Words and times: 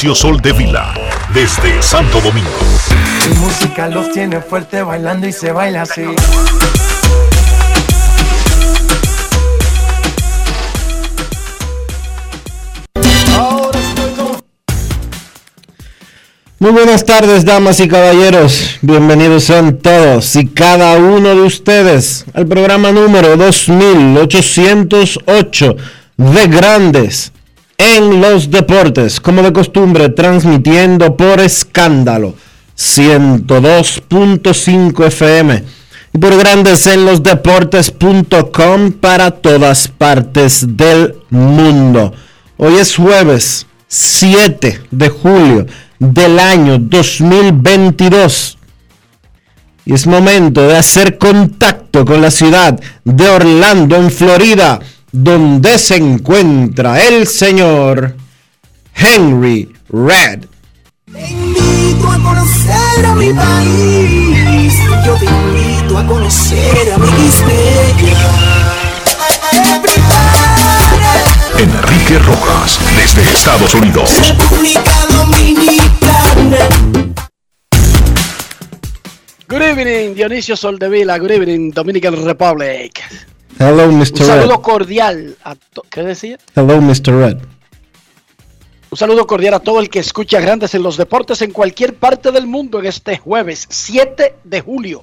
Dionisio 0.00 0.14
Soldevila, 0.14 0.94
desde 1.34 1.82
Santo 1.82 2.22
Domingo. 2.22 2.48
Mi 3.28 3.34
música 3.36 3.86
los 3.86 4.10
tiene 4.12 4.40
fuerte 4.40 4.82
bailando 4.82 5.28
y 5.28 5.32
se 5.32 5.52
baila 5.52 5.82
así. 5.82 6.06
Muy 16.58 16.70
buenas 16.70 17.04
tardes, 17.04 17.44
damas 17.44 17.78
y 17.80 17.88
caballeros. 17.88 18.78
Bienvenidos 18.80 19.44
sean 19.44 19.76
todos 19.76 20.34
y 20.34 20.46
cada 20.46 20.96
uno 20.96 21.28
de 21.28 21.42
ustedes 21.42 22.24
al 22.32 22.46
programa 22.46 22.90
número 22.90 23.36
2808 23.36 25.76
de 26.16 26.46
Grandes 26.46 27.32
en 27.80 28.20
los 28.20 28.50
Deportes, 28.50 29.20
como 29.20 29.42
de 29.42 29.54
costumbre, 29.54 30.10
transmitiendo 30.10 31.16
por 31.16 31.40
escándalo 31.40 32.34
102.5 32.76 35.06
FM 35.06 35.64
y 36.12 36.18
por 36.18 36.36
Grandes 36.36 36.86
en 36.86 37.06
los 37.06 37.22
Deportes.com 37.22 38.92
para 39.00 39.30
todas 39.30 39.88
partes 39.88 40.76
del 40.76 41.14
mundo. 41.30 42.12
Hoy 42.58 42.74
es 42.74 42.96
jueves 42.96 43.66
7 43.88 44.82
de 44.90 45.08
julio 45.08 45.64
del 45.98 46.38
año 46.38 46.76
2022. 46.78 48.58
Y 49.86 49.94
es 49.94 50.06
momento 50.06 50.68
de 50.68 50.76
hacer 50.76 51.16
contacto 51.16 52.04
con 52.04 52.20
la 52.20 52.30
ciudad 52.30 52.78
de 53.04 53.26
Orlando, 53.26 53.96
en 53.96 54.10
Florida, 54.10 54.80
donde 55.12 55.78
se 55.78 55.96
encuentra 55.96 57.00
el 57.00 57.26
señor 57.26 58.16
Henry 58.94 59.72
Red. 59.88 60.46
Te 61.12 61.30
invito 61.30 62.08
a 62.08 62.18
conocer 62.22 63.06
a 63.06 63.14
mi 63.14 63.32
país. 63.32 64.74
Yo 65.04 65.14
te 65.14 65.24
invito 65.24 65.98
a 65.98 66.06
conocer 66.06 66.92
a 66.92 66.98
mi 66.98 67.30
Enrique 71.58 72.18
Rojas, 72.20 72.78
desde 72.96 73.22
Estados 73.30 73.74
Unidos. 73.74 74.10
República 74.28 75.06
Dominicana. 75.10 76.68
Good 79.48 79.62
evening, 79.62 80.14
Dionisio 80.14 80.56
Soldevila. 80.56 81.18
Good 81.18 81.32
evening, 81.32 81.70
Dominican 81.72 82.24
Republic. 82.24 83.02
Hello, 83.60 83.88
Un 83.88 83.98
Mr. 83.98 84.24
saludo 84.24 84.56
Red. 84.56 84.62
cordial 84.62 85.36
a 85.44 85.54
¿Qué 85.90 86.02
decía? 86.02 86.38
Hello, 86.56 86.80
Mr. 86.80 87.12
Red. 87.12 87.36
Un 88.90 88.98
saludo 88.98 89.26
cordial 89.26 89.54
a 89.54 89.60
todo 89.60 89.78
el 89.80 89.88
que 89.90 89.98
escucha 90.00 90.40
Grandes 90.40 90.74
en 90.74 90.82
los 90.82 90.96
Deportes 90.96 91.42
en 91.42 91.52
cualquier 91.52 91.94
parte 91.94 92.32
del 92.32 92.46
mundo 92.46 92.78
en 92.80 92.86
este 92.86 93.18
jueves 93.18 93.66
7 93.68 94.36
de 94.42 94.60
julio 94.62 95.02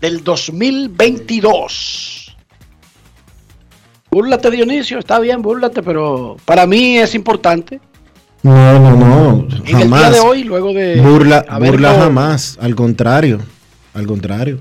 del 0.00 0.22
2022. 0.24 2.36
Búrlate, 4.10 4.50
Dionisio, 4.50 4.98
está 4.98 5.18
bien, 5.18 5.42
búrlate, 5.42 5.82
pero 5.82 6.36
para 6.44 6.66
mí 6.66 6.98
es 6.98 7.14
importante. 7.14 7.80
No, 8.42 8.78
no, 8.78 8.96
no. 8.96 9.46
En 9.48 9.52
el 9.56 9.62
día 9.64 9.78
Jamás. 9.78 10.12
de 10.12 10.20
hoy, 10.20 10.44
luego 10.44 10.72
de 10.72 11.00
burla, 11.00 11.44
haberlo- 11.48 11.70
burla 11.72 11.94
jamás. 11.94 12.58
Al 12.60 12.74
contrario. 12.74 13.40
Al 13.94 14.06
contrario. 14.06 14.58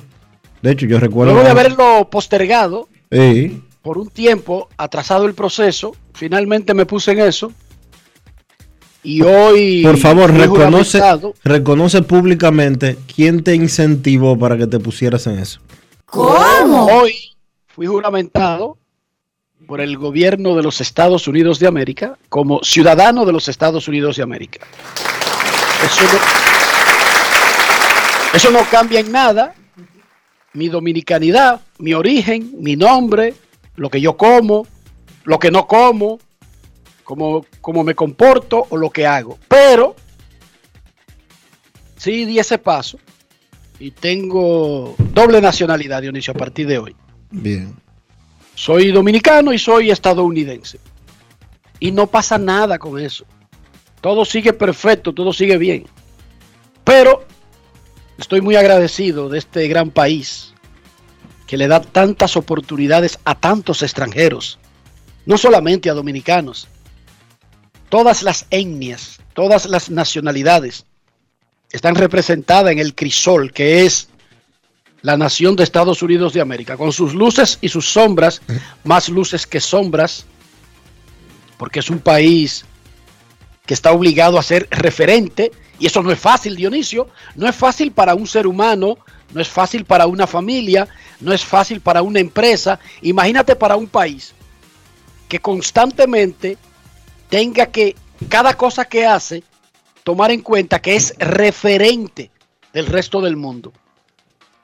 De 0.61 0.71
hecho, 0.71 0.85
yo 0.85 0.99
recuerdo. 0.99 1.33
luego 1.33 1.45
de 1.45 1.51
haberlo 1.51 2.07
postergado 2.11 2.88
Sí. 3.11 3.61
por 3.81 3.97
un 3.97 4.09
tiempo, 4.09 4.69
atrasado 4.77 5.25
el 5.25 5.33
proceso, 5.33 5.95
finalmente 6.13 6.73
me 6.73 6.85
puse 6.85 7.11
en 7.11 7.19
eso. 7.19 7.51
Y 9.03 9.22
hoy. 9.23 9.81
Por 9.83 9.97
favor, 9.97 10.31
reconoce, 10.31 11.01
reconoce 11.44 12.03
públicamente 12.03 12.97
quién 13.13 13.44
te 13.44 13.55
incentivó 13.55 14.38
para 14.38 14.57
que 14.57 14.67
te 14.67 14.79
pusieras 14.79 15.25
en 15.27 15.39
eso. 15.39 15.59
Hoy 16.13 17.16
fui 17.67 17.88
juramentado 17.88 18.77
por 19.66 19.81
el 19.81 19.97
gobierno 19.97 20.55
de 20.55 20.63
los 20.63 20.81
Estados 20.81 21.27
Unidos 21.27 21.57
de 21.59 21.67
América 21.67 22.17
como 22.29 22.63
ciudadano 22.63 23.25
de 23.25 23.31
los 23.31 23.47
Estados 23.47 23.88
Unidos 23.88 24.17
de 24.17 24.23
América. 24.23 24.67
Eso 25.83 26.03
no, 26.03 26.19
eso 28.33 28.51
no 28.51 28.59
cambia 28.69 29.00
en 29.00 29.11
nada. 29.11 29.55
Mi 30.53 30.67
dominicanidad, 30.67 31.62
mi 31.79 31.94
origen, 31.94 32.56
mi 32.59 32.75
nombre, 32.75 33.34
lo 33.75 33.89
que 33.89 34.01
yo 34.01 34.17
como, 34.17 34.67
lo 35.23 35.39
que 35.39 35.51
no 35.51 35.67
como, 35.67 36.19
cómo, 37.03 37.45
cómo 37.62 37.84
me 37.84 37.95
comporto 37.95 38.67
o 38.69 38.78
lo 38.78 38.89
que 38.89 39.06
hago. 39.06 39.38
Pero 39.47 39.95
sí 41.97 42.25
di 42.25 42.39
ese 42.39 42.57
paso 42.57 43.00
y 43.79 43.91
tengo 43.91 44.95
doble 45.13 45.41
nacionalidad, 45.41 46.01
Dionisio, 46.01 46.34
a 46.34 46.38
partir 46.38 46.68
de 46.68 46.78
hoy. 46.78 46.95
Bien. 47.31 47.75
Soy 48.53 48.91
dominicano 48.91 49.53
y 49.53 49.57
soy 49.57 49.89
estadounidense. 49.89 50.79
Y 51.79 51.91
no 51.91 52.06
pasa 52.06 52.38
nada 52.38 52.78
con 52.78 53.00
eso. 53.00 53.25
Todo 54.01 54.23
sigue 54.23 54.53
perfecto, 54.53 55.13
todo 55.13 55.33
sigue 55.33 55.57
bien. 55.57 55.85
Pero 56.83 57.25
estoy 58.21 58.39
muy 58.41 58.55
agradecido 58.55 59.29
de 59.29 59.39
este 59.39 59.67
gran 59.67 59.89
país 59.89 60.53
que 61.47 61.57
le 61.57 61.67
da 61.67 61.81
tantas 61.81 62.37
oportunidades 62.37 63.19
a 63.25 63.35
tantos 63.35 63.81
extranjeros, 63.81 64.59
no 65.25 65.37
solamente 65.37 65.89
a 65.89 65.93
dominicanos. 65.93 66.67
Todas 67.89 68.23
las 68.23 68.45
etnias, 68.51 69.19
todas 69.33 69.65
las 69.65 69.89
nacionalidades 69.89 70.85
están 71.71 71.95
representadas 71.95 72.71
en 72.71 72.79
el 72.79 72.95
crisol, 72.95 73.51
que 73.51 73.85
es 73.85 74.07
la 75.01 75.17
nación 75.17 75.56
de 75.56 75.63
Estados 75.63 76.03
Unidos 76.03 76.31
de 76.31 76.41
América, 76.41 76.77
con 76.77 76.94
sus 76.94 77.15
luces 77.15 77.57
y 77.59 77.69
sus 77.69 77.91
sombras, 77.91 78.41
más 78.83 79.09
luces 79.09 79.47
que 79.47 79.59
sombras, 79.59 80.25
porque 81.57 81.79
es 81.79 81.89
un 81.89 82.00
país 82.00 82.65
que 83.65 83.74
está 83.74 83.91
obligado 83.91 84.38
a 84.38 84.44
ser 84.44 84.67
referente, 84.69 85.51
y 85.81 85.88
eso 85.88 86.04
no 86.04 86.12
es 86.12 86.19
fácil, 86.19 86.56
Dionisio, 86.56 87.07
no 87.36 87.50
es 87.50 87.56
fácil 87.56 87.92
para 87.92 88.13
un 88.13 88.28
ser 88.28 88.45
humano, 88.45 89.00
no 89.33 89.42
es 89.42 89.48
fácil 89.48 89.83
para 89.83 90.06
una 90.06 90.28
familia, 90.28 90.88
no 91.19 91.33
es 91.33 91.44
fácil 91.44 91.81
para 91.81 92.04
una 92.04 92.19
empresa, 92.19 92.80
imagínate 93.01 93.56
para 93.56 93.75
un 93.75 93.88
país 93.88 94.36
que 95.28 95.39
constantemente 95.39 96.56
tenga 97.30 97.66
que, 97.66 97.95
cada 98.30 98.54
cosa 98.54 98.86
que 98.86 99.07
hace, 99.07 99.44
tomar 100.04 100.30
en 100.30 100.42
cuenta 100.42 100.80
que 100.80 100.95
es 100.95 101.16
referente 101.18 102.30
del 102.74 102.86
resto 102.86 103.19
del 103.19 103.36
mundo. 103.36 103.74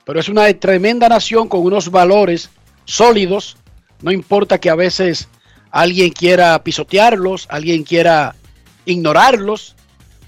Pero 0.04 0.20
es 0.20 0.28
una 0.28 0.54
tremenda 0.54 1.08
nación 1.08 1.48
con 1.48 1.62
unos 1.62 1.90
valores 1.90 2.48
sólidos. 2.84 3.56
No 4.02 4.12
importa 4.12 4.60
que 4.60 4.70
a 4.70 4.76
veces 4.76 5.26
alguien 5.72 6.10
quiera 6.10 6.62
pisotearlos, 6.62 7.48
alguien 7.50 7.82
quiera 7.82 8.36
ignorarlos, 8.84 9.74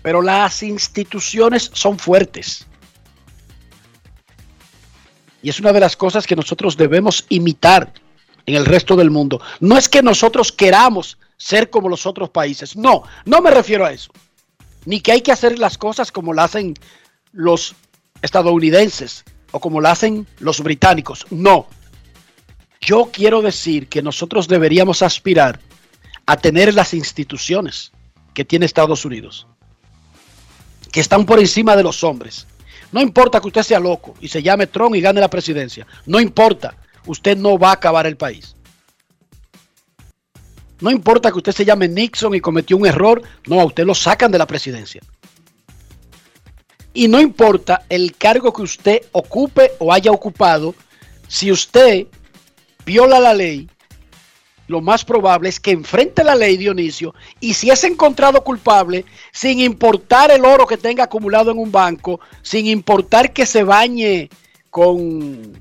pero 0.02 0.23
las 0.23 0.62
instituciones 0.62 1.70
son 1.73 1.99
fuertes. 1.99 2.67
Y 5.43 5.49
es 5.49 5.61
una 5.61 5.73
de 5.73 5.81
las 5.81 5.97
cosas 5.97 6.26
que 6.26 6.37
nosotros 6.37 6.76
debemos 6.76 7.25
imitar 7.29 7.93
en 8.47 8.56
el 8.56 8.67
resto 8.67 8.97
del 8.97 9.11
mundo. 9.11 9.41
No 9.61 9.76
es 9.76 9.88
que 9.88 10.02
nosotros 10.02 10.52
queramos 10.52 11.19
ser 11.37 11.70
como 11.70 11.88
los 11.88 12.06
otros 12.06 12.31
países. 12.31 12.76
No, 12.76 13.05
no 13.25 13.41
me 13.41 13.50
refiero 13.50 13.87
a 13.87 13.93
eso. 13.93 14.12
Ni 14.85 15.00
que 15.00 15.12
hay 15.12 15.20
que 15.23 15.32
hacer 15.32 15.58
las 15.58 15.79
cosas 15.79 16.12
como 16.12 16.32
las 16.35 16.47
hacen 16.47 16.75
los 17.32 17.75
estadounidenses 18.23 19.25
o 19.50 19.61
como 19.61 19.81
las 19.81 19.93
hacen 19.93 20.26
los 20.38 20.61
británicos. 20.61 21.26
No. 21.31 21.67
Yo 22.81 23.11
quiero 23.12 23.43
decir 23.43 23.88
que 23.88 24.02
nosotros 24.02 24.49
deberíamos 24.49 25.02
aspirar 25.02 25.61
a 26.26 26.37
tener 26.37 26.75
las 26.75 26.94
instituciones 26.94 27.93
que 28.35 28.44
tiene 28.44 28.67
Estados 28.67 29.05
Unidos, 29.05 29.47
que 30.91 31.01
están 31.01 31.25
por 31.25 31.39
encima 31.39 31.77
de 31.77 31.83
los 31.83 32.03
hombres. 32.05 32.47
No 32.93 33.01
importa 33.01 33.41
que 33.41 33.47
usted 33.47 33.63
sea 33.63 33.81
loco 33.81 34.15
y 34.21 34.29
se 34.29 34.43
llame 34.43 34.67
Trump 34.67 34.97
y 34.97 35.01
gane 35.01 35.21
la 35.21 35.31
presidencia. 35.31 35.87
No 36.07 36.21
importa. 36.21 36.75
Usted 37.07 37.37
no 37.37 37.59
va 37.59 37.71
a 37.71 37.75
acabar 37.75 38.07
el 38.07 38.17
país. 38.17 38.57
No 40.81 40.91
importa 40.91 41.31
que 41.31 41.39
usted 41.39 41.53
se 41.53 41.65
llame 41.65 41.89
Nixon 41.89 42.35
y 42.35 42.41
cometió 42.41 42.77
un 42.77 42.87
error. 42.87 43.23
No, 43.47 43.61
a 43.61 43.65
usted 43.65 43.85
lo 43.85 43.95
sacan 43.95 44.33
de 44.33 44.39
la 44.39 44.47
presidencia. 44.47 45.01
Y 46.93 47.07
no 47.07 47.21
importa 47.21 47.85
el 47.89 48.17
cargo 48.17 48.53
que 48.53 48.63
usted 48.63 49.03
ocupe 49.13 49.73
o 49.79 49.93
haya 49.93 50.11
ocupado. 50.11 50.75
Si 51.29 51.53
usted 51.53 52.07
viola 52.85 53.21
la 53.21 53.35
ley, 53.35 53.69
lo 54.71 54.81
más 54.81 55.05
probable 55.05 55.49
es 55.49 55.59
que 55.59 55.73
enfrente 55.73 56.23
la 56.23 56.37
ley, 56.37 56.57
Dionisio, 56.57 57.13
y 57.41 57.55
si 57.55 57.71
es 57.71 57.83
encontrado 57.83 58.45
culpable, 58.45 59.05
sin 59.33 59.59
importar 59.59 60.31
el 60.31 60.45
oro 60.45 60.65
que 60.65 60.77
tenga 60.77 61.05
acumulado 61.05 61.51
en 61.51 61.59
un 61.59 61.73
banco, 61.73 62.21
sin 62.41 62.69
importar 62.69 63.33
que 63.33 63.47
se 63.47 63.65
bañe 63.65 64.31
con, 64.71 65.59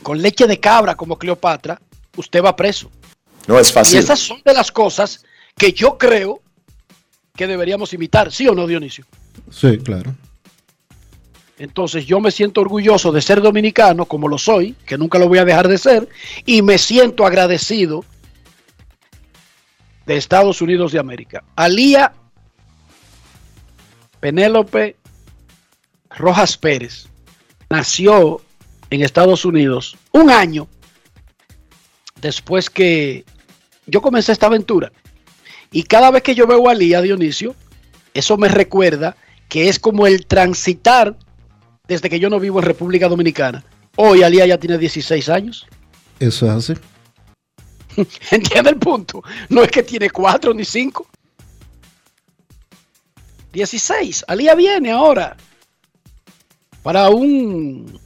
con 0.00 0.22
leche 0.22 0.46
de 0.46 0.60
cabra 0.60 0.94
como 0.94 1.18
Cleopatra, 1.18 1.82
usted 2.16 2.40
va 2.40 2.54
preso. 2.54 2.88
No 3.48 3.58
es 3.58 3.72
fácil. 3.72 3.96
Y 3.96 3.98
esas 3.98 4.20
son 4.20 4.40
de 4.44 4.54
las 4.54 4.70
cosas 4.70 5.24
que 5.56 5.72
yo 5.72 5.98
creo 5.98 6.40
que 7.34 7.48
deberíamos 7.48 7.92
imitar, 7.92 8.30
¿sí 8.30 8.46
o 8.46 8.54
no, 8.54 8.68
Dionisio? 8.68 9.04
Sí, 9.50 9.76
claro. 9.78 10.14
Entonces 11.58 12.04
yo 12.04 12.20
me 12.20 12.30
siento 12.30 12.60
orgulloso 12.60 13.12
de 13.12 13.22
ser 13.22 13.40
dominicano, 13.40 14.04
como 14.04 14.28
lo 14.28 14.36
soy, 14.36 14.74
que 14.84 14.98
nunca 14.98 15.18
lo 15.18 15.28
voy 15.28 15.38
a 15.38 15.44
dejar 15.44 15.68
de 15.68 15.78
ser, 15.78 16.08
y 16.44 16.60
me 16.62 16.76
siento 16.76 17.24
agradecido 17.24 18.04
de 20.04 20.16
Estados 20.16 20.60
Unidos 20.60 20.92
de 20.92 20.98
América. 20.98 21.42
Alía 21.56 22.12
Penélope 24.20 24.96
Rojas 26.10 26.56
Pérez 26.56 27.08
nació 27.70 28.40
en 28.90 29.02
Estados 29.02 29.44
Unidos 29.44 29.96
un 30.12 30.30
año 30.30 30.68
después 32.20 32.70
que 32.70 33.24
yo 33.86 34.02
comencé 34.02 34.32
esta 34.32 34.46
aventura. 34.46 34.92
Y 35.72 35.84
cada 35.84 36.10
vez 36.10 36.22
que 36.22 36.34
yo 36.34 36.46
veo 36.46 36.68
a 36.68 36.72
Alía 36.72 37.02
Dionisio, 37.02 37.54
eso 38.14 38.36
me 38.36 38.48
recuerda 38.48 39.16
que 39.48 39.68
es 39.68 39.78
como 39.78 40.06
el 40.06 40.26
transitar 40.26 41.16
desde 41.88 42.10
que 42.10 42.20
yo 42.20 42.30
no 42.30 42.40
vivo 42.40 42.58
en 42.58 42.64
República 42.64 43.08
Dominicana. 43.08 43.64
Hoy 43.96 44.22
Alía 44.22 44.46
ya 44.46 44.58
tiene 44.58 44.78
16 44.78 45.28
años. 45.28 45.66
Eso 46.20 46.46
es 46.46 46.52
así. 46.52 46.74
¿Entiende 48.30 48.70
el 48.70 48.76
punto? 48.76 49.22
No 49.48 49.62
es 49.62 49.70
que 49.70 49.82
tiene 49.82 50.10
4 50.10 50.52
ni 50.54 50.64
5. 50.64 51.06
16. 53.52 54.24
Alía 54.28 54.54
viene 54.54 54.90
ahora 54.90 55.36
para 56.82 57.08
un... 57.08 57.98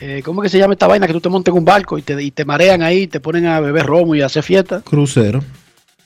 Eh, 0.00 0.22
¿Cómo 0.24 0.42
que 0.42 0.48
se 0.48 0.58
llama 0.58 0.74
esta 0.74 0.86
vaina? 0.86 1.06
Que 1.06 1.12
tú 1.12 1.20
te 1.20 1.28
montes 1.28 1.52
en 1.52 1.58
un 1.58 1.64
barco 1.64 1.98
y 1.98 2.02
te, 2.02 2.22
y 2.22 2.30
te 2.30 2.44
marean 2.44 2.82
ahí, 2.82 3.08
te 3.08 3.20
ponen 3.20 3.46
a 3.46 3.60
beber 3.60 3.84
romo 3.84 4.14
y 4.14 4.22
a 4.22 4.26
hacer 4.26 4.44
fiesta. 4.44 4.80
Crucero. 4.80 5.42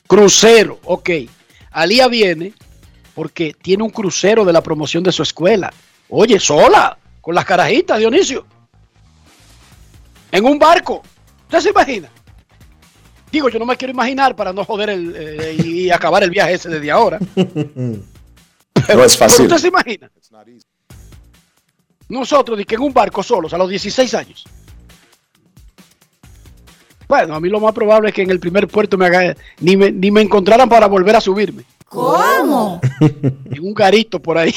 Crucero, 0.07 0.79
ok. 0.83 1.09
Alía 1.71 2.07
viene 2.07 2.53
porque 3.13 3.53
tiene 3.53 3.83
un 3.83 3.89
crucero 3.89 4.45
de 4.45 4.53
la 4.53 4.61
promoción 4.61 5.03
de 5.03 5.11
su 5.11 5.23
escuela. 5.23 5.71
Oye, 6.09 6.39
sola, 6.39 6.97
con 7.21 7.35
las 7.35 7.45
carajitas, 7.45 7.99
Dionisio. 7.99 8.45
En 10.31 10.45
un 10.45 10.57
barco. 10.57 11.01
¿Usted 11.43 11.59
se 11.59 11.69
imagina? 11.69 12.09
Digo, 13.31 13.49
yo 13.49 13.59
no 13.59 13.65
me 13.65 13.77
quiero 13.77 13.91
imaginar 13.91 14.35
para 14.35 14.53
no 14.53 14.63
joder 14.63 14.91
el, 14.91 15.15
eh, 15.15 15.57
y 15.63 15.89
acabar 15.89 16.23
el 16.23 16.29
viaje 16.29 16.53
ese 16.53 16.69
desde 16.69 16.91
ahora. 16.91 17.19
Pero, 17.33 18.03
No 18.95 19.03
es 19.03 19.17
fácil. 19.17 19.45
¿Usted 19.45 19.57
se 19.57 19.67
imagina? 19.69 20.11
Nosotros, 22.09 22.59
que 22.65 22.75
en 22.75 22.81
un 22.81 22.93
barco 22.93 23.23
solos, 23.23 23.53
a 23.53 23.57
los 23.57 23.69
16 23.69 24.13
años. 24.13 24.43
Bueno, 27.07 27.35
a 27.35 27.39
mí 27.39 27.49
lo 27.49 27.59
más 27.59 27.73
probable 27.73 28.09
es 28.09 28.15
que 28.15 28.21
en 28.21 28.29
el 28.29 28.39
primer 28.39 28.67
puerto 28.67 28.97
me 28.97 29.05
haga, 29.05 29.35
ni, 29.59 29.77
me, 29.77 29.91
ni 29.91 30.11
me 30.11 30.21
encontraran 30.21 30.69
para 30.69 30.87
volver 30.87 31.15
a 31.15 31.21
subirme. 31.21 31.63
¿Cómo? 31.93 32.81
En 32.99 33.59
un 33.61 33.73
garito 33.75 34.19
por 34.19 34.35
ahí. 34.35 34.53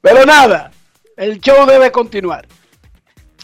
Pero 0.00 0.24
nada, 0.24 0.70
el 1.16 1.40
show 1.40 1.66
debe 1.66 1.90
continuar. 1.90 2.46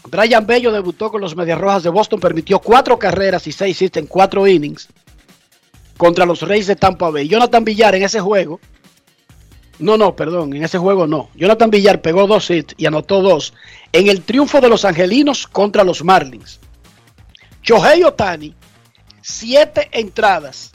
Brian 0.05 0.47
Bello 0.47 0.71
debutó 0.71 1.11
con 1.11 1.19
los 1.19 1.35
Medias 1.35 1.59
Rojas 1.59 1.83
de 1.83 1.89
Boston, 1.89 2.21
permitió 2.21 2.59
cuatro 2.59 2.97
carreras 2.97 3.45
y 3.47 3.51
seis 3.51 3.81
hits 3.81 3.97
en 3.97 4.07
cuatro 4.07 4.47
innings 4.47 4.87
contra 5.97 6.25
los 6.25 6.41
Reyes 6.41 6.67
de 6.67 6.77
Tampa 6.77 7.09
Bay. 7.09 7.27
Jonathan 7.27 7.65
Villar 7.65 7.93
en 7.95 8.03
ese 8.03 8.21
juego, 8.21 8.61
no, 9.79 9.97
no, 9.97 10.15
perdón, 10.15 10.55
en 10.55 10.63
ese 10.63 10.77
juego 10.77 11.07
no. 11.07 11.29
Jonathan 11.35 11.69
Villar 11.69 12.01
pegó 12.01 12.25
dos 12.25 12.49
hits 12.49 12.73
y 12.77 12.85
anotó 12.85 13.21
dos 13.21 13.53
en 13.91 14.07
el 14.07 14.21
triunfo 14.21 14.61
de 14.61 14.69
los 14.69 14.85
Angelinos 14.85 15.45
contra 15.45 15.83
los 15.83 16.05
Marlins. 16.05 16.61
Shohei 17.61 18.03
Otani, 18.03 18.55
siete 19.21 19.89
entradas, 19.91 20.71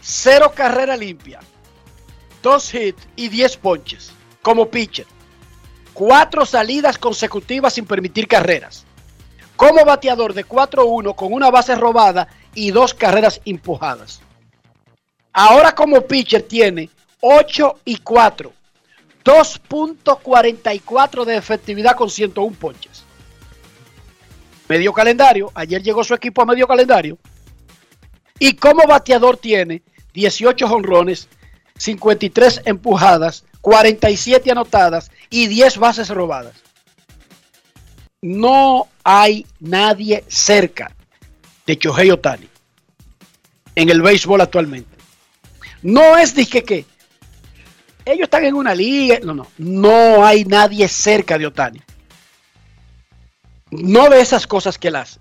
cero 0.00 0.52
carrera 0.54 0.96
limpia, 0.96 1.40
dos 2.42 2.74
hits 2.74 3.08
y 3.16 3.28
diez 3.28 3.56
ponches 3.56 4.12
como 4.44 4.68
pitcher. 4.68 5.06
Cuatro 5.94 6.44
salidas 6.44 6.98
consecutivas 6.98 7.72
sin 7.74 7.86
permitir 7.86 8.28
carreras. 8.28 8.84
Como 9.56 9.84
bateador 9.84 10.34
de 10.34 10.44
4-1 10.44 11.14
con 11.14 11.32
una 11.32 11.48
base 11.50 11.76
robada 11.76 12.26
y 12.54 12.72
dos 12.72 12.92
carreras 12.92 13.40
empujadas. 13.44 14.20
Ahora 15.32 15.72
como 15.74 16.02
pitcher 16.02 16.42
tiene 16.42 16.90
8 17.20 17.80
y 17.84 17.96
4. 17.96 18.52
2.44 19.24 21.24
de 21.24 21.36
efectividad 21.36 21.96
con 21.96 22.10
101 22.10 22.56
ponches. 22.56 22.93
Medio 24.68 24.92
calendario. 24.92 25.50
Ayer 25.54 25.82
llegó 25.82 26.04
su 26.04 26.14
equipo 26.14 26.42
a 26.42 26.46
medio 26.46 26.66
calendario. 26.66 27.18
Y 28.38 28.54
como 28.54 28.86
bateador 28.86 29.36
tiene 29.36 29.82
18 30.14 30.66
jonrones, 30.68 31.28
53 31.76 32.62
empujadas, 32.64 33.44
47 33.60 34.50
anotadas 34.50 35.10
y 35.30 35.46
10 35.46 35.78
bases 35.78 36.08
robadas. 36.08 36.54
No 38.22 38.88
hay 39.02 39.46
nadie 39.60 40.24
cerca 40.28 40.94
de 41.66 41.78
Chohei 41.78 42.10
Otani 42.10 42.48
en 43.74 43.88
el 43.90 44.02
béisbol 44.02 44.40
actualmente. 44.40 44.96
No 45.82 46.16
es 46.16 46.34
de 46.34 46.46
que, 46.46 46.62
que 46.64 46.86
ellos 48.04 48.24
están 48.24 48.44
en 48.44 48.54
una 48.54 48.74
liga. 48.74 49.18
No, 49.22 49.34
no. 49.34 49.46
No 49.58 50.24
hay 50.24 50.44
nadie 50.44 50.88
cerca 50.88 51.38
de 51.38 51.46
Otani. 51.46 51.80
No 53.82 54.08
de 54.08 54.20
esas 54.20 54.46
cosas 54.46 54.78
que 54.78 54.88
él 54.88 54.96
hace. 54.96 55.18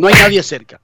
No 0.00 0.08
hay 0.08 0.14
nadie 0.14 0.42
cerca. 0.42 0.80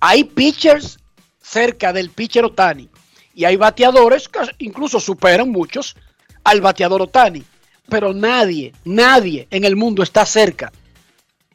Hay 0.00 0.24
pitchers 0.24 0.98
cerca 1.40 1.92
del 1.92 2.10
pitcher 2.10 2.44
Otani. 2.44 2.88
Y 3.34 3.44
hay 3.44 3.56
bateadores 3.56 4.28
que 4.28 4.40
incluso 4.58 5.00
superan 5.00 5.50
muchos 5.50 5.96
al 6.44 6.60
bateador 6.60 7.02
Otani. 7.02 7.44
Pero 7.88 8.12
nadie, 8.14 8.72
nadie 8.84 9.48
en 9.50 9.64
el 9.64 9.76
mundo 9.76 10.02
está 10.02 10.24
cerca 10.24 10.72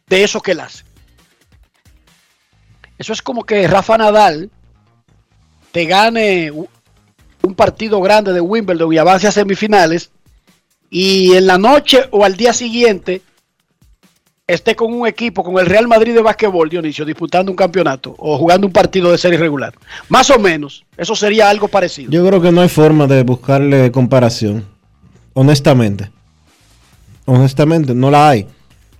de 0.08 0.24
eso 0.24 0.41
que 0.41 0.51
él 0.51 0.60
hace. 0.60 0.84
Eso 2.98 3.13
es 3.13 3.22
como 3.22 3.43
que 3.43 3.67
Rafa 3.67 3.98
Nadal 3.98 4.51
te 5.72 5.86
gane 5.86 6.51
un 6.51 7.55
partido 7.55 8.01
grande 8.01 8.34
de 8.34 8.41
Wimbledon 8.41 8.91
y 8.93 8.98
avance 8.98 9.27
a 9.27 9.31
semifinales 9.31 10.12
y 10.89 11.36
en 11.36 11.48
la 11.48 11.58
noche 11.58 12.08
o 12.12 12.25
al 12.25 12.36
día 12.36 12.53
siguiente 12.53 13.22
esté 14.50 14.75
con 14.75 14.91
un 14.91 15.08
equipo, 15.08 15.44
con 15.44 15.60
el 15.60 15.68
Real 15.68 15.88
Madrid 15.88 16.13
de 16.13 16.22
básquetbol, 16.22 16.70
Dionisio, 16.70 17.06
disputando 17.06 17.51
un 17.51 17.56
campeonato 17.56 18.15
o 18.18 18.38
jugando 18.38 18.65
un 18.65 18.74
partido 18.74 19.12
de 19.12 19.18
serie 19.18 19.38
regular. 19.38 19.74
Más 20.10 20.29
o 20.32 20.39
menos, 20.39 20.84
eso 20.98 21.15
sería 21.15 21.50
algo 21.50 21.68
parecido. 21.68 22.12
Yo 22.12 22.25
creo 22.25 22.41
que 22.41 22.51
no 22.51 22.62
hay 22.62 22.70
forma 22.70 23.06
de 23.06 23.22
buscarle 23.24 23.91
comparación. 23.91 24.65
Honestamente. 25.34 26.10
Honestamente, 27.25 27.94
no 27.94 28.10
la 28.10 28.29
hay. 28.29 28.48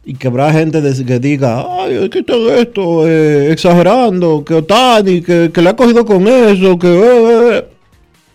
Y 0.06 0.14
que 0.14 0.28
habrá 0.28 0.54
gente 0.54 0.82
que 1.06 1.20
diga, 1.20 1.66
ay, 1.68 1.96
es 1.96 2.10
que 2.12 2.22
todo 2.22 2.54
esto, 2.54 3.08
eh, 3.08 3.52
exagerando, 3.52 4.46
que 4.46 4.54
Otani, 4.54 5.22
que, 5.22 5.52
que 5.52 5.62
le 5.62 5.70
ha 5.70 5.76
cogido 5.76 6.06
con 6.06 6.28
eso, 6.28 6.78
que... 6.78 6.88
eh, 6.88 7.58
eh". 7.58 7.66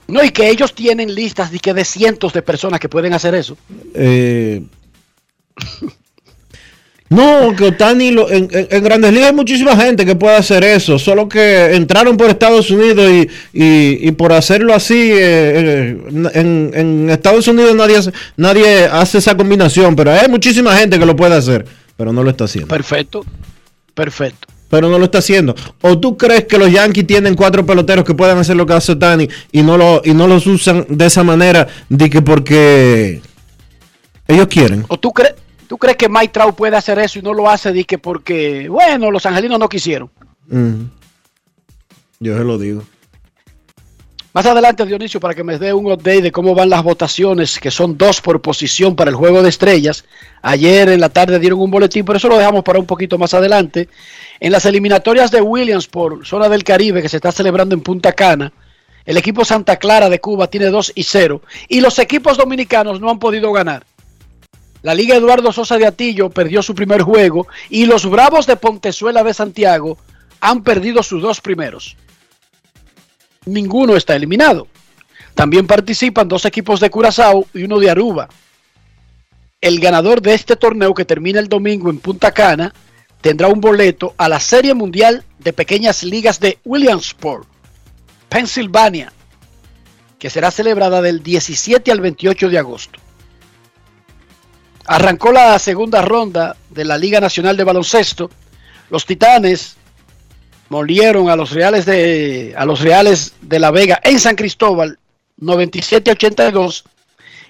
No, 0.09 0.23
y 0.23 0.30
que 0.30 0.50
ellos 0.50 0.75
tienen 0.75 1.14
listas 1.14 1.50
de, 1.50 1.61
que 1.61 1.73
de 1.73 1.85
cientos 1.85 2.33
de 2.33 2.42
personas 2.42 2.80
que 2.80 2.88
pueden 2.88 3.14
hacer 3.14 3.35
eso. 3.35 3.56
Eh, 3.94 4.62
no, 7.11 7.54
que 7.56 7.64
Otani, 7.64 8.11
lo- 8.11 8.30
en, 8.30 8.49
en- 8.50 8.66
en 8.70 8.82
Grandes 8.84 9.12
Ligas 9.12 9.28
hay 9.28 9.34
muchísima 9.37 9.76
gente 9.76 10.04
que 10.06 10.16
puede 10.16 10.37
hacer 10.37 10.64
eso, 10.64 10.99
solo 10.99 11.28
que 11.28 11.75
entraron 11.75 12.16
por 12.16 12.28
Estados 12.30 12.70
Unidos 12.70 13.08
y, 13.11 13.28
y- 13.52 14.08
y 14.08 14.12
por 14.12 14.32
hacerlo 14.32 14.75
así, 14.75 14.94
eh, 15.12 15.18
eh, 15.20 15.99
en, 16.34 16.70
en 16.75 17.11
Estados 17.11 17.46
Unidos 17.46 17.75
nadie 17.76 17.99
hace, 17.99 18.12
nadie 18.37 18.84
hace 18.87 19.18
esa 19.18 19.37
combinación, 19.37 19.94
pero 19.94 20.11
hay 20.12 20.28
muchísima 20.28 20.75
gente 20.76 20.99
que 20.99 21.06
lo 21.06 21.14
puede 21.14 21.34
hacer, 21.34 21.66
pero 21.96 22.12
no 22.12 22.23
lo 22.23 22.30
está 22.30 22.44
haciendo. 22.44 22.68
Perfecto, 22.68 23.25
perfecto. 23.94 24.49
Pero 24.70 24.88
no 24.88 24.99
lo 24.99 25.04
está 25.04 25.18
haciendo. 25.18 25.54
¿O 25.82 25.99
tú 26.00 26.16
crees 26.16 26.46
que 26.46 26.58
los 26.58 26.73
Yankees 26.73 27.06
tienen 27.06 27.34
cuatro 27.37 27.64
peloteros 27.64 28.04
que 28.04 28.14
puedan 28.14 28.38
hacer 28.38 28.56
lo 28.56 28.66
que 28.66 28.73
hace 28.73 28.92
Otani 28.92 29.28
y 29.52 29.62
no, 29.62 29.76
lo, 29.76 30.02
y 30.04 30.14
no 30.14 30.26
los 30.26 30.49
usan 30.49 30.84
de 30.88 31.06
esa 31.06 31.23
manera 31.23 31.68
de 31.88 32.11
que 32.11 32.23
porque 32.23 33.20
ellos 34.26 34.49
quieren? 34.49 34.84
¿O 34.88 34.99
tú, 34.99 35.12
crees 35.12 35.34
tú 35.75 35.78
crees 35.78 35.97
que 35.97 36.09
Mike 36.09 36.28
Trout 36.28 36.54
puede 36.54 36.76
hacer 36.76 37.00
eso 37.00 37.19
y 37.19 37.23
no 37.23 37.35
lo 37.35 37.50
hace 37.50 37.73
de 37.73 37.83
que 37.83 37.99
porque, 37.99 38.69
bueno, 38.69 39.11
los 39.11 39.26
angelinos 39.26 39.59
no 39.59 39.69
quisieron? 39.69 40.09
Mm. 40.47 40.85
Yo 42.21 42.38
se 42.38 42.45
lo 42.45 42.59
digo. 42.59 42.85
Más 44.33 44.47
adelante, 44.47 44.87
Dionisio, 44.87 45.19
para 45.19 45.35
que 45.35 45.43
me 45.43 45.59
dé 45.59 45.73
un 45.73 45.87
update 45.87 46.23
de 46.23 46.31
cómo 46.31 46.54
van 46.54 46.71
las 46.71 46.85
votaciones, 46.85 47.59
que 47.59 47.73
son 47.73 47.99
dos 47.99 48.21
por 48.21 48.40
posición 48.40 48.95
para 48.95 49.11
el 49.11 49.16
juego 49.16 49.43
de 49.43 49.49
estrellas. 49.49 50.04
Ayer 50.43 50.90
en 50.90 51.00
la 51.00 51.09
tarde 51.09 51.40
dieron 51.40 51.61
un 51.61 51.73
boletín, 51.73 52.04
pero 52.04 52.19
eso 52.19 52.28
lo 52.28 52.38
dejamos 52.38 52.62
para 52.62 52.78
un 52.78 52.87
poquito 52.87 53.19
más 53.19 53.35
adelante. 53.35 53.88
En 54.38 54.52
las 54.52 54.66
eliminatorias 54.66 55.33
de 55.33 55.40
Williams 55.40 55.88
por 55.88 56.25
zona 56.25 56.49
del 56.49 56.62
Caribe, 56.62 57.02
que 57.02 57.09
se 57.09 57.16
está 57.16 57.33
celebrando 57.33 57.75
en 57.75 57.81
Punta 57.81 58.12
Cana, 58.12 58.52
el 59.07 59.16
equipo 59.16 59.45
Santa 59.45 59.75
Clara 59.76 60.09
de 60.09 60.21
Cuba 60.21 60.47
tiene 60.47 60.66
2 60.66 60.93
y 60.95 61.02
0. 61.02 61.43
Y 61.69 61.81
los 61.81 61.99
equipos 61.99 62.37
dominicanos 62.37 63.00
no 63.00 63.11
han 63.11 63.19
podido 63.19 63.52
ganar. 63.52 63.85
La 64.85 64.95
Liga 64.95 65.17
Eduardo 65.17 65.50
Sosa 65.50 65.76
de 65.79 65.87
Atillo 65.87 66.31
perdió 66.31 66.62
su 66.62 66.76
primer 66.76 67.03
juego 67.03 67.49
y 67.69 67.87
los 67.87 68.09
Bravos 68.09 68.47
de 68.47 68.55
Pontezuela 68.55 69.25
de 69.25 69.35
Santiago 69.35 69.99
han 70.41 70.62
perdido 70.62 71.03
sus 71.03 71.21
dos 71.21 71.41
primeros 71.41 71.97
ninguno 73.47 73.97
está 73.97 74.17
eliminado. 74.17 74.69
También 75.35 75.67
participan 75.67 76.29
dos 76.29 76.45
equipos 76.45 76.81
de 76.81 76.91
Curazao 76.91 77.47
y 77.53 77.64
uno 77.64 77.79
de 77.79 77.91
Aruba. 77.91 78.29
El 79.61 79.81
ganador 79.81 80.21
de 80.21 80.35
este 80.35 80.57
torneo 80.57 80.95
que 80.95 81.05
termina 81.05 81.41
el 81.41 81.49
domingo 81.49 81.91
en 81.91 81.99
Punta 81.99 82.33
Cana 82.33 82.73
tendrá 83.21 83.49
un 83.49 83.61
boleto 83.61 84.14
a 84.19 84.29
la 84.29 84.38
Serie 84.38 84.75
Mundial 84.75 85.25
de 85.38 85.53
Pequeñas 85.53 86.03
Ligas 86.03 86.38
de 86.38 86.59
Williamsport, 86.64 87.49
Pensilvania, 88.29 89.12
que 90.19 90.31
será 90.31 90.50
celebrada 90.50 91.00
del 91.00 91.23
17 91.23 91.91
al 91.91 92.00
28 92.00 92.50
de 92.50 92.59
agosto. 92.59 93.00
Arrancó 94.87 95.33
la 95.33 95.59
segunda 95.59 96.03
ronda 96.03 96.57
de 96.71 96.85
la 96.85 96.99
Liga 96.99 97.21
Nacional 97.21 97.57
de 97.57 97.64
Baloncesto. 97.64 98.31
Los 98.91 99.07
Titanes 99.07 99.76
molieron 100.69 101.31
a 101.31 101.37
los 101.37 101.53
Reales 101.53 101.87
de 101.87 102.55
a 102.57 102.64
los 102.64 102.81
Reales 102.81 103.35
de 103.41 103.59
La 103.59 103.71
Vega 103.71 104.00
en 104.03 104.19
San 104.19 104.37
Cristóbal 104.37 104.99
97-82 105.41 106.85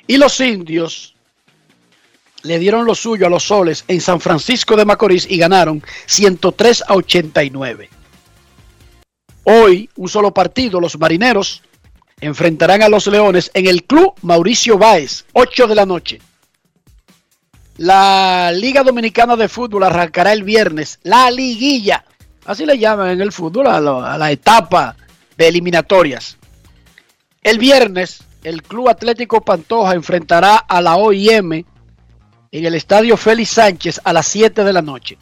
y 0.06 0.16
los 0.16 0.38
Indios 0.40 1.14
le 2.42 2.58
dieron 2.58 2.84
lo 2.84 2.94
suyo 2.94 3.26
a 3.26 3.30
los 3.30 3.44
Soles 3.44 3.84
en 3.88 4.00
San 4.00 4.20
Francisco 4.20 4.76
de 4.76 4.84
Macorís 4.84 5.26
y 5.28 5.38
ganaron 5.38 5.82
103 6.06 6.84
a 6.86 6.94
89. 6.94 7.88
Hoy 9.44 9.90
un 9.96 10.08
solo 10.08 10.32
partido 10.32 10.80
los 10.80 10.98
Marineros 10.98 11.62
enfrentarán 12.20 12.82
a 12.82 12.88
los 12.88 13.06
Leones 13.06 13.50
en 13.54 13.66
el 13.66 13.84
Club 13.84 14.14
Mauricio 14.22 14.78
Báez 14.78 15.24
8 15.32 15.66
de 15.66 15.74
la 15.74 15.86
noche. 15.86 16.20
La 17.76 18.52
Liga 18.52 18.82
Dominicana 18.82 19.36
de 19.36 19.48
Fútbol 19.48 19.84
arrancará 19.84 20.32
el 20.32 20.44
viernes 20.44 21.00
la 21.02 21.30
liguilla 21.30 22.04
Así 22.44 22.66
le 22.66 22.78
llaman 22.78 23.10
en 23.10 23.20
el 23.20 23.32
fútbol 23.32 23.66
a, 23.66 23.80
la 24.18 24.30
etapa 24.30 24.96
de 25.36 25.48
eliminatorias. 25.48 26.36
El 27.42 27.58
viernes, 27.58 28.22
el 28.42 28.62
Club 28.62 28.90
Atlético 28.90 29.40
Pantoja 29.40 29.94
enfrentará 29.94 30.56
a 30.56 30.80
la 30.80 30.96
OIM 30.96 31.52
en 31.52 32.64
el 32.64 32.74
Estadio 32.74 33.16
Félix 33.16 33.50
Sánchez 33.50 34.00
a 34.04 34.12
las 34.12 34.26
7 34.26 34.62
de 34.62 34.72
la 34.72 34.82
noche. 34.82 35.16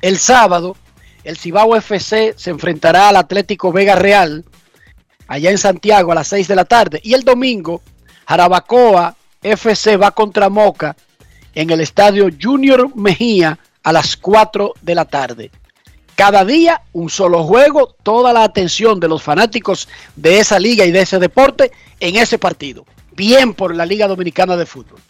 El 0.00 0.18
sábado, 0.18 0.76
el 1.22 1.36
Cibao 1.36 1.76
FC 1.76 2.34
se 2.36 2.50
enfrentará 2.50 3.10
al 3.10 3.16
Atlético 3.16 3.70
Vega 3.70 3.94
Real 3.94 4.44
allá 5.28 5.50
en 5.50 5.58
Santiago 5.58 6.12
a 6.12 6.16
las 6.16 6.28
6 6.28 6.48
de 6.48 6.56
la 6.56 6.64
tarde. 6.64 7.00
Y 7.04 7.12
el 7.12 7.24
domingo, 7.24 7.82
Jarabacoa 8.26 9.14
FC 9.42 9.98
va 9.98 10.12
contra 10.12 10.48
Moca 10.48 10.96
en 11.54 11.70
el 11.70 11.80
Estadio 11.80 12.28
Junior 12.40 12.94
Mejía 12.96 13.58
a 13.82 13.92
las 13.92 14.16
4 14.16 14.74
de 14.80 14.94
la 14.94 15.04
tarde. 15.04 15.50
Cada 16.14 16.44
día 16.44 16.82
un 16.92 17.10
solo 17.10 17.42
juego, 17.44 17.96
toda 18.02 18.32
la 18.32 18.44
atención 18.44 19.00
de 19.00 19.08
los 19.08 19.22
fanáticos 19.22 19.88
de 20.14 20.38
esa 20.38 20.58
liga 20.58 20.84
y 20.84 20.92
de 20.92 21.00
ese 21.00 21.18
deporte 21.18 21.72
en 22.00 22.16
ese 22.16 22.38
partido. 22.38 22.84
Bien 23.12 23.54
por 23.54 23.74
la 23.74 23.86
Liga 23.86 24.06
Dominicana 24.06 24.56
de 24.56 24.66
Fútbol. 24.66 25.00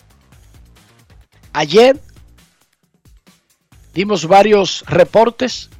Ayer 1.52 2.00
dimos 3.94 4.26
varios 4.26 4.84
reportes 4.86 5.70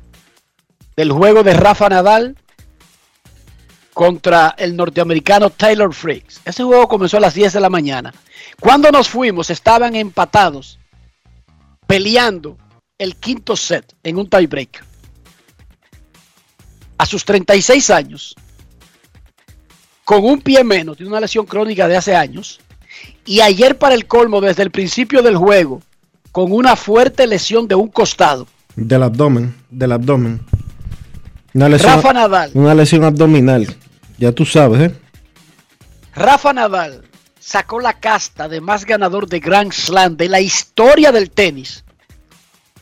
del 0.97 1.13
juego 1.13 1.43
de 1.43 1.55
Rafa 1.55 1.89
Nadal 1.89 2.37
contra 3.95 4.55
el 4.59 4.77
norteamericano 4.77 5.51
Taylor 5.51 5.95
Fritz. 5.95 6.41
Ese 6.45 6.65
juego 6.65 6.89
comenzó 6.89 7.19
a 7.19 7.21
las 7.21 7.35
10 7.35 7.55
de 7.55 7.61
la 7.61 7.71
mañana. 7.71 8.13
Cuando 8.63 8.93
nos 8.93 9.09
fuimos 9.09 9.51
estaban 9.51 9.97
empatados, 9.97 10.79
peleando 11.89 12.57
el 12.97 13.17
quinto 13.17 13.57
set 13.57 13.93
en 14.05 14.19
un 14.19 14.31
tiebreak 14.31 14.85
a 16.97 17.05
sus 17.05 17.25
36 17.25 17.91
años, 17.91 18.37
con 20.05 20.25
un 20.25 20.41
pie 20.41 20.63
menos, 20.63 20.97
tiene 20.97 21.11
una 21.11 21.19
lesión 21.19 21.45
crónica 21.45 21.89
de 21.89 21.97
hace 21.97 22.15
años, 22.15 22.61
y 23.27 23.41
ayer 23.41 23.79
para 23.79 23.97
el 23.97 24.07
colmo, 24.07 24.41
desde 24.41 24.63
el 24.63 24.71
principio 24.71 25.23
del 25.23 25.37
juego, 25.37 25.83
con 26.31 26.53
una 26.53 26.77
fuerte 26.77 27.27
lesión 27.27 27.67
de 27.67 27.75
un 27.75 27.89
costado. 27.89 28.47
Del 28.77 29.03
abdomen, 29.03 29.57
del 29.71 29.91
abdomen. 29.91 30.41
Una 31.53 31.69
lesión, 31.69 31.95
Rafa 31.95 32.13
Nadal, 32.13 32.53
una 32.55 32.77
lesión 32.77 33.03
abdominal. 33.03 33.77
Ya 34.19 34.31
tú 34.31 34.47
sabes, 34.47 34.93
¿eh? 34.93 34.95
Rafa 36.15 36.53
Nadal 36.53 37.03
sacó 37.45 37.81
la 37.81 37.95
casta 37.99 38.49
de 38.49 38.61
más 38.61 38.85
ganador 38.85 39.29
de 39.29 39.41
Grand 39.41 39.73
Slam 39.73 40.17
de 40.17 40.29
la 40.29 40.41
historia 40.41 41.11
del 41.11 41.31
tenis 41.31 41.85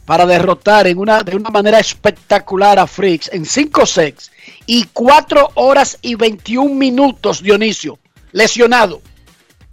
para 0.04 0.26
derrotar 0.26 0.86
en 0.86 0.98
una, 0.98 1.22
de 1.22 1.34
una 1.36 1.48
manera 1.50 1.78
espectacular 1.78 2.78
a 2.78 2.86
Fricks 2.86 3.30
en 3.32 3.46
5 3.46 3.86
sets 3.86 4.30
y 4.66 4.84
4 4.92 5.52
horas 5.54 5.98
y 6.02 6.14
21 6.14 6.74
minutos, 6.74 7.42
Dionisio, 7.42 7.98
lesionado. 8.32 9.00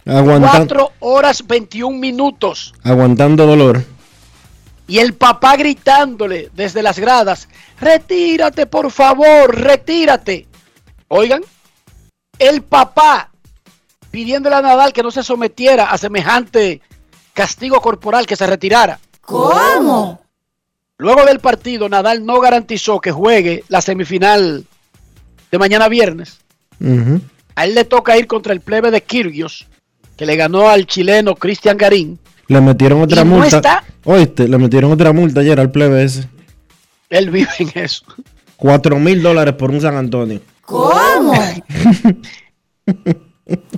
Aguantan- 0.06 0.66
4 0.68 0.92
horas 1.00 1.46
21 1.46 1.98
minutos. 1.98 2.72
aguantando 2.82 3.46
dolor. 3.46 3.84
Y 4.86 5.00
el 5.00 5.12
papá 5.12 5.56
gritándole 5.56 6.48
desde 6.54 6.82
las 6.82 6.98
gradas, 6.98 7.46
retírate 7.78 8.64
por 8.64 8.90
favor, 8.90 9.54
retírate. 9.54 10.46
Oigan, 11.08 11.42
el 12.38 12.62
papá 12.62 13.30
pidiéndole 14.10 14.56
a 14.56 14.62
Nadal 14.62 14.92
que 14.92 15.02
no 15.02 15.10
se 15.10 15.22
sometiera 15.22 15.90
a 15.90 15.98
semejante 15.98 16.80
castigo 17.34 17.80
corporal, 17.80 18.26
que 18.26 18.36
se 18.36 18.46
retirara. 18.46 18.98
¿Cómo? 19.20 20.20
Luego 20.96 21.24
del 21.24 21.38
partido, 21.38 21.88
Nadal 21.88 22.24
no 22.26 22.40
garantizó 22.40 23.00
que 23.00 23.12
juegue 23.12 23.64
la 23.68 23.80
semifinal 23.80 24.64
de 25.50 25.58
mañana 25.58 25.88
viernes. 25.88 26.38
A 27.54 27.64
él 27.64 27.74
le 27.74 27.84
toca 27.84 28.16
ir 28.18 28.26
contra 28.26 28.52
el 28.52 28.60
plebe 28.60 28.90
de 28.90 29.02
Kirgios, 29.02 29.66
que 30.16 30.26
le 30.26 30.36
ganó 30.36 30.68
al 30.68 30.86
chileno 30.86 31.34
Cristian 31.36 31.76
Garín. 31.76 32.18
Le 32.48 32.60
metieron 32.60 33.02
otra 33.02 33.22
Y 33.22 33.24
no 33.24 33.36
multa. 33.36 33.56
está. 33.56 33.84
Oíste, 34.04 34.48
le 34.48 34.58
metieron 34.58 34.90
otra 34.90 35.12
multa 35.12 35.40
ayer 35.40 35.60
al 35.60 35.70
plebe 35.70 36.02
ese. 36.02 36.28
Él 37.10 37.30
vive 37.30 37.48
en 37.58 37.70
eso. 37.74 38.04
Cuatro 38.56 38.98
mil 38.98 39.22
dólares 39.22 39.54
por 39.54 39.70
un 39.70 39.80
San 39.80 39.96
Antonio. 39.96 40.40
¿Cómo? 40.62 41.32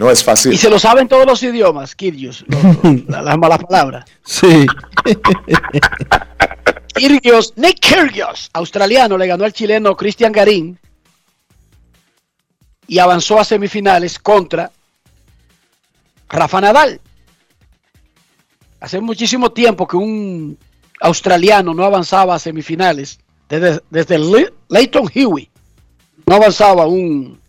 No 0.01 0.11
es 0.11 0.23
Y 0.23 0.25
fácil. 0.25 0.59
se 0.59 0.71
lo 0.71 0.79
saben 0.79 1.07
todos 1.09 1.27
los 1.27 1.43
idiomas, 1.43 1.95
Kirgios, 1.95 2.43
la- 3.07 3.21
las 3.21 3.37
malas 3.39 3.59
palabras. 3.59 4.07
Sí. 4.25 4.67
Kyrgios, 6.95 7.53
Nick 7.57 7.81
Kyrgios, 7.81 8.51
australiano, 8.53 9.17
le 9.17 9.27
ganó 9.27 9.45
al 9.45 9.53
chileno 9.53 9.97
Cristian 9.97 10.33
Garín 10.33 10.79
y 12.87 12.99
avanzó 12.99 13.39
a 13.39 13.45
semifinales 13.45 14.19
contra 14.19 14.71
Rafa 16.29 16.61
Nadal. 16.61 17.01
Hace 18.81 19.01
muchísimo 19.01 19.53
tiempo 19.53 19.87
que 19.87 19.97
un 19.97 20.59
australiano 21.01 21.73
no 21.75 21.85
avanzaba 21.85 22.35
a 22.35 22.39
semifinales. 22.39 23.21
Desde, 23.49 23.81
desde 23.91 24.19
Le- 24.19 24.53
Leighton 24.69 25.11
Hewitt 25.15 25.51
no 26.27 26.35
avanzaba 26.37 26.87
un, 26.87 27.40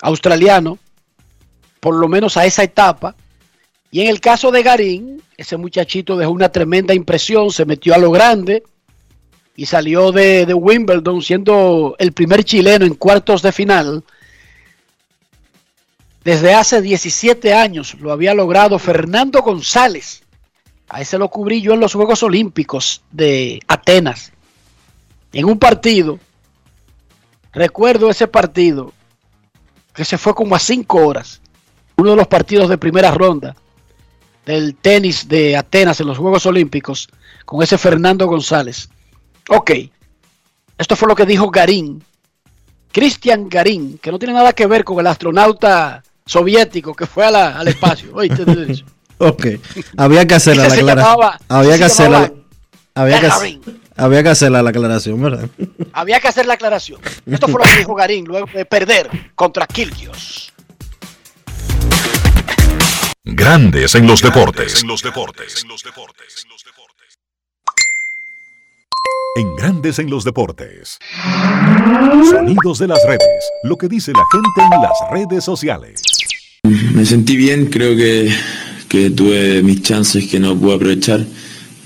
australiano, 0.00 0.78
por 1.80 1.94
lo 1.94 2.08
menos 2.08 2.36
a 2.36 2.46
esa 2.46 2.62
etapa. 2.62 3.14
Y 3.90 4.02
en 4.02 4.08
el 4.08 4.20
caso 4.20 4.50
de 4.50 4.62
Garín, 4.62 5.22
ese 5.36 5.56
muchachito 5.56 6.16
dejó 6.16 6.30
una 6.32 6.50
tremenda 6.50 6.94
impresión, 6.94 7.50
se 7.50 7.64
metió 7.64 7.94
a 7.94 7.98
lo 7.98 8.10
grande 8.10 8.62
y 9.56 9.66
salió 9.66 10.12
de, 10.12 10.46
de 10.46 10.54
Wimbledon 10.54 11.22
siendo 11.22 11.96
el 11.98 12.12
primer 12.12 12.44
chileno 12.44 12.84
en 12.84 12.94
cuartos 12.94 13.42
de 13.42 13.52
final. 13.52 14.04
Desde 16.22 16.54
hace 16.54 16.82
17 16.82 17.54
años 17.54 17.94
lo 17.94 18.12
había 18.12 18.34
logrado 18.34 18.78
Fernando 18.78 19.42
González. 19.42 20.22
A 20.88 21.00
ese 21.00 21.18
lo 21.18 21.28
cubrí 21.28 21.62
yo 21.62 21.74
en 21.74 21.80
los 21.80 21.94
Juegos 21.94 22.22
Olímpicos 22.22 23.02
de 23.10 23.60
Atenas. 23.68 24.32
En 25.32 25.44
un 25.44 25.58
partido, 25.58 26.18
recuerdo 27.52 28.10
ese 28.10 28.26
partido, 28.26 28.92
que 29.94 30.04
se 30.04 30.18
fue 30.18 30.34
como 30.34 30.54
a 30.54 30.58
5 30.58 31.06
horas. 31.06 31.40
Uno 31.96 32.10
de 32.10 32.16
los 32.16 32.28
partidos 32.28 32.68
de 32.68 32.78
primera 32.78 33.10
ronda 33.10 33.54
del 34.46 34.74
tenis 34.74 35.28
de 35.28 35.56
Atenas 35.56 36.00
en 36.00 36.06
los 36.06 36.18
Juegos 36.18 36.46
Olímpicos 36.46 37.08
con 37.44 37.62
ese 37.62 37.78
Fernando 37.78 38.26
González. 38.26 38.88
Ok, 39.48 39.72
esto 40.78 40.96
fue 40.96 41.08
lo 41.08 41.14
que 41.14 41.26
dijo 41.26 41.50
Garín, 41.50 42.02
Cristian 42.92 43.48
Garín, 43.48 43.98
que 43.98 44.10
no 44.10 44.18
tiene 44.18 44.34
nada 44.34 44.52
que 44.52 44.66
ver 44.66 44.84
con 44.84 44.98
el 44.98 45.06
astronauta 45.06 46.02
soviético 46.24 46.94
que 46.94 47.06
fue 47.06 47.26
a 47.26 47.30
la, 47.30 47.58
al 47.58 47.68
espacio. 47.68 48.10
Oíste, 48.14 48.44
ok, 49.18 49.46
había 49.96 50.26
que 50.26 50.34
hacer 50.34 50.56
la. 50.56 50.64
Había 51.48 51.76
que 51.76 51.84
hacer 51.84 52.10
la, 52.10 52.32
había 52.94 53.20
que, 53.20 53.60
había 54.00 54.22
que 54.22 54.30
hacer 54.30 54.50
la 54.50 54.60
aclaración, 54.60 55.20
¿verdad? 55.20 55.48
Había 55.92 56.20
que 56.20 56.28
hacer 56.28 56.46
la 56.46 56.54
aclaración. 56.54 57.00
Esto 57.26 57.48
fue 57.48 57.60
lo 57.60 57.70
que 57.70 57.78
dijo 57.78 57.94
Garín 57.94 58.24
luego 58.24 58.46
de 58.52 58.64
perder 58.64 59.10
contra 59.34 59.66
Kilgios. 59.66 60.52
Grandes 63.24 63.94
en 63.94 64.06
los 64.06 64.22
deportes. 64.22 64.82
En 64.82 64.88
los 64.88 65.02
deportes. 65.02 65.62
En 65.62 65.68
los 65.68 65.82
deportes. 65.82 66.46
En 69.36 69.56
Grandes 69.56 69.98
en 69.98 70.10
los 70.10 70.24
deportes. 70.24 70.98
Sonidos 72.30 72.78
de 72.78 72.88
las 72.88 73.00
redes. 73.06 73.50
Lo 73.64 73.76
que 73.76 73.88
dice 73.88 74.12
la 74.12 74.24
gente 74.32 74.74
en 74.74 74.82
las 74.82 74.98
redes 75.10 75.44
sociales. 75.44 76.00
Me 76.62 77.04
sentí 77.04 77.36
bien, 77.36 77.66
creo 77.66 77.96
que, 77.96 78.32
que 78.88 79.10
tuve 79.10 79.62
mis 79.62 79.82
chances 79.82 80.26
que 80.28 80.40
no 80.40 80.56
pude 80.56 80.74
aprovechar, 80.76 81.24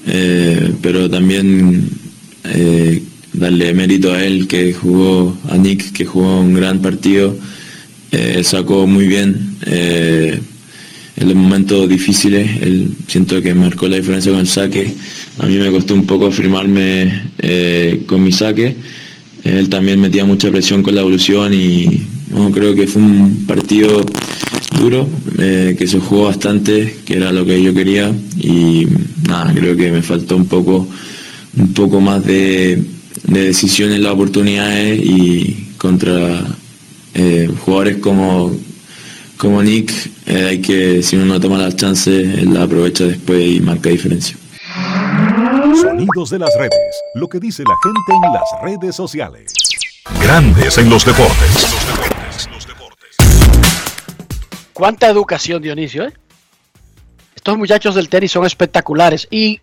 eh, 0.07 0.73
pero 0.81 1.11
también 1.11 2.04
eh, 2.45 3.03
darle 3.33 3.75
mérito 3.75 4.13
a 4.13 4.25
él 4.25 4.47
que 4.47 4.73
jugó, 4.73 5.37
a 5.49 5.57
Nick 5.57 5.93
que 5.93 6.05
jugó 6.05 6.41
un 6.41 6.55
gran 6.55 6.81
partido, 6.81 7.37
eh, 8.13 8.43
sacó 8.45 8.87
muy 8.87 9.07
bien 9.07 9.55
en 11.17 11.29
los 11.29 11.37
momentos 11.37 11.89
difíciles, 11.89 12.61
él 12.61 12.91
siento 13.07 13.41
que 13.41 13.55
marcó 13.55 13.87
la 13.87 13.97
diferencia 13.97 14.33
con 14.33 14.41
el 14.41 14.49
saque. 14.49 14.93
A 15.39 15.47
mí 15.47 15.57
me 15.59 15.71
costó 15.71 15.95
un 15.95 16.07
poco 16.07 16.31
firmarme 16.33 17.31
eh, 17.39 18.03
con 18.07 18.23
mi 18.23 18.33
saque. 18.33 18.75
Él 19.45 19.69
también 19.69 20.01
metía 20.01 20.25
mucha 20.25 20.51
presión 20.51 20.83
con 20.83 20.95
la 20.95 21.03
evolución 21.03 21.55
y 21.55 22.03
creo 22.53 22.75
que 22.75 22.87
fue 22.87 23.03
un 23.03 23.45
partido 23.47 24.05
duro, 24.81 25.09
eh, 25.39 25.77
que 25.79 25.87
se 25.87 26.01
jugó 26.01 26.25
bastante, 26.25 26.97
que 27.05 27.15
era 27.15 27.31
lo 27.31 27.47
que 27.47 27.63
yo 27.63 27.73
quería 27.73 28.13
y 28.41 28.87
nada, 29.29 29.53
creo 29.55 29.77
que 29.77 29.93
me 29.93 30.03
faltó 30.03 30.37
un 30.37 30.47
poco, 30.47 30.89
un 31.57 31.73
poco 31.75 32.01
más 32.01 32.25
de, 32.25 32.83
de 33.25 33.41
decisión 33.47 33.93
en 33.93 34.03
las 34.03 34.13
oportunidades 34.13 35.01
y 35.03 35.75
contra 35.79 36.45
eh, 37.15 37.49
jugadores 37.65 37.99
como 37.99 38.53
como 39.37 39.63
Nick, 39.63 39.93
eh, 40.27 40.47
hay 40.49 40.63
que, 40.63 41.03
si 41.03 41.17
uno 41.17 41.27
no 41.27 41.41
toma 41.41 41.59
las 41.59 41.77
chances, 41.77 42.45
la 42.45 42.63
aprovecha 42.63 43.05
después 43.05 43.47
y 43.47 43.61
marca 43.61 43.91
diferencia. 43.91 44.37
Sonidos 45.81 46.31
de 46.31 46.39
las 46.39 46.51
redes, 46.59 46.73
lo 47.15 47.29
que 47.29 47.41
dice 47.41 47.63
la 47.65 47.75
gente 47.83 48.27
en 48.27 48.33
las 48.33 48.63
redes 48.63 48.97
sociales. 48.97 49.53
Grandes 50.23 50.79
en 50.79 50.89
los 50.89 51.05
deportes. 51.05 51.75
Los 52.51 52.67
deportes, 52.67 53.17
Cuánta 54.73 55.09
educación, 55.09 55.63
Dionisio, 55.63 56.05
¿eh? 56.05 56.13
Estos 57.35 57.59
muchachos 57.59 57.95
del 57.95 58.09
tenis 58.09 58.33
son 58.33 58.47
espectaculares 58.47 59.29
y 59.31 59.61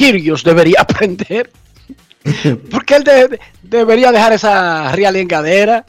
Kyrgios 0.00 0.42
debería 0.42 0.80
aprender. 0.80 1.50
Porque 2.70 2.96
él 2.96 3.38
debería 3.62 4.10
dejar 4.12 4.32
esa 4.32 4.92
engadera 4.94 5.84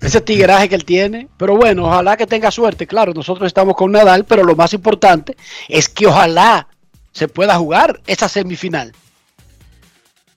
ese 0.00 0.20
tigueraje 0.20 0.68
que 0.68 0.76
él 0.76 0.84
tiene. 0.84 1.28
Pero 1.36 1.56
bueno, 1.56 1.86
ojalá 1.86 2.16
que 2.16 2.28
tenga 2.28 2.50
suerte. 2.52 2.86
Claro, 2.86 3.12
nosotros 3.12 3.48
estamos 3.48 3.74
con 3.74 3.90
Nadal, 3.90 4.24
pero 4.24 4.44
lo 4.44 4.54
más 4.54 4.72
importante 4.72 5.36
es 5.68 5.88
que 5.88 6.06
ojalá 6.06 6.68
se 7.12 7.26
pueda 7.26 7.56
jugar 7.56 8.00
esa 8.06 8.28
semifinal. 8.28 8.92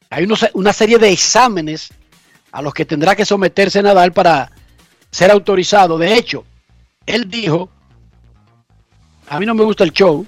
Hay 0.10 0.28
una 0.54 0.74
serie 0.74 0.98
de 0.98 1.12
exámenes 1.12 1.90
a 2.52 2.64
los 2.64 2.74
que 2.74 2.86
tendrá 2.86 3.16
que 3.16 3.26
someterse 3.26 3.84
Nadal 3.84 4.12
para 4.12 4.52
ser 5.12 5.30
autorizado. 5.30 6.00
De 6.00 6.16
hecho, 6.16 6.46
él 7.06 7.30
dijo, 7.30 7.70
a 9.28 9.40
mí 9.40 9.46
no 9.46 9.54
me 9.54 9.64
gusta 9.64 9.84
el 9.84 9.92
show, 9.92 10.26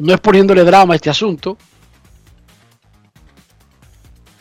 no 0.00 0.14
es 0.14 0.20
poniéndole 0.20 0.64
drama 0.64 0.94
a 0.94 0.96
este 0.96 1.10
asunto. 1.10 1.56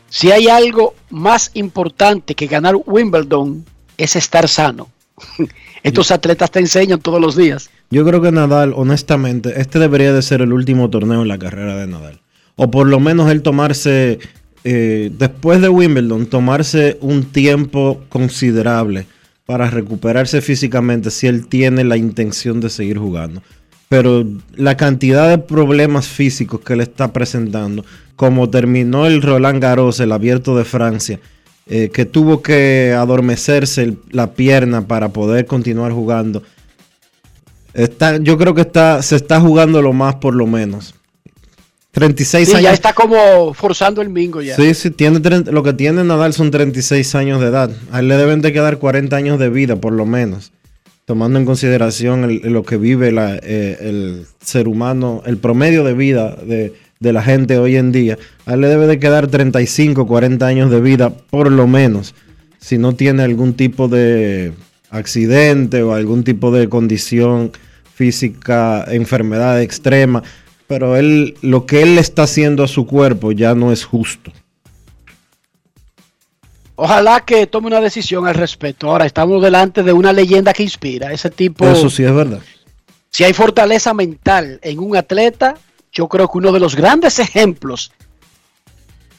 Si 0.09 0.31
hay 0.31 0.47
algo 0.47 0.95
más 1.09 1.51
importante 1.53 2.33
que 2.33 2.47
ganar 2.47 2.75
Wimbledon, 2.85 3.63
es 3.97 4.15
estar 4.15 4.47
sano. 4.47 4.89
Estos 5.83 6.11
atletas 6.11 6.49
te 6.51 6.59
enseñan 6.59 6.99
todos 6.99 7.21
los 7.21 7.35
días. 7.35 7.69
Yo 7.91 8.05
creo 8.05 8.21
que 8.21 8.31
Nadal, 8.31 8.73
honestamente, 8.75 9.59
este 9.61 9.79
debería 9.79 10.13
de 10.13 10.21
ser 10.21 10.41
el 10.41 10.53
último 10.53 10.89
torneo 10.89 11.21
en 11.21 11.27
la 11.27 11.37
carrera 11.37 11.75
de 11.75 11.87
Nadal. 11.87 12.21
O 12.55 12.71
por 12.71 12.87
lo 12.87 12.99
menos 12.99 13.29
él 13.31 13.41
tomarse, 13.41 14.19
eh, 14.63 15.11
después 15.17 15.61
de 15.61 15.69
Wimbledon, 15.69 16.25
tomarse 16.25 16.97
un 17.01 17.25
tiempo 17.25 18.01
considerable 18.09 19.05
para 19.45 19.69
recuperarse 19.69 20.41
físicamente 20.41 21.09
si 21.11 21.27
él 21.27 21.47
tiene 21.47 21.83
la 21.83 21.97
intención 21.97 22.59
de 22.59 22.69
seguir 22.69 22.97
jugando. 22.97 23.41
Pero 23.89 24.23
la 24.55 24.77
cantidad 24.77 25.27
de 25.27 25.39
problemas 25.39 26.07
físicos 26.07 26.61
que 26.61 26.75
le 26.75 26.83
está 26.83 27.11
presentando, 27.11 27.83
como 28.15 28.49
terminó 28.49 29.07
el 29.07 29.21
Roland 29.21 29.59
Garros, 29.61 29.99
el 29.99 30.11
abierto 30.11 30.55
de 30.55 30.63
Francia, 30.63 31.19
eh, 31.65 31.89
que 31.91 32.05
tuvo 32.05 32.43
que 32.43 32.93
adormecerse 32.95 33.95
la 34.11 34.33
pierna 34.33 34.87
para 34.87 35.09
poder 35.09 35.47
continuar 35.47 35.91
jugando. 35.91 36.43
Está, 37.73 38.17
yo 38.17 38.37
creo 38.37 38.53
que 38.53 38.61
está, 38.61 39.01
se 39.01 39.15
está 39.15 39.41
jugando 39.41 39.81
lo 39.81 39.91
más 39.91 40.15
por 40.15 40.35
lo 40.35 40.45
menos. 40.45 40.93
36 41.91 42.47
sí, 42.47 42.53
años. 42.53 42.63
Ya 42.63 42.73
está 42.73 42.93
como 42.93 43.55
forzando 43.55 44.03
el 44.03 44.09
mingo 44.09 44.41
ya. 44.41 44.55
Sí, 44.55 44.75
sí, 44.75 44.91
tiene, 44.91 45.19
lo 45.51 45.63
que 45.63 45.73
tiene 45.73 46.03
Nadal 46.03 46.33
son 46.33 46.51
36 46.51 47.15
años 47.15 47.41
de 47.41 47.47
edad. 47.47 47.71
A 47.91 48.01
él 48.01 48.07
le 48.07 48.17
deben 48.17 48.41
de 48.41 48.53
quedar 48.53 48.77
40 48.77 49.15
años 49.15 49.39
de 49.39 49.49
vida 49.49 49.75
por 49.77 49.93
lo 49.93 50.05
menos. 50.05 50.51
Tomando 51.09 51.39
en 51.39 51.45
consideración 51.45 52.39
lo 52.53 52.61
que 52.61 52.77
vive 52.77 53.11
eh, 53.11 53.77
el 53.81 54.27
ser 54.41 54.67
humano, 54.67 55.23
el 55.25 55.37
promedio 55.37 55.83
de 55.83 55.95
vida 55.95 56.35
de, 56.35 56.71
la 56.99 57.23
gente 57.23 57.57
hoy 57.57 57.77
en 57.77 57.91
día, 57.91 58.19
a 58.45 58.53
él 58.53 58.61
le 58.61 58.67
debe 58.67 58.85
de 58.85 58.99
quedar 58.99 59.25
35, 59.25 60.05
40 60.05 60.45
años 60.45 60.69
de 60.69 60.79
vida 60.79 61.09
por 61.09 61.51
lo 61.51 61.65
menos, 61.65 62.13
si 62.59 62.77
no 62.77 62.93
tiene 62.93 63.23
algún 63.23 63.55
tipo 63.55 63.87
de 63.87 64.53
accidente 64.91 65.81
o 65.81 65.95
algún 65.95 66.23
tipo 66.23 66.51
de 66.51 66.69
condición 66.69 67.53
física, 67.95 68.85
enfermedad 68.87 69.63
extrema, 69.63 70.21
pero 70.67 70.95
él 70.95 71.33
lo 71.41 71.65
que 71.65 71.81
él 71.81 71.97
está 71.97 72.21
haciendo 72.21 72.61
a 72.61 72.67
su 72.67 72.85
cuerpo 72.85 73.31
ya 73.31 73.55
no 73.55 73.71
es 73.71 73.83
justo. 73.83 74.31
Ojalá 76.81 77.19
que 77.25 77.45
tome 77.45 77.67
una 77.67 77.81
decisión 77.81 78.25
al 78.25 78.35
respecto. 78.35 78.89
Ahora 78.89 79.05
estamos 79.05 79.43
delante 79.43 79.83
de 79.83 79.91
una 79.91 80.13
leyenda 80.13 80.53
que 80.53 80.63
inspira. 80.63 81.11
Ese 81.11 81.29
tipo. 81.29 81.67
Eso 81.67 81.89
sí 81.89 82.05
es 82.05 82.13
verdad. 82.13 82.39
Si 83.09 83.25
hay 83.25 83.33
fortaleza 83.33 83.93
mental 83.93 84.61
en 84.63 84.79
un 84.79 84.95
atleta, 84.95 85.55
yo 85.91 86.07
creo 86.07 86.31
que 86.31 86.37
uno 86.37 86.53
de 86.53 86.61
los 86.61 86.77
grandes 86.77 87.19
ejemplos 87.19 87.91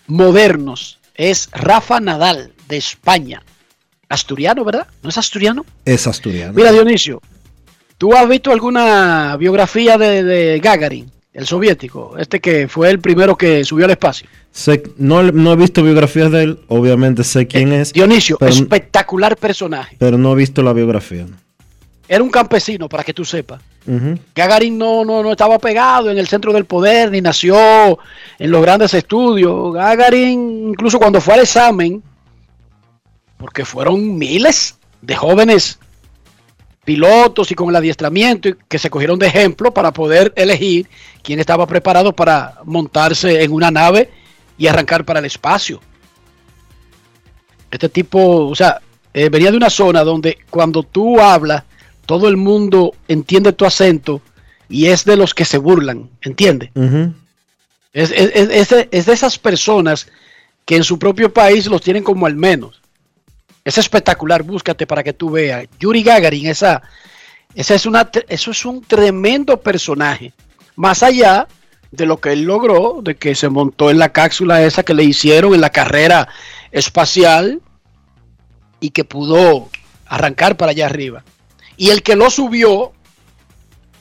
modernos 0.06 1.00
es 1.14 1.50
Rafa 1.52 2.00
Nadal 2.00 2.54
de 2.66 2.78
España. 2.78 3.42
Asturiano, 4.08 4.64
¿verdad? 4.64 4.86
¿No 5.02 5.10
es 5.10 5.18
asturiano? 5.18 5.66
Es 5.84 6.06
asturiano. 6.06 6.54
Mira, 6.54 6.72
Dionisio, 6.72 7.20
¿tú 7.98 8.14
has 8.14 8.26
visto 8.26 8.52
alguna 8.52 9.36
biografía 9.36 9.98
de, 9.98 10.60
Gagarin, 10.62 11.12
el 11.32 11.46
soviético? 11.46 12.16
Este 12.18 12.40
que 12.40 12.68
fue 12.68 12.90
el 12.90 13.00
primero 13.00 13.36
que 13.36 13.64
subió 13.64 13.84
al 13.84 13.92
espacio. 13.92 14.28
no, 14.96 15.22
no, 15.22 15.52
he 15.52 15.56
visto 15.56 15.82
biografías 15.82 16.30
de 16.30 16.42
él, 16.42 16.60
obviamente 16.68 17.24
sé 17.24 17.46
quién 17.46 17.72
eh, 17.72 17.82
es. 17.82 17.92
Dionisio, 17.92 18.38
espectacular 18.40 19.36
personaje. 19.36 19.96
Pero 19.98 20.18
no 20.18 20.32
he 20.32 20.36
visto 20.36 20.62
la 20.62 20.72
biografía. 20.72 21.26
Era 22.08 22.24
un 22.24 22.30
campesino, 22.30 22.88
para 22.88 23.04
que 23.04 23.14
tú 23.14 23.24
sepas. 23.24 23.62
Gagarin 24.34 24.76
no, 24.76 25.04
no, 25.04 25.22
no 25.22 25.32
estaba 25.32 25.58
pegado 25.58 26.10
en 26.10 26.18
el 26.18 26.28
centro 26.28 26.52
del 26.52 26.64
poder, 26.64 27.10
ni 27.10 27.20
nació 27.20 27.98
en 28.38 28.50
los 28.50 28.62
grandes 28.62 28.94
estudios. 28.94 29.72
Gagarin, 29.72 30.70
incluso 30.70 30.98
cuando 30.98 31.20
fue 31.20 31.34
al 31.34 31.40
examen, 31.40 32.02
porque 33.36 33.64
fueron 33.64 34.18
miles 34.18 34.76
de 35.02 35.16
jóvenes 35.16 35.78
pilotos 36.90 37.48
y 37.52 37.54
con 37.54 37.68
el 37.68 37.76
adiestramiento 37.76 38.48
que 38.66 38.76
se 38.76 38.90
cogieron 38.90 39.16
de 39.16 39.28
ejemplo 39.28 39.72
para 39.72 39.92
poder 39.92 40.32
elegir 40.34 40.88
quién 41.22 41.38
estaba 41.38 41.64
preparado 41.64 42.12
para 42.12 42.58
montarse 42.64 43.44
en 43.44 43.52
una 43.52 43.70
nave 43.70 44.10
y 44.58 44.66
arrancar 44.66 45.04
para 45.04 45.20
el 45.20 45.26
espacio. 45.26 45.80
Este 47.70 47.88
tipo, 47.88 48.48
o 48.48 48.56
sea, 48.56 48.80
eh, 49.14 49.28
venía 49.28 49.52
de 49.52 49.56
una 49.56 49.70
zona 49.70 50.02
donde 50.02 50.38
cuando 50.50 50.82
tú 50.82 51.20
hablas, 51.20 51.62
todo 52.06 52.26
el 52.26 52.36
mundo 52.36 52.92
entiende 53.06 53.52
tu 53.52 53.64
acento 53.64 54.20
y 54.68 54.86
es 54.86 55.04
de 55.04 55.16
los 55.16 55.32
que 55.32 55.44
se 55.44 55.58
burlan, 55.58 56.10
¿entiendes? 56.22 56.70
es, 57.92 58.10
es, 58.10 58.68
de, 58.68 58.88
es 58.90 59.06
de 59.06 59.12
esas 59.12 59.38
personas 59.38 60.08
que 60.64 60.74
en 60.74 60.82
su 60.82 60.98
propio 60.98 61.32
país 61.32 61.66
los 61.66 61.82
tienen 61.82 62.02
como 62.02 62.26
al 62.26 62.34
menos. 62.34 62.79
Es 63.64 63.78
espectacular, 63.78 64.42
búscate 64.42 64.86
para 64.86 65.02
que 65.02 65.12
tú 65.12 65.30
veas. 65.30 65.66
Yuri 65.78 66.02
Gagarin, 66.02 66.46
esa, 66.46 66.82
esa 67.54 67.74
es 67.74 67.86
una, 67.86 68.10
eso 68.28 68.50
es 68.50 68.64
un 68.64 68.82
tremendo 68.82 69.60
personaje. 69.60 70.32
Más 70.76 71.02
allá 71.02 71.46
de 71.90 72.06
lo 72.06 72.20
que 72.20 72.32
él 72.32 72.42
logró, 72.42 73.00
de 73.02 73.16
que 73.16 73.34
se 73.34 73.48
montó 73.48 73.90
en 73.90 73.98
la 73.98 74.12
cápsula 74.12 74.62
esa 74.62 74.82
que 74.82 74.94
le 74.94 75.04
hicieron 75.04 75.54
en 75.54 75.60
la 75.60 75.70
carrera 75.70 76.28
espacial 76.70 77.60
y 78.78 78.90
que 78.90 79.04
pudo 79.04 79.68
arrancar 80.06 80.56
para 80.56 80.70
allá 80.70 80.86
arriba. 80.86 81.24
Y 81.76 81.90
el 81.90 82.02
que 82.02 82.16
lo 82.16 82.30
subió 82.30 82.92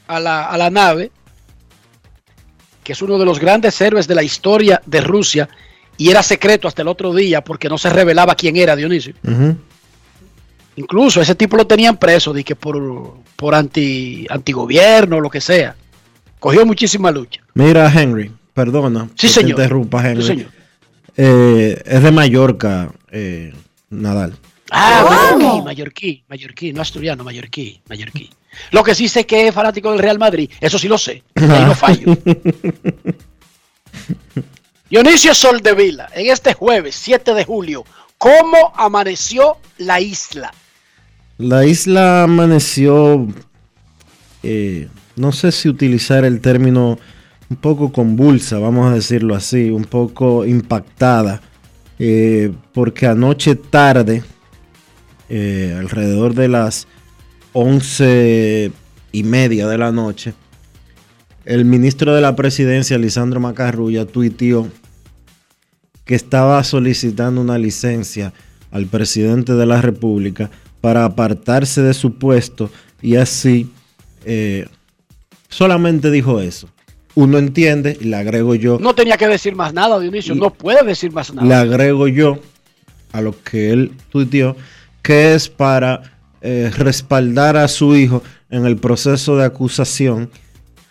a 0.07 0.19
la, 0.19 0.45
a 0.45 0.57
la 0.57 0.69
nave, 0.69 1.11
que 2.83 2.93
es 2.93 3.01
uno 3.01 3.17
de 3.17 3.25
los 3.25 3.39
grandes 3.39 3.79
héroes 3.81 4.07
de 4.07 4.15
la 4.15 4.23
historia 4.23 4.81
de 4.85 5.01
Rusia, 5.01 5.49
y 5.99 6.09
era 6.09 6.23
secreto 6.23 6.67
hasta 6.67 6.81
el 6.81 6.87
otro 6.87 7.13
día 7.13 7.43
porque 7.43 7.67
no 7.67 7.77
se 7.77 7.89
revelaba 7.89 8.33
quién 8.33 8.55
era 8.55 8.73
Dionisio. 8.73 9.13
Incluso 10.77 11.21
ese 11.21 11.35
tipo 11.35 11.57
lo 11.57 11.67
tenían 11.67 11.97
preso 11.97 12.31
de 12.31 12.45
que 12.45 12.55
por, 12.55 13.15
por 13.35 13.53
anti, 13.53 14.25
antigobierno 14.29 15.17
o 15.17 15.19
lo 15.19 15.29
que 15.29 15.41
sea. 15.41 15.75
Cogió 16.39 16.65
muchísima 16.65 17.11
lucha. 17.11 17.41
Mira, 17.53 17.91
Henry, 17.93 18.31
perdona. 18.53 19.09
Sí, 19.15 19.27
señor. 19.27 19.57
Te 19.57 19.63
interrumpa, 19.63 20.09
Henry. 20.09 20.21
Sí, 20.21 20.27
señor. 20.29 20.47
Eh, 21.17 21.83
es 21.85 22.01
de 22.01 22.11
Mallorca, 22.11 22.93
eh, 23.11 23.53
Nadal. 23.89 24.37
Ah, 24.71 25.35
mallorquí, 25.37 25.61
mallorquí, 25.65 26.23
mallorquí, 26.29 26.73
no 26.73 26.81
asturiano, 26.81 27.25
mallorquí, 27.25 27.81
mallorquí. 27.89 28.29
Lo 28.71 28.83
que 28.83 28.95
sí 28.95 29.09
sé 29.09 29.25
que 29.25 29.49
es 29.49 29.53
fanático 29.53 29.91
del 29.91 29.99
Real 29.99 30.17
Madrid, 30.17 30.49
eso 30.61 30.79
sí 30.79 30.87
lo 30.87 30.97
sé, 30.97 31.23
ahí 31.35 31.65
no 31.65 31.75
fallo. 31.75 32.15
Dionisio 34.89 35.35
Soldevila, 35.35 36.09
en 36.15 36.31
este 36.31 36.55
jueves 36.55 36.95
7 36.95 37.35
de 37.35 37.45
julio, 37.45 37.85
¿cómo 38.17 38.73
amaneció 38.75 39.57
la 39.77 40.01
isla? 40.01 40.51
La 41.37 41.63
isla 41.63 42.23
amaneció, 42.23 43.27
eh, 44.41 44.87
no 45.15 45.31
sé 45.31 45.51
si 45.51 45.69
utilizar 45.69 46.25
el 46.25 46.41
término 46.41 46.97
un 47.51 47.57
poco 47.57 47.91
convulsa, 47.91 48.57
vamos 48.57 48.91
a 48.91 48.95
decirlo 48.95 49.35
así, 49.35 49.69
un 49.69 49.83
poco 49.83 50.43
impactada, 50.43 51.39
eh, 51.99 52.51
porque 52.73 53.05
anoche 53.05 53.53
tarde, 53.53 54.23
eh, 55.29 55.75
alrededor 55.77 56.33
de 56.33 56.47
las 56.47 56.87
once 57.53 58.71
y 59.11 59.23
media 59.23 59.67
de 59.67 59.77
la 59.77 59.91
noche, 59.91 60.33
el 61.45 61.65
ministro 61.65 62.15
de 62.15 62.21
la 62.21 62.35
presidencia, 62.35 62.97
Lisandro 62.97 63.39
Macarrulla, 63.39 64.05
tuiteó 64.05 64.67
que 66.09 66.15
estaba 66.15 66.63
solicitando 66.63 67.39
una 67.39 67.59
licencia 67.59 68.33
al 68.71 68.87
presidente 68.87 69.53
de 69.53 69.67
la 69.67 69.79
República 69.79 70.49
para 70.81 71.05
apartarse 71.05 71.83
de 71.83 71.93
su 71.93 72.15
puesto 72.15 72.71
y 72.99 73.17
así 73.17 73.69
eh, 74.25 74.65
solamente 75.49 76.09
dijo 76.09 76.41
eso. 76.41 76.67
Uno 77.13 77.37
entiende 77.37 77.95
y 78.01 78.05
le 78.05 78.15
agrego 78.15 78.55
yo. 78.55 78.79
No 78.79 78.95
tenía 78.95 79.17
que 79.17 79.27
decir 79.27 79.55
más 79.55 79.71
nada, 79.71 79.99
Dionisio, 79.99 80.33
no 80.33 80.51
puede 80.51 80.83
decir 80.83 81.11
más 81.11 81.31
nada. 81.31 81.47
Le 81.47 81.53
agrego 81.53 82.07
yo 82.07 82.39
a 83.11 83.21
lo 83.21 83.35
que 83.43 83.71
él 83.71 83.91
tuiteó, 84.09 84.55
que 85.03 85.35
es 85.35 85.47
para 85.47 86.01
eh, 86.41 86.71
respaldar 86.75 87.55
a 87.55 87.67
su 87.67 87.95
hijo 87.95 88.23
en 88.49 88.65
el 88.65 88.77
proceso 88.77 89.37
de 89.37 89.45
acusación 89.45 90.31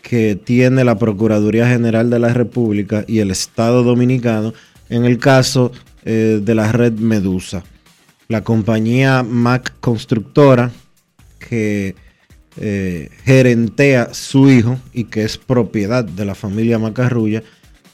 que 0.00 0.36
tiene 0.36 0.84
la 0.84 0.96
Procuraduría 0.96 1.66
General 1.66 2.08
de 2.08 2.20
la 2.20 2.32
República 2.32 3.04
y 3.08 3.18
el 3.18 3.32
Estado 3.32 3.82
Dominicano 3.82 4.54
en 4.88 5.04
el 5.04 5.18
caso 5.18 5.72
eh, 6.04 6.40
de 6.42 6.54
la 6.54 6.72
red 6.72 6.92
Medusa. 6.92 7.64
La 8.28 8.42
compañía 8.44 9.22
Mac 9.22 9.74
Constructora, 9.80 10.70
que 11.38 11.94
eh, 12.56 13.10
gerentea 13.24 14.12
su 14.12 14.50
hijo 14.50 14.78
y 14.92 15.04
que 15.04 15.24
es 15.24 15.38
propiedad 15.38 16.04
de 16.04 16.24
la 16.24 16.34
familia 16.34 16.78
Macarrulla, 16.78 17.42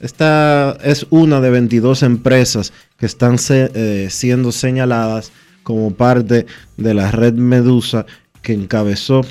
esta 0.01 0.77
es 0.83 1.07
una 1.11 1.41
de 1.41 1.51
22 1.51 2.03
empresas 2.03 2.73
que 2.99 3.07
están 3.07 3.37
eh, 3.49 4.09
siendo 4.11 4.53
señaladas 4.53 5.33
como 5.63 5.93
parte 5.95 6.47
de 6.77 6.95
la 6.95 7.11
red 7.11 7.35
Medusa 7.35 8.05
que 8.43 8.53
encabezó 8.53 9.23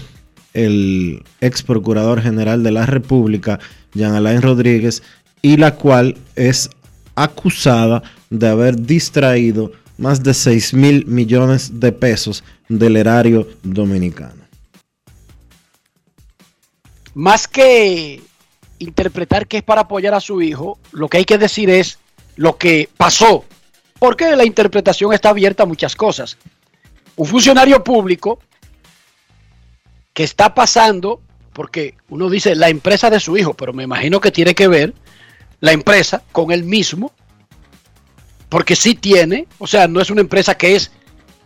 el 0.54 1.23
ex 1.41 1.63
procurador 1.63 2.21
general 2.21 2.63
de 2.63 2.71
la 2.71 2.86
República, 2.86 3.60
Jean 3.93 4.15
Alain 4.15 4.41
Rodríguez, 4.41 5.04
y 5.41 5.58
la 5.58 5.76
cual 5.76 6.17
es 6.36 6.69
acusada 7.15 8.04
de 8.30 8.47
haber 8.47 8.76
distraído 8.76 9.71
más 9.97 10.23
de 10.23 10.34
6 10.34 10.73
mil 10.73 11.06
millones 11.06 11.80
de 11.80 11.91
pesos 11.91 12.43
del 12.67 12.97
erario 12.97 13.47
dominicano. 13.63 14.43
Más 17.13 17.47
que 17.47 18.21
interpretar 18.80 19.47
que 19.47 19.58
es 19.58 19.63
para 19.63 19.82
apoyar 19.82 20.13
a 20.13 20.19
su 20.19 20.41
hijo, 20.41 20.80
lo 20.91 21.08
que 21.08 21.17
hay 21.17 21.26
que 21.26 21.38
decir 21.38 21.69
es 21.69 21.99
lo 22.36 22.58
que 22.58 22.89
pasó, 22.97 23.45
porque 23.99 24.36
la 24.36 24.45
interpretación 24.45 25.13
está 25.13 25.30
abierta 25.30 25.63
a 25.63 25.67
muchas 25.67 25.95
cosas. 25.95 26.38
Un 27.15 27.28
funcionario 27.28 27.84
público 27.84 28.39
que 30.13 30.23
está 30.23 30.56
pasando, 30.56 31.21
porque 31.54 31.95
uno 32.10 32.30
dice 32.30 32.56
la 32.56 32.69
empresa 32.69 33.10
de 33.12 33.19
su 33.19 33.38
hijo, 33.38 33.54
pero 33.54 33.73
me 33.73 33.84
imagino 33.84 34.19
que 34.19 34.32
tiene 34.32 34.56
que 34.56 34.67
ver 34.67 34.93
la 35.63 35.71
empresa 35.71 36.21
con 36.34 36.52
él 36.52 36.65
mismo, 36.65 37.13
porque 38.49 38.76
sí 38.76 38.95
tiene, 38.95 39.47
o 39.60 39.65
sea, 39.65 39.88
no 39.88 40.02
es 40.02 40.10
una 40.10 40.19
empresa 40.19 40.58
que 40.58 40.76
es 40.76 40.91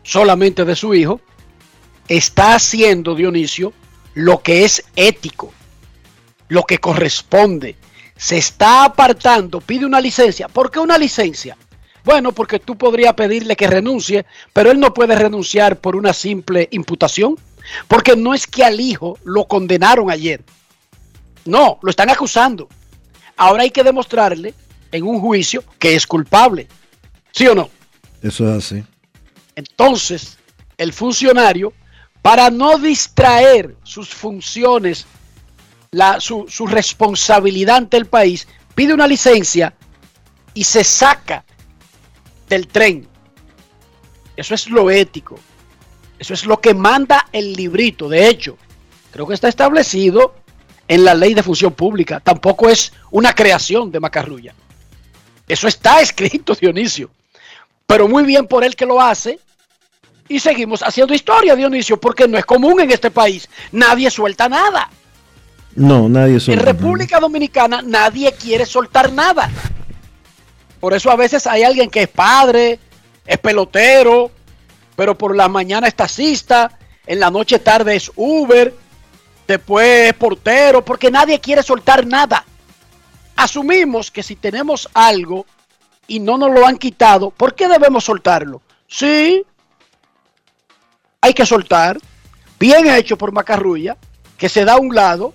solamente 0.01 0.65
de 0.65 0.75
su 0.75 0.95
hijo, 0.95 1.21
está 2.07 2.55
haciendo 2.55 3.13
Dionisio 3.13 3.73
lo 4.15 4.41
que 4.41 4.65
es 4.65 4.83
ético, 4.95 5.53
lo 6.47 6.63
que 6.63 6.79
corresponde. 6.79 7.75
Se 8.15 8.39
está 8.39 8.85
apartando, 8.85 9.61
pide 9.61 9.85
una 9.85 10.01
licencia. 10.01 10.47
¿Por 10.47 10.71
qué 10.71 10.79
una 10.79 10.97
licencia? 10.97 11.55
Bueno, 12.03 12.31
porque 12.31 12.57
tú 12.57 12.75
podrías 12.75 13.13
pedirle 13.13 13.55
que 13.55 13.67
renuncie, 13.67 14.25
pero 14.51 14.71
él 14.71 14.79
no 14.79 14.95
puede 14.95 15.15
renunciar 15.15 15.77
por 15.77 15.95
una 15.95 16.13
simple 16.13 16.67
imputación, 16.71 17.35
porque 17.87 18.15
no 18.15 18.33
es 18.33 18.47
que 18.47 18.63
al 18.63 18.79
hijo 18.79 19.19
lo 19.23 19.47
condenaron 19.47 20.09
ayer. 20.09 20.43
No, 21.45 21.77
lo 21.83 21.91
están 21.91 22.09
acusando. 22.09 22.67
Ahora 23.37 23.63
hay 23.63 23.71
que 23.71 23.83
demostrarle 23.83 24.53
en 24.91 25.05
un 25.05 25.21
juicio 25.21 25.63
que 25.79 25.95
es 25.95 26.05
culpable. 26.05 26.67
¿Sí 27.31 27.47
o 27.47 27.55
no? 27.55 27.69
Eso 28.21 28.49
es 28.49 28.65
así. 28.65 28.83
Entonces, 29.55 30.37
el 30.77 30.91
funcionario, 30.91 31.71
para 32.21 32.49
no 32.49 32.77
distraer 32.77 33.75
sus 33.83 34.09
funciones, 34.09 35.05
la, 35.91 36.19
su, 36.19 36.45
su 36.49 36.65
responsabilidad 36.65 37.77
ante 37.77 37.97
el 37.97 38.07
país, 38.07 38.47
pide 38.75 38.93
una 38.93 39.07
licencia 39.07 39.73
y 40.53 40.63
se 40.63 40.83
saca 40.83 41.45
del 42.49 42.67
tren. 42.67 43.07
Eso 44.35 44.55
es 44.55 44.67
lo 44.69 44.89
ético. 44.89 45.39
Eso 46.19 46.33
es 46.33 46.45
lo 46.45 46.59
que 46.59 46.73
manda 46.73 47.27
el 47.31 47.53
librito. 47.53 48.09
De 48.09 48.27
hecho, 48.27 48.57
creo 49.11 49.27
que 49.27 49.35
está 49.35 49.47
establecido 49.47 50.35
en 50.87 51.03
la 51.03 51.13
ley 51.13 51.33
de 51.33 51.43
función 51.43 51.73
pública. 51.73 52.19
Tampoco 52.19 52.69
es 52.69 52.93
una 53.11 53.33
creación 53.33 53.91
de 53.91 53.99
Macarrulla. 53.99 54.53
Eso 55.47 55.67
está 55.67 56.01
escrito, 56.01 56.55
Dionisio. 56.59 57.09
Pero 57.85 58.07
muy 58.07 58.23
bien 58.23 58.47
por 58.47 58.63
él 58.63 58.75
que 58.75 58.85
lo 58.85 59.01
hace. 59.01 59.39
Y 60.29 60.39
seguimos 60.39 60.81
haciendo 60.83 61.13
historia, 61.13 61.55
Dionisio, 61.55 61.99
porque 61.99 62.27
no 62.27 62.37
es 62.37 62.45
común 62.45 62.81
en 62.81 62.91
este 62.91 63.11
país. 63.11 63.47
Nadie 63.71 64.11
suelta 64.11 64.49
nada. 64.49 64.89
No, 65.75 66.09
nadie 66.09 66.39
suelta. 66.39 66.61
En 66.61 66.67
República 66.67 67.19
Dominicana 67.19 67.81
nadie 67.81 68.33
quiere 68.33 68.65
soltar 68.65 69.13
nada. 69.13 69.49
Por 70.79 70.93
eso 70.93 71.09
a 71.09 71.15
veces 71.15 71.47
hay 71.47 71.63
alguien 71.63 71.89
que 71.89 72.03
es 72.03 72.07
padre, 72.09 72.79
es 73.25 73.37
pelotero, 73.37 74.31
pero 74.95 75.17
por 75.17 75.35
la 75.35 75.47
mañana 75.47 75.87
es 75.87 75.95
taxista, 75.95 76.77
en 77.05 77.19
la 77.19 77.31
noche 77.31 77.59
tarde 77.59 77.95
es 77.95 78.11
Uber, 78.15 78.73
después 79.47 80.13
portero, 80.13 80.83
porque 80.83 81.09
nadie 81.09 81.39
quiere 81.39 81.63
soltar 81.63 82.05
nada. 82.05 82.45
Asumimos 83.35 84.11
que 84.11 84.23
si 84.23 84.35
tenemos 84.35 84.89
algo 84.93 85.45
y 86.07 86.19
no 86.19 86.37
nos 86.37 86.51
lo 86.51 86.65
han 86.65 86.77
quitado, 86.77 87.29
¿por 87.29 87.55
qué 87.55 87.67
debemos 87.67 88.03
soltarlo? 88.03 88.61
Sí, 88.87 89.43
hay 91.21 91.33
que 91.33 91.45
soltar. 91.45 91.97
Bien 92.59 92.87
hecho 92.87 93.17
por 93.17 93.31
Macarrulla, 93.31 93.97
que 94.37 94.49
se 94.49 94.65
da 94.65 94.73
a 94.73 94.77
un 94.77 94.93
lado. 94.93 95.33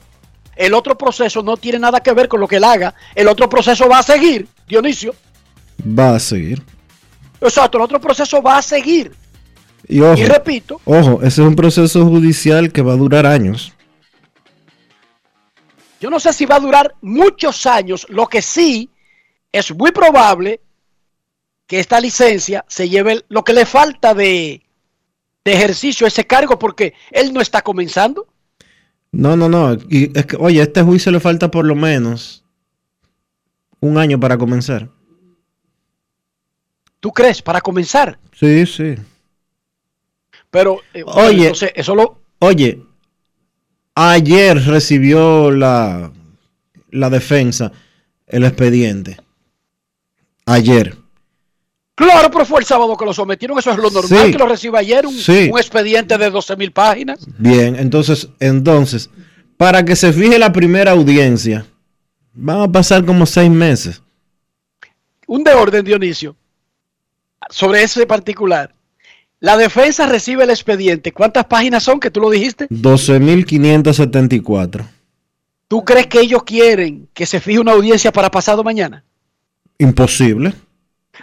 El 0.56 0.74
otro 0.74 0.98
proceso 0.98 1.42
no 1.42 1.56
tiene 1.56 1.78
nada 1.78 2.00
que 2.00 2.12
ver 2.12 2.28
con 2.28 2.40
lo 2.40 2.48
que 2.48 2.56
él 2.56 2.64
haga. 2.64 2.94
El 3.14 3.28
otro 3.28 3.48
proceso 3.48 3.88
va 3.88 3.98
a 3.98 4.02
seguir, 4.02 4.48
Dionisio. 4.68 5.14
Va 5.86 6.16
a 6.16 6.18
seguir. 6.18 6.62
Exacto, 7.40 7.78
el 7.78 7.84
otro 7.84 8.00
proceso 8.00 8.42
va 8.42 8.58
a 8.58 8.62
seguir. 8.62 9.12
Y 9.88 10.00
ojo, 10.00 10.18
Y 10.18 10.24
repito, 10.24 10.80
ojo, 10.84 11.20
ese 11.22 11.42
es 11.42 11.48
un 11.48 11.56
proceso 11.56 12.04
judicial 12.04 12.72
que 12.72 12.82
va 12.82 12.92
a 12.92 12.96
durar 12.96 13.26
años. 13.26 13.72
Yo 16.02 16.10
no 16.10 16.18
sé 16.18 16.32
si 16.32 16.46
va 16.46 16.56
a 16.56 16.60
durar 16.60 16.96
muchos 17.00 17.64
años. 17.64 18.08
Lo 18.08 18.26
que 18.26 18.42
sí 18.42 18.90
es 19.52 19.72
muy 19.72 19.92
probable 19.92 20.60
que 21.68 21.78
esta 21.78 22.00
licencia 22.00 22.64
se 22.66 22.88
lleve 22.88 23.24
lo 23.28 23.44
que 23.44 23.52
le 23.52 23.64
falta 23.66 24.12
de, 24.12 24.62
de 25.44 25.52
ejercicio 25.52 26.04
a 26.04 26.08
ese 26.08 26.26
cargo 26.26 26.58
porque 26.58 26.94
él 27.12 27.32
no 27.32 27.40
está 27.40 27.62
comenzando. 27.62 28.26
No, 29.12 29.36
no, 29.36 29.48
no. 29.48 29.74
Y 29.88 30.18
es 30.18 30.26
que, 30.26 30.34
oye, 30.40 30.58
a 30.58 30.64
este 30.64 30.82
juicio 30.82 31.12
le 31.12 31.20
falta 31.20 31.52
por 31.52 31.64
lo 31.64 31.76
menos 31.76 32.42
un 33.78 33.96
año 33.96 34.18
para 34.18 34.36
comenzar. 34.36 34.88
¿Tú 36.98 37.12
crees? 37.12 37.40
Para 37.40 37.60
comenzar. 37.60 38.18
Sí, 38.32 38.66
sí. 38.66 38.96
Pero, 40.50 40.80
eh, 40.94 41.04
Oye. 41.06 41.42
entonces, 41.42 41.70
eso 41.76 41.94
lo, 41.94 42.20
Oye, 42.40 42.82
ayer 43.94 44.64
recibió 44.66 45.50
la, 45.50 46.12
la 46.90 47.10
defensa 47.10 47.72
el 48.26 48.44
expediente. 48.44 49.18
Ayer. 50.46 50.96
Claro, 51.94 52.30
pero 52.30 52.44
fue 52.44 52.60
el 52.60 52.66
sábado 52.66 52.96
que 52.96 53.04
lo 53.04 53.12
sometieron. 53.12 53.58
Eso 53.58 53.70
es 53.70 53.76
lo 53.76 53.90
normal 53.90 54.24
Sí. 54.26 54.32
que 54.32 54.38
lo 54.38 54.46
reciba 54.48 54.78
ayer. 54.80 55.06
Un, 55.06 55.12
Sí. 55.14 55.50
un 55.52 55.58
expediente 55.58 56.16
de 56.18 56.30
12 56.30 56.56
mil 56.56 56.72
páginas. 56.72 57.20
Bien, 57.38 57.76
entonces, 57.76 58.28
entonces, 58.40 59.10
para 59.56 59.84
que 59.84 59.94
se 59.94 60.12
fije 60.12 60.38
la 60.38 60.52
primera 60.52 60.92
audiencia, 60.92 61.66
van 62.32 62.62
a 62.62 62.72
pasar 62.72 63.04
como 63.04 63.26
seis 63.26 63.50
meses. 63.50 64.02
Un 65.26 65.44
de 65.44 65.52
orden, 65.52 65.84
Dionisio, 65.84 66.34
sobre 67.50 67.82
ese 67.82 68.06
particular. 68.06 68.74
La 69.42 69.56
defensa 69.56 70.06
recibe 70.06 70.44
el 70.44 70.50
expediente. 70.50 71.10
¿Cuántas 71.10 71.46
páginas 71.46 71.82
son 71.82 71.98
que 71.98 72.12
tú 72.12 72.20
lo 72.20 72.30
dijiste? 72.30 72.68
12.574. 72.68 74.86
¿Tú 75.66 75.84
crees 75.84 76.06
que 76.06 76.20
ellos 76.20 76.44
quieren 76.44 77.08
que 77.12 77.26
se 77.26 77.40
fije 77.40 77.58
una 77.58 77.72
audiencia 77.72 78.12
para 78.12 78.30
pasado 78.30 78.62
mañana? 78.62 79.02
Imposible. 79.78 80.54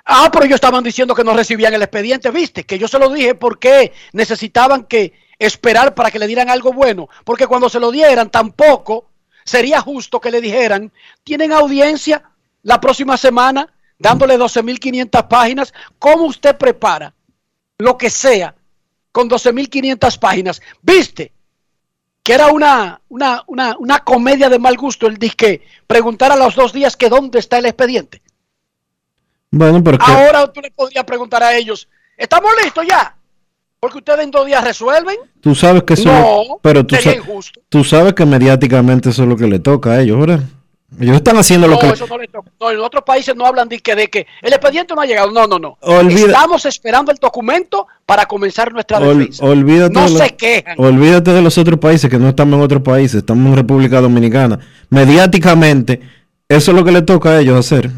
Ah, 0.03 0.29
pero 0.33 0.43
ellos 0.43 0.55
estaban 0.55 0.83
diciendo 0.83 1.15
que 1.15 1.23
no 1.23 1.33
recibían 1.33 1.73
el 1.73 1.81
expediente, 1.81 2.29
¿viste? 2.29 2.65
Que 2.65 2.77
yo 2.77 2.89
se 2.89 2.99
lo 2.99 3.09
dije 3.09 3.35
porque 3.35 3.93
necesitaban 4.11 4.83
que 4.83 5.13
esperar 5.39 5.95
para 5.95 6.11
que 6.11 6.19
le 6.19 6.27
dieran 6.27 6.49
algo 6.49 6.73
bueno. 6.73 7.07
Porque 7.23 7.47
cuando 7.47 7.69
se 7.69 7.79
lo 7.79 7.89
dieran, 7.89 8.29
tampoco 8.29 9.11
sería 9.45 9.79
justo 9.79 10.19
que 10.19 10.29
le 10.29 10.41
dijeran, 10.41 10.91
tienen 11.23 11.53
audiencia 11.53 12.23
la 12.63 12.81
próxima 12.81 13.15
semana, 13.15 13.71
dándole 13.97 14.37
12.500 14.37 15.25
páginas. 15.29 15.73
¿Cómo 15.97 16.25
usted 16.25 16.57
prepara 16.57 17.13
lo 17.79 17.97
que 17.97 18.09
sea 18.09 18.53
con 19.11 19.29
12.500 19.29 20.19
páginas? 20.19 20.61
¿Viste? 20.81 21.31
Que 22.21 22.33
era 22.33 22.47
una, 22.47 23.01
una, 23.09 23.43
una, 23.47 23.75
una 23.79 23.99
comedia 23.99 24.49
de 24.49 24.59
mal 24.59 24.77
gusto 24.77 25.07
el 25.07 25.17
disque 25.17 25.63
preguntar 25.87 26.31
a 26.31 26.35
los 26.35 26.53
dos 26.55 26.71
días 26.73 26.95
que 26.95 27.09
dónde 27.09 27.39
está 27.39 27.57
el 27.57 27.65
expediente. 27.65 28.21
Bueno, 29.51 29.83
porque 29.83 30.05
Ahora 30.05 30.51
tú 30.51 30.61
le 30.61 30.69
podrías 30.69 31.03
preguntar 31.05 31.41
a 31.41 31.55
ellos, 31.55 31.87
¿estamos 32.17 32.51
listos 32.63 32.85
ya? 32.87 33.15
Porque 33.79 33.97
ustedes 33.99 34.19
en 34.25 34.31
dos 34.31 34.45
días 34.45 34.63
resuelven. 34.63 35.15
tú 35.41 35.55
sabes 35.55 35.83
que 35.83 35.93
eso 35.93 36.11
No, 36.11 36.59
pero 36.61 36.85
tú, 36.85 36.95
sería 36.95 37.13
sa- 37.13 37.17
injusto. 37.17 37.61
tú 37.69 37.83
sabes 37.83 38.13
que 38.13 38.25
mediáticamente 38.25 39.09
eso 39.09 39.23
es 39.23 39.29
lo 39.29 39.37
que 39.37 39.47
le 39.47 39.59
toca 39.59 39.91
a 39.91 40.01
ellos, 40.01 40.19
¿verdad? 40.19 40.41
Ellos 40.99 41.17
están 41.17 41.37
haciendo 41.37 41.67
lo 41.67 41.77
que 41.77 41.87
eso 41.89 42.07
no. 42.07 42.17
No, 42.59 42.71
en 42.71 42.79
otros 42.79 43.03
países 43.03 43.35
no 43.35 43.45
hablan 43.45 43.69
de 43.69 43.79
que, 43.79 43.95
de 43.95 44.07
que 44.09 44.25
el 44.41 44.51
expediente 44.53 44.95
no 44.95 45.01
ha 45.01 45.05
llegado. 45.05 45.31
No, 45.31 45.45
no, 45.47 45.59
no. 45.59 45.77
Olvida- 45.81 46.27
Estamos 46.27 46.65
esperando 46.65 47.11
el 47.11 47.17
documento 47.19 47.85
para 48.05 48.25
comenzar 48.25 48.73
nuestra 48.73 48.97
Ol- 48.99 49.19
defensa. 49.19 49.45
olvídate, 49.45 49.93
no 49.93 50.03
de 50.05 50.09
los- 50.09 50.19
se 50.19 50.35
quejan. 50.35 50.75
olvídate 50.79 51.31
de 51.31 51.41
los 51.41 51.57
otros 51.57 51.79
países 51.79 52.09
que 52.09 52.17
no 52.17 52.29
estamos 52.29 52.57
en 52.57 52.63
otros 52.63 52.81
países, 52.81 53.15
estamos 53.19 53.47
en 53.51 53.55
República 53.55 54.01
Dominicana. 54.01 54.59
Mediáticamente, 54.89 56.01
eso 56.47 56.71
es 56.71 56.77
lo 56.77 56.83
que 56.83 56.91
le 56.91 57.01
toca 57.01 57.29
a 57.29 57.39
ellos 57.41 57.57
hacer. 57.59 57.89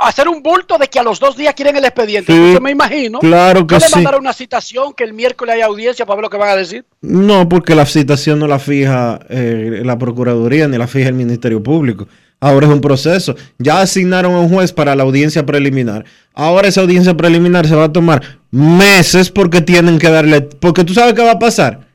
Hacer 0.00 0.28
un 0.28 0.42
bulto 0.42 0.78
de 0.78 0.88
que 0.88 0.98
a 0.98 1.02
los 1.02 1.18
dos 1.18 1.36
días 1.36 1.54
quieren 1.54 1.76
el 1.76 1.84
expediente. 1.84 2.32
Sí, 2.32 2.36
Entonces 2.36 2.60
me 2.60 2.70
imagino. 2.70 3.18
claro 3.18 3.66
que 3.66 3.76
yo 3.76 3.78
le 3.78 3.86
sí. 3.86 3.94
mandaré 3.94 4.18
una 4.18 4.32
citación 4.32 4.92
que 4.92 5.04
el 5.04 5.12
miércoles 5.14 5.54
hay 5.54 5.62
audiencia 5.62 6.04
para 6.04 6.16
ver 6.16 6.24
lo 6.24 6.30
que 6.30 6.36
van 6.36 6.50
a 6.50 6.56
decir. 6.56 6.84
No, 7.00 7.48
porque 7.48 7.74
la 7.74 7.86
citación 7.86 8.38
no 8.38 8.46
la 8.46 8.58
fija 8.58 9.20
eh, 9.28 9.82
la 9.84 9.98
Procuraduría 9.98 10.68
ni 10.68 10.76
la 10.76 10.86
fija 10.86 11.08
el 11.08 11.14
Ministerio 11.14 11.62
Público. 11.62 12.08
Ahora 12.40 12.66
es 12.66 12.72
un 12.72 12.80
proceso. 12.80 13.34
Ya 13.58 13.80
asignaron 13.80 14.34
a 14.34 14.40
un 14.40 14.50
juez 14.50 14.72
para 14.72 14.94
la 14.94 15.04
audiencia 15.04 15.46
preliminar. 15.46 16.04
Ahora 16.34 16.68
esa 16.68 16.82
audiencia 16.82 17.16
preliminar 17.16 17.66
se 17.66 17.74
va 17.74 17.84
a 17.84 17.92
tomar 17.92 18.22
meses 18.50 19.30
porque 19.30 19.62
tienen 19.62 19.98
que 19.98 20.10
darle... 20.10 20.42
Porque 20.42 20.84
tú 20.84 20.92
sabes 20.92 21.14
qué 21.14 21.22
va 21.22 21.32
a 21.32 21.38
pasar. 21.38 21.86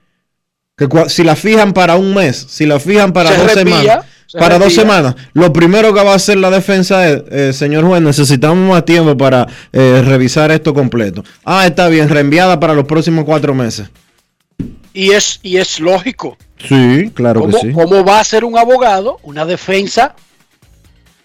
Que 0.75 0.87
si 1.09 1.23
la 1.23 1.35
fijan 1.35 1.73
para 1.73 1.95
un 1.95 2.15
mes, 2.15 2.47
si 2.49 2.65
la 2.65 2.79
fijan 2.79 3.13
para 3.13 3.29
Se 3.29 3.37
dos 3.37 3.51
semanas, 3.51 3.83
se 3.83 4.10
para 4.37 4.57
dos 4.57 4.73
semanas, 4.73 5.15
lo 5.33 5.51
primero 5.51 5.93
que 5.93 6.03
va 6.03 6.13
a 6.13 6.15
hacer 6.15 6.37
la 6.37 6.49
defensa 6.49 7.07
es, 7.09 7.23
eh, 7.31 7.53
señor 7.53 7.85
juez, 7.85 8.01
necesitamos 8.01 8.69
más 8.69 8.85
tiempo 8.85 9.17
para 9.17 9.47
eh, 9.73 10.01
revisar 10.05 10.51
esto 10.51 10.73
completo. 10.73 11.23
Ah, 11.43 11.65
está 11.67 11.87
bien, 11.87 12.09
reenviada 12.09 12.59
para 12.59 12.73
los 12.73 12.85
próximos 12.85 13.25
cuatro 13.25 13.53
meses. 13.53 13.89
Y 14.93 15.11
es, 15.11 15.39
y 15.43 15.57
es 15.57 15.79
lógico. 15.79 16.37
Sí, 16.57 17.11
claro 17.13 17.41
que 17.41 17.51
¿Cómo, 17.51 17.59
sí. 17.59 17.71
cómo 17.71 18.05
va 18.05 18.19
a 18.19 18.23
ser 18.23 18.45
un 18.45 18.57
abogado 18.57 19.19
una 19.23 19.45
defensa 19.45 20.15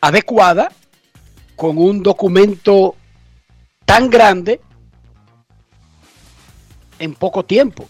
adecuada 0.00 0.72
con 1.56 1.76
un 1.78 2.02
documento 2.02 2.94
tan 3.84 4.08
grande 4.08 4.60
en 6.98 7.14
poco 7.14 7.44
tiempo? 7.44 7.88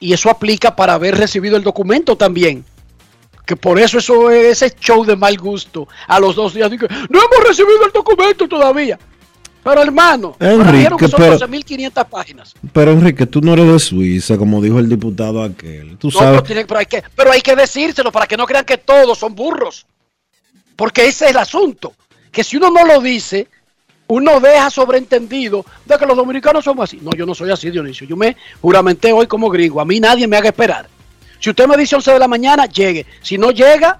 Y 0.00 0.14
eso 0.14 0.30
aplica 0.30 0.74
para 0.74 0.94
haber 0.94 1.16
recibido 1.16 1.56
el 1.56 1.62
documento 1.62 2.16
también. 2.16 2.64
Que 3.50 3.56
por 3.56 3.80
eso 3.80 3.98
eso 3.98 4.30
es 4.30 4.62
ese 4.62 4.76
show 4.78 5.04
de 5.04 5.16
mal 5.16 5.36
gusto. 5.36 5.88
A 6.06 6.20
los 6.20 6.36
dos 6.36 6.54
días 6.54 6.70
dije, 6.70 6.86
no 7.08 7.18
hemos 7.18 7.48
recibido 7.48 7.84
el 7.84 7.90
documento 7.90 8.46
todavía. 8.46 8.96
Pero 9.64 9.82
hermano, 9.82 10.36
Enrique, 10.38 10.88
que 10.96 11.08
son 11.08 11.18
pero- 11.18 11.36
12.500 11.36 12.04
páginas. 12.08 12.54
Pero 12.72 12.92
Enrique, 12.92 13.26
tú 13.26 13.40
no 13.40 13.54
eres 13.54 13.66
de 13.66 13.78
Suiza, 13.80 14.38
como 14.38 14.62
dijo 14.62 14.78
el 14.78 14.88
diputado 14.88 15.42
aquel. 15.42 15.98
Tú 15.98 16.10
No, 16.12 16.18
sabes. 16.20 16.30
pero, 16.30 16.42
tienen- 16.44 16.66
pero 16.68 16.78
hay 16.78 16.86
que, 16.86 17.02
pero 17.16 17.32
hay 17.32 17.40
que 17.40 17.56
decírselo 17.56 18.12
para 18.12 18.28
que 18.28 18.36
no 18.36 18.46
crean 18.46 18.64
que 18.64 18.78
todos 18.78 19.18
son 19.18 19.34
burros. 19.34 19.84
Porque 20.76 21.06
ese 21.08 21.24
es 21.24 21.30
el 21.32 21.36
asunto. 21.38 21.92
Que 22.30 22.44
si 22.44 22.56
uno 22.56 22.70
no 22.70 22.86
lo 22.86 23.00
dice, 23.00 23.48
uno 24.06 24.38
deja 24.38 24.70
sobreentendido 24.70 25.66
de 25.84 25.98
que 25.98 26.06
los 26.06 26.16
dominicanos 26.16 26.64
somos 26.64 26.84
así. 26.84 27.00
No, 27.02 27.10
yo 27.16 27.26
no 27.26 27.34
soy 27.34 27.50
así, 27.50 27.68
Dionisio. 27.68 28.06
Yo 28.06 28.16
me 28.16 28.36
juramenté 28.62 29.12
hoy 29.12 29.26
como 29.26 29.50
gringo. 29.50 29.80
A 29.80 29.84
mí 29.84 29.98
nadie 29.98 30.28
me 30.28 30.36
haga 30.36 30.50
esperar. 30.50 30.86
Si 31.40 31.50
usted 31.50 31.66
me 31.66 31.76
dice 31.76 31.96
11 31.96 32.12
de 32.12 32.18
la 32.18 32.28
mañana, 32.28 32.66
llegue. 32.66 33.06
Si 33.22 33.38
no 33.38 33.50
llega, 33.50 33.98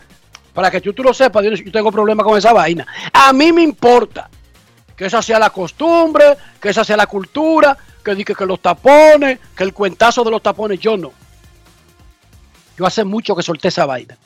para 0.53 0.70
que 0.70 0.81
tú, 0.81 0.92
tú 0.92 1.03
lo 1.03 1.14
sepas, 1.14 1.44
yo 1.44 1.72
tengo 1.72 1.90
problema 1.90 2.22
con 2.22 2.37
esa 2.37 2.53
vaina. 2.53 2.87
A 3.12 3.33
mí 3.33 3.53
me 3.53 3.62
importa 3.62 4.29
que 4.94 5.07
esa 5.07 5.22
sea 5.22 5.38
la 5.38 5.48
costumbre, 5.48 6.37
que 6.61 6.68
esa 6.68 6.85
sea 6.85 6.98
la 6.98 7.07
cultura, 7.07 7.76
que 8.05 8.14
diga 8.14 8.35
que 8.35 8.44
los 8.44 8.61
tapones, 8.61 9.38
que 9.57 9.64
el 9.64 9.72
cuentazo 9.72 10.22
de 10.22 10.31
los 10.31 10.42
tapones, 10.42 10.79
yo 10.79 10.98
no. 10.98 11.12
Yo 12.76 12.87
hace 12.87 13.05
mucho 13.05 13.35
que 13.35 13.42
solté 13.42 13.68
esa 13.68 13.87
vaina. 13.87 14.18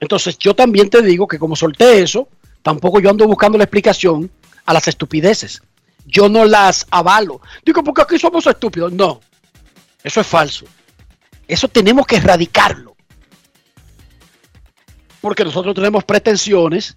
Entonces 0.00 0.36
yo 0.38 0.54
también 0.54 0.90
te 0.90 1.02
digo 1.02 1.28
que 1.28 1.38
como 1.38 1.54
solté 1.54 2.02
eso, 2.02 2.28
tampoco 2.62 3.00
yo 3.00 3.10
ando 3.10 3.26
buscando 3.26 3.56
la 3.58 3.64
explicación 3.64 4.30
a 4.66 4.72
las 4.72 4.88
estupideces. 4.88 5.62
Yo 6.06 6.28
no 6.28 6.44
las 6.44 6.86
avalo. 6.90 7.40
Digo, 7.64 7.84
porque 7.84 8.02
aquí 8.02 8.18
somos 8.18 8.46
estúpidos. 8.46 8.92
No, 8.92 9.20
eso 10.02 10.20
es 10.20 10.26
falso. 10.26 10.64
Eso 11.48 11.66
tenemos 11.66 12.06
que 12.06 12.16
erradicarlo. 12.16 12.94
Porque 15.20 15.44
nosotros 15.44 15.74
tenemos 15.74 16.04
pretensiones 16.04 16.96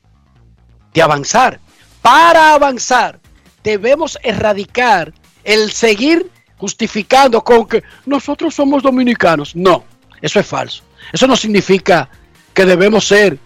de 0.94 1.02
avanzar. 1.02 1.60
Para 2.02 2.54
avanzar, 2.54 3.20
debemos 3.64 4.20
erradicar 4.22 5.14
el 5.44 5.72
seguir 5.72 6.30
justificando 6.58 7.44
con 7.44 7.68
que 7.68 7.84
nosotros 8.06 8.54
somos 8.54 8.84
dominicanos. 8.84 9.56
No, 9.56 9.84
eso 10.22 10.40
es 10.40 10.46
falso. 10.46 10.84
Eso 11.12 11.26
no 11.26 11.36
significa 11.36 12.10
que 12.54 12.66
debemos 12.66 13.08
ser 13.08 13.40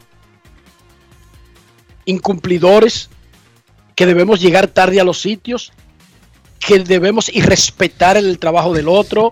incumplidores, 2.06 3.10
que 3.96 4.06
debemos 4.06 4.42
llegar 4.42 4.68
tarde 4.68 5.00
a 5.00 5.04
los 5.04 5.22
sitios, 5.22 5.72
que 6.60 6.80
debemos 6.80 7.30
irrespetar 7.30 8.18
el 8.18 8.40
trabajo 8.40 8.74
del 8.74 8.88
otro, 8.88 9.32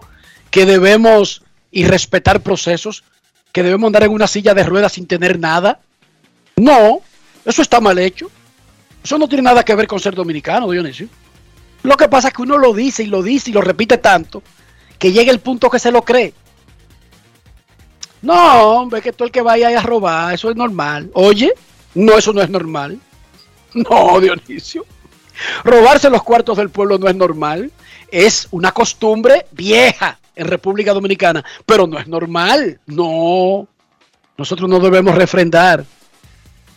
que 0.49 0.65
debemos 0.65 1.42
irrespetar 1.73 2.41
procesos, 2.41 3.03
que 3.51 3.63
debemos 3.63 3.87
andar 3.87 4.03
en 4.03 4.11
una 4.11 4.27
silla 4.27 4.53
de 4.53 4.63
ruedas 4.63 4.93
sin 4.93 5.07
tener 5.07 5.39
nada. 5.39 5.79
No, 6.55 7.01
eso 7.45 7.61
está 7.61 7.81
mal 7.81 7.99
hecho. 7.99 8.31
Eso 9.03 9.17
no 9.17 9.27
tiene 9.27 9.43
nada 9.43 9.63
que 9.63 9.75
ver 9.75 9.87
con 9.87 9.99
ser 9.99 10.15
dominicano, 10.15 10.69
Dionisio. 10.71 11.09
Lo 11.83 11.97
que 11.97 12.07
pasa 12.07 12.29
es 12.29 12.33
que 12.33 12.43
uno 12.43 12.57
lo 12.57 12.73
dice 12.73 13.03
y 13.03 13.07
lo 13.07 13.21
dice 13.21 13.49
y 13.49 13.53
lo 13.53 13.61
repite 13.61 13.97
tanto 13.97 14.41
que 14.97 15.11
llega 15.11 15.31
el 15.31 15.39
punto 15.39 15.69
que 15.69 15.79
se 15.79 15.91
lo 15.91 16.03
cree. 16.03 16.33
No, 18.21 18.79
hombre, 18.79 19.01
que 19.01 19.11
tú 19.11 19.25
el 19.25 19.31
que 19.31 19.41
vaya 19.41 19.77
a 19.77 19.83
robar, 19.83 20.33
eso 20.33 20.49
es 20.49 20.55
normal. 20.55 21.11
Oye, 21.13 21.53
no, 21.93 22.17
eso 22.17 22.31
no 22.31 22.41
es 22.41 22.49
normal. 22.49 22.99
No, 23.73 24.21
Dionisio. 24.21 24.85
Robarse 25.63 26.07
los 26.09 26.21
cuartos 26.21 26.57
del 26.57 26.69
pueblo 26.69 26.99
no 26.99 27.09
es 27.09 27.15
normal. 27.15 27.71
Es 28.09 28.47
una 28.51 28.71
costumbre 28.71 29.47
vieja 29.51 30.19
en 30.35 30.47
República 30.47 30.93
Dominicana, 30.93 31.43
pero 31.65 31.87
no 31.87 31.99
es 31.99 32.07
normal. 32.07 32.79
No. 32.85 33.67
Nosotros 34.37 34.69
no 34.69 34.79
debemos 34.79 35.15
refrendar 35.15 35.85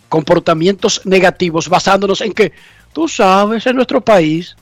comportamientos 0.09 1.03
negativos 1.05 1.69
basándonos 1.69 2.21
en 2.21 2.33
que, 2.33 2.53
tú 2.93 3.09
sabes, 3.09 3.67
en 3.67 3.77
nuestro 3.77 4.01
país. 4.01 4.57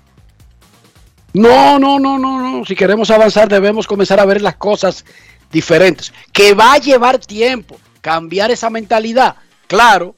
No, 1.33 1.79
no, 1.79 1.99
no, 1.99 2.19
no, 2.19 2.41
no. 2.41 2.65
Si 2.65 2.77
queremos 2.77 3.11
avanzar 3.11 3.49
debemos 3.49 3.87
comenzar 3.87 4.21
a 4.21 4.25
ver 4.25 4.41
las 4.41 4.57
cosas 4.57 5.05
diferentes. 5.51 6.13
Que 6.33 6.55
va 6.55 6.75
a 6.75 6.79
llevar 6.79 7.19
tiempo 7.19 7.79
cambiar 8.01 8.51
esa 8.51 8.71
mentalidad, 8.71 9.37
claro. 9.67 10.15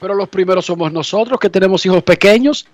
Pero 0.00 0.14
los 0.14 0.28
primeros 0.28 0.66
somos 0.66 0.92
nosotros 0.92 1.38
que 1.38 1.50
tenemos 1.50 1.84
hijos 1.86 2.02
pequeños. 2.02 2.66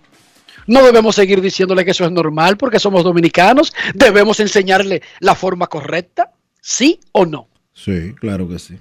No 0.66 0.82
debemos 0.82 1.14
seguir 1.14 1.40
diciéndole 1.40 1.84
que 1.84 1.90
eso 1.90 2.04
es 2.04 2.12
normal 2.12 2.56
porque 2.56 2.78
somos 2.78 3.04
dominicanos. 3.04 3.72
Debemos 3.94 4.40
enseñarle 4.40 5.02
la 5.20 5.34
forma 5.34 5.66
correcta, 5.66 6.30
¿sí 6.60 7.00
o 7.12 7.26
no? 7.26 7.48
Sí, 7.72 8.14
claro 8.14 8.48
que 8.48 8.58
sí. 8.58 8.78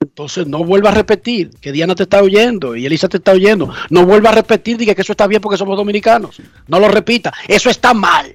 Entonces 0.00 0.46
no 0.46 0.62
vuelva 0.62 0.90
a 0.90 0.94
repetir 0.94 1.50
que 1.60 1.72
Diana 1.72 1.94
te 1.94 2.04
está 2.04 2.22
oyendo 2.22 2.76
y 2.76 2.86
Elisa 2.86 3.08
te 3.08 3.16
está 3.16 3.32
oyendo. 3.32 3.72
No 3.90 4.04
vuelva 4.04 4.30
a 4.30 4.34
repetir 4.34 4.76
diga 4.76 4.94
que 4.94 5.02
eso 5.02 5.12
está 5.12 5.26
bien 5.26 5.40
porque 5.40 5.56
somos 5.56 5.76
dominicanos. 5.76 6.40
No 6.68 6.78
lo 6.78 6.88
repita. 6.88 7.32
Eso 7.48 7.70
está 7.70 7.94
mal. 7.94 8.32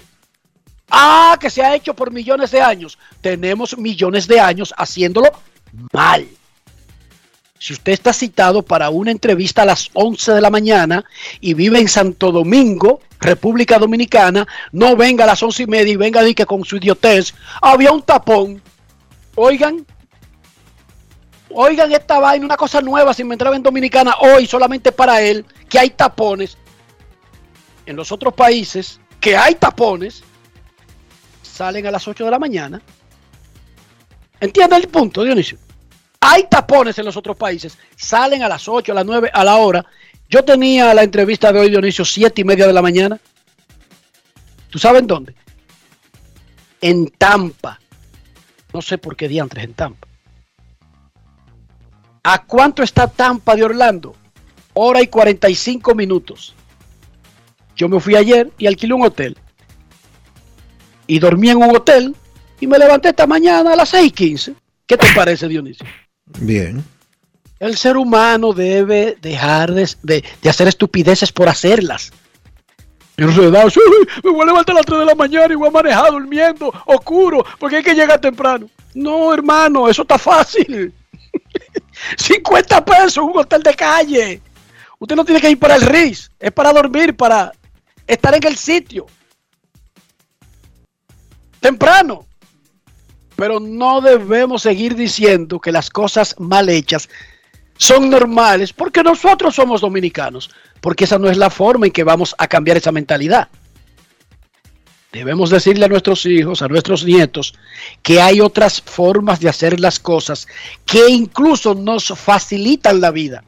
Ah, 0.89 1.37
que 1.39 1.49
se 1.49 1.61
ha 1.61 1.75
hecho 1.75 1.93
por 1.93 2.11
millones 2.11 2.51
de 2.51 2.61
años. 2.61 2.97
Tenemos 3.21 3.77
millones 3.77 4.27
de 4.27 4.39
años 4.39 4.73
haciéndolo 4.75 5.29
mal. 5.93 6.27
Si 7.61 7.73
usted 7.73 7.91
está 7.91 8.11
citado 8.11 8.63
para 8.63 8.89
una 8.89 9.11
entrevista 9.11 9.61
a 9.61 9.65
las 9.65 9.91
11 9.93 10.31
de 10.31 10.41
la 10.41 10.49
mañana 10.49 11.05
y 11.39 11.53
vive 11.53 11.77
en 11.77 11.87
Santo 11.87 12.31
Domingo, 12.31 13.01
República 13.19 13.77
Dominicana, 13.77 14.47
no 14.71 14.95
venga 14.95 15.25
a 15.25 15.27
las 15.27 15.43
once 15.43 15.61
y 15.61 15.67
media 15.67 15.93
y 15.93 15.95
venga 15.95 16.21
a 16.21 16.33
que 16.33 16.47
con 16.47 16.65
su 16.65 16.77
idiotez 16.77 17.35
había 17.61 17.91
un 17.91 18.01
tapón. 18.01 18.59
Oigan, 19.35 19.85
Oigan 21.51 21.91
esta 21.91 22.17
vaina, 22.17 22.47
una 22.47 22.57
cosa 22.57 22.81
nueva, 22.81 23.13
si 23.13 23.23
me 23.23 23.35
entraba 23.35 23.55
en 23.55 23.61
Dominicana 23.61 24.15
hoy 24.21 24.47
solamente 24.47 24.91
para 24.91 25.21
él, 25.21 25.45
que 25.69 25.77
hay 25.77 25.91
tapones. 25.91 26.57
En 27.85 27.95
los 27.95 28.11
otros 28.11 28.33
países, 28.33 28.99
que 29.19 29.37
hay 29.37 29.53
tapones, 29.53 30.23
salen 31.43 31.85
a 31.85 31.91
las 31.91 32.07
8 32.07 32.25
de 32.25 32.31
la 32.31 32.39
mañana. 32.39 32.81
¿Entiende 34.39 34.77
el 34.77 34.87
punto, 34.87 35.23
Dionisio? 35.23 35.59
Hay 36.23 36.43
tapones 36.43 36.97
en 36.99 37.05
los 37.05 37.17
otros 37.17 37.35
países, 37.35 37.77
salen 37.95 38.43
a 38.43 38.47
las 38.47 38.67
8, 38.67 38.91
a 38.91 38.95
las 38.95 39.05
9, 39.05 39.31
a 39.33 39.43
la 39.43 39.57
hora. 39.57 39.83
Yo 40.29 40.45
tenía 40.45 40.93
la 40.93 41.01
entrevista 41.01 41.51
de 41.51 41.59
hoy, 41.59 41.69
Dionisio, 41.71 42.05
7 42.05 42.41
y 42.41 42.43
media 42.43 42.67
de 42.67 42.73
la 42.73 42.81
mañana. 42.81 43.19
¿Tú 44.69 44.77
sabes 44.77 45.05
dónde? 45.05 45.33
En 46.79 47.07
Tampa. 47.09 47.79
No 48.71 48.81
sé 48.83 48.99
por 48.99 49.15
qué 49.15 49.27
diantres 49.27 49.63
en 49.65 49.73
Tampa. 49.73 50.07
¿A 52.23 52.45
cuánto 52.45 52.83
está 52.83 53.07
Tampa 53.07 53.55
de 53.55 53.63
Orlando? 53.63 54.15
Hora 54.73 55.01
y 55.01 55.07
45 55.07 55.95
minutos. 55.95 56.53
Yo 57.75 57.89
me 57.89 57.99
fui 57.99 58.15
ayer 58.15 58.51
y 58.59 58.67
alquilé 58.67 58.93
un 58.93 59.03
hotel. 59.03 59.37
Y 61.07 61.17
dormí 61.17 61.49
en 61.49 61.57
un 61.57 61.75
hotel 61.75 62.15
y 62.59 62.67
me 62.67 62.77
levanté 62.77 63.09
esta 63.09 63.25
mañana 63.25 63.73
a 63.73 63.75
las 63.75 63.91
6:15. 63.91 64.53
¿Qué 64.85 64.97
te 64.97 65.07
parece, 65.15 65.47
Dionisio? 65.47 65.85
Bien. 66.39 66.83
El 67.59 67.77
ser 67.77 67.97
humano 67.97 68.53
debe 68.53 69.17
dejar 69.21 69.71
de, 69.71 70.23
hacer 70.49 70.67
estupideces 70.67 71.31
por 71.31 71.47
hacerlas. 71.47 72.11
Yo 73.17 73.27
no 73.27 73.69
sí, 73.69 73.79
me 74.23 74.31
voy 74.31 74.41
a 74.41 74.45
levantar 74.45 74.73
a 74.73 74.79
las 74.79 74.85
3 74.85 74.99
de 75.01 75.05
la 75.05 75.13
mañana 75.13 75.53
y 75.53 75.55
voy 75.55 75.67
a 75.67 75.71
manejar 75.71 76.11
durmiendo, 76.11 76.73
oscuro, 76.85 77.45
porque 77.59 77.77
hay 77.77 77.83
que 77.83 77.93
llegar 77.93 78.19
temprano. 78.19 78.67
No, 78.95 79.31
hermano, 79.31 79.87
eso 79.87 80.01
está 80.01 80.17
fácil. 80.17 80.91
50 82.17 82.83
pesos, 82.83 83.23
un 83.23 83.37
hotel 83.37 83.61
de 83.61 83.75
calle. 83.75 84.41
Usted 84.97 85.15
no 85.15 85.25
tiene 85.25 85.41
que 85.41 85.51
ir 85.51 85.59
para 85.59 85.75
el 85.75 85.81
RIS, 85.81 86.31
es 86.39 86.51
para 86.51 86.73
dormir, 86.73 87.15
para 87.15 87.51
estar 88.07 88.33
en 88.33 88.45
el 88.45 88.55
sitio. 88.55 89.05
Temprano. 91.59 92.25
Pero 93.41 93.59
no 93.59 94.01
debemos 94.01 94.61
seguir 94.61 94.93
diciendo 94.93 95.59
que 95.59 95.71
las 95.71 95.89
cosas 95.89 96.35
mal 96.37 96.69
hechas 96.69 97.09
son 97.75 98.07
normales 98.07 98.71
porque 98.71 99.01
nosotros 99.01 99.55
somos 99.55 99.81
dominicanos, 99.81 100.51
porque 100.79 101.05
esa 101.05 101.17
no 101.17 101.27
es 101.27 101.37
la 101.37 101.49
forma 101.49 101.87
en 101.87 101.91
que 101.91 102.03
vamos 102.03 102.35
a 102.37 102.47
cambiar 102.47 102.77
esa 102.77 102.91
mentalidad. 102.91 103.47
Debemos 105.11 105.49
decirle 105.49 105.85
a 105.85 105.87
nuestros 105.87 106.23
hijos, 106.27 106.61
a 106.61 106.67
nuestros 106.67 107.03
nietos, 107.03 107.55
que 108.03 108.21
hay 108.21 108.41
otras 108.41 108.79
formas 108.79 109.39
de 109.39 109.49
hacer 109.49 109.79
las 109.79 109.99
cosas 109.99 110.47
que 110.85 111.09
incluso 111.09 111.73
nos 111.73 112.09
facilitan 112.09 113.01
la 113.01 113.09
vida. 113.09 113.43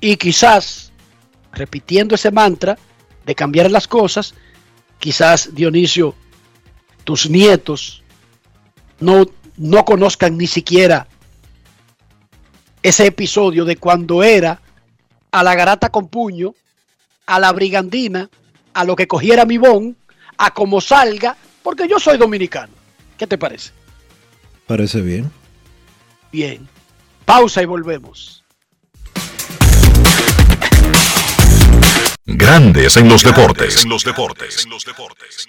Y 0.00 0.14
quizás, 0.18 0.92
repitiendo 1.52 2.14
ese 2.14 2.30
mantra 2.30 2.78
de 3.26 3.34
cambiar 3.34 3.72
las 3.72 3.88
cosas, 3.88 4.36
quizás 5.00 5.52
Dionisio, 5.52 6.14
tus 7.08 7.30
nietos 7.30 8.02
no, 9.00 9.24
no 9.56 9.86
conozcan 9.86 10.36
ni 10.36 10.46
siquiera 10.46 11.08
ese 12.82 13.06
episodio 13.06 13.64
de 13.64 13.78
cuando 13.78 14.22
era 14.22 14.60
a 15.30 15.42
la 15.42 15.54
garata 15.54 15.88
con 15.88 16.08
puño, 16.08 16.54
a 17.24 17.40
la 17.40 17.50
brigandina, 17.52 18.28
a 18.74 18.84
lo 18.84 18.94
que 18.94 19.08
cogiera 19.08 19.46
mi 19.46 19.56
bon, 19.56 19.96
a 20.36 20.52
como 20.52 20.82
salga, 20.82 21.34
porque 21.62 21.88
yo 21.88 21.98
soy 21.98 22.18
dominicano. 22.18 22.74
¿Qué 23.16 23.26
te 23.26 23.38
parece? 23.38 23.70
Parece 24.66 25.00
bien. 25.00 25.32
Bien. 26.30 26.68
Pausa 27.24 27.62
y 27.62 27.64
volvemos. 27.64 28.44
Grandes 32.26 32.98
en 32.98 33.08
los 33.08 33.22
deportes. 33.22 33.82
En 33.82 33.88
los 33.88 34.04
deportes. 34.04 34.62
En 34.62 34.70
los 34.70 34.84
deportes. 34.84 35.48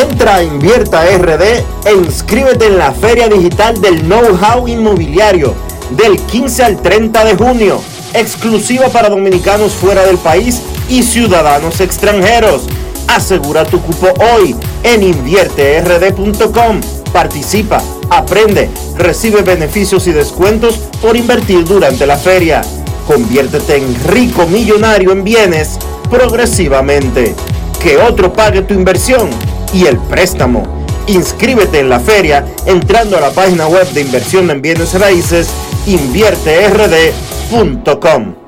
Entra 0.00 0.36
a 0.36 0.42
Invierta 0.44 1.04
RD 1.04 1.42
e 1.84 1.92
inscríbete 1.92 2.66
en 2.66 2.78
la 2.78 2.92
Feria 2.92 3.26
Digital 3.26 3.80
del 3.80 4.02
Know-How 4.02 4.68
Inmobiliario 4.68 5.54
del 5.90 6.16
15 6.20 6.62
al 6.62 6.80
30 6.80 7.24
de 7.24 7.34
junio, 7.34 7.80
exclusiva 8.14 8.86
para 8.90 9.08
dominicanos 9.08 9.72
fuera 9.72 10.04
del 10.04 10.18
país 10.18 10.62
y 10.88 11.02
ciudadanos 11.02 11.80
extranjeros. 11.80 12.62
Asegura 13.08 13.64
tu 13.64 13.80
cupo 13.80 14.14
hoy 14.32 14.54
en 14.84 15.02
invierterd.com. 15.02 16.80
Participa, 17.12 17.82
aprende, 18.08 18.70
recibe 18.96 19.42
beneficios 19.42 20.06
y 20.06 20.12
descuentos 20.12 20.76
por 21.02 21.16
invertir 21.16 21.64
durante 21.64 22.06
la 22.06 22.18
feria. 22.18 22.60
Conviértete 23.08 23.78
en 23.78 23.96
rico 24.04 24.46
millonario 24.46 25.10
en 25.10 25.24
bienes 25.24 25.76
progresivamente. 26.08 27.34
Que 27.82 27.96
otro 27.96 28.32
pague 28.32 28.62
tu 28.62 28.74
inversión 28.74 29.30
y 29.72 29.86
el 29.86 29.96
préstamo. 29.98 30.62
Inscríbete 31.06 31.80
en 31.80 31.88
la 31.88 32.00
feria 32.00 32.44
entrando 32.66 33.16
a 33.16 33.20
la 33.20 33.30
página 33.30 33.66
web 33.66 33.88
de 33.92 34.02
inversión 34.02 34.50
en 34.50 34.60
bienes 34.60 34.92
raíces 34.98 35.48
invierterd.com. 35.86 38.47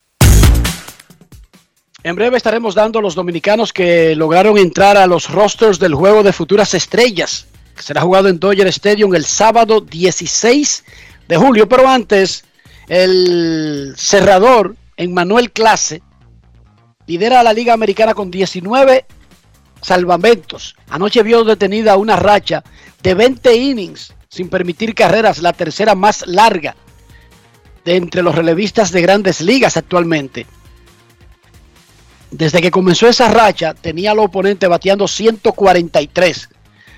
breve 2.15 2.37
estaremos 2.37 2.73
dando 2.73 2.99
a 2.99 3.01
los 3.01 3.15
dominicanos 3.15 3.71
que 3.71 4.15
lograron 4.15 4.57
entrar 4.57 4.97
a 4.97 5.05
los 5.05 5.29
rosters 5.29 5.77
del 5.77 5.93
juego 5.93 6.23
de 6.23 6.33
futuras 6.33 6.73
estrellas, 6.73 7.47
que 7.75 7.83
será 7.83 8.01
jugado 8.01 8.27
en 8.27 8.39
Dodger 8.39 8.67
Stadium 8.67 9.13
el 9.13 9.25
sábado 9.25 9.81
16 9.81 10.83
de 11.27 11.37
julio. 11.37 11.69
Pero 11.69 11.87
antes, 11.87 12.43
el 12.87 13.93
cerrador 13.97 14.75
Manuel 15.09 15.51
Clase 15.51 16.01
lidera 17.05 17.39
a 17.39 17.43
la 17.43 17.53
Liga 17.53 17.73
Americana 17.73 18.13
con 18.13 18.31
19 18.31 19.05
salvamentos. 19.81 20.75
Anoche 20.89 21.23
vio 21.23 21.43
detenida 21.43 21.97
una 21.97 22.15
racha 22.15 22.63
de 23.01 23.13
20 23.13 23.55
innings 23.55 24.13
sin 24.27 24.49
permitir 24.49 24.95
carreras, 24.95 25.41
la 25.41 25.53
tercera 25.53 25.93
más 25.93 26.25
larga 26.25 26.75
de 27.83 27.95
entre 27.95 28.21
los 28.21 28.33
relevistas 28.33 28.91
de 28.91 29.01
grandes 29.01 29.41
ligas 29.41 29.77
actualmente. 29.77 30.45
Desde 32.31 32.61
que 32.61 32.71
comenzó 32.71 33.07
esa 33.07 33.29
racha, 33.29 33.73
tenía 33.73 34.11
al 34.11 34.19
oponente 34.19 34.67
bateando 34.67 35.07
143. 35.07 36.49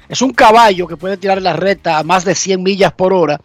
Es 0.08 0.22
un 0.22 0.32
caballo 0.32 0.88
que 0.88 0.96
puede 0.96 1.18
tirar 1.18 1.42
la 1.42 1.54
recta 1.54 1.98
a 1.98 2.04
más 2.04 2.24
de 2.24 2.36
100 2.36 2.62
millas 2.62 2.94
por 2.94 3.14
hora. 3.14 3.42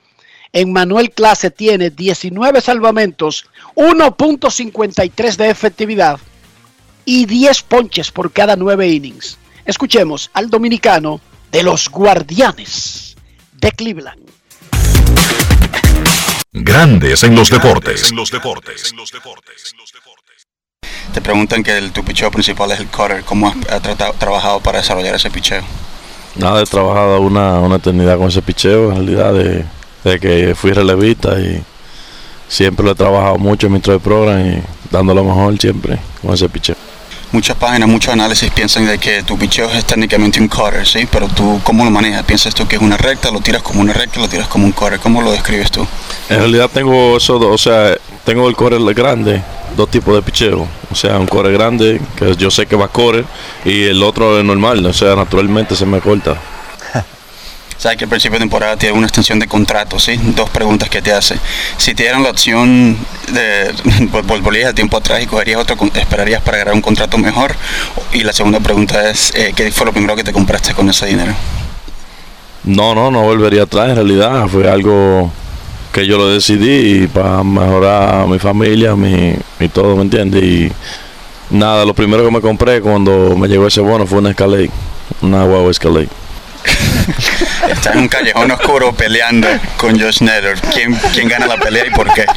En 0.52 0.72
Manuel 0.72 1.10
Clase 1.10 1.50
tiene 1.50 1.90
19 1.90 2.60
salvamentos, 2.60 3.46
1.53 3.74 5.36
de 5.36 5.50
efectividad 5.50 6.20
y 7.06 7.24
10 7.24 7.62
ponches 7.62 8.10
por 8.10 8.32
cada 8.32 8.54
9 8.54 8.86
innings. 8.86 9.38
Escuchemos 9.64 10.30
al 10.34 10.50
dominicano 10.50 11.20
de 11.50 11.62
los 11.62 11.88
Guardianes 11.88 13.16
de 13.52 13.72
Cleveland. 13.72 14.28
Grandes 16.52 17.22
en 17.22 17.34
los 17.34 17.50
deportes. 17.50 18.12
Te 21.12 21.20
preguntan 21.20 21.62
que 21.62 21.76
el, 21.76 21.92
tu 21.92 22.04
picheo 22.04 22.30
principal 22.30 22.70
es 22.72 22.80
el 22.80 22.88
cutter. 22.88 23.24
¿Cómo 23.24 23.48
has, 23.48 23.82
trabajado 24.18 24.60
para 24.60 24.78
desarrollar 24.78 25.14
ese 25.14 25.30
picheo? 25.30 25.62
Nada, 26.36 26.62
he 26.62 26.66
trabajado 26.66 27.20
una, 27.20 27.58
una 27.60 27.76
eternidad 27.76 28.18
con 28.18 28.28
ese 28.28 28.42
picheo, 28.42 28.90
en 28.92 29.06
realidad, 29.06 29.32
de, 29.34 29.64
que 30.20 30.54
fui 30.54 30.72
relevista 30.72 31.38
y 31.40 31.62
siempre 32.48 32.84
lo 32.84 32.92
he 32.92 32.94
trabajado 32.94 33.38
mucho 33.38 33.66
en 33.66 33.74
mi 33.74 33.80
de 33.80 33.98
programa 33.98 34.40
y 34.40 34.62
dando 34.90 35.14
lo 35.14 35.24
mejor 35.24 35.58
siempre 35.58 35.98
con 36.22 36.34
ese 36.34 36.48
picheo. 36.48 36.76
Muchas 37.30 37.56
páginas, 37.58 37.88
muchos 37.88 38.12
análisis 38.12 38.50
piensan 38.50 38.86
de 38.86 38.98
que 38.98 39.22
tu 39.22 39.36
picheo 39.36 39.70
es 39.70 39.84
técnicamente 39.84 40.40
un 40.40 40.48
cutter, 40.48 40.86
¿sí? 40.86 41.06
Pero 41.10 41.28
tú, 41.28 41.60
¿cómo 41.62 41.84
lo 41.84 41.90
manejas? 41.90 42.24
¿Piensas 42.24 42.54
tú 42.54 42.66
que 42.66 42.76
es 42.76 42.82
una 42.82 42.96
recta, 42.96 43.30
lo 43.30 43.40
tiras 43.40 43.60
como 43.60 43.82
una 43.82 43.92
recta, 43.92 44.18
lo 44.18 44.28
tiras 44.28 44.48
como 44.48 44.64
un 44.64 44.72
cutter? 44.72 44.98
¿Cómo 44.98 45.20
lo 45.20 45.30
describes 45.30 45.70
tú? 45.70 45.86
En 46.30 46.38
realidad 46.38 46.70
tengo 46.72 47.18
eso, 47.18 47.38
o 47.38 47.58
sea, 47.58 47.94
tengo 48.24 48.48
el 48.48 48.56
core 48.56 48.78
grande, 48.94 49.42
dos 49.76 49.90
tipos 49.90 50.14
de 50.14 50.22
picheo. 50.22 50.66
O 50.90 50.94
sea, 50.94 51.18
un 51.18 51.26
core 51.26 51.52
grande, 51.52 52.00
que 52.16 52.34
yo 52.36 52.50
sé 52.50 52.64
que 52.64 52.76
va 52.76 52.86
a 52.86 52.88
correr, 52.88 53.26
y 53.64 53.84
el 53.84 54.02
otro 54.02 54.38
es 54.38 54.44
normal, 54.44 54.84
o 54.86 54.92
sea, 54.94 55.14
naturalmente 55.14 55.76
se 55.76 55.84
me 55.84 56.00
corta. 56.00 56.34
Sabes 57.78 57.96
que 57.96 58.04
al 58.04 58.10
principio 58.10 58.38
de 58.38 58.42
temporada 58.42 58.76
tiene 58.76 58.98
una 58.98 59.06
extensión 59.06 59.38
de 59.38 59.46
contrato, 59.46 60.00
¿sí? 60.00 60.18
Dos 60.34 60.50
preguntas 60.50 60.90
que 60.90 61.00
te 61.00 61.12
hace. 61.12 61.38
Si 61.76 61.94
te 61.94 62.02
dieran 62.02 62.24
la 62.24 62.30
opción 62.30 62.98
de 63.32 63.72
volverías 64.26 64.70
a 64.70 64.74
tiempo 64.74 64.96
atrás 64.96 65.22
y 65.22 65.26
cogerías 65.26 65.60
otro, 65.60 65.76
esperarías 65.94 66.42
para 66.42 66.56
agarrar 66.56 66.74
un 66.74 66.82
contrato 66.82 67.18
mejor. 67.18 67.54
Y 68.12 68.24
la 68.24 68.32
segunda 68.32 68.58
pregunta 68.58 69.08
es, 69.08 69.32
eh, 69.36 69.52
¿qué 69.54 69.70
fue 69.70 69.86
lo 69.86 69.92
primero 69.92 70.16
que 70.16 70.24
te 70.24 70.32
compraste 70.32 70.74
con 70.74 70.90
ese 70.90 71.06
dinero? 71.06 71.32
No, 72.64 72.96
no, 72.96 73.12
no 73.12 73.22
volvería 73.22 73.62
atrás 73.62 73.90
en 73.90 73.94
realidad. 73.94 74.48
Fue 74.48 74.68
algo 74.68 75.30
que 75.92 76.04
yo 76.04 76.18
lo 76.18 76.28
decidí 76.28 77.06
para 77.06 77.44
mejorar 77.44 78.22
a 78.22 78.26
mi 78.26 78.40
familia, 78.40 78.96
mi, 78.96 79.36
mi 79.60 79.68
todo, 79.68 79.94
¿me 79.94 80.02
entiendes? 80.02 80.42
Y 80.42 80.72
nada, 81.50 81.84
lo 81.84 81.94
primero 81.94 82.24
que 82.24 82.30
me 82.32 82.40
compré 82.40 82.80
cuando 82.80 83.36
me 83.36 83.46
llegó 83.46 83.68
ese 83.68 83.80
bono 83.80 84.04
fue 84.04 84.18
una 84.18 84.30
Escalade, 84.30 84.70
una 85.22 85.44
Huawei 85.44 85.70
Escalade. 85.70 86.08
Está 87.68 87.92
en 87.92 87.98
un 87.98 88.08
callejón 88.08 88.50
oscuro 88.50 88.92
peleando 88.92 89.48
con 89.76 89.98
Josh 90.00 90.20
Neller. 90.22 90.58
¿Quién, 90.72 90.94
¿Quién 91.12 91.28
gana 91.28 91.46
la 91.46 91.56
pelea 91.56 91.86
y 91.86 91.90
por 91.90 92.12
qué? 92.12 92.26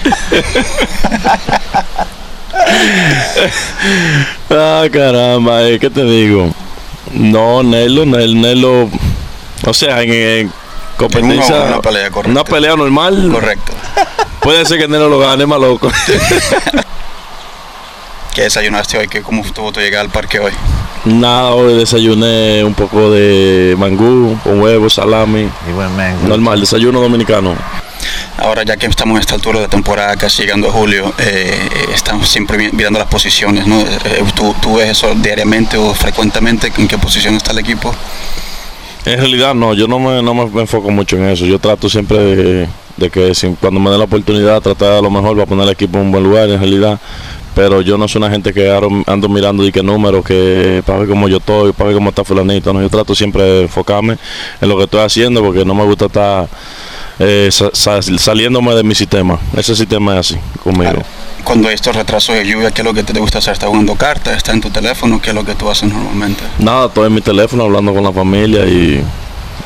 ah, 4.49 4.85
caramba, 4.91 5.63
eh, 5.63 5.79
¿qué 5.79 5.89
te 5.89 6.03
digo? 6.03 6.53
No, 7.13 7.63
Nelo, 7.63 8.05
Nelo, 8.05 8.89
o 9.65 9.73
sea, 9.73 10.01
en, 10.01 10.51
competencia, 10.97 11.55
una, 11.63 11.81
pelea, 11.81 12.09
una 12.25 12.43
pelea 12.43 12.75
normal. 12.75 13.29
Correcto. 13.31 13.73
Puede 14.41 14.65
ser 14.65 14.79
que 14.79 14.87
Nelo 14.87 15.09
lo 15.09 15.19
gane, 15.19 15.45
más 15.45 15.59
loco. 15.59 15.91
¿Qué 18.33 18.43
desayunaste 18.43 18.97
hoy? 18.97 19.09
¿Cómo 19.23 19.43
estuvo 19.43 19.73
tu 19.73 19.81
llegada 19.81 20.03
al 20.03 20.09
parque 20.09 20.39
hoy? 20.39 20.53
Nada, 21.03 21.51
hoy 21.51 21.77
desayuné 21.77 22.63
un 22.63 22.73
poco 22.73 23.11
de 23.11 23.75
mangú, 23.77 24.39
con 24.41 24.61
huevos, 24.61 24.93
salami. 24.93 25.49
Y 25.69 25.71
buen 25.73 25.93
mango. 25.97 26.29
Normal, 26.29 26.61
desayuno 26.61 27.01
dominicano. 27.01 27.55
Ahora 28.37 28.63
ya 28.63 28.77
que 28.77 28.85
estamos 28.85 29.15
en 29.15 29.19
esta 29.19 29.35
altura 29.35 29.59
de 29.59 29.67
temporada, 29.67 30.15
casi 30.15 30.43
llegando 30.43 30.69
a 30.69 30.71
julio, 30.71 31.13
eh, 31.17 31.69
estamos 31.93 32.29
siempre 32.29 32.71
mirando 32.71 32.99
las 32.99 33.09
posiciones, 33.09 33.67
¿no? 33.67 33.81
Eh, 33.81 34.23
¿Tú, 34.33 34.55
¿Tú, 34.61 34.75
ves 34.75 34.91
eso 34.91 35.13
diariamente 35.13 35.75
o 35.75 35.93
frecuentemente? 35.93 36.71
¿En 36.77 36.87
qué 36.87 36.97
posición 36.97 37.35
está 37.35 37.51
el 37.51 37.59
equipo? 37.59 37.93
En 39.03 39.19
realidad 39.19 39.53
no, 39.53 39.73
yo 39.73 39.87
no 39.87 39.99
me, 39.99 40.23
no 40.23 40.33
me 40.33 40.61
enfoco 40.61 40.89
mucho 40.89 41.17
en 41.17 41.27
eso. 41.27 41.45
Yo 41.45 41.59
trato 41.59 41.89
siempre 41.89 42.17
de, 42.17 42.67
de 42.95 43.09
que 43.09 43.35
si, 43.35 43.49
cuando 43.59 43.81
me 43.81 43.89
den 43.89 43.99
la 43.99 44.05
oportunidad 44.05 44.61
tratar 44.61 44.93
a 44.93 45.01
lo 45.01 45.09
mejor 45.09 45.35
para 45.35 45.47
poner 45.47 45.65
el 45.65 45.73
equipo 45.73 45.97
en 45.97 46.05
un 46.05 46.11
buen 46.11 46.23
lugar, 46.23 46.49
en 46.49 46.59
realidad 46.59 46.99
pero 47.55 47.81
yo 47.81 47.97
no 47.97 48.07
soy 48.07 48.21
una 48.21 48.29
gente 48.31 48.53
que 48.53 48.71
ando, 48.71 49.03
ando 49.07 49.29
mirando 49.29 49.65
y 49.65 49.71
qué 49.71 49.83
números, 49.83 50.23
que 50.25 50.81
para 50.85 50.99
ver 50.99 51.07
cómo 51.09 51.27
yo 51.27 51.37
estoy, 51.37 51.71
para 51.73 51.87
ver 51.89 51.95
cómo 51.95 52.09
está 52.09 52.23
fulanito. 52.23 52.71
¿no? 52.73 52.81
Yo 52.81 52.89
trato 52.89 53.13
siempre 53.15 53.43
de 53.43 53.61
enfocarme 53.63 54.17
en 54.61 54.69
lo 54.69 54.77
que 54.77 54.83
estoy 54.83 55.01
haciendo 55.01 55.41
porque 55.43 55.65
no 55.65 55.73
me 55.75 55.83
gusta 55.83 56.05
estar 56.05 56.47
eh, 57.19 57.49
sa- 57.51 57.69
sa- 57.73 58.01
saliéndome 58.01 58.73
de 58.75 58.83
mi 58.83 58.95
sistema. 58.95 59.37
Ese 59.55 59.75
sistema 59.75 60.13
es 60.13 60.19
así 60.31 60.37
conmigo. 60.63 61.01
Cuando 61.43 61.67
hay 61.69 61.75
estos 61.75 61.95
retrasos 61.95 62.35
de 62.35 62.45
lluvia, 62.45 62.71
¿qué 62.71 62.81
es 62.81 62.85
lo 62.85 62.93
que 62.93 63.03
te 63.03 63.19
gusta 63.19 63.39
hacer? 63.39 63.53
¿Estás 63.53 63.69
jugando 63.69 63.95
cartas? 63.95 64.37
¿Estás 64.37 64.53
en 64.55 64.61
tu 64.61 64.69
teléfono? 64.69 65.19
¿Qué 65.21 65.29
es 65.31 65.35
lo 65.35 65.43
que 65.43 65.55
tú 65.55 65.69
haces 65.69 65.91
normalmente? 65.91 66.43
Nada, 66.59 66.85
estoy 66.85 67.07
en 67.07 67.13
mi 67.15 67.21
teléfono 67.21 67.63
hablando 67.63 67.93
con 67.93 68.03
la 68.03 68.11
familia 68.13 68.65
y 68.65 69.03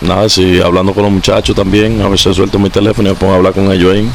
nada, 0.02 0.28
sí, 0.30 0.60
hablando 0.62 0.94
con 0.94 1.04
los 1.04 1.12
muchachos 1.12 1.54
también. 1.56 2.02
A 2.02 2.08
veces 2.08 2.36
suelto 2.36 2.58
mi 2.60 2.70
teléfono 2.70 3.10
y 3.10 3.12
me 3.12 3.18
pongo 3.18 3.34
a 3.34 3.36
hablar 3.38 3.54
con 3.54 3.70
ellos 3.72 3.94
ahí. 3.94 4.10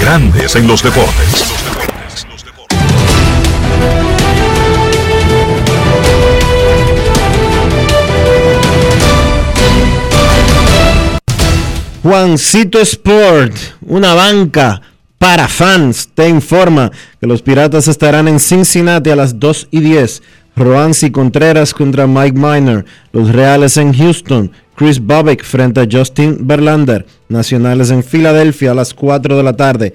Grandes 0.00 0.56
en 0.56 0.66
los 0.66 0.82
deportes. 0.82 1.44
Juancito 12.04 12.80
Sport, 12.80 13.54
una 13.86 14.12
banca 14.12 14.82
para 15.16 15.48
fans, 15.48 16.10
te 16.12 16.28
informa 16.28 16.92
que 17.18 17.26
los 17.26 17.40
Piratas 17.40 17.88
estarán 17.88 18.28
en 18.28 18.40
Cincinnati 18.40 19.08
a 19.08 19.16
las 19.16 19.40
2 19.40 19.68
y 19.70 19.80
10. 19.80 20.22
Roansi 20.54 21.10
Contreras 21.10 21.72
contra 21.72 22.06
Mike 22.06 22.38
Miner. 22.38 22.84
Los 23.10 23.32
Reales 23.32 23.78
en 23.78 23.94
Houston. 23.94 24.52
Chris 24.76 25.00
Bobbick 25.00 25.42
frente 25.44 25.80
a 25.80 25.88
Justin 25.90 26.46
Verlander. 26.46 27.06
Nacionales 27.30 27.90
en 27.90 28.04
Filadelfia 28.04 28.72
a 28.72 28.74
las 28.74 28.92
4 28.92 29.38
de 29.38 29.42
la 29.42 29.54
tarde. 29.54 29.94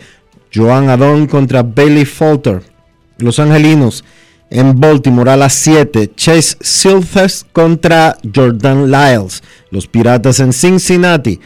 Joan 0.51 0.89
Adon 0.89 1.27
contra 1.27 1.61
Bailey 1.61 2.05
Falter. 2.05 2.63
Los 3.19 3.37
Angelinos 3.37 4.03
en 4.49 4.79
Baltimore 4.79 5.29
a 5.29 5.37
las 5.37 5.53
7. 5.53 6.09
Chase 6.15 6.57
Silvers 6.59 7.45
contra 7.51 8.17
Jordan 8.33 8.89
Lyles. 8.89 9.43
Los 9.69 9.85
Piratas 9.85 10.39
en 10.39 10.53
Cincinnati. 10.53 11.39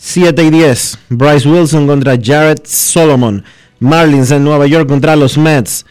7 0.00 0.44
y 0.44 0.50
10. 0.50 0.98
Bryce 1.10 1.48
Wilson 1.48 1.86
contra 1.88 2.16
Jared 2.16 2.60
Solomon. 2.64 3.42
Marlins 3.80 4.30
en 4.30 4.44
Nueva 4.44 4.66
York 4.66 4.88
contra 4.88 5.16
los 5.16 5.36
Mets. 5.36 5.84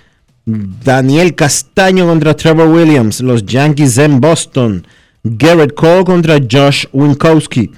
Daniel 0.45 1.35
Castaño 1.35 2.07
contra 2.07 2.33
Trevor 2.33 2.69
Williams. 2.69 3.19
Los 3.19 3.45
Yankees 3.45 3.97
en 3.97 4.21
Boston. 4.21 4.87
Garrett 5.23 5.73
Cole 5.73 6.05
contra 6.05 6.37
Josh 6.39 6.85
Winkowski. 6.93 7.69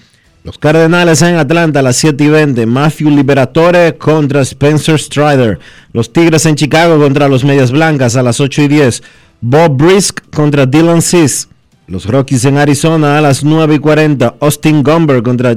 Los 0.43 0.59
Cardenales 0.59 1.23
en 1.23 1.35
Atlanta 1.35 1.79
a 1.79 1.83
las 1.83 1.97
7 1.97 2.23
y 2.23 2.29
20. 2.29 2.65
Matthew 2.67 3.09
Liberatore 3.09 3.97
contra 3.97 4.41
Spencer 4.41 4.99
Strider. 4.99 5.59
Los 5.93 6.13
Tigres 6.13 6.45
en 6.45 6.55
Chicago 6.55 6.99
contra 6.99 7.27
los 7.27 7.43
Medias 7.43 7.71
Blancas 7.71 8.15
a 8.15 8.21
las 8.21 8.39
8 8.39 8.61
y 8.61 8.67
10. 8.67 9.01
Bob 9.41 9.77
Brisk 9.77 10.29
contra 10.29 10.67
Dylan 10.67 11.01
Cis. 11.01 11.49
Los 11.87 12.05
Rockies 12.05 12.45
en 12.45 12.57
Arizona 12.57 13.17
a 13.17 13.21
las 13.21 13.43
9 13.43 13.75
y 13.75 13.79
40. 13.79 14.35
Austin 14.39 14.83
Gumber 14.83 15.23
contra 15.23 15.55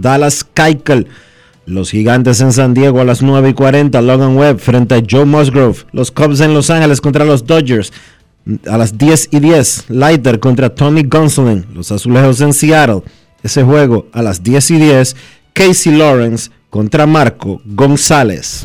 Dallas 0.00 0.44
Keuchel. 0.44 1.06
Los 1.66 1.90
Gigantes 1.90 2.40
en 2.40 2.52
San 2.52 2.72
Diego 2.72 3.00
a 3.00 3.04
las 3.04 3.20
9 3.20 3.50
y 3.50 3.54
40. 3.54 4.00
Logan 4.00 4.36
Webb 4.36 4.58
frente 4.58 4.94
a 4.94 5.02
Joe 5.08 5.26
Musgrove. 5.26 5.84
Los 5.92 6.10
Cubs 6.10 6.40
en 6.40 6.54
Los 6.54 6.70
Ángeles 6.70 7.00
contra 7.00 7.24
los 7.24 7.46
Dodgers 7.46 7.92
a 8.66 8.78
las 8.78 8.96
10 8.96 9.28
y 9.32 9.40
10. 9.40 9.90
Leiter 9.90 10.40
contra 10.40 10.74
Tony 10.74 11.02
Gonsolin. 11.02 11.66
Los 11.74 11.92
Azulejos 11.92 12.40
en 12.40 12.52
Seattle. 12.52 13.02
Ese 13.42 13.62
juego 13.62 14.06
a 14.12 14.22
las 14.22 14.42
10 14.42 14.70
y 14.72 14.78
10. 14.78 15.16
Casey 15.52 15.96
Lawrence 15.96 16.50
contra 16.70 17.06
Marco 17.06 17.60
González. 17.64 18.64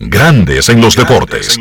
Grandes 0.00 0.68
en 0.68 0.80
los 0.80 0.94
deportes. 0.94 1.58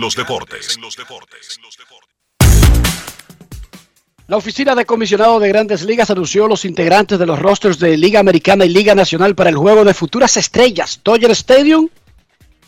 La 4.28 4.38
oficina 4.38 4.76
de 4.76 4.86
comisionado 4.86 5.40
de 5.40 5.48
grandes 5.48 5.84
ligas 5.84 6.12
anunció 6.12 6.48
los 6.48 6.64
integrantes 6.64 7.18
de 7.18 7.26
los 7.26 7.40
rosters 7.40 7.80
de 7.80 7.98
Liga 7.98 8.20
Americana 8.20 8.64
y 8.64 8.70
Liga 8.70 8.94
Nacional 8.94 9.34
para 9.34 9.50
el 9.50 9.56
juego 9.56 9.84
de 9.84 9.96
futuras 9.96 10.38
estrellas, 10.38 11.02
Dodger 11.04 11.32
Stadium, 11.32 11.90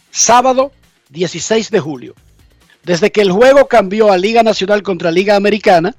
sábado 0.09 0.71
16 1.09 1.69
de 1.69 1.79
julio. 1.79 2.15
Desde 2.81 3.11
que 3.11 3.21
el 3.21 3.31
juego 3.31 3.67
cambió 3.67 4.11
a 4.11 4.17
Liga 4.17 4.41
Nacional 4.41 4.81
contra 4.81 5.11
Liga 5.11 5.35
Americana, 5.35 5.95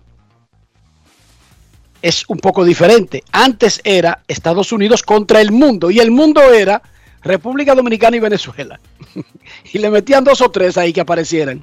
es 2.03 2.25
un 2.27 2.39
poco 2.39 2.64
diferente. 2.64 3.23
Antes 3.31 3.81
era 3.85 4.25
Estados 4.27 4.73
Unidos 4.73 5.05
contra 5.05 5.41
el 5.41 5.53
mundo 5.53 5.93
y 5.93 6.01
el 6.01 6.11
mundo 6.11 6.43
era 6.53 6.83
República 7.23 7.75
Dominicana 7.75 8.16
y 8.16 8.21
Venezuela. 8.21 8.81
y 9.73 9.79
le 9.79 9.91
metían 9.91 10.25
dos 10.25 10.41
o 10.41 10.51
tres 10.51 10.79
ahí 10.79 10.93
que 10.93 11.01
aparecieran. 11.01 11.62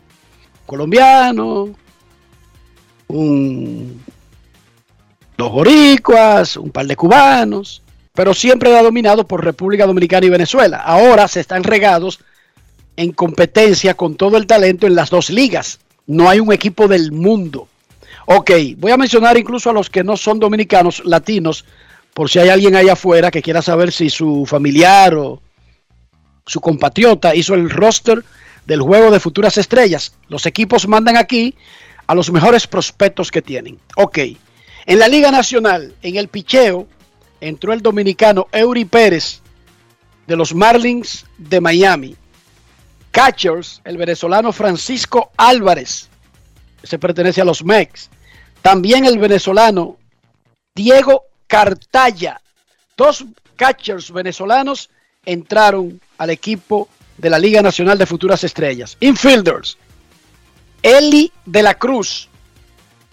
Colombiano, 0.66 1.70
un, 3.08 4.02
dos 5.38 5.52
boricuas, 5.52 6.58
un 6.58 6.72
par 6.72 6.86
de 6.86 6.96
cubanos, 6.96 7.82
pero 8.14 8.34
siempre 8.34 8.70
era 8.70 8.82
dominado 8.82 9.26
por 9.26 9.44
República 9.44 9.86
Dominicana 9.86 10.26
y 10.26 10.30
Venezuela. 10.30 10.78
Ahora 10.78 11.28
se 11.28 11.40
están 11.40 11.64
regados 11.64 12.20
en 12.96 13.12
competencia 13.12 13.94
con 13.94 14.16
todo 14.16 14.38
el 14.38 14.48
talento 14.48 14.88
en 14.88 14.96
las 14.96 15.10
dos 15.10 15.30
ligas. 15.30 15.80
No 16.08 16.30
hay 16.30 16.40
un 16.40 16.52
equipo 16.52 16.88
del 16.88 17.12
mundo. 17.12 17.68
Ok, 18.26 18.52
voy 18.78 18.92
a 18.92 18.98
mencionar 18.98 19.38
incluso 19.38 19.70
a 19.70 19.74
los 19.74 19.90
que 19.90 20.04
no 20.04 20.18
son 20.18 20.40
dominicanos, 20.40 21.04
latinos, 21.06 21.64
por 22.14 22.30
si 22.30 22.40
hay 22.40 22.50
alguien 22.50 22.76
allá 22.76 22.94
afuera 22.94 23.32
que 23.32 23.42
quiera 23.42 23.62
saber 23.62 23.92
si 23.92 24.10
su 24.10 24.46
familiar 24.46 25.14
o 25.14 25.42
su 26.48 26.60
compatriota 26.62 27.36
hizo 27.36 27.54
el 27.54 27.70
roster 27.70 28.24
del 28.66 28.82
juego 28.82 29.12
de 29.12 29.20
futuras 29.20 29.58
estrellas. 29.58 30.14
Los 30.28 30.46
equipos 30.46 30.88
mandan 30.88 31.18
aquí 31.18 31.56
a 32.08 32.16
los 32.16 32.32
mejores 32.32 32.66
prospectos 32.68 33.30
que 33.30 33.42
tienen. 33.42 33.80
Ok, 33.96 34.20
en 34.86 35.00
la 35.00 35.08
Liga 35.08 35.30
Nacional, 35.30 35.94
en 36.02 36.16
el 36.16 36.30
picheo, 36.30 36.88
entró 37.42 37.74
el 37.74 37.82
dominicano 37.82 38.48
Eury 38.52 38.86
Pérez 38.86 39.42
de 40.26 40.36
los 40.36 40.56
Marlins 40.56 41.26
de 41.38 41.62
Miami. 41.62 42.16
Catchers, 43.12 43.82
el 43.84 43.98
venezolano 43.98 44.52
Francisco 44.54 45.32
Álvarez, 45.38 46.10
se 46.84 47.00
pertenece 47.00 47.42
a 47.42 47.46
los 47.46 47.64
Mex. 47.64 48.10
También 48.62 49.06
el 49.06 49.18
venezolano 49.18 49.98
Diego 50.76 51.26
Cartaya. 51.48 52.42
Dos 52.96 53.26
catchers 53.56 54.12
venezolanos 54.12 54.90
entraron 55.28 56.00
al 56.18 56.30
equipo 56.30 56.88
de 57.18 57.30
la 57.30 57.38
Liga 57.38 57.62
Nacional 57.62 57.98
de 57.98 58.06
Futuras 58.06 58.44
Estrellas. 58.44 58.96
Infielders. 59.02 59.78
Eli 60.82 61.32
de 61.46 61.64
la 61.64 61.74
Cruz, 61.74 62.30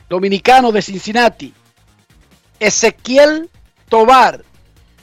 dominicano 0.08 0.70
de 0.70 0.80
Cincinnati. 0.80 1.52
Ezequiel 2.60 3.50
Tobar, 3.88 4.44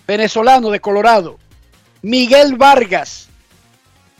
venezolano 0.07 0.69
de 0.69 0.79
Colorado. 0.79 1.37
Miguel 2.01 2.55
Vargas, 2.55 3.27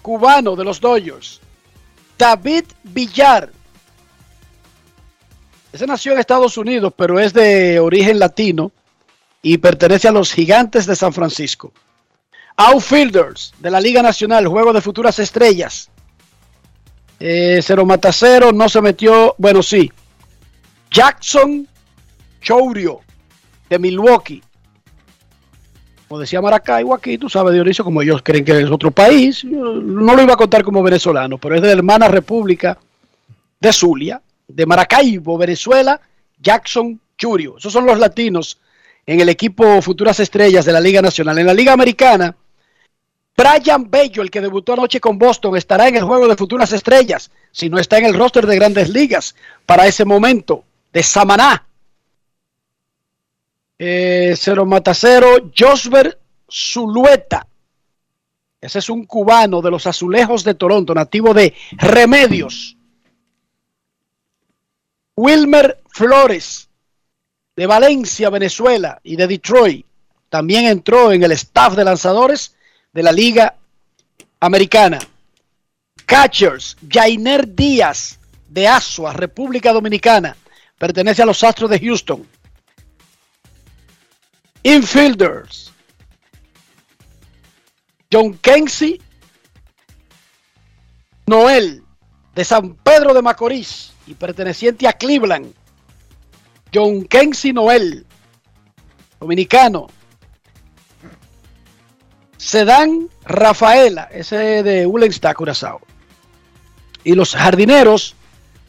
cubano 0.02 0.56
de 0.56 0.66
los 0.66 0.82
Dodgers. 0.82 1.40
David 2.18 2.66
Villar. 2.84 3.52
Ese 5.72 5.88
nació 5.88 6.12
en 6.12 6.20
Estados 6.20 6.58
Unidos, 6.58 6.94
pero 6.98 7.20
es 7.20 7.32
de 7.32 7.80
origen 7.80 8.20
latino 8.20 8.74
y 9.42 9.58
pertenece 9.60 10.10
a 10.10 10.12
los 10.12 10.34
Gigantes 10.34 10.86
de 10.86 10.96
San 10.98 11.14
Francisco. 11.14 11.72
Outfielders 12.58 13.54
de 13.60 13.72
la 13.72 13.80
Liga 13.80 14.02
Nacional, 14.02 14.48
Juego 14.48 14.74
de 14.74 14.82
Futuras 14.82 15.20
Estrellas. 15.20 15.90
Eh, 17.20 17.60
cero 17.62 17.86
mata 17.86 18.12
cero, 18.12 18.52
no 18.52 18.68
se 18.68 18.82
metió, 18.82 19.36
bueno, 19.38 19.62
sí. 19.62 19.92
Jackson 20.90 21.68
Chourio 22.42 23.02
de 23.70 23.80
Milwaukee. 23.80 24.42
Como 26.08 26.20
decía 26.20 26.42
Maracaibo 26.42 26.94
aquí, 26.94 27.18
tú 27.18 27.30
sabes, 27.30 27.54
Dionisio, 27.54 27.86
como 27.86 28.02
ellos 28.02 28.22
creen 28.22 28.44
que 28.44 28.60
es 28.60 28.70
otro 28.70 28.92
país. 28.92 29.46
No 29.46 30.14
lo 30.14 30.22
iba 30.22 30.34
a 30.34 30.38
contar 30.38 30.64
como 30.64 30.84
venezolano, 30.84 31.38
pero 31.38 31.56
es 31.56 31.62
de 31.62 31.68
la 31.70 31.76
hermana 31.76 32.10
República 32.10 32.78
de 33.60 33.72
Zulia, 33.72 34.22
de 34.48 34.66
Maracaibo, 34.66 35.38
Venezuela, 35.38 36.02
Jackson 36.38 37.00
Churio. 37.18 37.58
Esos 37.58 37.72
son 37.72 37.86
los 37.86 37.98
latinos 37.98 38.60
en 39.06 39.22
el 39.22 39.30
equipo 39.30 39.82
Futuras 39.82 40.20
Estrellas 40.20 40.66
de 40.66 40.74
la 40.74 40.82
Liga 40.82 41.02
Nacional. 41.02 41.38
En 41.38 41.46
la 41.46 41.54
Liga 41.54 41.72
Americana, 41.72 42.36
Brian 43.42 43.90
Bello, 43.90 44.22
el 44.22 44.30
que 44.30 44.40
debutó 44.40 44.74
anoche 44.74 45.00
con 45.00 45.18
Boston, 45.18 45.58
estará 45.58 45.88
en 45.88 45.96
el 45.96 46.04
juego 46.04 46.28
de 46.28 46.36
Futuras 46.36 46.72
Estrellas, 46.74 47.32
si 47.52 47.70
no 47.70 47.80
está 47.80 47.98
en 47.98 48.06
el 48.06 48.14
roster 48.14 48.46
de 48.46 48.56
grandes 48.56 48.90
ligas 48.90 49.36
para 49.66 49.88
ese 49.88 50.06
momento, 50.06 50.64
de 50.94 51.02
Samaná. 51.02 51.66
Eh, 53.80 54.36
cero 54.38 54.64
mata 54.68 54.94
cero, 54.94 55.52
Josber 55.58 56.20
Zulueta. 56.48 57.48
Ese 58.60 58.78
es 58.78 58.90
un 58.92 59.06
cubano 59.06 59.60
de 59.60 59.72
los 59.72 59.88
azulejos 59.88 60.44
de 60.44 60.54
Toronto, 60.54 60.94
nativo 60.94 61.34
de 61.34 61.56
Remedios. 61.72 62.78
Wilmer 65.16 65.82
Flores, 65.90 66.70
de 67.56 67.66
Valencia, 67.66 68.30
Venezuela, 68.30 69.00
y 69.04 69.16
de 69.16 69.26
Detroit, 69.26 69.84
también 70.30 70.66
entró 70.66 71.12
en 71.12 71.24
el 71.24 71.32
staff 71.32 71.76
de 71.76 71.84
lanzadores 71.84 72.56
de 72.94 73.04
la 73.04 73.12
Liga 73.12 73.56
Americana. 74.40 75.00
Catchers, 76.06 76.76
Jainer 76.88 77.48
Díaz, 77.48 78.20
de 78.50 78.68
Asua, 78.68 79.14
República 79.14 79.72
Dominicana, 79.72 80.36
pertenece 80.78 81.22
a 81.22 81.26
los 81.26 81.44
Astros 81.44 81.70
de 81.70 81.80
Houston. 81.80 82.28
Infielders, 84.64 85.72
John 88.12 88.38
Kensi 88.38 89.02
Noel, 91.26 91.84
de 92.36 92.46
San 92.46 92.76
Pedro 92.76 93.14
de 93.14 93.22
Macorís 93.22 93.94
y 94.06 94.14
perteneciente 94.16 94.88
a 94.88 94.94
Cleveland. 94.94 95.54
John 96.74 97.06
Kensi 97.06 97.54
Noel, 97.54 98.06
dominicano. 99.20 99.88
Sedán 102.42 103.08
Rafaela, 103.24 104.10
ese 104.12 104.64
de 104.64 104.88
Ulensta, 104.88 105.32
Curazao. 105.36 105.80
Y 107.04 107.14
los 107.14 107.36
jardineros, 107.36 108.16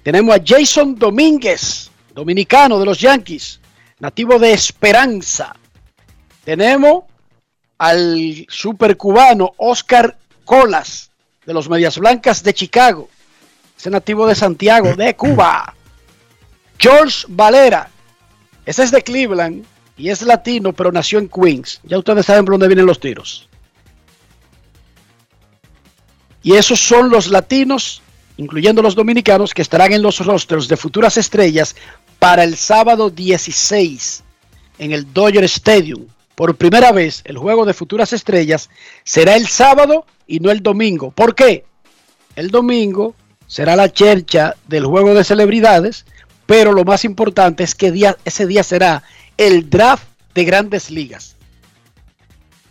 tenemos 0.02 0.36
a 0.36 0.42
Jason 0.44 0.94
Domínguez, 0.94 1.90
dominicano 2.14 2.78
de 2.78 2.84
los 2.84 3.00
Yankees, 3.00 3.60
nativo 3.98 4.38
de 4.38 4.52
Esperanza. 4.52 5.56
Tenemos 6.44 7.04
al 7.78 8.44
super 8.50 8.98
cubano 8.98 9.54
Oscar 9.56 10.18
Colas, 10.44 11.10
de 11.46 11.54
los 11.54 11.70
Medias 11.70 11.96
Blancas 11.96 12.42
de 12.42 12.52
Chicago, 12.52 13.08
ese 13.78 13.88
nativo 13.88 14.26
de 14.26 14.34
Santiago, 14.34 14.94
de 14.94 15.16
Cuba. 15.16 15.74
George 16.78 17.24
Valera, 17.26 17.88
ese 18.66 18.82
es 18.82 18.90
de 18.90 19.00
Cleveland 19.00 19.64
y 19.96 20.10
es 20.10 20.20
latino, 20.20 20.74
pero 20.74 20.92
nació 20.92 21.18
en 21.18 21.30
Queens. 21.30 21.80
Ya 21.84 21.96
ustedes 21.96 22.26
saben 22.26 22.44
por 22.44 22.52
dónde 22.52 22.68
vienen 22.68 22.84
los 22.84 23.00
tiros. 23.00 23.48
Y 26.42 26.54
esos 26.54 26.80
son 26.80 27.10
los 27.10 27.28
latinos, 27.28 28.02
incluyendo 28.36 28.82
los 28.82 28.94
dominicanos, 28.94 29.54
que 29.54 29.62
estarán 29.62 29.92
en 29.92 30.02
los 30.02 30.24
rosters 30.24 30.68
de 30.68 30.76
futuras 30.76 31.16
estrellas 31.16 31.76
para 32.18 32.44
el 32.44 32.56
sábado 32.56 33.10
16 33.10 34.22
en 34.78 34.92
el 34.92 35.12
Dodger 35.12 35.44
Stadium. 35.44 36.06
Por 36.34 36.56
primera 36.56 36.92
vez, 36.92 37.22
el 37.24 37.38
juego 37.38 37.64
de 37.64 37.74
futuras 37.74 38.12
estrellas 38.12 38.70
será 39.04 39.36
el 39.36 39.46
sábado 39.46 40.06
y 40.26 40.40
no 40.40 40.50
el 40.50 40.62
domingo. 40.62 41.10
¿Por 41.10 41.34
qué? 41.34 41.64
El 42.34 42.50
domingo 42.50 43.14
será 43.46 43.76
la 43.76 43.92
chercha 43.92 44.56
del 44.66 44.86
juego 44.86 45.14
de 45.14 45.24
celebridades, 45.24 46.06
pero 46.46 46.72
lo 46.72 46.84
más 46.84 47.04
importante 47.04 47.62
es 47.62 47.74
que 47.74 48.14
ese 48.24 48.46
día 48.46 48.62
será 48.62 49.02
el 49.36 49.68
draft 49.68 50.04
de 50.34 50.44
grandes 50.44 50.90
ligas. 50.90 51.36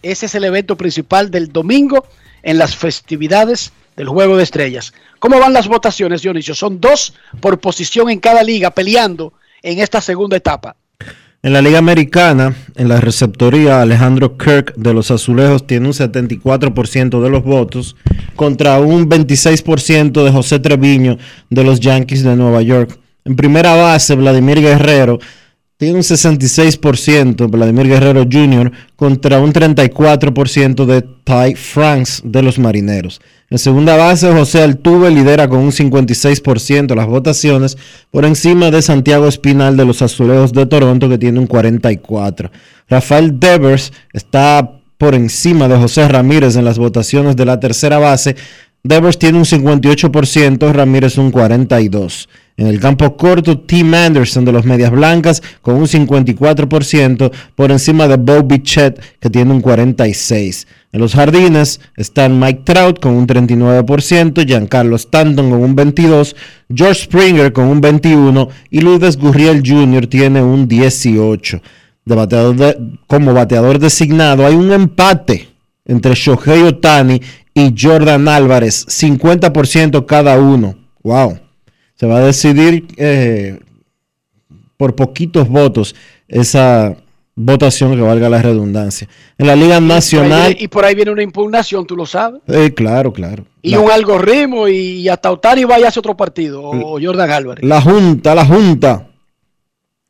Ese 0.01 0.25
es 0.25 0.35
el 0.35 0.43
evento 0.43 0.75
principal 0.75 1.29
del 1.29 1.51
domingo 1.51 2.07
en 2.43 2.57
las 2.57 2.75
festividades 2.75 3.71
del 3.95 4.07
Juego 4.07 4.37
de 4.37 4.43
Estrellas. 4.43 4.93
¿Cómo 5.19 5.39
van 5.39 5.53
las 5.53 5.67
votaciones, 5.67 6.21
Dionisio? 6.21 6.55
Son 6.55 6.79
dos 6.79 7.13
por 7.39 7.59
posición 7.59 8.09
en 8.09 8.19
cada 8.19 8.43
liga 8.43 8.71
peleando 8.71 9.33
en 9.61 9.79
esta 9.79 10.01
segunda 10.01 10.37
etapa. 10.37 10.75
En 11.43 11.53
la 11.53 11.61
Liga 11.61 11.79
Americana, 11.79 12.55
en 12.75 12.87
la 12.87 13.01
receptoría, 13.01 13.81
Alejandro 13.81 14.37
Kirk 14.37 14.75
de 14.75 14.93
los 14.93 15.09
Azulejos 15.09 15.65
tiene 15.65 15.87
un 15.87 15.93
74% 15.93 17.19
de 17.19 17.29
los 17.31 17.43
votos 17.43 17.95
contra 18.35 18.79
un 18.79 19.09
26% 19.09 20.23
de 20.23 20.31
José 20.31 20.59
Treviño 20.59 21.17
de 21.49 21.63
los 21.63 21.79
Yankees 21.79 22.23
de 22.23 22.35
Nueva 22.35 22.61
York. 22.61 22.99
En 23.25 23.35
primera 23.35 23.75
base, 23.75 24.15
Vladimir 24.15 24.61
Guerrero 24.61 25.17
tiene 25.81 25.95
un 25.95 26.03
66%, 26.03 27.49
Vladimir 27.49 27.87
Guerrero 27.87 28.27
Jr., 28.31 28.71
contra 28.95 29.39
un 29.39 29.51
34% 29.51 30.85
de 30.85 31.01
Ty 31.01 31.55
Franks 31.55 32.21
de 32.23 32.43
los 32.43 32.59
Marineros. 32.59 33.19
En 33.49 33.57
segunda 33.57 33.97
base, 33.97 34.31
José 34.31 34.61
Altuve 34.61 35.09
lidera 35.09 35.47
con 35.47 35.57
un 35.57 35.71
56% 35.71 36.85
de 36.85 36.95
las 36.95 37.07
votaciones 37.07 37.79
por 38.11 38.25
encima 38.25 38.69
de 38.69 38.83
Santiago 38.83 39.27
Espinal 39.27 39.75
de 39.75 39.85
los 39.85 40.03
Azulejos 40.03 40.53
de 40.53 40.67
Toronto, 40.67 41.09
que 41.09 41.17
tiene 41.17 41.39
un 41.39 41.47
44%. 41.47 42.51
Rafael 42.87 43.39
Devers 43.39 43.91
está 44.13 44.73
por 44.99 45.15
encima 45.15 45.67
de 45.67 45.77
José 45.77 46.07
Ramírez 46.07 46.57
en 46.57 46.65
las 46.65 46.77
votaciones 46.77 47.35
de 47.35 47.45
la 47.45 47.59
tercera 47.59 47.97
base. 47.97 48.35
Devers 48.83 49.17
tiene 49.17 49.39
un 49.39 49.45
58%, 49.45 50.73
Ramírez 50.73 51.17
un 51.17 51.31
42%. 51.31 52.27
En 52.61 52.67
el 52.67 52.79
campo 52.79 53.17
corto, 53.17 53.57
Tim 53.57 53.91
Anderson 53.91 54.45
de 54.45 54.51
los 54.51 54.65
Medias 54.65 54.91
Blancas 54.91 55.41
con 55.63 55.77
un 55.77 55.87
54% 55.87 57.31
por 57.55 57.71
encima 57.71 58.07
de 58.07 58.17
Bo 58.17 58.43
Bichette 58.43 59.01
que 59.19 59.31
tiene 59.31 59.51
un 59.51 59.63
46%. 59.63 60.67
En 60.91 61.01
los 61.01 61.15
jardines 61.15 61.81
están 61.97 62.39
Mike 62.39 62.61
Trout 62.63 62.99
con 62.99 63.13
un 63.13 63.25
39%, 63.25 64.45
Giancarlo 64.45 64.95
Stanton 64.95 65.49
con 65.49 65.59
un 65.59 65.75
22%, 65.75 66.35
George 66.71 67.05
Springer 67.05 67.51
con 67.51 67.65
un 67.65 67.81
21% 67.81 68.49
y 68.69 68.81
Lourdes 68.81 69.17
Gurriel 69.17 69.63
Jr. 69.65 70.05
tiene 70.05 70.43
un 70.43 70.69
18%. 70.69 71.63
De 72.05 72.15
bateador 72.15 72.55
de, 72.55 72.77
como 73.07 73.33
bateador 73.33 73.79
designado 73.79 74.45
hay 74.45 74.53
un 74.53 74.71
empate 74.71 75.49
entre 75.83 76.13
Shohei 76.13 76.61
Otani 76.61 77.19
y 77.55 77.73
Jordan 77.75 78.27
Álvarez, 78.27 78.85
50% 78.87 80.05
cada 80.05 80.39
uno. 80.39 80.75
¡Wow! 81.01 81.39
Se 82.01 82.07
va 82.07 82.17
a 82.17 82.21
decidir 82.21 82.87
eh, 82.97 83.59
por 84.75 84.95
poquitos 84.95 85.47
votos 85.47 85.95
esa 86.27 86.95
votación 87.35 87.95
que 87.95 88.01
valga 88.01 88.27
la 88.27 88.41
redundancia. 88.41 89.07
En 89.37 89.45
la 89.45 89.55
Liga 89.55 89.79
Nacional... 89.79 90.57
Y 90.59 90.67
por 90.67 90.83
ahí 90.83 90.95
viene, 90.95 91.11
una 91.11 91.21
impugnación, 91.21 91.85
tú 91.85 91.95
lo 91.95 92.07
sabes. 92.07 92.41
Eh, 92.47 92.73
claro, 92.73 93.13
claro. 93.13 93.45
Y 93.61 93.75
un 93.75 93.91
algoritmo 93.91 94.67
y 94.67 95.07
hasta 95.09 95.31
Otani 95.31 95.63
vaya 95.63 95.85
a 95.85 95.89
hacer 95.89 95.99
otro 95.99 96.17
partido, 96.17 96.63
o 96.63 96.99
Jordan 96.99 97.29
Álvarez. 97.29 97.63
La 97.63 97.79
Junta, 97.79 98.33
la 98.33 98.47
Junta. 98.47 99.07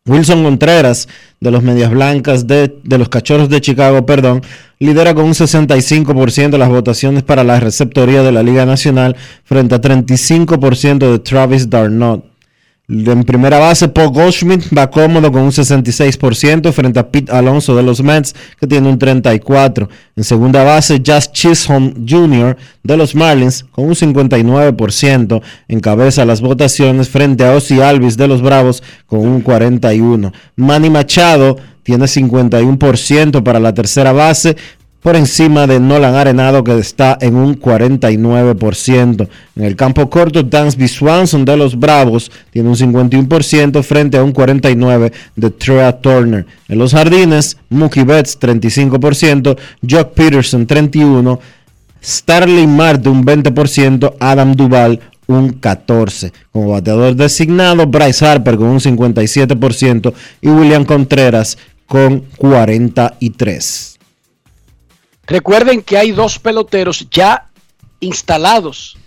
Wilson 0.07 0.43
Contreras, 0.43 1.07
de 1.39 1.51
los 1.51 1.61
Medias 1.61 1.91
Blancas, 1.91 2.47
de, 2.47 2.75
de 2.83 2.97
los 2.97 3.09
Cachorros 3.09 3.49
de 3.49 3.61
Chicago, 3.61 4.03
perdón, 4.05 4.41
lidera 4.79 5.13
con 5.13 5.25
un 5.25 5.33
65% 5.33 6.49
de 6.49 6.57
las 6.57 6.69
votaciones 6.69 7.21
para 7.21 7.43
la 7.43 7.59
receptoría 7.59 8.23
de 8.23 8.31
la 8.31 8.41
Liga 8.41 8.65
Nacional 8.65 9.15
frente 9.43 9.75
a 9.75 9.81
35% 9.81 11.11
de 11.11 11.19
Travis 11.19 11.69
Darnot. 11.69 12.30
En 12.93 13.23
primera 13.23 13.57
base, 13.57 13.87
Paul 13.87 14.09
Goldschmidt 14.09 14.65
va 14.77 14.91
cómodo 14.91 15.31
con 15.31 15.43
un 15.43 15.51
66% 15.51 16.73
frente 16.73 16.99
a 16.99 17.07
Pete 17.09 17.31
Alonso 17.31 17.73
de 17.73 17.83
los 17.83 18.03
Mets, 18.03 18.35
que 18.59 18.67
tiene 18.67 18.89
un 18.89 18.99
34%. 18.99 19.87
En 20.17 20.23
segunda 20.25 20.65
base, 20.65 20.99
Jazz 20.99 21.31
Chisholm 21.31 22.05
Jr. 22.05 22.57
de 22.83 22.97
los 22.97 23.15
Marlins, 23.15 23.63
con 23.71 23.85
un 23.85 23.95
59%. 23.95 25.41
Encabeza 25.69 26.25
las 26.25 26.41
votaciones 26.41 27.07
frente 27.07 27.45
a 27.45 27.53
Ozzy 27.53 27.79
Alvis 27.79 28.17
de 28.17 28.27
los 28.27 28.41
Bravos, 28.41 28.83
con 29.05 29.19
un 29.19 29.41
41%. 29.41 30.33
Manny 30.57 30.89
Machado 30.89 31.55
tiene 31.83 32.05
51% 32.05 33.41
para 33.41 33.61
la 33.61 33.73
tercera 33.73 34.11
base, 34.11 34.57
por 35.01 35.15
encima 35.15 35.65
de 35.67 35.79
Nolan 35.79 36.15
Arenado 36.15 36.63
que 36.63 36.77
está 36.77 37.17
en 37.19 37.35
un 37.35 37.59
49%. 37.59 39.27
En 39.55 39.63
el 39.63 39.75
campo 39.75 40.09
corto, 40.09 40.43
Dansby 40.43 40.87
Swanson 40.87 41.43
de 41.43 41.57
los 41.57 41.77
Bravos 41.77 42.31
tiene 42.51 42.69
un 42.69 42.75
51% 42.75 43.83
frente 43.83 44.17
a 44.17 44.23
un 44.23 44.33
49% 44.33 45.11
de 45.35 45.49
Trea 45.49 45.99
Turner. 45.99 46.45
En 46.67 46.77
los 46.77 46.93
jardines, 46.93 47.57
Mookie 47.69 48.03
Betts 48.03 48.39
35%, 48.39 49.57
Jock 49.87 50.13
Peterson 50.13 50.67
31%, 50.67 51.39
Starling 52.03 52.75
Marte 52.75 53.09
un 53.09 53.23
20%, 53.23 54.15
Adam 54.19 54.55
Duval 54.55 54.99
un 55.27 55.59
14%. 55.59 56.31
Como 56.51 56.71
bateador 56.71 57.15
designado, 57.15 57.87
Bryce 57.87 58.25
Harper 58.25 58.57
con 58.57 58.67
un 58.67 58.79
57% 58.79 60.13
y 60.41 60.49
William 60.49 60.85
Contreras 60.85 61.57
con 61.87 62.23
43%. 62.37 63.90
Recuerden 65.27 65.81
que 65.81 65.97
hay 65.97 66.11
dos 66.11 66.39
peloteros 66.39 67.07
ya 67.09 67.49
instalados 67.99 68.97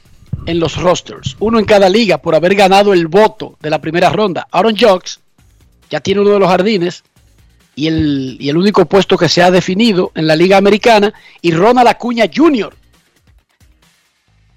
en 0.46 0.60
los 0.60 0.76
rosters, 0.76 1.36
uno 1.40 1.58
en 1.58 1.64
cada 1.64 1.88
liga 1.88 2.18
por 2.18 2.34
haber 2.34 2.54
ganado 2.54 2.92
el 2.92 3.08
voto 3.08 3.56
de 3.60 3.70
la 3.70 3.80
primera 3.80 4.10
ronda. 4.10 4.46
Aaron 4.50 4.76
Jocks 4.76 5.20
ya 5.90 6.00
tiene 6.00 6.20
uno 6.20 6.30
de 6.30 6.38
los 6.38 6.48
jardines 6.48 7.02
y 7.74 7.86
el, 7.86 8.36
y 8.38 8.48
el 8.48 8.56
único 8.56 8.84
puesto 8.86 9.16
que 9.16 9.28
se 9.28 9.42
ha 9.42 9.50
definido 9.50 10.12
en 10.14 10.26
la 10.26 10.36
Liga 10.36 10.56
Americana. 10.56 11.12
Y 11.40 11.52
Ronald 11.52 11.88
Acuña 11.88 12.26
Jr. 12.34 12.74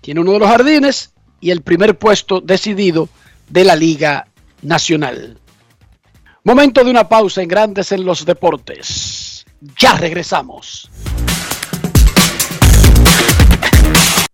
tiene 0.01 0.19
uno 0.19 0.33
de 0.33 0.39
los 0.39 0.49
jardines 0.49 1.13
y 1.39 1.51
el 1.51 1.61
primer 1.61 1.97
puesto 1.97 2.41
decidido 2.41 3.09
de 3.49 3.63
la 3.63 3.75
Liga 3.75 4.27
Nacional. 4.61 5.39
Momento 6.43 6.83
de 6.83 6.91
una 6.91 7.09
pausa 7.09 7.41
en 7.41 7.49
Grandes 7.49 7.91
en 7.91 8.05
los 8.05 8.25
Deportes. 8.25 9.45
Ya 9.77 9.93
regresamos. 9.93 10.89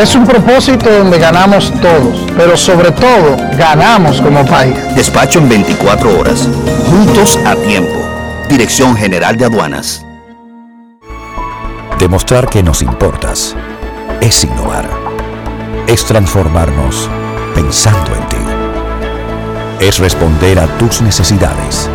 Es 0.00 0.14
un 0.14 0.24
propósito 0.24 0.90
donde 0.90 1.18
ganamos 1.18 1.70
todos, 1.82 2.26
pero 2.34 2.56
sobre 2.56 2.90
todo 2.90 3.36
ganamos 3.58 4.18
como 4.22 4.46
país. 4.46 4.74
Despacho 4.94 5.40
en 5.40 5.50
24 5.50 6.18
horas, 6.18 6.48
juntos 6.88 7.38
a 7.44 7.54
tiempo. 7.54 8.00
Dirección 8.48 8.96
General 8.96 9.36
de 9.36 9.44
Aduanas. 9.44 10.02
Demostrar 11.98 12.48
que 12.48 12.62
nos 12.62 12.80
importas 12.80 13.54
es 14.22 14.42
innovar. 14.42 14.88
Es 15.86 16.06
transformarnos 16.06 17.06
pensando 17.54 18.14
en 18.14 18.26
ti. 18.28 19.84
Es 19.84 19.98
responder 19.98 20.60
a 20.60 20.66
tus 20.78 21.02
necesidades. 21.02 21.90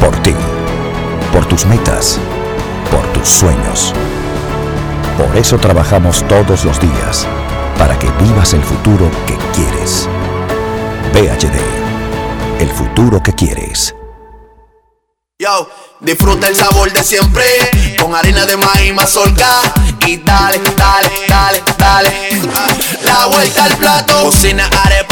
Por 0.00 0.16
ti. 0.22 0.34
Por 1.32 1.46
tus 1.46 1.64
metas. 1.64 2.18
Por 2.90 3.06
tus 3.12 3.28
sueños. 3.28 3.94
Por 5.20 5.36
eso 5.36 5.58
trabajamos 5.58 6.26
todos 6.28 6.64
los 6.64 6.80
días. 6.80 7.28
Para 7.76 7.98
que 7.98 8.10
vivas 8.22 8.54
el 8.54 8.62
futuro 8.62 9.10
que 9.26 9.36
quieres. 9.54 10.08
VHD. 11.12 11.60
El 12.58 12.70
futuro 12.70 13.22
que 13.22 13.34
quieres. 13.34 13.94
Yo, 15.38 15.68
disfruta 16.00 16.48
el 16.48 16.56
sabor 16.56 16.90
de 16.90 17.02
siempre 17.02 17.44
con 18.00 18.14
harina 18.14 18.46
de 18.46 18.56
maíz 18.56 18.94
mazorca 18.94 19.60
y 20.06 20.16
dale, 20.16 20.58
dale, 20.74 21.10
dale, 21.28 21.62
dale. 21.76 22.12
La 23.04 23.26
vuelta 23.26 23.64
al 23.64 23.76
plato, 23.76 24.22
cocina 24.22 24.70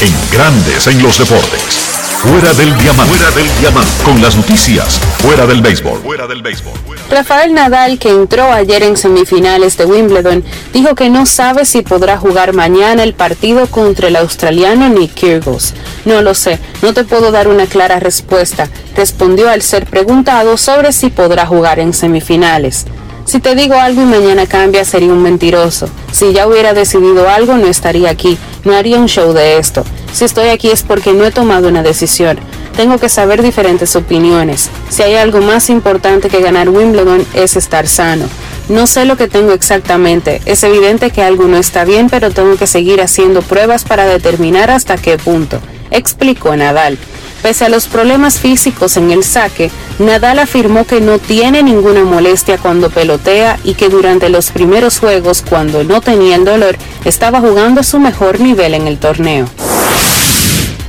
En 0.00 0.14
Grandes 0.32 0.86
en 0.86 1.02
los 1.02 1.18
Deportes. 1.18 1.79
Fuera 2.20 2.52
del 2.52 2.76
diamante. 2.76 3.16
Fuera 3.16 3.30
del 3.34 3.48
diamante. 3.60 3.90
Con 4.04 4.20
las 4.20 4.36
noticias. 4.36 5.00
Fuera 5.22 5.46
del 5.46 5.62
béisbol. 5.62 6.00
Fuera 6.02 6.26
del 6.26 6.42
béisbol. 6.42 6.74
Rafael 7.08 7.54
Nadal, 7.54 7.98
que 7.98 8.10
entró 8.10 8.52
ayer 8.52 8.82
en 8.82 8.98
semifinales 8.98 9.78
de 9.78 9.86
Wimbledon, 9.86 10.44
dijo 10.74 10.94
que 10.94 11.08
no 11.08 11.24
sabe 11.24 11.64
si 11.64 11.80
podrá 11.80 12.18
jugar 12.18 12.52
mañana 12.52 13.04
el 13.04 13.14
partido 13.14 13.66
contra 13.68 14.08
el 14.08 14.16
australiano 14.16 14.90
Nick 14.90 15.14
Kyrgios. 15.14 15.72
No 16.04 16.20
lo 16.20 16.34
sé, 16.34 16.58
no 16.82 16.92
te 16.92 17.04
puedo 17.04 17.32
dar 17.32 17.48
una 17.48 17.64
clara 17.64 17.98
respuesta, 18.00 18.68
respondió 18.94 19.48
al 19.48 19.62
ser 19.62 19.86
preguntado 19.86 20.58
sobre 20.58 20.92
si 20.92 21.08
podrá 21.08 21.46
jugar 21.46 21.78
en 21.78 21.94
semifinales. 21.94 22.84
Si 23.30 23.38
te 23.38 23.54
digo 23.54 23.74
algo 23.74 24.02
y 24.02 24.06
mañana 24.06 24.48
cambia, 24.48 24.84
sería 24.84 25.12
un 25.12 25.22
mentiroso. 25.22 25.88
Si 26.10 26.32
ya 26.32 26.48
hubiera 26.48 26.74
decidido 26.74 27.28
algo, 27.28 27.56
no 27.58 27.68
estaría 27.68 28.10
aquí. 28.10 28.36
No 28.64 28.74
haría 28.74 28.98
un 28.98 29.06
show 29.06 29.32
de 29.32 29.58
esto. 29.58 29.84
Si 30.12 30.24
estoy 30.24 30.48
aquí 30.48 30.68
es 30.68 30.82
porque 30.82 31.12
no 31.12 31.24
he 31.24 31.30
tomado 31.30 31.68
una 31.68 31.84
decisión. 31.84 32.40
Tengo 32.76 32.98
que 32.98 33.08
saber 33.08 33.40
diferentes 33.40 33.94
opiniones. 33.94 34.68
Si 34.88 35.04
hay 35.04 35.14
algo 35.14 35.40
más 35.40 35.70
importante 35.70 36.28
que 36.28 36.42
ganar 36.42 36.70
Wimbledon 36.70 37.24
es 37.34 37.54
estar 37.54 37.86
sano. 37.86 38.24
No 38.68 38.88
sé 38.88 39.04
lo 39.04 39.16
que 39.16 39.28
tengo 39.28 39.52
exactamente. 39.52 40.42
Es 40.44 40.64
evidente 40.64 41.12
que 41.12 41.22
algo 41.22 41.44
no 41.44 41.56
está 41.56 41.84
bien, 41.84 42.10
pero 42.10 42.32
tengo 42.32 42.56
que 42.56 42.66
seguir 42.66 43.00
haciendo 43.00 43.42
pruebas 43.42 43.84
para 43.84 44.06
determinar 44.06 44.72
hasta 44.72 44.96
qué 44.96 45.18
punto. 45.18 45.60
Explicó 45.92 46.56
Nadal. 46.56 46.98
Pese 47.42 47.64
a 47.64 47.68
los 47.70 47.86
problemas 47.86 48.38
físicos 48.38 48.96
en 48.96 49.10
el 49.10 49.24
saque, 49.24 49.70
Nadal 49.98 50.38
afirmó 50.38 50.86
que 50.86 51.00
no 51.00 51.18
tiene 51.18 51.62
ninguna 51.62 52.04
molestia 52.04 52.58
cuando 52.58 52.90
pelotea 52.90 53.58
y 53.64 53.74
que 53.74 53.88
durante 53.88 54.28
los 54.28 54.50
primeros 54.50 54.98
juegos, 54.98 55.42
cuando 55.48 55.82
no 55.82 56.00
tenía 56.00 56.36
el 56.36 56.44
dolor, 56.44 56.76
estaba 57.04 57.40
jugando 57.40 57.82
su 57.82 57.98
mejor 57.98 58.40
nivel 58.40 58.74
en 58.74 58.86
el 58.86 58.98
torneo. 58.98 59.46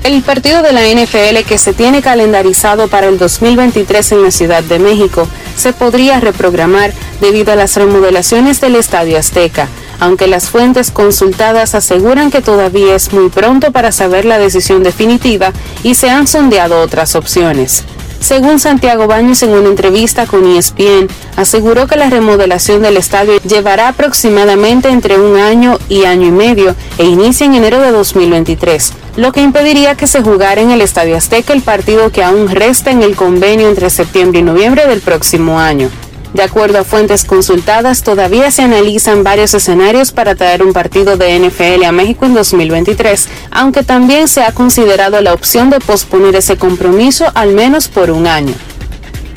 El 0.04 0.24
partido 0.24 0.64
de 0.64 0.74
la 0.74 0.82
NFL 0.82 1.48
que 1.48 1.58
se 1.58 1.74
tiene 1.74 2.02
calendarizado 2.02 2.88
para 2.88 3.08
el 3.08 3.18
2023 3.18 4.12
en 4.14 4.24
la 4.24 4.32
Ciudad 4.32 4.64
de 4.64 4.80
México 4.80 5.28
se 5.56 5.74
podría 5.74 6.20
reprogramar 6.20 6.92
debido 7.22 7.54
a 7.54 7.56
las 7.56 7.78
remodelaciones 7.78 8.60
del 8.60 8.76
Estadio 8.76 9.18
Azteca, 9.18 9.68
aunque 10.02 10.28
las 10.28 10.50
fuentes 10.50 10.92
consultadas 10.92 11.76
aseguran 11.76 12.32
que 12.32 12.42
todavía 12.42 12.96
es 12.96 13.14
muy 13.14 13.30
pronto 13.30 13.72
para 13.72 13.94
saber 13.94 14.26
la 14.26 14.40
decisión 14.40 14.84
definitiva 14.84 15.54
y 15.84 15.94
se 15.94 16.10
han 16.10 16.28
sondeado 16.28 16.82
otras 16.82 17.16
opciones. 17.16 17.86
Según 18.20 18.60
Santiago 18.60 19.08
Baños 19.08 19.42
en 19.42 19.52
una 19.52 19.70
entrevista 19.70 20.28
con 20.28 20.46
ESPN, 20.46 21.08
aseguró 21.38 21.88
que 21.88 21.96
la 21.96 22.10
remodelación 22.10 22.82
del 22.82 22.98
estadio 22.98 23.40
llevará 23.42 23.88
aproximadamente 23.88 24.90
entre 24.90 25.20
un 25.20 25.38
año 25.38 25.78
y 25.88 26.06
año 26.06 26.28
y 26.28 26.32
medio 26.32 26.76
e 26.98 27.06
inicia 27.06 27.46
en 27.46 27.56
enero 27.56 27.80
de 27.80 27.92
2023, 27.92 28.94
lo 29.18 29.32
que 29.32 29.42
impediría 29.42 29.96
que 29.96 30.08
se 30.08 30.22
jugara 30.22 30.62
en 30.62 30.72
el 30.72 30.82
Estadio 30.82 31.18
Azteca 31.18 31.54
el 31.54 31.62
partido 31.62 32.12
que 32.12 32.24
aún 32.24 32.50
resta 32.50 32.92
en 32.92 33.02
el 33.02 33.16
convenio 33.16 33.70
entre 33.70 33.90
septiembre 33.90 34.40
y 34.40 34.44
noviembre 34.44 34.88
del 34.88 35.02
próximo 35.02 35.60
año. 35.60 35.90
De 36.34 36.44
acuerdo 36.44 36.80
a 36.80 36.84
fuentes 36.86 37.26
consultadas, 37.26 38.04
todavía 38.04 38.52
se 38.52 38.62
analizan 38.62 39.24
varios 39.24 39.54
escenarios 39.54 40.12
para 40.12 40.36
traer 40.36 40.64
un 40.64 40.72
partido 40.72 41.18
de 41.18 41.38
NFL 41.38 41.84
a 41.84 41.92
México 41.92 42.26
en 42.26 42.34
2023, 42.34 43.28
aunque 43.52 43.84
también 43.84 44.30
se 44.30 44.44
ha 44.44 44.54
considerado 44.54 45.20
la 45.22 45.34
opción 45.34 45.70
de 45.70 45.80
posponer 45.80 46.36
ese 46.36 46.56
compromiso 46.56 47.30
al 47.36 47.54
menos 47.54 47.90
por 47.90 48.12
un 48.12 48.28
año. 48.28 48.54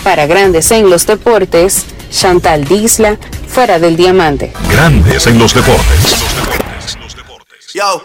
Para 0.05 0.27
Grandes 0.27 0.71
en 0.71 0.89
los 0.89 1.07
Deportes, 1.07 1.85
Chantal 2.11 2.65
Disla, 2.65 3.19
fuera 3.49 3.79
del 3.81 3.97
diamante. 3.97 4.53
Grandes 4.71 5.27
en 5.27 5.39
los 5.39 5.53
deportes. 5.53 6.25
Yo, 7.73 8.05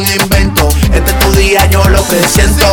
algún 0.01 0.21
invento. 0.21 0.69
Este 0.93 1.11
es 1.11 1.19
tu 1.19 1.31
día, 1.33 1.65
yo 1.67 1.87
lo 1.89 2.05
que 2.07 2.21
siento. 2.27 2.65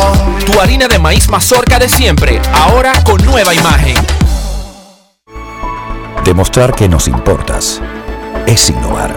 Tu 0.45 0.59
harina 0.59 0.87
de 0.87 0.99
maíz 0.99 1.29
mazorca 1.29 1.79
de 1.79 1.89
siempre, 1.89 2.41
ahora 2.53 2.91
con 3.03 3.23
nueva 3.25 3.53
imagen. 3.53 3.95
Demostrar 6.23 6.73
que 6.73 6.87
nos 6.87 7.07
importas 7.07 7.81
es 8.45 8.69
innovar. 8.69 9.15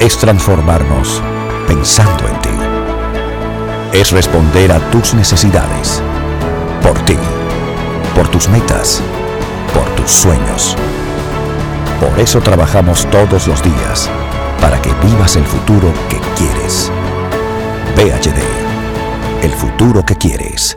Es 0.00 0.18
transformarnos 0.18 1.22
pensando 1.66 2.26
en 2.28 2.40
ti. 2.40 3.98
Es 3.98 4.10
responder 4.12 4.72
a 4.72 4.78
tus 4.90 5.14
necesidades. 5.14 6.02
Por 6.82 6.98
ti. 7.00 7.16
Por 8.14 8.28
tus 8.28 8.48
metas. 8.48 9.00
Por 9.72 9.84
tus 9.96 10.10
sueños. 10.10 10.76
Por 12.00 12.18
eso 12.20 12.40
trabajamos 12.40 13.06
todos 13.10 13.46
los 13.46 13.62
días. 13.62 14.10
Para 14.60 14.80
que 14.80 14.92
vivas 15.04 15.36
el 15.36 15.44
futuro 15.44 15.92
que 16.08 16.20
quieres. 16.36 16.90
PHD. 17.96 18.42
El 19.42 19.52
futuro 19.52 20.04
que 20.04 20.16
quieres. 20.16 20.76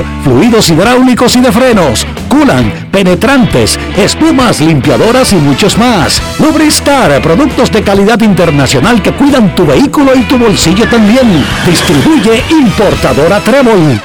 fluidos 0.23 0.69
hidráulicos 0.69 1.35
y 1.35 1.41
de 1.41 1.51
frenos, 1.51 2.05
culan, 2.29 2.89
penetrantes, 2.91 3.79
espumas, 3.97 4.59
limpiadoras 4.59 5.33
y 5.33 5.35
muchos 5.35 5.77
más. 5.77 6.21
Lubristar, 6.39 7.21
productos 7.21 7.71
de 7.71 7.83
calidad 7.83 8.19
internacional 8.21 9.01
que 9.01 9.13
cuidan 9.13 9.55
tu 9.55 9.65
vehículo 9.65 10.15
y 10.15 10.23
tu 10.23 10.37
bolsillo 10.37 10.87
también. 10.89 11.45
Distribuye 11.65 12.43
importadora 12.49 13.39
Trébol. 13.39 14.01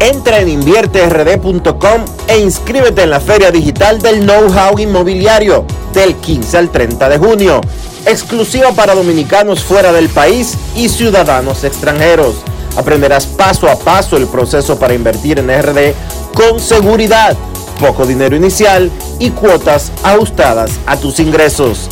Entra 0.00 0.40
en 0.40 0.48
invierterd.com 0.48 2.04
e 2.26 2.38
inscríbete 2.38 3.02
en 3.02 3.10
la 3.10 3.20
Feria 3.20 3.50
Digital 3.50 4.00
del 4.00 4.20
Know-How 4.20 4.78
Inmobiliario 4.78 5.66
del 5.92 6.14
15 6.16 6.58
al 6.58 6.70
30 6.70 7.08
de 7.08 7.18
junio, 7.18 7.60
exclusiva 8.04 8.72
para 8.72 8.94
dominicanos 8.94 9.62
fuera 9.62 9.92
del 9.92 10.08
país 10.08 10.56
y 10.74 10.88
ciudadanos 10.88 11.62
extranjeros. 11.64 12.34
Aprenderás 12.76 13.26
paso 13.26 13.68
a 13.68 13.76
paso 13.78 14.16
el 14.16 14.26
proceso 14.26 14.78
para 14.78 14.94
invertir 14.94 15.38
en 15.38 15.48
RD 15.48 15.94
con 16.34 16.60
seguridad, 16.60 17.36
poco 17.78 18.06
dinero 18.06 18.36
inicial 18.36 18.90
y 19.18 19.30
cuotas 19.30 19.92
ajustadas 20.02 20.72
a 20.86 20.96
tus 20.96 21.20
ingresos. 21.20 21.88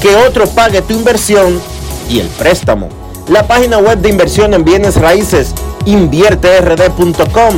Que 0.00 0.16
otro 0.16 0.46
pague 0.46 0.82
tu 0.82 0.94
inversión 0.94 1.60
y 2.08 2.20
el 2.20 2.28
préstamo. 2.28 2.88
La 3.28 3.46
página 3.46 3.78
web 3.78 3.98
de 3.98 4.08
inversión 4.08 4.54
en 4.54 4.64
bienes 4.64 4.96
raíces 4.96 5.54
invierterd.com. 5.84 7.54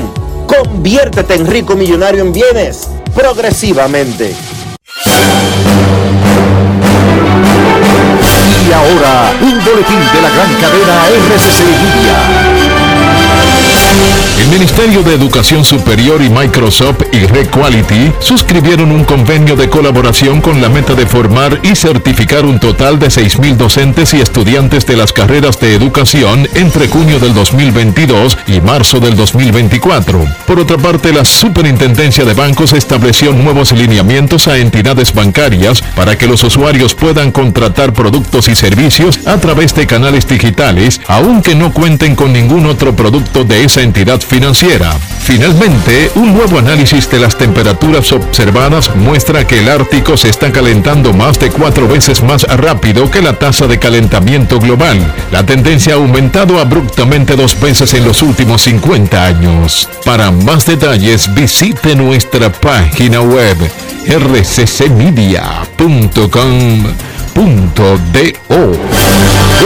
Conviértete 0.47 1.35
en 1.35 1.47
rico 1.47 1.75
millonario 1.75 2.23
en 2.23 2.33
bienes 2.33 2.89
progresivamente. 3.15 4.35
Y 8.67 8.73
ahora, 8.73 9.33
un 9.41 9.65
boletín 9.65 10.01
de 10.13 10.23
la 10.23 10.31
gran 10.31 10.55
cadena 10.55 11.07
RCC 11.09 11.61
Media. 11.65 12.64
El 14.45 14.51
Ministerio 14.51 15.03
de 15.03 15.15
Educación 15.15 15.65
Superior 15.65 16.21
y 16.21 16.29
Microsoft 16.29 17.01
y 17.13 17.25
Requality 17.25 18.13
suscribieron 18.19 18.91
un 18.91 19.03
convenio 19.03 19.57
de 19.57 19.71
colaboración 19.71 20.43
con 20.43 20.61
la 20.61 20.69
meta 20.69 20.95
de 20.95 21.07
formar 21.07 21.61
y 21.63 21.75
certificar 21.75 22.45
un 22.45 22.61
total 22.61 22.99
de 22.99 23.07
6.000 23.07 23.57
docentes 23.57 24.13
y 24.13 24.21
estudiantes 24.21 24.85
de 24.85 24.99
las 24.99 25.15
carreras 25.15 25.59
de 25.61 25.75
educación 25.75 26.47
entre 26.57 26.89
junio 26.89 27.19
del 27.19 27.33
2022 27.33 28.37
y 28.47 28.61
marzo 28.61 29.01
del 29.01 29.17
2024. 29.17 30.23
Por 30.47 30.61
otra 30.61 30.77
parte, 30.77 31.15
la 31.15 31.25
Superintendencia 31.25 32.27
de 32.27 32.35
Bancos 32.35 32.75
estableció 32.75 33.33
nuevos 33.33 33.73
lineamientos 33.73 34.47
a 34.47 34.59
entidades 34.59 35.15
bancarias 35.15 35.81
para 35.97 36.19
que 36.19 36.27
los 36.27 36.45
usuarios 36.45 36.95
puedan 36.95 37.33
contratar 37.33 37.95
productos 37.95 38.49
y 38.49 38.55
servicios 38.55 39.27
a 39.27 39.39
través 39.39 39.75
de 39.75 39.87
canales 39.87 40.29
digitales, 40.29 41.01
aunque 41.09 41.55
no 41.55 41.73
cuenten 41.73 42.15
con 42.15 42.35
ningún 42.35 42.67
otro 42.67 42.95
producto 42.95 43.45
de 43.45 43.65
esa 43.65 43.81
entidad 43.81 44.21
financiera. 44.21 44.34
Finalmente, 45.21 46.11
un 46.17 46.35
nuevo 46.35 46.59
análisis 46.59 47.09
de 47.09 47.21
las 47.21 47.37
temperaturas 47.37 48.11
observadas 48.13 48.95
muestra 48.97 49.47
que 49.47 49.61
el 49.61 49.69
Ártico 49.69 50.17
se 50.17 50.29
está 50.29 50.51
calentando 50.51 51.13
más 51.13 51.39
de 51.39 51.51
cuatro 51.51 51.87
veces 51.87 52.21
más 52.21 52.43
rápido 52.43 53.09
que 53.11 53.23
la 53.23 53.35
tasa 53.39 53.69
de 53.69 53.79
calentamiento 53.79 54.59
global. 54.59 54.99
La 55.31 55.47
tendencia 55.47 55.95
ha 55.95 55.97
aumentado 55.97 56.59
abruptamente 56.59 57.37
dos 57.37 57.59
veces 57.61 57.95
en 57.95 58.05
los 58.05 58.23
últimos 58.23 58.63
50 58.63 59.25
años. 59.25 59.89
Para 60.05 60.33
más 60.33 60.67
detalles, 60.67 61.33
visite 61.33 61.95
nuestra 61.95 62.51
página 62.51 63.21
web 63.21 63.57
rccmedia.com.do. 67.35 68.73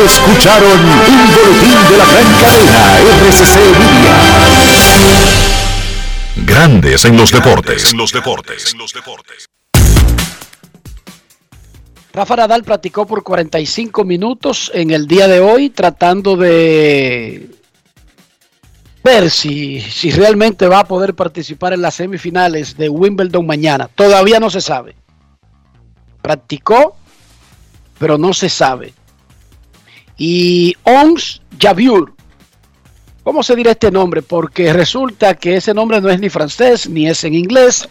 Escucharon 0.04 0.80
un 0.80 1.34
boletín 1.34 1.76
de 1.90 1.96
la 1.98 2.04
gran 2.06 2.32
cadena 2.40 2.98
RCC 2.98 3.56
Media. 3.78 4.16
Grandes 6.46 7.04
en 7.04 7.16
los 7.16 7.30
deportes. 7.30 7.94
los 7.94 8.12
deportes. 8.12 8.74
Rafa 12.12 12.36
Nadal 12.36 12.64
platicó 12.64 13.06
por 13.06 13.22
45 13.22 14.04
minutos 14.04 14.70
en 14.74 14.90
el 14.90 15.06
día 15.06 15.28
de 15.28 15.40
hoy 15.40 15.70
tratando 15.70 16.36
de 16.36 17.50
ver 19.04 19.30
si, 19.30 19.80
si 19.80 20.10
realmente 20.10 20.66
va 20.66 20.80
a 20.80 20.84
poder 20.84 21.14
participar 21.14 21.74
en 21.74 21.82
las 21.82 21.94
semifinales 21.94 22.76
de 22.76 22.88
Wimbledon 22.88 23.46
mañana. 23.46 23.88
Todavía 23.94 24.40
no 24.40 24.50
se 24.50 24.60
sabe. 24.60 24.96
Practicó, 26.22 26.96
pero 27.98 28.18
no 28.18 28.32
se 28.32 28.48
sabe. 28.48 28.94
Y 30.16 30.76
Ons 30.82 31.42
Javier, 31.60 32.04
¿cómo 33.22 33.42
se 33.42 33.56
dirá 33.56 33.72
este 33.72 33.90
nombre? 33.90 34.22
Porque 34.22 34.72
resulta 34.72 35.34
que 35.34 35.56
ese 35.56 35.74
nombre 35.74 36.00
no 36.00 36.08
es 36.10 36.20
ni 36.20 36.28
francés 36.28 36.88
ni 36.88 37.06
es 37.08 37.22
en 37.24 37.34
inglés. 37.34 37.88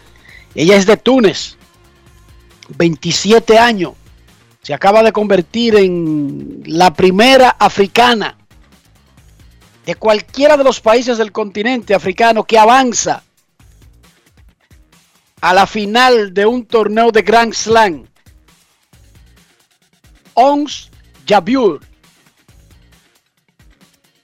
Ella 0.54 0.76
es 0.76 0.86
de 0.86 0.96
Túnez, 0.96 1.56
27 2.76 3.58
años. 3.58 3.92
Se 4.62 4.74
acaba 4.74 5.02
de 5.02 5.12
convertir 5.12 5.76
en 5.76 6.62
la 6.66 6.92
primera 6.92 7.50
africana 7.58 8.36
de 9.86 9.94
cualquiera 9.94 10.58
de 10.58 10.64
los 10.64 10.80
países 10.80 11.16
del 11.16 11.32
continente 11.32 11.94
africano 11.94 12.44
que 12.44 12.58
avanza 12.58 13.22
a 15.40 15.54
la 15.54 15.66
final 15.66 16.34
de 16.34 16.44
un 16.44 16.66
torneo 16.66 17.10
de 17.10 17.22
Grand 17.22 17.54
Slam. 17.54 18.04
Ons 20.40 20.88
Jabeur 21.26 21.80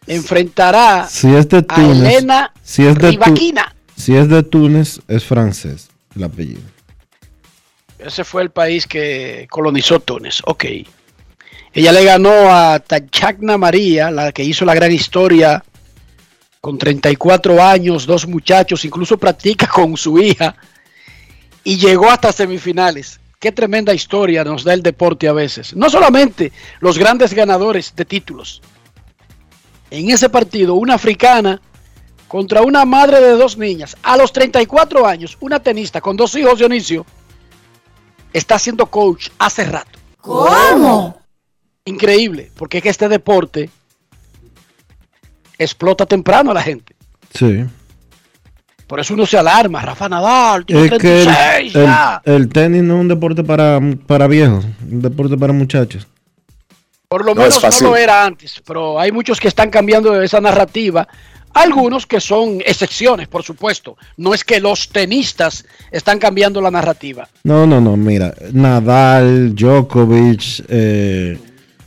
enfrentará 0.07 1.09
Si 1.09 1.35
es 1.35 1.49
de 1.49 1.65
a 1.69 1.81
Elena 1.83 2.53
si 2.63 2.83
es 2.87 2.95
de, 2.95 3.01
Tu- 3.01 3.07
Rivaquina. 3.11 3.75
si 3.97 4.15
es 4.15 4.29
de 4.29 4.43
Túnez, 4.43 5.01
es 5.09 5.25
francés 5.25 5.89
el 6.15 6.25
apellido. 6.25 6.61
Ese 7.99 8.23
fue 8.23 8.43
el 8.43 8.51
país 8.51 8.87
que 8.87 9.47
colonizó 9.51 9.99
Túnez. 9.99 10.41
Ok. 10.45 10.65
Ella 11.73 11.91
le 11.91 12.05
ganó 12.05 12.31
a 12.55 12.79
Tachagna 12.79 13.59
María, 13.59 14.11
la 14.11 14.31
que 14.31 14.45
hizo 14.45 14.65
la 14.65 14.75
gran 14.75 14.93
historia 14.93 15.65
con 16.61 16.79
34 16.79 17.63
años, 17.63 18.07
dos 18.07 18.27
muchachos, 18.29 18.85
incluso 18.85 19.19
practica 19.19 19.67
con 19.67 19.97
su 19.97 20.19
hija 20.19 20.55
y 21.65 21.77
llegó 21.79 22.09
hasta 22.11 22.33
semifinales. 22.33 23.19
Qué 23.45 23.53
tremenda 23.53 23.93
historia 23.93 24.43
nos 24.43 24.65
da 24.65 24.73
el 24.73 24.83
deporte 24.83 25.29
a 25.29 25.35
veces. 25.35 25.77
No 25.77 25.91
solamente 25.91 26.51
los 26.81 26.97
grandes 26.97 27.35
ganadores 27.35 27.95
de 27.95 28.07
títulos. 28.07 28.63
En 29.91 30.09
ese 30.09 30.31
partido, 30.31 30.77
una 30.77 30.95
africana 30.95 31.61
contra 32.27 32.63
una 32.63 32.87
madre 32.87 33.21
de 33.21 33.33
dos 33.33 33.59
niñas, 33.59 33.99
a 34.03 34.17
los 34.17 34.33
34 34.33 35.07
años, 35.07 35.37
una 35.41 35.63
tenista 35.63 36.01
con 36.01 36.17
dos 36.17 36.35
hijos, 36.37 36.59
Dionisio, 36.59 37.05
está 38.33 38.59
siendo 38.59 38.87
coach 38.87 39.29
hace 39.39 39.65
rato. 39.65 39.99
¿Cómo? 40.23 41.21
Increíble, 41.85 42.51
porque 42.57 42.79
es 42.79 42.83
que 42.83 42.89
este 42.89 43.11
deporte 43.11 43.69
explota 45.59 46.07
temprano 46.07 46.51
a 46.51 46.55
la 46.55 46.63
gente. 46.63 46.97
Sí. 47.35 47.67
Por 48.87 49.01
eso 49.01 49.15
uno 49.15 49.25
se 49.27 49.39
alarma. 49.39 49.81
Rafa 49.83 50.09
Nadal, 50.09 50.67
tiene 50.67 50.85
Es 50.87 50.91
que 50.93 51.23
el, 51.23 51.25
36 51.27 51.75
el- 51.77 51.83
ya. 51.85 52.23
el 52.25 52.49
tenis 52.49 52.83
no 52.83 52.95
es 52.97 53.01
un 53.01 53.09
deporte 53.09 53.43
para, 53.43 53.81
para 54.07 54.27
viejos, 54.27 54.65
un 54.91 55.01
deporte 55.03 55.37
para 55.37 55.53
muchachos. 55.53 56.07
Por 57.09 57.25
lo 57.25 57.35
No 57.35 57.43
menos 57.43 57.63
no 57.83 57.89
lo 57.91 57.97
era 57.97 58.25
antes, 58.25 58.61
pero 58.67 58.99
hay 58.99 59.13
muchos 59.13 59.39
que 59.41 59.49
están 59.49 59.71
cambiando 59.71 60.21
esa 60.21 60.41
narrativa. 60.41 61.07
Algunos 61.53 62.05
que 62.07 62.21
son 62.21 62.59
excepciones, 62.67 63.29
por 63.29 63.45
supuesto. 63.45 63.97
No 64.17 64.35
es 64.35 64.43
que 64.43 64.59
los 64.59 64.89
tenistas 64.89 65.65
están 65.93 66.19
cambiando 66.19 66.61
la 66.61 66.73
narrativa. 66.73 67.29
No, 67.45 67.65
no, 67.67 67.81
no, 67.81 67.97
mira, 67.97 68.35
Nadal, 68.53 69.55
Djokovic, 69.55 70.65
eh, 70.69 71.39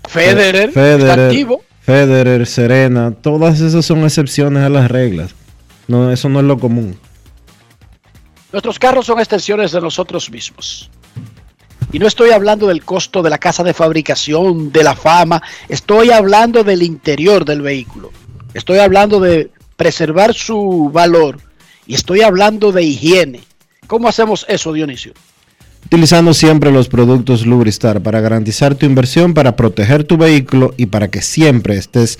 Federer, 0.07 0.69
está 0.69 0.79
Federer, 0.81 1.19
activo. 1.19 1.63
Federer, 1.81 2.45
Serena, 2.47 3.11
todas 3.11 3.59
esas 3.59 3.85
son 3.85 4.03
excepciones 4.05 4.63
a 4.63 4.69
las 4.69 4.89
reglas. 4.89 5.35
No, 5.87 6.11
eso 6.11 6.29
no 6.29 6.39
es 6.39 6.45
lo 6.45 6.59
común. 6.59 6.97
Nuestros 8.51 8.79
carros 8.79 9.05
son 9.05 9.19
extensiones 9.19 9.71
de 9.71 9.81
nosotros 9.81 10.29
mismos. 10.29 10.89
Y 11.91 11.99
no 11.99 12.07
estoy 12.07 12.31
hablando 12.31 12.67
del 12.67 12.83
costo 12.83 13.21
de 13.21 13.29
la 13.29 13.37
casa 13.37 13.63
de 13.63 13.73
fabricación, 13.73 14.71
de 14.71 14.83
la 14.83 14.95
fama, 14.95 15.41
estoy 15.69 16.11
hablando 16.11 16.63
del 16.63 16.83
interior 16.83 17.45
del 17.45 17.61
vehículo. 17.61 18.11
Estoy 18.53 18.79
hablando 18.79 19.19
de 19.19 19.51
preservar 19.75 20.33
su 20.33 20.89
valor 20.91 21.39
y 21.85 21.95
estoy 21.95 22.21
hablando 22.21 22.71
de 22.71 22.83
higiene. 22.83 23.41
¿Cómo 23.87 24.09
hacemos 24.09 24.45
eso, 24.49 24.73
Dionisio? 24.73 25.13
Utilizando 25.85 26.33
siempre 26.33 26.69
los 26.69 26.89
productos 26.89 27.45
Lubristar 27.45 28.01
para 28.01 28.19
garantizar 28.19 28.75
tu 28.75 28.85
inversión, 28.85 29.33
para 29.33 29.55
proteger 29.55 30.03
tu 30.03 30.17
vehículo 30.17 30.73
y 30.75 30.87
para 30.87 31.07
que 31.07 31.21
siempre 31.21 31.77
estés 31.77 32.19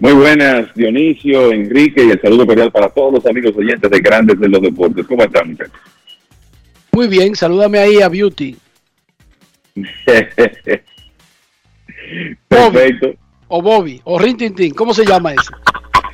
Muy 0.00 0.14
buenas, 0.14 0.74
Dionisio, 0.74 1.52
Enrique, 1.52 2.02
y 2.02 2.10
el 2.10 2.20
saludo 2.22 2.46
cordial 2.46 2.72
para 2.72 2.88
todos 2.88 3.12
los 3.12 3.26
amigos 3.26 3.54
oyentes 3.54 3.90
de 3.90 4.00
Grandes 4.00 4.40
de 4.40 4.48
los 4.48 4.62
Deportes. 4.62 5.06
¿Cómo 5.06 5.22
están, 5.22 5.50
muchachos? 5.50 5.78
Muy 6.92 7.06
bien, 7.06 7.36
salúdame 7.36 7.78
ahí 7.78 8.00
a 8.00 8.08
Beauty. 8.08 8.56
Perfecto. 12.48 13.14
O 13.48 13.60
Bobby, 13.60 14.00
o 14.04 14.18
Rintintín, 14.18 14.72
¿cómo 14.72 14.94
se 14.94 15.04
llama 15.04 15.34
ese? 15.34 15.50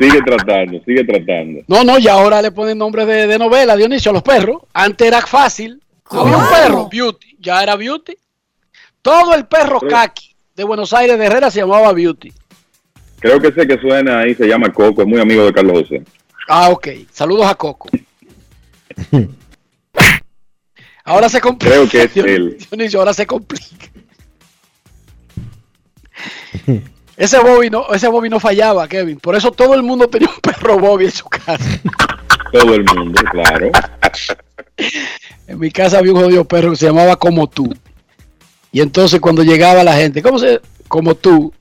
Sigue 0.01 0.21
tratando, 0.23 0.81
sigue 0.85 1.05
tratando. 1.05 1.61
No, 1.69 1.85
no, 1.85 1.97
y 2.01 2.09
ahora 2.09 2.43
le 2.43 2.51
ponen 2.51 2.77
nombre 2.77 3.07
de, 3.07 3.29
de 3.29 3.39
novela, 3.39 3.77
Dionisio, 3.77 4.11
a 4.11 4.15
los 4.15 4.23
perros. 4.25 4.63
Antes 4.73 5.07
era 5.07 5.21
fácil. 5.25 5.81
Había 6.11 6.37
un 6.37 6.49
perro, 6.49 6.89
Beauty, 6.91 7.37
ya 7.39 7.63
era 7.63 7.77
Beauty. 7.77 8.17
Todo 9.01 9.33
el 9.35 9.47
perro 9.47 9.81
kaki 9.81 10.35
de 10.57 10.65
Buenos 10.65 10.93
Aires 10.93 11.17
de 11.19 11.27
Herrera 11.27 11.53
se 11.53 11.61
llamaba 11.61 11.93
Beauty. 11.93 12.33
Creo 13.19 13.41
que 13.41 13.49
ese 13.49 13.67
que 13.67 13.79
suena 13.81 14.21
ahí 14.21 14.35
se 14.35 14.47
llama 14.47 14.73
Coco, 14.73 15.03
es 15.03 15.09
muy 15.09 15.21
amigo 15.21 15.45
de 15.45 15.53
Carlos 15.53 15.83
José. 15.83 16.03
Ah, 16.49 16.71
ok. 16.71 16.89
Saludos 17.11 17.47
a 17.47 17.55
Coco. 17.55 17.89
Ahora 21.05 21.29
se 21.29 21.41
complica. 21.41 21.75
Creo 21.75 21.89
que 21.89 22.03
es 22.03 22.17
él. 22.17 22.59
Dionisio, 22.69 22.99
ahora 22.99 23.15
se 23.15 23.27
complica. 23.27 23.87
Ese 27.17 27.39
Bobby 27.39 27.71
no, 27.71 27.87
ese 27.95 28.09
Bobby 28.09 28.29
no 28.29 28.41
fallaba, 28.41 28.89
Kevin. 28.89 29.19
Por 29.21 29.37
eso 29.37 29.53
todo 29.53 29.75
el 29.75 29.85
mundo 29.85 30.09
tenía 30.09 30.29
un 30.29 30.41
perro 30.41 30.79
Bobby 30.79 31.05
en 31.07 31.13
su 31.13 31.25
casa. 31.29 31.59
Todo 32.53 32.75
el 32.75 32.85
mundo, 32.85 33.21
claro. 33.33 33.71
En 35.47 35.59
mi 35.59 35.71
casa 35.71 35.99
había 35.99 36.13
un 36.13 36.21
jodido 36.21 36.45
perro 36.45 36.71
que 36.71 36.77
se 36.77 36.87
llamaba 36.87 37.17
Como 37.17 37.49
tú. 37.49 37.75
Y 38.71 38.81
entonces 38.81 39.21
cuando 39.21 39.43
llegaba 39.43 39.83
la 39.83 39.95
gente, 39.95 40.23
¿cómo 40.23 40.39
se? 40.39 40.61
Como 40.89 41.15
tú. 41.15 41.53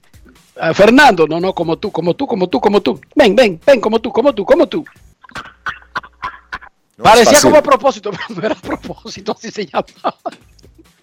Ah, 0.57 0.73
Fernando, 0.73 1.27
no, 1.27 1.39
no, 1.39 1.53
como 1.53 1.77
tú, 1.77 1.91
como 1.91 2.15
tú, 2.15 2.27
como 2.27 2.47
tú, 2.47 2.59
como 2.59 2.81
tú. 2.81 2.99
Ven, 3.15 3.35
ven, 3.35 3.59
ven, 3.65 3.81
como 3.81 3.99
tú, 3.99 4.11
como 4.11 4.33
tú, 4.33 4.45
como 4.45 4.67
tú. 4.67 4.85
Parecía 6.97 7.25
fácil. 7.25 7.41
como 7.49 7.57
a 7.57 7.63
propósito, 7.63 8.11
pero 8.29 8.39
no 8.39 8.45
era 8.45 8.55
a 8.55 8.61
propósito, 8.61 9.33
así 9.33 9.51
se 9.51 9.65
llamaba. 9.65 10.17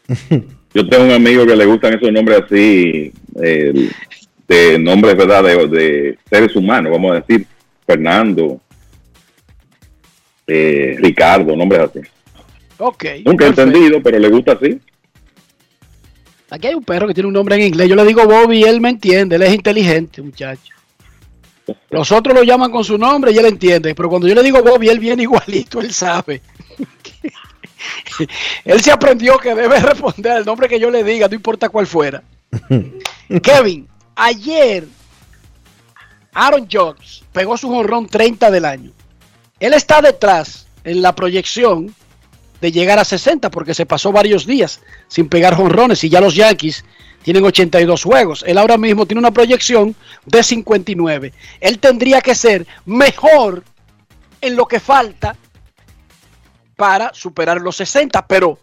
Yo 0.74 0.88
tengo 0.88 1.04
un 1.04 1.12
amigo 1.12 1.44
que 1.46 1.54
le 1.54 1.66
gustan 1.66 1.94
esos 1.94 2.10
nombres 2.10 2.42
así, 2.44 3.12
eh, 3.42 3.90
de 4.48 4.78
nombres, 4.78 5.16
¿verdad? 5.16 5.44
De, 5.44 5.68
de 5.68 6.18
seres 6.30 6.56
humanos, 6.56 6.92
vamos 6.92 7.12
a 7.12 7.20
decir. 7.20 7.46
Fernando, 7.86 8.60
eh, 10.46 10.96
Ricardo, 10.98 11.54
nombres 11.54 11.82
así. 11.82 12.00
Ok. 12.78 13.04
Nunca 13.24 13.44
he 13.44 13.48
entendido, 13.48 14.02
pero 14.02 14.18
le 14.18 14.28
gusta 14.30 14.52
así. 14.52 14.80
Aquí 16.52 16.66
hay 16.66 16.74
un 16.74 16.84
perro 16.84 17.08
que 17.08 17.14
tiene 17.14 17.28
un 17.28 17.32
nombre 17.32 17.54
en 17.54 17.62
inglés. 17.62 17.88
Yo 17.88 17.96
le 17.96 18.04
digo 18.04 18.26
Bobby 18.26 18.58
y 18.58 18.64
él 18.64 18.78
me 18.78 18.90
entiende. 18.90 19.36
Él 19.36 19.42
es 19.42 19.54
inteligente, 19.54 20.20
muchacho. 20.20 20.74
Los 21.88 22.12
otros 22.12 22.36
lo 22.36 22.42
llaman 22.42 22.70
con 22.70 22.84
su 22.84 22.98
nombre 22.98 23.32
y 23.32 23.38
él 23.38 23.46
entiende. 23.46 23.94
Pero 23.94 24.10
cuando 24.10 24.28
yo 24.28 24.34
le 24.34 24.42
digo 24.42 24.62
Bobby, 24.62 24.90
él 24.90 24.98
viene 24.98 25.22
igualito, 25.22 25.80
él 25.80 25.94
sabe. 25.94 26.42
él 28.66 28.82
se 28.82 28.92
aprendió 28.92 29.38
que 29.38 29.54
debe 29.54 29.80
responder 29.80 30.32
al 30.32 30.44
nombre 30.44 30.68
que 30.68 30.78
yo 30.78 30.90
le 30.90 31.02
diga, 31.02 31.26
no 31.26 31.34
importa 31.34 31.70
cuál 31.70 31.86
fuera. 31.86 32.22
Kevin, 33.42 33.88
ayer 34.14 34.86
Aaron 36.34 36.68
Judge 36.70 37.22
pegó 37.32 37.56
su 37.56 37.70
jonrón 37.70 38.08
30 38.08 38.50
del 38.50 38.66
año. 38.66 38.90
Él 39.58 39.72
está 39.72 40.02
detrás 40.02 40.66
en 40.84 41.00
la 41.00 41.14
proyección 41.14 41.94
de 42.62 42.70
llegar 42.70 43.00
a 43.00 43.04
60 43.04 43.50
porque 43.50 43.74
se 43.74 43.86
pasó 43.86 44.12
varios 44.12 44.46
días 44.46 44.80
sin 45.08 45.28
pegar 45.28 45.56
jonrones 45.56 46.04
y 46.04 46.08
ya 46.08 46.20
los 46.20 46.36
Yankees 46.36 46.84
tienen 47.24 47.44
82 47.44 48.04
juegos. 48.04 48.44
Él 48.46 48.56
ahora 48.56 48.78
mismo 48.78 49.04
tiene 49.04 49.18
una 49.18 49.32
proyección 49.32 49.96
de 50.24 50.44
59. 50.44 51.32
Él 51.60 51.80
tendría 51.80 52.20
que 52.20 52.36
ser 52.36 52.64
mejor 52.86 53.64
en 54.40 54.54
lo 54.54 54.66
que 54.66 54.78
falta 54.78 55.34
para 56.76 57.12
superar 57.12 57.60
los 57.60 57.74
60, 57.76 58.24
pero 58.28 58.60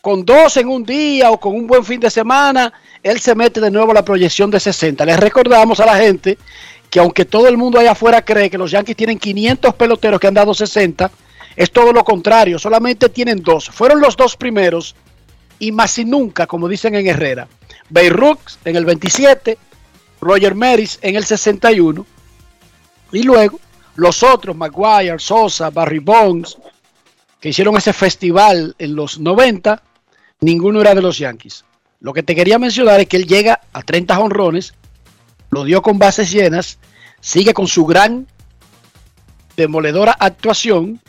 con 0.00 0.24
dos 0.24 0.56
en 0.56 0.68
un 0.68 0.82
día 0.82 1.30
o 1.30 1.38
con 1.38 1.54
un 1.54 1.66
buen 1.66 1.84
fin 1.84 2.00
de 2.00 2.08
semana, 2.08 2.72
él 3.02 3.20
se 3.20 3.34
mete 3.34 3.60
de 3.60 3.70
nuevo 3.70 3.90
a 3.90 3.94
la 3.96 4.04
proyección 4.04 4.50
de 4.50 4.60
60. 4.60 5.04
Les 5.04 5.20
recordamos 5.20 5.78
a 5.80 5.84
la 5.84 5.98
gente 5.98 6.38
que 6.88 7.00
aunque 7.00 7.26
todo 7.26 7.48
el 7.48 7.58
mundo 7.58 7.78
allá 7.78 7.92
afuera 7.92 8.24
cree 8.24 8.48
que 8.48 8.56
los 8.56 8.70
Yankees 8.70 8.96
tienen 8.96 9.18
500 9.18 9.74
peloteros 9.74 10.18
que 10.18 10.26
han 10.26 10.34
dado 10.34 10.54
60, 10.54 11.10
es 11.56 11.70
todo 11.70 11.92
lo 11.92 12.04
contrario, 12.04 12.58
solamente 12.58 13.08
tienen 13.08 13.42
dos. 13.42 13.70
Fueron 13.70 14.00
los 14.00 14.16
dos 14.16 14.36
primeros 14.36 14.94
y 15.58 15.72
más 15.72 15.98
y 15.98 16.04
nunca, 16.04 16.46
como 16.46 16.68
dicen 16.68 16.94
en 16.94 17.06
Herrera. 17.06 17.48
Beirut 17.88 18.38
en 18.64 18.76
el 18.76 18.84
27, 18.84 19.56
Roger 20.20 20.54
Maris 20.54 20.98
en 21.02 21.16
el 21.16 21.24
61 21.24 22.04
y 23.12 23.22
luego 23.22 23.58
los 23.94 24.22
otros, 24.22 24.54
Maguire, 24.54 25.18
Sosa, 25.18 25.70
Barry 25.70 26.00
Bonds, 26.00 26.58
que 27.40 27.48
hicieron 27.48 27.76
ese 27.76 27.92
festival 27.92 28.74
en 28.78 28.94
los 28.94 29.18
90, 29.18 29.82
ninguno 30.40 30.80
era 30.80 30.94
de 30.94 31.02
los 31.02 31.18
Yankees. 31.18 31.64
Lo 32.00 32.12
que 32.12 32.22
te 32.22 32.34
quería 32.34 32.58
mencionar 32.58 33.00
es 33.00 33.06
que 33.06 33.16
él 33.16 33.26
llega 33.26 33.60
a 33.72 33.82
30 33.82 34.18
honrones, 34.18 34.74
lo 35.50 35.64
dio 35.64 35.80
con 35.80 35.98
bases 35.98 36.30
llenas, 36.30 36.78
sigue 37.20 37.54
con 37.54 37.66
su 37.66 37.86
gran 37.86 38.26
demoledora 39.56 40.12
actuación 40.12 41.00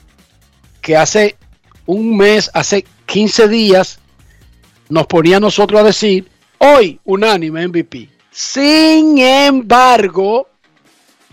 que 0.88 0.96
hace 0.96 1.36
un 1.86 2.16
mes, 2.16 2.50
hace 2.54 2.86
15 3.08 3.50
días, 3.50 4.00
nos 4.88 5.06
ponía 5.06 5.36
a 5.36 5.42
nosotros 5.42 5.82
a 5.82 5.84
decir, 5.84 6.30
hoy 6.60 6.98
unánime 7.04 7.68
MVP. 7.68 8.08
Sin 8.32 9.18
embargo, 9.18 10.48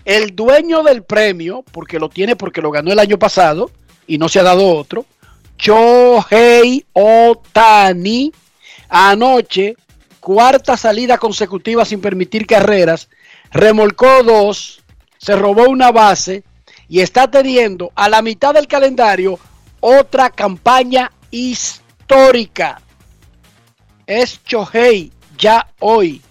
el 0.03 0.35
dueño 0.35 0.83
del 0.83 1.03
premio, 1.03 1.63
porque 1.71 1.99
lo 1.99 2.09
tiene 2.09 2.35
porque 2.35 2.61
lo 2.61 2.69
ganó 2.69 2.91
el 2.91 2.99
año 2.99 3.17
pasado 3.17 3.71
y 4.05 4.17
no 4.17 4.27
se 4.27 4.41
ha 4.41 4.43
dado 4.43 4.75
otro, 4.75 5.05
Chohei 5.57 6.85
Otani, 6.91 8.33
anoche, 8.89 9.77
cuarta 10.19 10.75
salida 10.75 11.17
consecutiva 11.17 11.85
sin 11.85 12.01
permitir 12.01 12.45
carreras, 12.45 13.07
remolcó 13.53 14.21
dos, 14.21 14.83
se 15.17 15.33
robó 15.37 15.69
una 15.69 15.93
base 15.93 16.43
y 16.87 17.01
está 17.01 17.29
teniendo 17.29 17.91
a 17.95 18.09
la 18.09 18.21
mitad 18.21 18.53
del 18.53 18.67
calendario 18.67 19.39
otra 19.79 20.29
campaña 20.29 21.11
histórica. 21.31 22.81
Es 24.05 24.43
Chohei 24.43 25.11
ya 25.37 25.67
hoy 25.79 26.21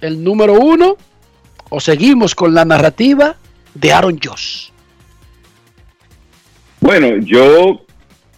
el 0.00 0.22
número 0.22 0.54
uno 0.54 0.96
o 1.70 1.80
seguimos 1.80 2.34
con 2.34 2.54
la 2.54 2.64
narrativa 2.64 3.36
de 3.74 3.92
Aaron 3.92 4.18
Josh. 4.22 4.68
Bueno, 6.80 7.16
yo 7.18 7.82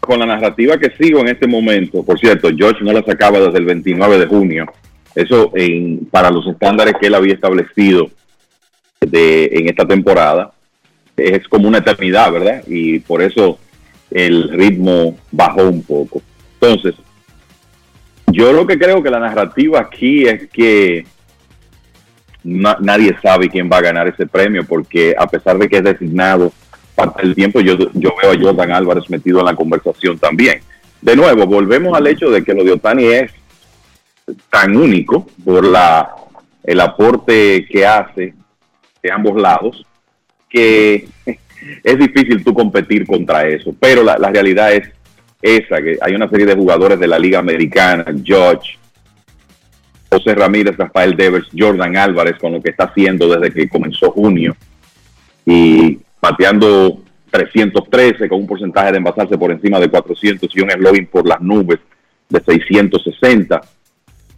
con 0.00 0.20
la 0.20 0.26
narrativa 0.26 0.78
que 0.78 0.90
sigo 0.98 1.20
en 1.20 1.28
este 1.28 1.46
momento, 1.46 2.02
por 2.02 2.18
cierto, 2.18 2.48
Josh 2.48 2.80
no 2.80 2.92
la 2.92 3.02
sacaba 3.02 3.40
desde 3.40 3.58
el 3.58 3.66
29 3.66 4.18
de 4.18 4.26
junio. 4.26 4.66
Eso 5.14 5.52
en, 5.54 6.06
para 6.10 6.30
los 6.30 6.46
estándares 6.46 6.94
que 7.00 7.08
él 7.08 7.14
había 7.14 7.34
establecido 7.34 8.08
de, 9.00 9.50
en 9.52 9.68
esta 9.68 9.86
temporada 9.86 10.52
es 11.18 11.46
como 11.48 11.68
una 11.68 11.78
eternidad, 11.78 12.32
¿verdad? 12.32 12.62
Y 12.66 13.00
por 13.00 13.22
eso 13.22 13.58
el 14.10 14.48
ritmo 14.50 15.18
bajó 15.30 15.64
un 15.64 15.82
poco. 15.82 16.22
Entonces, 16.60 16.94
yo 18.28 18.52
lo 18.52 18.66
que 18.66 18.78
creo 18.78 19.02
que 19.02 19.10
la 19.10 19.20
narrativa 19.20 19.80
aquí 19.80 20.26
es 20.26 20.48
que 20.48 21.06
nadie 22.44 23.16
sabe 23.22 23.48
quién 23.48 23.68
va 23.70 23.78
a 23.78 23.82
ganar 23.82 24.08
ese 24.08 24.26
premio, 24.26 24.64
porque 24.64 25.14
a 25.18 25.26
pesar 25.26 25.58
de 25.58 25.68
que 25.68 25.78
es 25.78 25.84
designado 25.84 26.52
parte 26.94 27.22
del 27.22 27.34
tiempo, 27.34 27.60
yo, 27.60 27.76
yo 27.94 28.14
veo 28.20 28.32
a 28.32 28.38
Jordan 28.40 28.72
Álvarez 28.72 29.08
metido 29.10 29.40
en 29.40 29.46
la 29.46 29.54
conversación 29.54 30.18
también. 30.18 30.60
De 31.00 31.14
nuevo, 31.14 31.46
volvemos 31.46 31.96
al 31.96 32.06
hecho 32.06 32.30
de 32.30 32.42
que 32.42 32.54
lo 32.54 32.64
de 32.64 32.72
Otani 32.72 33.04
es 33.04 33.32
tan 34.50 34.76
único 34.76 35.26
por 35.44 35.64
la 35.64 36.14
el 36.64 36.80
aporte 36.80 37.66
que 37.70 37.86
hace 37.86 38.34
de 39.02 39.12
ambos 39.12 39.40
lados, 39.40 39.86
que 40.48 41.06
es 41.84 41.98
difícil 41.98 42.42
tú 42.44 42.54
competir 42.54 43.06
contra 43.06 43.46
eso. 43.46 43.74
Pero 43.78 44.02
la, 44.02 44.18
la 44.18 44.30
realidad 44.30 44.72
es 44.72 44.90
esa, 45.42 45.80
que 45.82 45.98
hay 46.00 46.14
una 46.14 46.28
serie 46.28 46.46
de 46.46 46.54
jugadores 46.54 46.98
de 46.98 47.06
la 47.06 47.18
Liga 47.18 47.38
Americana, 47.38 48.04
George, 48.24 48.78
José 50.10 50.34
Ramírez, 50.34 50.76
Rafael 50.76 51.14
Devers, 51.14 51.48
Jordan 51.56 51.96
Álvarez, 51.96 52.36
con 52.38 52.52
lo 52.52 52.62
que 52.62 52.70
está 52.70 52.84
haciendo 52.84 53.28
desde 53.28 53.52
que 53.52 53.68
comenzó 53.68 54.10
junio 54.10 54.56
y 55.44 55.98
pateando 56.20 57.02
313 57.30 58.28
con 58.28 58.40
un 58.40 58.46
porcentaje 58.46 58.92
de 58.92 58.98
envasarse 58.98 59.36
por 59.36 59.50
encima 59.50 59.78
de 59.78 59.88
400 59.88 60.50
y 60.54 60.60
un 60.60 60.70
slogan 60.70 61.06
por 61.06 61.26
las 61.26 61.40
nubes 61.40 61.78
de 62.28 62.40
660. 62.40 63.60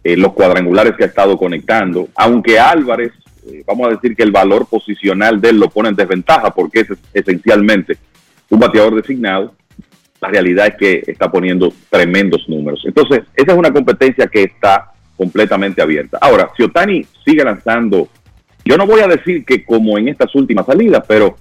Eh, 0.03 0.17
los 0.17 0.33
cuadrangulares 0.33 0.93
que 0.97 1.03
ha 1.03 1.07
estado 1.07 1.37
conectando, 1.37 2.09
aunque 2.15 2.59
Álvarez, 2.59 3.11
eh, 3.47 3.63
vamos 3.65 3.87
a 3.87 3.91
decir 3.91 4.15
que 4.15 4.23
el 4.23 4.31
valor 4.31 4.67
posicional 4.67 5.41
de 5.41 5.49
él 5.49 5.59
lo 5.59 5.69
pone 5.69 5.89
en 5.89 5.95
desventaja 5.95 6.51
porque 6.51 6.81
es 6.81 6.87
esencialmente 7.13 7.97
un 8.49 8.59
bateador 8.59 8.95
designado, 8.95 9.53
la 10.19 10.29
realidad 10.29 10.67
es 10.67 10.75
que 10.75 11.11
está 11.11 11.31
poniendo 11.31 11.73
tremendos 11.89 12.47
números. 12.47 12.83
Entonces, 12.85 13.21
esa 13.35 13.51
es 13.53 13.57
una 13.57 13.71
competencia 13.71 14.27
que 14.27 14.43
está 14.43 14.91
completamente 15.17 15.81
abierta. 15.81 16.17
Ahora, 16.21 16.51
si 16.55 16.63
Otani 16.63 17.05
sigue 17.25 17.43
lanzando, 17.43 18.09
yo 18.65 18.77
no 18.77 18.85
voy 18.85 19.01
a 19.01 19.07
decir 19.07 19.45
que 19.45 19.63
como 19.63 19.97
en 19.97 20.09
estas 20.09 20.33
últimas 20.35 20.65
salidas, 20.65 21.03
pero 21.07 21.37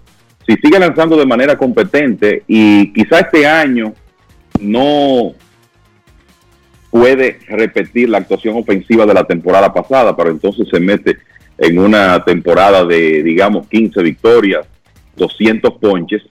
si 0.46 0.54
sigue 0.56 0.78
lanzando 0.78 1.16
de 1.16 1.26
manera 1.26 1.56
competente 1.56 2.44
y 2.46 2.92
quizá 2.92 3.20
este 3.20 3.46
año 3.46 3.92
no 4.60 5.32
puede 6.90 7.38
repetir 7.48 8.08
la 8.08 8.18
actuación 8.18 8.56
ofensiva 8.56 9.06
de 9.06 9.14
la 9.14 9.24
temporada 9.24 9.72
pasada, 9.72 10.16
pero 10.16 10.30
entonces 10.30 10.68
se 10.68 10.80
mete 10.80 11.18
en 11.60 11.78
una 11.78 12.24
temporada 12.24 12.84
de, 12.86 13.22
digamos, 13.22 13.68
15 13.68 14.02
victorias, 14.02 14.66
200 15.16 15.74
ponches, 15.74 16.22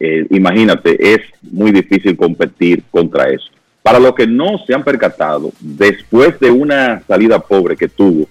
eh, 0.00 0.26
imagínate, 0.30 1.14
es 1.14 1.20
muy 1.42 1.70
difícil 1.70 2.16
competir 2.16 2.82
contra 2.90 3.28
eso. 3.28 3.44
Para 3.82 4.00
los 4.00 4.14
que 4.14 4.26
no 4.26 4.56
se 4.66 4.74
han 4.74 4.82
percatado, 4.82 5.52
después 5.60 6.40
de 6.40 6.50
una 6.50 7.02
salida 7.06 7.38
pobre 7.38 7.76
que 7.76 7.88
tuvo, 7.88 8.26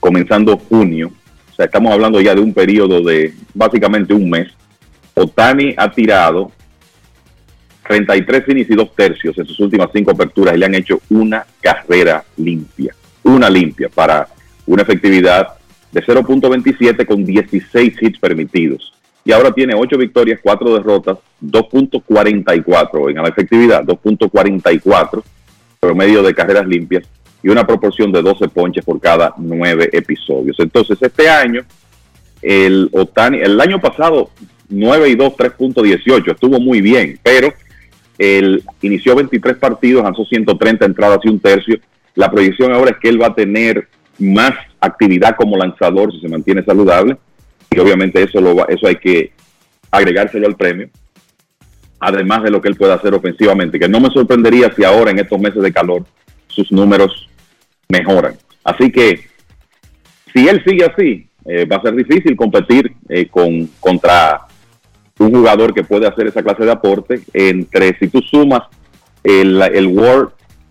comenzando 0.00 0.58
junio, 0.58 1.12
o 1.52 1.54
sea, 1.54 1.66
estamos 1.66 1.92
hablando 1.92 2.20
ya 2.20 2.34
de 2.34 2.40
un 2.40 2.52
periodo 2.52 3.00
de 3.00 3.32
básicamente 3.54 4.12
un 4.12 4.28
mes, 4.28 4.48
Otani 5.14 5.74
ha 5.76 5.90
tirado 5.92 6.50
33 7.86 8.48
innings 8.48 8.70
y 8.70 8.74
dos 8.74 8.92
tercios 8.96 9.38
en 9.38 9.46
sus 9.46 9.60
últimas 9.60 9.90
cinco 9.94 10.10
aperturas 10.10 10.56
y 10.56 10.58
le 10.58 10.66
han 10.66 10.74
hecho 10.74 11.00
una 11.08 11.46
carrera 11.60 12.24
limpia, 12.36 12.92
una 13.22 13.48
limpia 13.48 13.88
para 13.88 14.26
una 14.66 14.82
efectividad 14.82 15.48
de 15.92 16.02
0.27 16.02 17.06
con 17.06 17.24
16 17.24 17.94
hits 18.02 18.18
permitidos 18.18 18.92
y 19.26 19.32
ahora 19.32 19.52
tiene 19.52 19.74
8 19.74 19.98
victorias, 19.98 20.38
4 20.42 20.74
derrotas, 20.74 21.18
2.44 21.42 23.10
en 23.10 23.16
la 23.16 23.28
efectividad, 23.28 23.84
2.44 23.84 25.22
promedio 25.80 26.22
de 26.22 26.34
carreras 26.34 26.66
limpias 26.66 27.04
y 27.42 27.48
una 27.48 27.66
proporción 27.66 28.12
de 28.12 28.22
12 28.22 28.48
ponches 28.48 28.84
por 28.84 29.00
cada 29.00 29.34
9 29.36 29.90
episodios. 29.92 30.58
Entonces, 30.60 30.98
este 31.00 31.28
año, 31.28 31.62
el 32.40 32.88
Otani, 32.92 33.38
el 33.38 33.60
año 33.60 33.80
pasado, 33.80 34.30
9 34.68 35.08
y 35.08 35.14
2, 35.16 35.32
3.18, 35.34 36.32
estuvo 36.32 36.60
muy 36.60 36.80
bien, 36.80 37.18
pero 37.22 37.52
él 38.18 38.62
inició 38.80 39.14
23 39.16 39.56
partidos, 39.56 40.04
lanzó 40.04 40.24
130 40.24 40.84
entradas 40.84 41.18
y 41.24 41.28
un 41.28 41.40
tercio. 41.40 41.78
La 42.14 42.30
proyección 42.30 42.72
ahora 42.72 42.92
es 42.92 42.96
que 42.98 43.08
él 43.08 43.20
va 43.20 43.26
a 43.26 43.34
tener 43.34 43.88
más 44.18 44.52
actividad 44.80 45.36
como 45.36 45.56
lanzador 45.56 46.12
si 46.12 46.20
se 46.20 46.28
mantiene 46.28 46.64
saludable 46.64 47.16
y 47.70 47.78
obviamente 47.78 48.22
eso, 48.22 48.40
lo 48.40 48.66
eso 48.68 48.86
hay 48.86 48.96
que 48.96 49.32
agregárselo 49.90 50.46
al 50.46 50.56
premio, 50.56 50.88
además 52.00 52.42
de 52.42 52.50
lo 52.50 52.60
que 52.60 52.68
él 52.68 52.76
puede 52.76 52.92
hacer 52.92 53.14
ofensivamente, 53.14 53.78
que 53.78 53.88
no 53.88 54.00
me 54.00 54.10
sorprendería 54.10 54.72
si 54.74 54.84
ahora 54.84 55.10
en 55.10 55.18
estos 55.18 55.40
meses 55.40 55.62
de 55.62 55.72
calor 55.72 56.04
sus 56.48 56.70
números 56.72 57.28
mejoran. 57.88 58.36
Así 58.64 58.90
que 58.90 59.26
si 60.32 60.48
él 60.48 60.62
sigue 60.66 60.84
así, 60.84 61.28
eh, 61.44 61.64
va 61.64 61.76
a 61.76 61.82
ser 61.82 61.94
difícil 61.94 62.36
competir 62.36 62.92
eh, 63.08 63.26
con, 63.28 63.66
contra 63.80 64.46
un 65.18 65.32
jugador 65.32 65.72
que 65.72 65.84
puede 65.84 66.06
hacer 66.06 66.26
esa 66.26 66.42
clase 66.42 66.64
de 66.64 66.72
aporte. 66.72 67.20
Entre 67.32 67.96
si 67.98 68.08
tú 68.08 68.20
sumas 68.20 68.62
el, 69.22 69.62
el 69.62 69.86
World, 69.86 70.30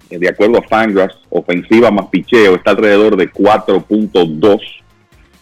de 0.10 0.30
acuerdo 0.30 0.60
a 0.60 0.62
Fangraphs, 0.62 1.18
ofensiva 1.30 1.92
más 1.92 2.08
picheo, 2.08 2.56
está 2.56 2.72
alrededor 2.72 3.18
de 3.18 3.32
4.2 3.32 4.60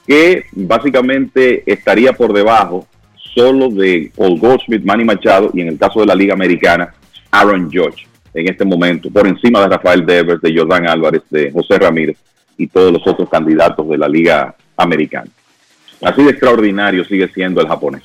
que 0.07 0.45
básicamente 0.51 1.63
estaría 1.65 2.13
por 2.13 2.33
debajo 2.33 2.87
solo 3.33 3.69
de 3.69 4.11
Paul 4.15 4.39
Goldschmidt, 4.39 4.83
Manny 4.83 5.05
Machado 5.05 5.51
y 5.53 5.61
en 5.61 5.69
el 5.69 5.77
caso 5.77 6.01
de 6.01 6.05
la 6.05 6.15
Liga 6.15 6.33
Americana, 6.33 6.93
Aaron 7.31 7.69
George. 7.71 8.05
en 8.33 8.49
este 8.49 8.65
momento, 8.65 9.11
por 9.11 9.27
encima 9.27 9.61
de 9.61 9.67
Rafael 9.67 10.05
Devers, 10.05 10.41
de 10.41 10.57
Jordan 10.57 10.87
Álvarez, 10.87 11.21
de 11.29 11.51
José 11.51 11.77
Ramírez 11.77 12.17
y 12.57 12.67
todos 12.67 12.91
los 12.91 13.05
otros 13.05 13.29
candidatos 13.29 13.87
de 13.87 13.97
la 13.97 14.07
Liga 14.07 14.55
Americana. 14.75 15.29
Así 16.01 16.23
de 16.23 16.31
extraordinario 16.31 17.05
sigue 17.05 17.27
siendo 17.29 17.61
el 17.61 17.67
japonés. 17.67 18.01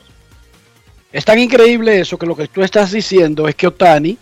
Es 1.11 1.25
tan 1.25 1.39
increíble 1.39 1.99
eso 1.99 2.19
que 2.19 2.27
lo 2.27 2.37
que 2.37 2.47
tú 2.47 2.63
estás 2.63 2.93
diciendo 2.93 3.49
es 3.49 3.55
que 3.55 3.67
Otani 3.67 4.19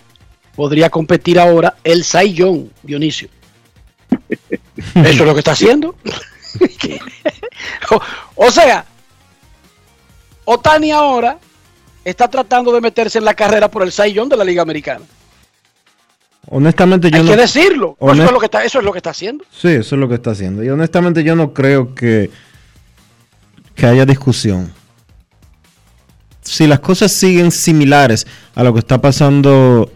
podría 0.56 0.90
competir 0.90 1.38
ahora 1.38 1.76
el 1.84 2.02
Young, 2.02 2.68
Dionisio. 2.82 3.28
Eso 4.94 5.04
es 5.04 5.18
lo 5.20 5.32
que 5.34 5.38
está 5.40 5.52
haciendo. 5.52 5.94
o, 7.90 8.00
o 8.46 8.50
sea, 8.50 8.84
Otani 10.44 10.90
ahora 10.90 11.38
está 12.04 12.28
tratando 12.28 12.72
de 12.72 12.80
meterse 12.80 13.18
en 13.18 13.24
la 13.24 13.34
carrera 13.34 13.70
por 13.70 13.82
el 13.82 13.92
Young 13.92 14.28
de 14.30 14.36
la 14.36 14.44
Liga 14.44 14.62
Americana. 14.62 15.04
Honestamente 16.48 17.10
yo 17.10 17.16
Hay 17.18 17.24
no... 17.24 17.30
que 17.32 17.36
decirlo. 17.36 17.96
honest- 17.98 18.14
Eso, 18.22 18.24
es 18.26 18.32
lo 18.32 18.38
que 18.40 18.46
está, 18.46 18.64
eso 18.64 18.78
es 18.78 18.84
lo 18.84 18.92
que 18.92 18.98
está 18.98 19.10
haciendo. 19.10 19.44
Sí, 19.50 19.68
eso 19.68 19.94
es 19.96 20.00
lo 20.00 20.08
que 20.08 20.14
está 20.14 20.30
haciendo. 20.30 20.62
Y 20.62 20.68
honestamente 20.70 21.24
yo 21.24 21.34
no 21.34 21.52
creo 21.52 21.94
que, 21.94 22.30
que 23.74 23.86
haya 23.86 24.06
discusión. 24.06 24.72
Si 26.42 26.68
las 26.68 26.78
cosas 26.78 27.10
siguen 27.10 27.50
similares 27.50 28.24
a 28.54 28.62
lo 28.62 28.72
que 28.72 28.78
está 28.78 29.00
pasando 29.00 29.90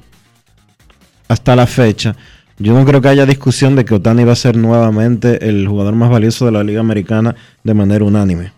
hasta 1.30 1.54
la 1.54 1.66
fecha, 1.66 2.16
yo 2.58 2.74
no 2.74 2.84
creo 2.84 3.00
que 3.00 3.08
haya 3.08 3.24
discusión 3.24 3.76
de 3.76 3.84
que 3.84 3.94
Otani 3.94 4.24
va 4.24 4.32
a 4.32 4.36
ser 4.36 4.56
nuevamente 4.56 5.48
el 5.48 5.66
jugador 5.68 5.94
más 5.94 6.10
valioso 6.10 6.44
de 6.44 6.52
la 6.52 6.64
Liga 6.64 6.80
Americana 6.80 7.36
de 7.62 7.72
manera 7.72 8.04
unánime. 8.04 8.52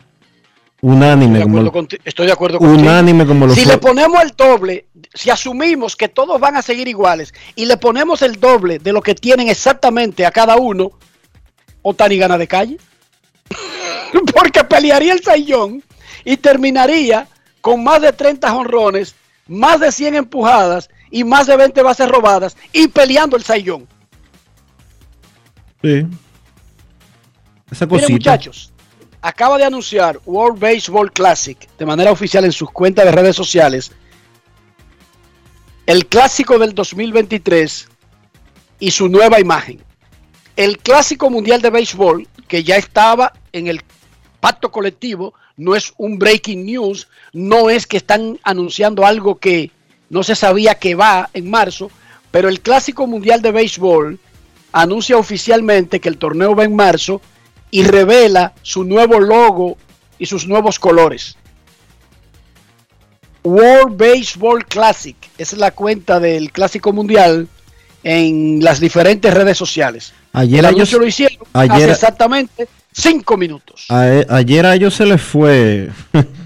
Unánime, 0.80 1.38
Estoy 1.38 1.38
de 1.38 1.42
como, 1.44 1.58
acuerdo, 1.58 1.72
conti- 1.72 2.00
estoy 2.04 2.26
de 2.26 2.32
acuerdo 2.32 2.58
contigo. 2.58 2.80
unánime 2.80 3.26
como 3.26 3.46
lo 3.46 3.54
Si 3.54 3.64
le 3.66 3.76
ponemos 3.78 4.20
el 4.22 4.30
doble, 4.36 4.86
si 5.14 5.28
asumimos 5.30 5.94
que 5.94 6.08
todos 6.08 6.40
van 6.40 6.56
a 6.56 6.62
seguir 6.62 6.88
iguales 6.88 7.32
y 7.54 7.66
le 7.66 7.76
ponemos 7.76 8.22
el 8.22 8.40
doble 8.40 8.78
de 8.78 8.92
lo 8.92 9.02
que 9.02 9.14
tienen 9.14 9.48
exactamente 9.48 10.24
a 10.26 10.30
cada 10.32 10.56
uno, 10.56 10.90
Otani 11.82 12.16
gana 12.16 12.38
de 12.38 12.48
calle. 12.48 12.78
Porque 14.34 14.64
pelearía 14.64 15.12
el 15.12 15.22
Sayón 15.22 15.82
y 16.24 16.36
terminaría 16.38 17.28
con 17.60 17.84
más 17.84 18.00
de 18.02 18.12
30 18.12 18.50
jonrones, 18.50 19.14
más 19.46 19.78
de 19.78 19.92
100 19.92 20.14
empujadas 20.16 20.88
y 21.12 21.22
más 21.22 21.46
de 21.46 21.56
20 21.56 21.80
bases 21.82 22.08
robadas 22.08 22.56
y 22.72 22.88
peleando 22.88 23.36
el 23.36 23.44
Sayón. 23.44 23.86
Sí. 25.82 26.06
Esa 27.70 27.86
Miren 27.86 28.00
cosita. 28.00 28.12
muchachos, 28.12 28.72
acaba 29.20 29.58
de 29.58 29.64
anunciar 29.64 30.18
World 30.24 30.58
Baseball 30.58 31.12
Classic 31.12 31.68
de 31.78 31.86
manera 31.86 32.10
oficial 32.10 32.44
en 32.44 32.52
sus 32.52 32.70
cuentas 32.70 33.04
de 33.04 33.12
redes 33.12 33.36
sociales 33.36 33.92
el 35.86 36.06
clásico 36.06 36.58
del 36.58 36.74
2023 36.74 37.88
y 38.78 38.90
su 38.90 39.08
nueva 39.08 39.40
imagen. 39.40 39.80
El 40.56 40.78
clásico 40.78 41.28
mundial 41.28 41.60
de 41.60 41.70
béisbol 41.70 42.28
que 42.46 42.62
ya 42.62 42.76
estaba 42.76 43.32
en 43.52 43.66
el 43.66 43.82
pacto 44.40 44.70
colectivo, 44.70 45.34
no 45.56 45.74
es 45.74 45.92
un 45.96 46.18
breaking 46.18 46.66
news, 46.66 47.08
no 47.32 47.68
es 47.68 47.86
que 47.86 47.96
están 47.96 48.38
anunciando 48.42 49.04
algo 49.04 49.38
que 49.38 49.70
no 50.12 50.22
se 50.22 50.34
sabía 50.36 50.74
que 50.76 50.94
va 50.94 51.30
en 51.32 51.48
marzo, 51.50 51.90
pero 52.30 52.48
el 52.50 52.60
clásico 52.60 53.06
mundial 53.06 53.40
de 53.40 53.50
béisbol 53.50 54.20
anuncia 54.72 55.16
oficialmente 55.16 56.00
que 56.00 56.08
el 56.10 56.18
torneo 56.18 56.54
va 56.54 56.64
en 56.64 56.76
marzo 56.76 57.22
y 57.70 57.82
revela 57.84 58.52
su 58.62 58.84
nuevo 58.84 59.18
logo 59.18 59.78
y 60.18 60.26
sus 60.26 60.46
nuevos 60.46 60.78
colores. 60.78 61.36
World 63.42 63.96
Baseball 63.96 64.64
Classic 64.66 65.16
es 65.38 65.54
la 65.54 65.70
cuenta 65.72 66.20
del 66.20 66.52
Clásico 66.52 66.92
Mundial 66.92 67.48
en 68.04 68.62
las 68.62 68.80
diferentes 68.80 69.32
redes 69.32 69.56
sociales. 69.56 70.12
Ayer 70.34 70.64
el 70.64 70.74
ellos- 70.74 70.92
lo 70.92 71.06
hicieron 71.06 71.38
ayer- 71.54 71.74
hace 71.74 71.90
exactamente 71.90 72.68
cinco 72.92 73.36
minutos. 73.38 73.86
A- 73.88 74.06
e, 74.08 74.26
ayer 74.28 74.66
a 74.66 74.74
ellos 74.74 74.94
se 74.94 75.06
les 75.06 75.22
fue. 75.22 75.88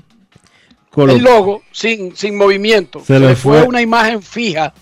El 0.97 1.23
logo 1.23 1.63
sin, 1.73 2.17
sin 2.17 2.37
movimiento. 2.37 3.01
Se 3.01 3.07
Se, 3.07 3.21
le 3.21 3.29
le 3.29 3.37
fue 3.37 3.59
fue- 3.61 3.69
una 3.69 3.83
imagen 3.83 4.23
fija. 4.23 4.73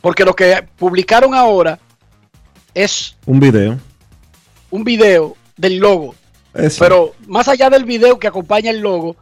Porque 0.00 0.24
lo 0.24 0.34
que 0.34 0.64
publicaron 0.78 1.34
ahora 1.34 1.78
es 2.74 3.16
un 3.26 3.38
video. 3.40 3.78
un 4.70 4.84
video 4.84 5.36
del 5.56 5.76
logo. 5.78 6.14
Eso. 6.54 6.78
Pero 6.82 7.14
más 7.26 7.48
allá 7.48 7.68
del 7.70 7.84
video 7.84 8.18
que 8.18 8.26
acompaña 8.26 8.70
el 8.70 8.80
logo, 8.80 9.16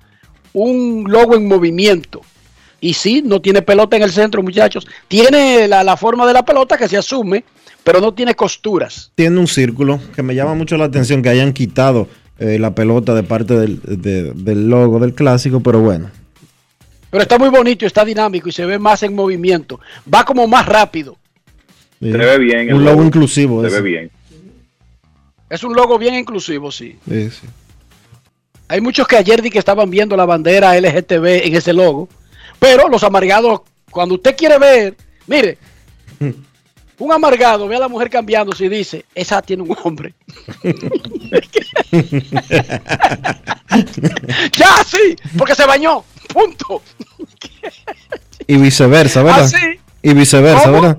un 0.52 1.04
logo 1.08 1.34
en 1.34 1.46
movimiento. 1.48 2.20
Y 2.80 2.94
sí, 2.94 3.22
no 3.24 3.40
tiene 3.42 3.60
pelota 3.60 3.96
en 3.96 4.04
el 4.04 4.12
centro, 4.12 4.40
muchachos. 4.42 4.86
Tiene 5.08 5.66
la, 5.66 5.82
la 5.82 5.96
forma 5.96 6.26
de 6.26 6.32
la 6.32 6.44
pelota 6.44 6.78
que 6.78 6.88
se 6.88 6.96
asume, 6.96 7.44
pero 7.82 8.00
no 8.00 8.14
tiene 8.14 8.34
costuras. 8.36 9.10
Tiene 9.16 9.38
un 9.40 9.48
círculo 9.48 9.98
que 10.14 10.22
me 10.22 10.34
llama 10.36 10.54
mucho 10.54 10.76
la 10.76 10.84
atención 10.84 11.20
que 11.22 11.28
hayan 11.28 11.52
quitado 11.52 12.06
eh, 12.38 12.58
la 12.58 12.74
pelota 12.74 13.14
de 13.14 13.22
parte 13.22 13.54
del, 13.58 13.80
de- 13.82 14.32
del 14.34 14.68
logo 14.68 14.98
del 15.00 15.14
clásico, 15.14 15.60
pero 15.60 15.80
bueno. 15.80 16.10
Pero 17.10 17.22
está 17.22 17.38
muy 17.38 17.48
bonito, 17.48 17.86
está 17.86 18.04
dinámico 18.04 18.48
y 18.48 18.52
se 18.52 18.66
ve 18.66 18.78
más 18.78 19.02
en 19.02 19.14
movimiento. 19.14 19.80
Va 20.12 20.24
como 20.24 20.46
más 20.46 20.66
rápido. 20.66 21.16
Sí. 22.00 22.12
Se 22.12 22.18
ve 22.18 22.38
bien. 22.38 22.72
Un 22.74 22.84
logo 22.84 23.02
inclusivo. 23.02 23.62
Se 23.62 23.68
ese. 23.68 23.80
ve 23.80 23.88
bien. 23.88 24.10
Es 25.50 25.64
un 25.64 25.74
logo 25.74 25.98
bien 25.98 26.14
inclusivo, 26.14 26.70
sí. 26.70 26.96
Sí, 27.08 27.30
sí. 27.30 27.46
Hay 28.68 28.82
muchos 28.82 29.08
que 29.08 29.16
ayer 29.16 29.40
di 29.40 29.48
que 29.48 29.58
estaban 29.58 29.88
viendo 29.88 30.14
la 30.16 30.26
bandera 30.26 30.78
LGTB 30.78 31.46
en 31.46 31.54
ese 31.56 31.72
logo. 31.72 32.08
Pero 32.58 32.88
los 32.88 33.02
amargados, 33.02 33.62
cuando 33.90 34.16
usted 34.16 34.36
quiere 34.36 34.58
ver, 34.58 34.94
mire, 35.26 35.56
un 36.98 37.12
amargado 37.12 37.68
ve 37.68 37.76
a 37.76 37.80
la 37.80 37.88
mujer 37.88 38.10
cambiándose 38.10 38.64
y 38.64 38.68
dice, 38.68 39.04
esa 39.14 39.40
tiene 39.42 39.62
un 39.62 39.76
hombre. 39.84 40.14
ya, 44.52 44.84
sí, 44.84 45.16
porque 45.36 45.54
se 45.54 45.66
bañó. 45.66 46.04
Punto. 46.32 46.82
Y 48.46 48.56
viceversa, 48.56 49.22
¿verdad? 49.22 49.50
Ah. 49.54 49.58
Y 50.02 50.14
viceversa, 50.14 50.64
¿Cómo? 50.64 50.80
¿verdad? 50.82 50.98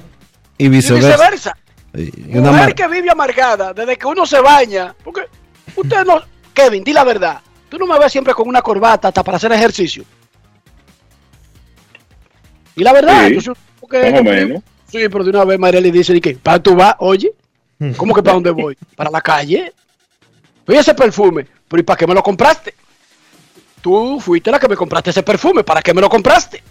Y 0.57 0.65
Y 0.65 0.69
viceversa. 0.69 1.09
viceversa. 1.09 1.57
Y 1.93 2.37
una 2.37 2.51
Mujer 2.51 2.75
que 2.75 2.87
vive 2.87 3.09
amargada 3.09 3.73
desde 3.73 3.97
que 3.97 4.05
uno 4.07 4.25
se 4.25 4.39
baña. 4.39 4.95
Porque 5.03 5.21
usted 5.75 6.05
no. 6.05 6.21
Kevin, 6.53 6.83
di 6.83 6.93
la 6.93 7.03
verdad. 7.03 7.41
Tú 7.69 7.77
no 7.77 7.85
me 7.85 7.97
ves 7.99 8.11
siempre 8.11 8.33
con 8.33 8.47
una 8.47 8.61
corbata 8.61 9.07
hasta 9.09 9.23
para 9.23 9.37
hacer 9.37 9.51
ejercicio. 9.51 10.03
Y 12.75 12.83
la 12.83 12.93
verdad, 12.93 13.27
Sí, 13.27 13.39
yo 13.39 13.53
que- 13.89 14.11
más 14.11 14.19
o 14.21 14.23
menos. 14.23 14.63
Sí, 14.91 15.07
pero 15.09 15.23
de 15.23 15.29
una 15.29 15.45
vez 15.45 15.59
Marieli 15.59 15.91
dice, 15.91 16.15
¿y 16.15 16.21
qué? 16.21 16.35
¿Para 16.35 16.61
tú 16.61 16.75
vas? 16.75 16.95
Oye, 16.99 17.31
¿cómo 17.97 18.13
que 18.13 18.23
para 18.23 18.33
dónde 18.35 18.51
voy? 18.51 18.77
¿Para 18.95 19.09
la 19.11 19.21
calle? 19.21 19.71
Oye, 20.67 20.79
ese 20.79 20.93
perfume, 20.93 21.45
pero 21.67 21.81
¿y 21.81 21.83
para 21.83 21.97
qué 21.97 22.07
me 22.07 22.13
lo 22.13 22.23
compraste? 22.23 22.73
Tú 23.81 24.19
fuiste 24.19 24.51
la 24.51 24.59
que 24.59 24.67
me 24.67 24.75
compraste 24.75 25.11
ese 25.11 25.23
perfume, 25.23 25.63
¿para 25.63 25.81
qué 25.81 25.93
me 25.93 26.01
lo 26.01 26.09
compraste? 26.09 26.61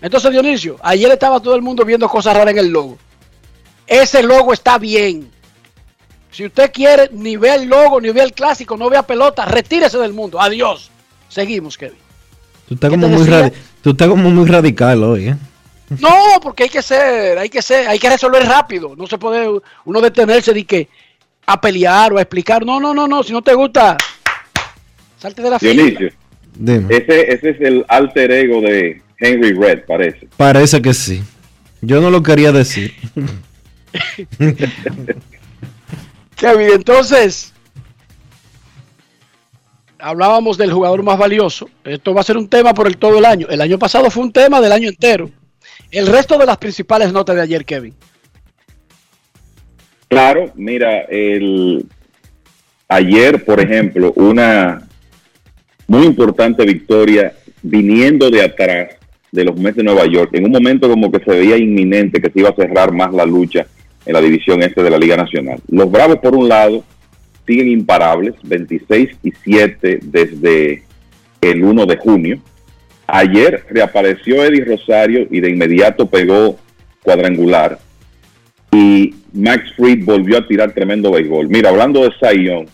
Entonces, 0.00 0.30
Dionisio, 0.32 0.76
ayer 0.82 1.10
estaba 1.12 1.40
todo 1.40 1.54
el 1.54 1.62
mundo 1.62 1.84
viendo 1.84 2.08
cosas 2.08 2.34
raras 2.36 2.52
en 2.52 2.58
el 2.58 2.68
logo. 2.70 2.98
Ese 3.86 4.22
logo 4.22 4.52
está 4.52 4.78
bien. 4.78 5.30
Si 6.30 6.44
usted 6.46 6.72
quiere, 6.72 7.08
ni 7.12 7.36
vea 7.36 7.54
el 7.56 7.68
logo, 7.68 8.00
ni 8.00 8.10
vea 8.10 8.24
el 8.24 8.32
clásico, 8.32 8.76
no 8.76 8.90
vea 8.90 9.02
pelota, 9.04 9.44
retírese 9.44 9.98
del 9.98 10.12
mundo. 10.12 10.40
Adiós. 10.40 10.90
Seguimos, 11.28 11.78
Kevin. 11.78 11.98
Tú 12.68 12.74
estás, 12.74 12.90
¿Qué 12.90 12.96
como 12.96 13.06
te 13.06 13.12
muy 13.12 13.22
decía? 13.24 13.46
radi- 13.48 13.52
tú 13.82 13.90
estás 13.90 14.08
como 14.08 14.30
muy 14.30 14.46
radical 14.48 15.02
hoy, 15.04 15.28
¿eh? 15.28 15.36
No, 16.00 16.40
porque 16.42 16.64
hay 16.64 16.68
que 16.68 16.82
ser, 16.82 17.38
hay 17.38 17.48
que 17.48 17.62
ser, 17.62 17.88
hay 17.88 17.98
que 17.98 18.10
resolver 18.10 18.44
rápido. 18.44 18.94
No 18.96 19.06
se 19.06 19.18
puede 19.18 19.48
uno 19.84 20.00
detenerse 20.00 20.52
de 20.52 20.64
que 20.64 20.88
a 21.46 21.60
pelear 21.60 22.12
o 22.12 22.18
a 22.18 22.22
explicar. 22.22 22.64
No, 22.64 22.80
no, 22.80 22.94
no, 22.94 23.06
no. 23.06 23.22
Si 23.22 23.32
no 23.32 23.42
te 23.42 23.54
gusta, 23.54 23.96
salte 25.18 25.42
de 25.42 25.50
la 25.50 25.58
fila. 25.58 25.72
Dionisio, 25.82 26.10
Dime. 26.54 26.94
ese, 26.94 27.32
ese 27.32 27.50
es 27.50 27.60
el 27.60 27.84
alter 27.88 28.30
ego 28.30 28.60
de 28.60 29.02
Henry 29.18 29.52
Red, 29.52 29.84
parece. 29.86 30.28
Parece 30.36 30.82
que 30.82 30.94
sí. 30.94 31.22
Yo 31.80 32.00
no 32.00 32.10
lo 32.10 32.22
quería 32.22 32.52
decir. 32.52 32.94
Kevin, 36.36 36.70
entonces, 36.74 37.52
hablábamos 39.98 40.58
del 40.58 40.72
jugador 40.72 41.02
más 41.02 41.18
valioso. 41.18 41.68
Esto 41.84 42.14
va 42.14 42.20
a 42.20 42.24
ser 42.24 42.36
un 42.36 42.48
tema 42.48 42.74
por 42.74 42.86
el 42.86 42.96
todo 42.96 43.18
el 43.18 43.24
año. 43.24 43.46
El 43.48 43.60
año 43.60 43.78
pasado 43.78 44.10
fue 44.10 44.24
un 44.24 44.32
tema 44.32 44.60
del 44.60 44.72
año 44.72 44.88
entero. 44.88 45.30
El 45.92 46.06
resto 46.06 46.38
de 46.38 46.46
las 46.46 46.56
principales 46.56 47.12
notas 47.12 47.36
de 47.36 47.42
ayer, 47.42 47.64
Kevin. 47.66 47.94
Claro, 50.08 50.50
mira, 50.56 51.02
el 51.02 51.86
ayer, 52.88 53.44
por 53.44 53.60
ejemplo, 53.60 54.12
una 54.16 54.88
muy 55.86 56.06
importante 56.06 56.64
victoria 56.64 57.34
viniendo 57.62 58.30
de 58.30 58.42
atrás 58.42 58.96
de 59.30 59.44
los 59.44 59.56
Mets 59.56 59.76
de 59.76 59.82
Nueva 59.82 60.06
York, 60.06 60.30
en 60.32 60.46
un 60.46 60.50
momento 60.50 60.88
como 60.88 61.12
que 61.12 61.22
se 61.22 61.30
veía 61.30 61.56
inminente 61.56 62.20
que 62.20 62.30
se 62.30 62.40
iba 62.40 62.50
a 62.50 62.54
cerrar 62.54 62.92
más 62.92 63.12
la 63.12 63.24
lucha 63.24 63.66
en 64.04 64.12
la 64.14 64.20
división 64.20 64.62
este 64.62 64.82
de 64.82 64.90
la 64.90 64.98
Liga 64.98 65.16
Nacional. 65.16 65.60
Los 65.68 65.90
Bravos, 65.90 66.16
por 66.18 66.34
un 66.34 66.48
lado, 66.48 66.84
siguen 67.46 67.68
imparables, 67.68 68.34
26 68.42 69.10
y 69.22 69.32
7 69.44 70.00
desde 70.02 70.82
el 71.40 71.64
1 71.64 71.86
de 71.86 71.96
junio. 71.96 72.38
Ayer 73.06 73.64
reapareció 73.68 74.44
Eddie 74.44 74.64
Rosario 74.64 75.26
y 75.30 75.40
de 75.40 75.50
inmediato 75.50 76.06
pegó 76.06 76.58
cuadrangular 77.02 77.78
y 78.70 79.14
Max 79.32 79.72
Fried 79.76 80.04
volvió 80.04 80.38
a 80.38 80.46
tirar 80.46 80.72
tremendo 80.72 81.10
béisbol. 81.10 81.48
Mira, 81.48 81.70
hablando 81.70 82.02
de 82.02 82.12
Zion, 82.18 82.66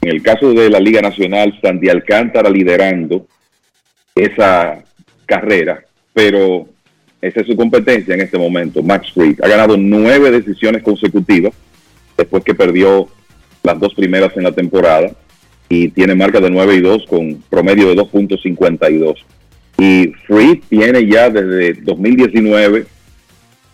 en 0.00 0.08
el 0.08 0.22
caso 0.22 0.52
de 0.52 0.70
la 0.70 0.78
Liga 0.78 1.00
Nacional, 1.00 1.58
Sandy 1.60 1.88
Alcántara 1.88 2.50
liderando 2.50 3.26
esa 4.14 4.84
carrera, 5.26 5.82
pero 6.12 6.68
esa 7.20 7.40
es 7.40 7.46
su 7.46 7.56
competencia 7.56 8.14
en 8.14 8.20
este 8.20 8.38
momento. 8.38 8.82
Max 8.82 9.12
Fried 9.12 9.40
ha 9.42 9.48
ganado 9.48 9.76
nueve 9.76 10.30
decisiones 10.30 10.82
consecutivas 10.82 11.52
después 12.16 12.44
que 12.44 12.54
perdió 12.54 13.08
las 13.62 13.80
dos 13.80 13.94
primeras 13.94 14.36
en 14.36 14.44
la 14.44 14.52
temporada 14.52 15.10
y 15.68 15.88
tiene 15.88 16.14
marca 16.14 16.40
de 16.40 16.50
9 16.50 16.74
y 16.74 16.80
2 16.80 17.06
con 17.06 17.42
promedio 17.48 17.88
de 17.88 17.96
2.52. 17.96 19.16
Y 19.76 20.12
Fried 20.26 20.60
tiene 20.68 21.06
ya 21.06 21.30
desde 21.30 21.74
2019 21.82 22.86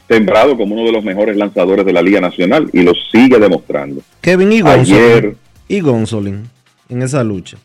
sembrado 0.08 0.56
como 0.56 0.74
uno 0.74 0.86
de 0.86 0.92
los 0.92 1.04
mejores 1.04 1.36
lanzadores 1.36 1.86
de 1.86 1.92
la 1.92 2.02
Liga 2.02 2.20
Nacional 2.20 2.68
y 2.72 2.82
lo 2.82 2.92
sigue 3.12 3.38
demostrando. 3.38 4.02
Kevin 4.20 4.52
y 4.52 4.60
Ayer, 4.60 5.22
Gonzolin, 5.22 5.36
y 5.68 5.80
Gonzolin 5.80 6.50
en 6.88 7.02
esa 7.02 7.22
lucha. 7.22 7.58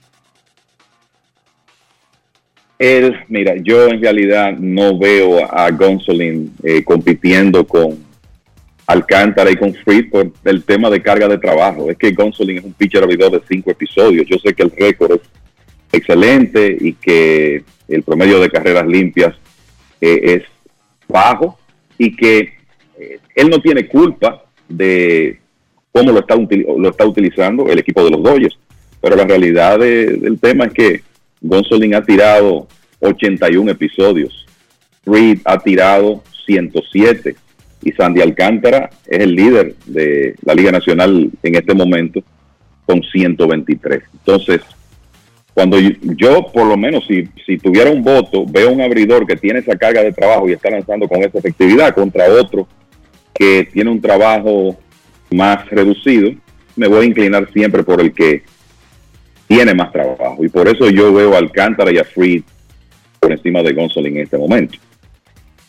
él, 2.77 3.15
mira, 3.29 3.55
yo 3.55 3.87
en 3.87 3.99
realidad 3.99 4.55
no 4.59 4.97
veo 4.97 5.51
a 5.51 5.71
Gonsolin 5.71 6.53
eh, 6.61 6.83
compitiendo 6.83 7.65
con 7.65 7.97
Alcántara 8.85 9.49
y 9.49 9.55
con 9.55 9.73
Fried 9.73 10.11
por 10.11 10.31
el 10.43 10.63
tema 10.63 10.91
de 10.91 11.01
carga 11.01 11.27
de 11.27 11.39
trabajo. 11.39 11.89
Es 11.89 11.97
que 11.97 12.11
Gonsolin 12.11 12.59
es 12.59 12.63
un 12.63 12.73
pitcher 12.73 13.01
abridor 13.01 13.31
de 13.31 13.41
cinco 13.47 13.71
episodios. 13.71 14.27
Yo 14.27 14.37
sé 14.37 14.53
que 14.53 14.61
el 14.61 14.71
récord 14.71 15.13
es 15.13 15.21
excelente 15.91 16.77
y 16.79 16.93
que 16.93 17.63
el 17.87 18.03
promedio 18.03 18.39
de 18.39 18.49
carreras 18.49 18.87
limpias 18.87 19.35
eh, 20.01 20.19
es 20.23 20.43
bajo 21.07 21.57
y 21.97 22.15
que 22.15 22.53
eh, 22.99 23.19
él 23.35 23.49
no 23.49 23.59
tiene 23.59 23.87
culpa 23.87 24.43
de 24.67 25.39
cómo 25.91 26.11
lo 26.11 26.19
está, 26.19 26.35
lo 26.35 26.89
está 26.89 27.05
utilizando 27.05 27.67
el 27.67 27.79
equipo 27.79 28.03
de 28.03 28.11
los 28.11 28.23
Dodgers. 28.23 28.57
Pero 29.01 29.15
la 29.15 29.23
realidad 29.25 29.79
de- 29.79 30.17
del 30.17 30.39
tema 30.39 30.65
es 30.65 30.73
que 30.73 31.01
Gonsolin 31.41 31.93
ha 31.95 32.03
tirado 32.03 32.67
81 32.99 33.69
episodios, 33.71 34.45
Reed 35.05 35.39
ha 35.45 35.59
tirado 35.59 36.23
107 36.45 37.35
y 37.83 37.91
Sandy 37.91 38.21
Alcántara 38.21 38.89
es 39.05 39.19
el 39.19 39.35
líder 39.35 39.75
de 39.85 40.35
la 40.43 40.55
Liga 40.55 40.71
Nacional 40.71 41.29
en 41.43 41.55
este 41.55 41.73
momento 41.75 42.23
con 42.87 43.03
123. 43.03 44.01
Entonces, 44.13 44.61
cuando 45.55 45.79
yo, 45.79 45.89
yo, 46.01 46.51
por 46.51 46.67
lo 46.67 46.75
menos, 46.75 47.07
si, 47.07 47.29
si 47.45 47.57
tuviera 47.57 47.89
un 47.89 48.03
voto, 48.03 48.45
veo 48.45 48.71
un 48.71 48.81
abridor 48.81 49.25
que 49.25 49.37
tiene 49.37 49.59
esa 49.59 49.77
carga 49.77 50.03
de 50.03 50.11
trabajo 50.11 50.49
y 50.49 50.51
está 50.51 50.69
lanzando 50.69 51.07
con 51.07 51.23
esa 51.23 51.37
efectividad 51.37 51.95
contra 51.95 52.29
otro 52.29 52.67
que 53.33 53.63
tiene 53.71 53.89
un 53.89 54.01
trabajo 54.01 54.77
más 55.31 55.65
reducido, 55.69 56.31
me 56.75 56.87
voy 56.87 57.05
a 57.05 57.07
inclinar 57.07 57.49
siempre 57.53 57.83
por 57.83 58.01
el 58.01 58.13
que 58.13 58.43
tiene 59.47 59.73
más 59.73 59.93
trabajo. 59.93 60.43
Y 60.43 60.49
por 60.49 60.67
eso 60.67 60.89
yo 60.89 61.13
veo 61.13 61.33
a 61.33 61.37
Alcántara 61.37 61.89
y 61.89 61.99
a 61.99 62.03
Fried 62.03 62.43
por 63.21 63.31
encima 63.31 63.63
de 63.63 63.71
Gonzolin 63.71 64.17
en 64.17 64.23
este 64.23 64.37
momento. 64.37 64.77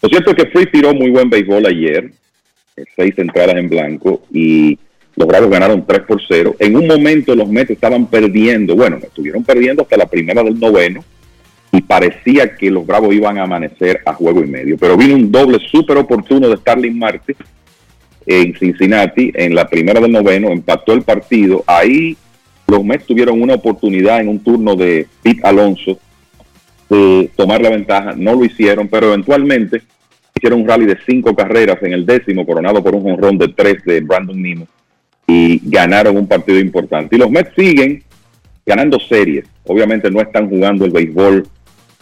Lo 0.03 0.09
cierto 0.09 0.31
es 0.33 0.37
que 0.37 0.51
Fried 0.51 0.69
tiró 0.73 0.95
muy 0.95 1.11
buen 1.11 1.31
béisbol 1.31 1.65
ayer, 1.65 2.11
seis 2.97 3.15
entradas 3.19 3.57
en 3.57 3.69
blanco, 3.69 4.23
y 4.33 4.81
los 5.17 5.27
Bravos 5.27 5.51
ganaron 5.51 5.87
3 5.87 6.01
por 6.03 6.21
0. 6.27 6.57
En 6.59 6.77
un 6.77 6.87
momento 6.87 7.35
los 7.35 7.49
Mets 7.49 7.71
estaban 7.71 8.07
perdiendo, 8.07 8.77
bueno, 8.77 8.99
estuvieron 9.03 9.43
perdiendo 9.43 9.83
hasta 9.83 9.97
la 9.97 10.07
primera 10.07 10.43
del 10.43 10.61
noveno, 10.61 11.03
y 11.73 11.83
parecía 11.83 12.55
que 12.55 12.71
los 12.71 12.87
Bravos 12.87 13.15
iban 13.15 13.39
a 13.39 13.43
amanecer 13.43 14.01
a 14.05 14.15
juego 14.15 14.43
y 14.43 14.47
medio. 14.47 14.77
Pero 14.79 14.97
vino 14.97 15.15
un 15.15 15.31
doble 15.31 15.59
súper 15.71 15.97
oportuno 15.99 16.49
de 16.49 16.57
Starling 16.57 16.99
Marte 16.99 17.37
en 18.27 18.55
Cincinnati 18.57 19.31
en 19.35 19.55
la 19.55 19.69
primera 19.69 20.01
del 20.01 20.13
noveno, 20.13 20.49
empató 20.49 20.93
el 20.93 21.03
partido. 21.03 21.65
Ahí 21.67 22.17
los 22.67 22.85
Mets 22.85 23.07
tuvieron 23.07 23.41
una 23.41 23.55
oportunidad 23.55 24.21
en 24.21 24.29
un 24.29 24.39
turno 24.41 24.75
de 24.75 25.07
Pete 25.23 25.41
Alonso 25.45 25.99
de 26.89 27.31
tomar 27.37 27.61
la 27.61 27.71
ventaja, 27.71 28.15
no 28.17 28.35
lo 28.35 28.45
hicieron, 28.45 28.89
pero 28.89 29.09
eventualmente 29.09 29.83
hicieron 30.35 30.61
un 30.61 30.69
rally 30.69 30.87
de 30.87 30.99
cinco 31.07 31.35
carreras 31.35 31.83
en 31.83 31.93
el 31.93 32.07
décimo, 32.07 32.47
coronado 32.47 32.83
por 32.83 32.95
un 32.95 33.03
jonrón 33.03 33.39
de 33.39 33.49
tres 33.49 33.83
de 33.85 34.01
Brandon 34.01 34.41
Nimo, 34.41 34.67
y 35.27 35.61
ganaron 35.69 36.17
un 36.17 36.27
partido 36.27 36.59
importante. 36.59 37.17
Y 37.17 37.19
los 37.19 37.31
Mets 37.31 37.53
siguen 37.57 38.03
ganando 38.65 38.99
series. 39.01 39.47
Obviamente 39.65 40.11
no 40.11 40.21
están 40.21 40.49
jugando 40.49 40.85
el 40.85 40.91
béisbol 40.91 41.47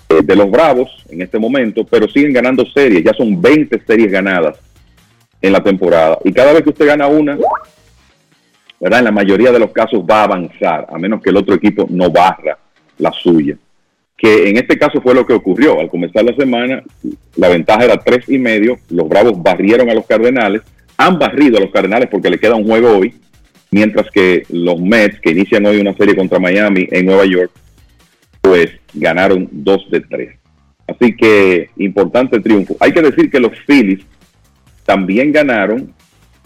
eh, 0.08 0.20
de 0.22 0.36
los 0.36 0.50
Bravos 0.50 0.90
en 1.08 1.22
este 1.22 1.38
momento, 1.38 1.84
pero 1.84 2.08
siguen 2.08 2.32
ganando 2.32 2.64
series. 2.66 3.04
Ya 3.04 3.14
son 3.14 3.40
20 3.40 3.82
series 3.86 4.10
ganadas 4.10 4.58
en 5.40 5.52
la 5.52 5.62
temporada. 5.62 6.18
Y 6.24 6.32
cada 6.32 6.52
vez 6.52 6.62
que 6.62 6.70
usted 6.70 6.86
gana 6.86 7.06
una. 7.06 7.38
En 8.80 9.04
la 9.04 9.10
mayoría 9.10 9.50
de 9.50 9.58
los 9.58 9.72
casos 9.72 10.00
va 10.00 10.20
a 10.20 10.24
avanzar, 10.24 10.86
a 10.90 10.98
menos 10.98 11.22
que 11.22 11.30
el 11.30 11.38
otro 11.38 11.54
equipo 11.54 11.86
no 11.88 12.10
barra 12.10 12.58
la 12.98 13.10
suya. 13.12 13.56
Que 14.16 14.50
en 14.50 14.58
este 14.58 14.78
caso 14.78 15.00
fue 15.00 15.14
lo 15.14 15.26
que 15.26 15.32
ocurrió. 15.32 15.80
Al 15.80 15.88
comenzar 15.88 16.22
la 16.24 16.34
semana, 16.34 16.82
la 17.36 17.48
ventaja 17.48 17.84
era 17.84 17.96
tres 17.96 18.28
y 18.28 18.38
medio. 18.38 18.78
Los 18.90 19.08
Bravos 19.08 19.42
barrieron 19.42 19.88
a 19.88 19.94
los 19.94 20.06
Cardenales. 20.06 20.62
Han 20.96 21.18
barrido 21.18 21.58
a 21.58 21.60
los 21.60 21.70
Cardenales 21.70 22.08
porque 22.10 22.30
le 22.30 22.38
queda 22.38 22.54
un 22.54 22.66
juego 22.66 22.98
hoy. 22.98 23.14
Mientras 23.70 24.08
que 24.10 24.44
los 24.50 24.80
Mets, 24.80 25.20
que 25.20 25.32
inician 25.32 25.66
hoy 25.66 25.78
una 25.78 25.94
serie 25.94 26.14
contra 26.14 26.38
Miami 26.38 26.86
en 26.90 27.06
Nueva 27.06 27.24
York, 27.24 27.50
pues 28.40 28.70
ganaron 28.92 29.48
dos 29.50 29.90
de 29.90 30.00
tres. 30.00 30.36
Así 30.86 31.16
que 31.16 31.70
importante 31.78 32.40
triunfo. 32.40 32.76
Hay 32.78 32.92
que 32.92 33.02
decir 33.02 33.30
que 33.30 33.40
los 33.40 33.52
Phillies 33.66 34.04
también 34.84 35.32
ganaron 35.32 35.92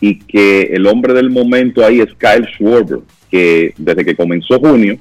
y 0.01 0.19
que 0.21 0.63
el 0.63 0.87
hombre 0.87 1.13
del 1.13 1.29
momento 1.29 1.85
ahí 1.85 2.01
es 2.01 2.15
Kyle 2.15 2.47
Schwarber, 2.55 3.01
que 3.31 3.75
desde 3.77 4.05
que 4.05 4.17
comenzó 4.17 4.59
junio 4.59 4.99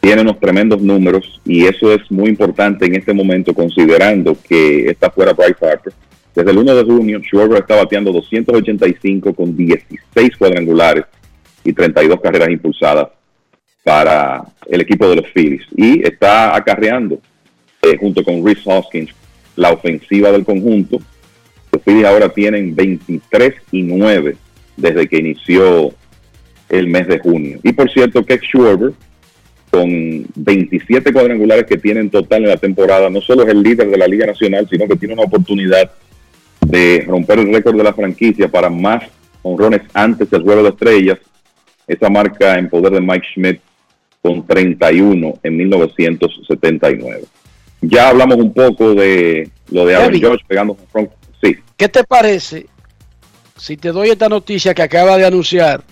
tiene 0.00 0.22
unos 0.22 0.40
tremendos 0.40 0.82
números 0.82 1.40
y 1.44 1.64
eso 1.64 1.92
es 1.92 2.10
muy 2.10 2.28
importante 2.28 2.86
en 2.86 2.96
este 2.96 3.14
momento 3.14 3.54
considerando 3.54 4.36
que 4.48 4.90
está 4.90 5.10
fuera 5.10 5.32
Bryce 5.32 5.64
Harper. 5.64 5.92
Desde 6.34 6.50
el 6.50 6.58
1 6.58 6.74
de 6.74 6.84
junio, 6.84 7.20
Schwarber 7.20 7.60
está 7.60 7.76
bateando 7.76 8.12
285 8.12 9.34
con 9.34 9.56
16 9.56 10.36
cuadrangulares 10.36 11.04
y 11.62 11.72
32 11.72 12.20
carreras 12.20 12.48
impulsadas 12.48 13.08
para 13.84 14.42
el 14.68 14.80
equipo 14.80 15.08
de 15.08 15.16
los 15.16 15.26
Phillies 15.32 15.62
y 15.76 16.02
está 16.02 16.56
acarreando 16.56 17.18
eh, 17.82 17.96
junto 17.98 18.22
con 18.24 18.46
Rhys 18.46 18.60
Hoskins 18.64 19.10
la 19.56 19.72
ofensiva 19.72 20.32
del 20.32 20.44
conjunto. 20.44 20.98
Los 21.70 21.82
Phillies 21.82 22.06
ahora 22.06 22.28
tienen 22.30 22.74
23 22.74 23.54
y 23.72 23.82
9 23.82 24.36
desde 24.76 25.08
que 25.08 25.18
inició 25.18 25.92
el 26.68 26.86
mes 26.86 27.06
de 27.08 27.18
junio. 27.18 27.58
Y 27.62 27.72
por 27.72 27.90
cierto, 27.90 28.24
que 28.24 28.38
Schwarber, 28.38 28.92
con 29.70 30.26
27 30.34 31.12
cuadrangulares 31.12 31.66
que 31.66 31.76
tiene 31.76 32.00
en 32.00 32.10
total 32.10 32.44
en 32.44 32.48
la 32.48 32.56
temporada, 32.56 33.10
no 33.10 33.20
solo 33.20 33.42
es 33.42 33.50
el 33.50 33.62
líder 33.62 33.90
de 33.90 33.98
la 33.98 34.06
Liga 34.06 34.26
Nacional, 34.26 34.66
sino 34.70 34.88
que 34.88 34.96
tiene 34.96 35.14
una 35.14 35.24
oportunidad 35.24 35.90
de 36.66 37.04
romper 37.06 37.40
el 37.40 37.52
récord 37.52 37.76
de 37.76 37.84
la 37.84 37.92
franquicia 37.92 38.48
para 38.48 38.70
más 38.70 39.04
honrones 39.42 39.82
antes 39.92 40.30
del 40.30 40.42
juego 40.42 40.62
de 40.62 40.68
estrellas. 40.70 41.18
Esa 41.86 42.08
marca 42.08 42.58
en 42.58 42.68
poder 42.68 42.92
de 42.92 43.00
Mike 43.00 43.26
Schmidt 43.34 43.60
con 44.22 44.46
31 44.46 45.34
en 45.42 45.56
1979. 45.56 47.24
Ya 47.82 48.08
hablamos 48.08 48.36
un 48.36 48.54
poco 48.54 48.94
de 48.94 49.50
lo 49.70 49.84
de 49.84 49.96
Aaron. 49.96 50.18
George 50.18 50.44
pegando 50.46 50.76
front. 50.92 51.10
Sí, 51.42 51.56
¿Qué 51.76 51.88
te 51.88 52.04
parece 52.04 52.66
si 53.56 53.76
te 53.76 53.90
doy 53.90 54.10
esta 54.10 54.28
noticia 54.28 54.74
que 54.74 54.82
acaba 54.82 55.16
de 55.16 55.26
anunciar 55.26 55.82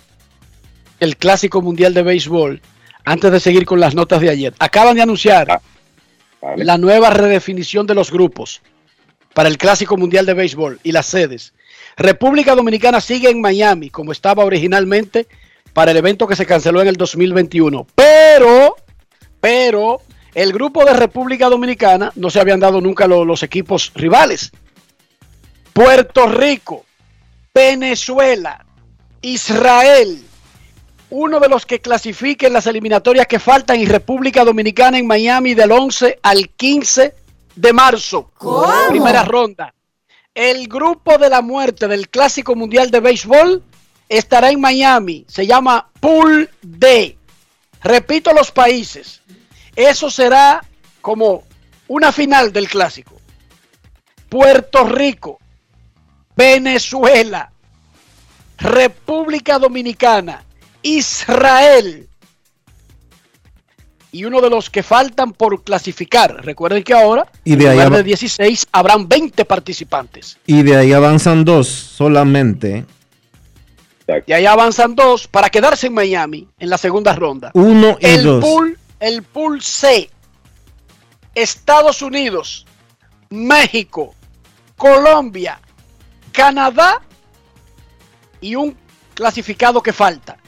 el 1.00 1.16
Clásico 1.16 1.60
Mundial 1.60 1.92
de 1.92 2.02
Béisbol 2.02 2.60
antes 3.04 3.32
de 3.32 3.40
seguir 3.40 3.66
con 3.66 3.80
las 3.80 3.96
notas 3.96 4.20
de 4.20 4.30
ayer? 4.30 4.54
Acaban 4.60 4.94
de 4.94 5.02
anunciar 5.02 5.60
la 6.56 6.78
nueva 6.78 7.10
redefinición 7.10 7.86
de 7.88 7.94
los 7.96 8.12
grupos 8.12 8.62
para 9.34 9.48
el 9.48 9.58
Clásico 9.58 9.96
Mundial 9.96 10.26
de 10.26 10.34
Béisbol 10.34 10.80
y 10.82 10.92
las 10.92 11.06
sedes. 11.06 11.52
República 11.96 12.54
Dominicana 12.54 13.00
sigue 13.00 13.30
en 13.30 13.40
Miami 13.40 13.90
como 13.90 14.12
estaba 14.12 14.44
originalmente 14.44 15.26
para 15.72 15.90
el 15.92 15.96
evento 15.96 16.26
que 16.26 16.36
se 16.36 16.46
canceló 16.46 16.80
en 16.82 16.88
el 16.88 16.96
2021. 16.96 17.86
Pero, 17.94 18.76
pero, 19.40 20.00
el 20.34 20.52
grupo 20.52 20.84
de 20.84 20.94
República 20.94 21.48
Dominicana 21.48 22.12
no 22.16 22.30
se 22.30 22.40
habían 22.40 22.60
dado 22.60 22.80
nunca 22.80 23.06
lo- 23.06 23.24
los 23.24 23.42
equipos 23.42 23.92
rivales. 23.94 24.50
Puerto 25.72 26.26
Rico, 26.26 26.84
Venezuela, 27.54 28.64
Israel, 29.22 30.22
uno 31.10 31.40
de 31.40 31.48
los 31.48 31.66
que 31.66 31.80
clasifiquen 31.80 32.52
las 32.52 32.66
eliminatorias 32.66 33.26
que 33.26 33.38
faltan 33.38 33.78
y 33.80 33.86
República 33.86 34.44
Dominicana 34.44 34.98
en 34.98 35.06
Miami 35.06 35.54
del 35.54 35.72
11 35.72 36.18
al 36.22 36.48
15 36.50 37.14
de 37.60 37.72
marzo. 37.72 38.30
Primera 38.88 39.22
ronda. 39.22 39.74
El 40.34 40.68
grupo 40.68 41.18
de 41.18 41.28
la 41.28 41.42
muerte 41.42 41.88
del 41.88 42.08
Clásico 42.08 42.54
Mundial 42.54 42.90
de 42.90 43.00
Béisbol 43.00 43.62
estará 44.08 44.50
en 44.50 44.60
Miami. 44.60 45.26
Se 45.28 45.46
llama 45.46 45.90
Pool 46.00 46.48
D. 46.62 47.18
Repito 47.82 48.32
los 48.32 48.50
países. 48.50 49.20
Eso 49.76 50.10
será 50.10 50.64
como 51.00 51.44
una 51.88 52.12
final 52.12 52.52
del 52.52 52.68
Clásico. 52.68 53.16
Puerto 54.28 54.84
Rico, 54.84 55.38
Venezuela, 56.36 57.52
República 58.58 59.58
Dominicana, 59.58 60.44
Israel 60.82 62.09
y 64.12 64.24
uno 64.24 64.40
de 64.40 64.50
los 64.50 64.70
que 64.70 64.82
faltan 64.82 65.32
por 65.32 65.62
clasificar. 65.62 66.44
Recuerden 66.44 66.82
que 66.82 66.94
ahora, 66.94 67.26
Y 67.44 67.56
de 67.56 67.66
en 67.66 67.72
lugar 67.72 67.90
de 67.90 68.02
16, 68.02 68.66
habrán 68.72 69.08
20 69.08 69.44
participantes. 69.44 70.38
Y 70.46 70.62
de 70.62 70.76
ahí 70.76 70.92
avanzan 70.92 71.44
dos 71.44 71.68
solamente. 71.68 72.84
Y 74.26 74.32
ahí 74.32 74.46
avanzan 74.46 74.94
dos 74.96 75.28
para 75.28 75.50
quedarse 75.50 75.86
en 75.86 75.94
Miami 75.94 76.48
en 76.58 76.70
la 76.70 76.78
segunda 76.78 77.14
ronda. 77.14 77.52
Uno 77.54 77.96
y 78.00 78.06
el 78.06 78.24
dos. 78.24 78.44
Pool, 78.44 78.78
el 78.98 79.22
pool 79.22 79.62
C. 79.62 80.10
Estados 81.34 82.02
Unidos, 82.02 82.66
México, 83.30 84.14
Colombia, 84.76 85.60
Canadá 86.32 87.00
y 88.40 88.56
un 88.56 88.76
clasificado 89.14 89.80
que 89.80 89.92
falta. 89.92 90.39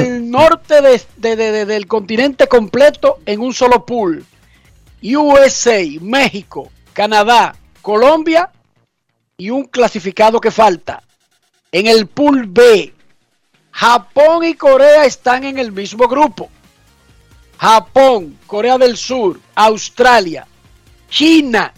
El 0.00 0.30
norte 0.30 0.82
de- 0.82 1.66
del 1.66 1.86
continente 1.86 2.46
completo 2.46 3.20
en 3.24 3.40
un 3.40 3.54
solo 3.54 3.86
pool. 3.86 4.24
USA, 5.02 5.80
México, 6.02 6.70
Canadá, 6.92 7.56
Colombia 7.80 8.50
y 9.38 9.48
un 9.48 9.64
clasificado 9.64 10.40
que 10.40 10.50
falta. 10.50 11.02
En 11.72 11.86
el 11.86 12.06
pool 12.06 12.46
B, 12.46 12.92
Japón 13.70 14.44
y 14.44 14.54
Corea 14.54 15.06
están 15.06 15.44
en 15.44 15.58
el 15.58 15.72
mismo 15.72 16.06
grupo. 16.06 16.50
Japón, 17.56 18.38
Corea 18.46 18.76
del 18.76 18.96
Sur, 18.96 19.40
Australia, 19.54 20.46
China 21.08 21.72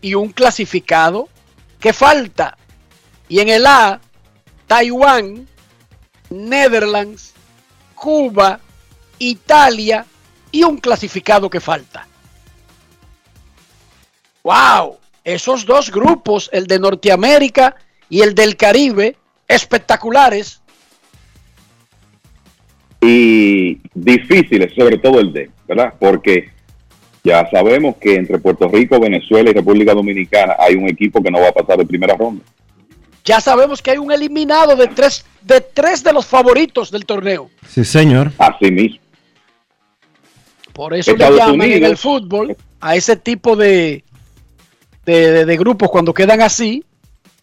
y 0.00 0.14
un 0.14 0.28
clasificado 0.30 1.28
que 1.80 1.92
falta. 1.92 2.56
Y 3.28 3.40
en 3.40 3.48
el 3.48 3.66
A, 3.66 4.00
Taiwán, 4.66 5.48
Netherlands, 6.30 7.34
Cuba, 7.94 8.60
Italia 9.18 10.04
y 10.52 10.62
un 10.62 10.78
clasificado 10.78 11.50
que 11.50 11.60
falta. 11.60 12.06
¡Wow! 14.42 14.98
Esos 15.24 15.66
dos 15.66 15.90
grupos, 15.90 16.48
el 16.52 16.66
de 16.66 16.78
Norteamérica 16.78 17.76
y 18.08 18.22
el 18.22 18.34
del 18.34 18.56
Caribe, 18.56 19.16
espectaculares. 19.46 20.62
y 23.00 23.80
difíciles, 23.94 24.72
sobre 24.74 24.98
todo 24.98 25.20
el 25.20 25.32
D, 25.32 25.50
¿verdad? 25.66 25.94
Porque 25.98 26.50
ya 27.22 27.48
sabemos 27.50 27.96
que 27.96 28.16
entre 28.16 28.38
Puerto 28.38 28.68
Rico, 28.68 28.98
Venezuela 28.98 29.50
y 29.50 29.52
República 29.52 29.94
Dominicana 29.94 30.56
hay 30.58 30.74
un 30.74 30.88
equipo 30.88 31.22
que 31.22 31.30
no 31.30 31.40
va 31.40 31.48
a 31.48 31.52
pasar 31.52 31.78
de 31.78 31.86
primera 31.86 32.16
ronda. 32.16 32.42
Ya 33.28 33.42
sabemos 33.42 33.82
que 33.82 33.90
hay 33.90 33.98
un 33.98 34.10
eliminado 34.10 34.74
de 34.74 34.86
tres 34.88 35.22
de, 35.42 35.60
tres 35.60 36.02
de 36.02 36.14
los 36.14 36.24
favoritos 36.24 36.90
del 36.90 37.04
torneo. 37.04 37.50
Sí, 37.68 37.84
señor. 37.84 38.32
Así 38.38 38.70
mismo. 38.70 39.00
Por 40.72 40.94
eso 40.94 41.10
le 41.10 41.24
Estados 41.24 41.38
llaman 41.38 41.70
en 41.72 41.84
el 41.84 41.98
fútbol 41.98 42.56
a 42.80 42.96
ese 42.96 43.16
tipo 43.16 43.54
de, 43.54 44.02
de, 45.04 45.30
de- 45.30 45.44
de 45.44 45.56
grupos 45.58 45.90
cuando 45.90 46.14
quedan 46.14 46.40
así, 46.40 46.82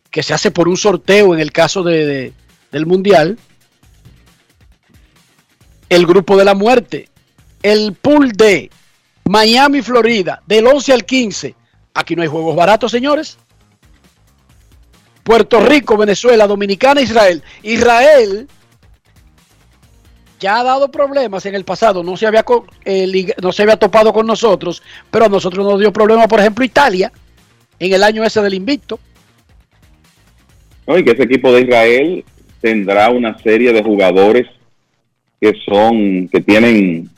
que 0.10 0.24
se 0.24 0.34
hace 0.34 0.49
por 0.49 0.68
un 0.68 0.76
sorteo 0.78 1.36
en 1.36 1.40
el 1.40 1.52
caso 1.52 1.84
de, 1.84 2.06
de- 2.07 2.34
del 2.72 2.88
Mundial, 2.88 3.38
el 5.90 6.07
grupo 6.07 6.36
de 6.36 6.45
la 6.45 6.56
muerte, 6.56 7.10
el 7.62 7.94
pool 7.94 8.32
de 8.32 8.72
Miami, 9.26 9.84
Florida, 9.84 10.41
del 10.48 10.66
11 10.66 10.94
al 10.94 11.06
15. 11.06 11.53
Aquí 11.94 12.16
no 12.16 12.24
hay 12.24 12.28
juegos 12.28 12.56
baratos, 12.56 12.91
señores. 12.91 13.38
Puerto 15.26 15.60
Rico, 15.60 15.97
Venezuela, 15.97 16.45
Dominicana, 16.45 17.02
Israel. 17.02 17.41
Israel 17.64 18.47
ya 20.39 20.60
ha 20.60 20.64
dado 20.64 20.91
problemas 20.91 21.47
en 21.47 21.56
el 21.56 21.65
pasado, 21.65 22.03
no 22.03 22.15
se 22.15 22.27
había, 22.27 22.45
eh, 22.85 23.34
no 23.41 23.52
se 23.52 23.64
había 23.64 23.76
topado 23.76 24.14
con 24.14 24.27
nosotros, 24.27 24.84
pero 25.10 25.26
a 25.26 25.30
nosotros 25.30 25.65
nos 25.65 25.80
dio 25.80 25.91
problemas, 25.91 26.27
por 26.27 26.39
ejemplo, 26.39 26.64
Italia, 26.64 27.11
en 27.80 27.91
el 27.91 28.03
año 28.03 28.23
ese 28.23 28.39
del 28.39 28.53
invicto. 28.53 28.99
¿no? 30.85 30.95
Y 30.95 31.03
que 31.03 31.14
ese 31.14 31.23
equipo 31.23 31.52
de 31.52 31.61
Israel 31.61 32.23
tendrá 32.61 33.10
una 33.10 33.35
serie 33.39 33.73
de 33.73 33.81
jugadores 33.81 34.45
que 35.41 35.53
son, 35.65 36.27
que 36.27 36.41
tienen 36.41 37.10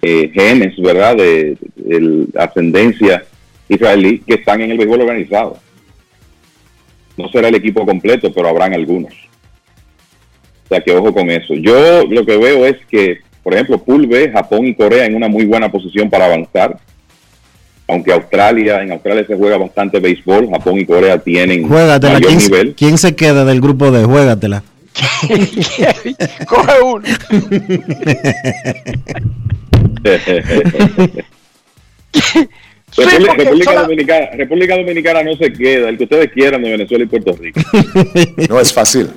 eh, 0.00 0.30
genes, 0.32 0.76
¿verdad? 0.80 1.16
De, 1.16 1.56
de 1.74 2.28
ascendencia 2.38 3.24
israelí 3.68 4.20
que 4.20 4.34
están 4.34 4.60
en 4.60 4.70
el 4.70 4.78
béisbol 4.78 5.00
organizado. 5.00 5.58
No 7.16 7.28
será 7.28 7.48
el 7.48 7.54
equipo 7.54 7.84
completo, 7.84 8.32
pero 8.32 8.48
habrán 8.48 8.72
algunos. 8.74 9.12
O 10.64 10.68
sea 10.68 10.80
que 10.80 10.94
ojo 10.96 11.12
con 11.12 11.30
eso. 11.30 11.54
Yo 11.54 12.06
lo 12.06 12.24
que 12.24 12.36
veo 12.36 12.64
es 12.66 12.76
que, 12.90 13.18
por 13.42 13.54
ejemplo, 13.54 13.78
Pool 13.82 14.06
B, 14.06 14.30
Japón 14.30 14.66
y 14.66 14.74
Corea 14.74 15.04
en 15.04 15.14
una 15.14 15.28
muy 15.28 15.44
buena 15.44 15.70
posición 15.70 16.08
para 16.08 16.26
avanzar. 16.26 16.78
Aunque 17.88 18.12
Australia, 18.12 18.82
en 18.82 18.92
Australia 18.92 19.26
se 19.26 19.36
juega 19.36 19.58
bastante 19.58 20.00
béisbol, 20.00 20.48
Japón 20.50 20.78
y 20.78 20.86
Corea 20.86 21.18
tienen 21.18 21.68
Juégatela. 21.68 22.14
mayor 22.14 22.28
¿Quién, 22.28 22.38
nivel. 22.38 22.74
quién 22.74 22.96
se 22.96 23.14
queda 23.14 23.44
del 23.44 23.60
grupo 23.60 23.90
de 23.90 24.04
Juégatela? 24.04 24.62
Coge 26.46 26.80
uno. 26.82 27.04
República, 32.96 33.26
porque 33.28 33.44
República 33.44 33.70
sola- 33.70 33.82
Dominicana, 33.82 34.26
República 34.36 34.76
Dominicana 34.76 35.22
no 35.22 35.36
se 35.36 35.52
queda, 35.52 35.88
el 35.88 35.96
que 35.98 36.04
ustedes 36.04 36.30
quieran 36.32 36.62
de 36.62 36.70
Venezuela 36.70 37.04
y 37.04 37.06
Puerto 37.06 37.32
Rico. 37.32 37.60
No 38.48 38.60
es 38.60 38.72
fácil. 38.72 39.10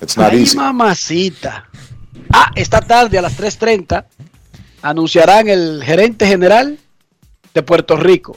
It's 0.00 0.16
not 0.16 0.32
Ay, 0.32 0.40
easy. 0.42 0.56
mamacita. 0.56 1.68
Ah, 2.32 2.50
esta 2.56 2.80
tarde 2.80 3.18
a 3.18 3.22
las 3.22 3.38
3.30 3.38 4.04
anunciarán 4.82 5.48
el 5.48 5.82
gerente 5.84 6.26
general 6.26 6.78
de 7.54 7.62
Puerto 7.62 7.96
Rico. 7.96 8.36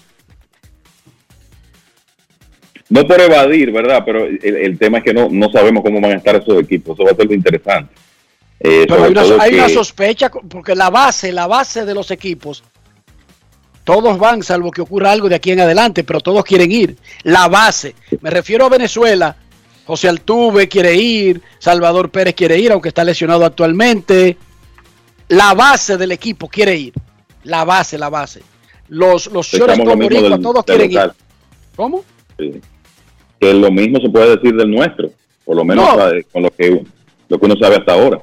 No 2.89 3.07
por 3.07 3.19
evadir, 3.19 3.71
¿verdad? 3.71 4.03
Pero 4.05 4.25
el, 4.25 4.39
el 4.43 4.77
tema 4.77 4.99
es 4.99 5.03
que 5.03 5.13
no, 5.13 5.27
no 5.29 5.51
sabemos 5.51 5.83
cómo 5.83 5.99
van 5.99 6.11
a 6.11 6.15
estar 6.17 6.35
esos 6.35 6.61
equipos. 6.61 6.95
Eso 6.95 7.03
va 7.05 7.11
a 7.11 7.15
ser 7.15 7.25
lo 7.25 7.33
interesante. 7.33 7.93
Eh, 8.59 8.85
Pero 8.87 9.03
hay 9.03 9.11
una, 9.11 9.23
una 9.23 9.69
sospecha, 9.69 10.29
porque 10.29 10.75
la 10.75 10.89
base, 10.89 11.31
la 11.31 11.47
base 11.47 11.83
de 11.85 11.93
los 11.95 12.11
equipos, 12.11 12.63
todos 13.85 14.17
van, 14.17 14.43
salvo 14.43 14.71
que 14.71 14.81
ocurra 14.81 15.11
algo 15.11 15.29
de 15.29 15.35
aquí 15.35 15.51
en 15.51 15.61
adelante, 15.61 16.03
pero 16.03 16.19
todos 16.19 16.43
quieren 16.43 16.71
ir. 16.71 16.97
La 17.23 17.47
base, 17.47 17.95
me 18.19 18.31
refiero 18.31 18.65
a 18.65 18.69
Venezuela, 18.69 19.37
José 19.85 20.09
Altuve 20.09 20.67
quiere 20.67 20.95
ir, 20.95 21.41
Salvador 21.59 22.09
Pérez 22.09 22.33
quiere 22.33 22.57
ir, 22.57 22.71
aunque 22.71 22.89
está 22.89 23.03
lesionado 23.03 23.45
actualmente. 23.45 24.37
La 25.29 25.53
base 25.53 25.97
del 25.97 26.11
equipo 26.11 26.49
quiere 26.49 26.75
ir. 26.75 26.93
La 27.43 27.63
base, 27.63 27.97
la 27.97 28.09
base. 28.09 28.41
Los, 28.89 29.27
los 29.27 29.47
Pensamos 29.49 29.85
lo 29.87 30.39
todos 30.39 30.63
quieren 30.65 30.91
ir. 30.91 31.11
¿Cómo? 31.75 32.03
Sí. 32.39 32.59
Que 33.39 33.53
lo 33.53 33.71
mismo 33.71 33.99
se 33.99 34.09
puede 34.09 34.35
decir 34.35 34.55
del 34.55 34.71
nuestro, 34.71 35.11
por 35.43 35.55
lo 35.55 35.63
menos 35.63 35.85
No. 35.85 36.03
con 36.31 36.41
lo 36.41 36.49
que, 36.49 36.83
lo 37.29 37.39
que 37.39 37.45
uno 37.45 37.55
sabe 37.59 37.75
hasta 37.75 37.93
ahora. 37.93 38.19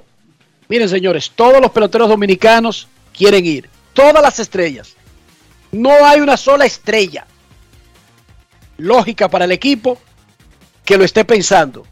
Miren, 0.69 0.89
señores, 0.89 1.31
todos 1.35 1.61
los 1.61 1.71
peloteros 1.71 2.09
dominicanos 2.09 2.89
quieren 3.17 3.47
ir. 3.47 3.69
Todas 3.93 4.23
las 4.23 4.41
estrellas. 4.41 4.97
No 5.73 6.05
hay 6.05 6.21
una 6.21 6.37
sola 6.37 6.67
estrella 6.67 7.27
lógica 8.77 9.29
para 9.29 9.47
el 9.47 9.53
equipo 9.53 9.99
que 10.85 10.99
lo 10.99 11.05
esté 11.05 11.25
pensando. 11.25 11.87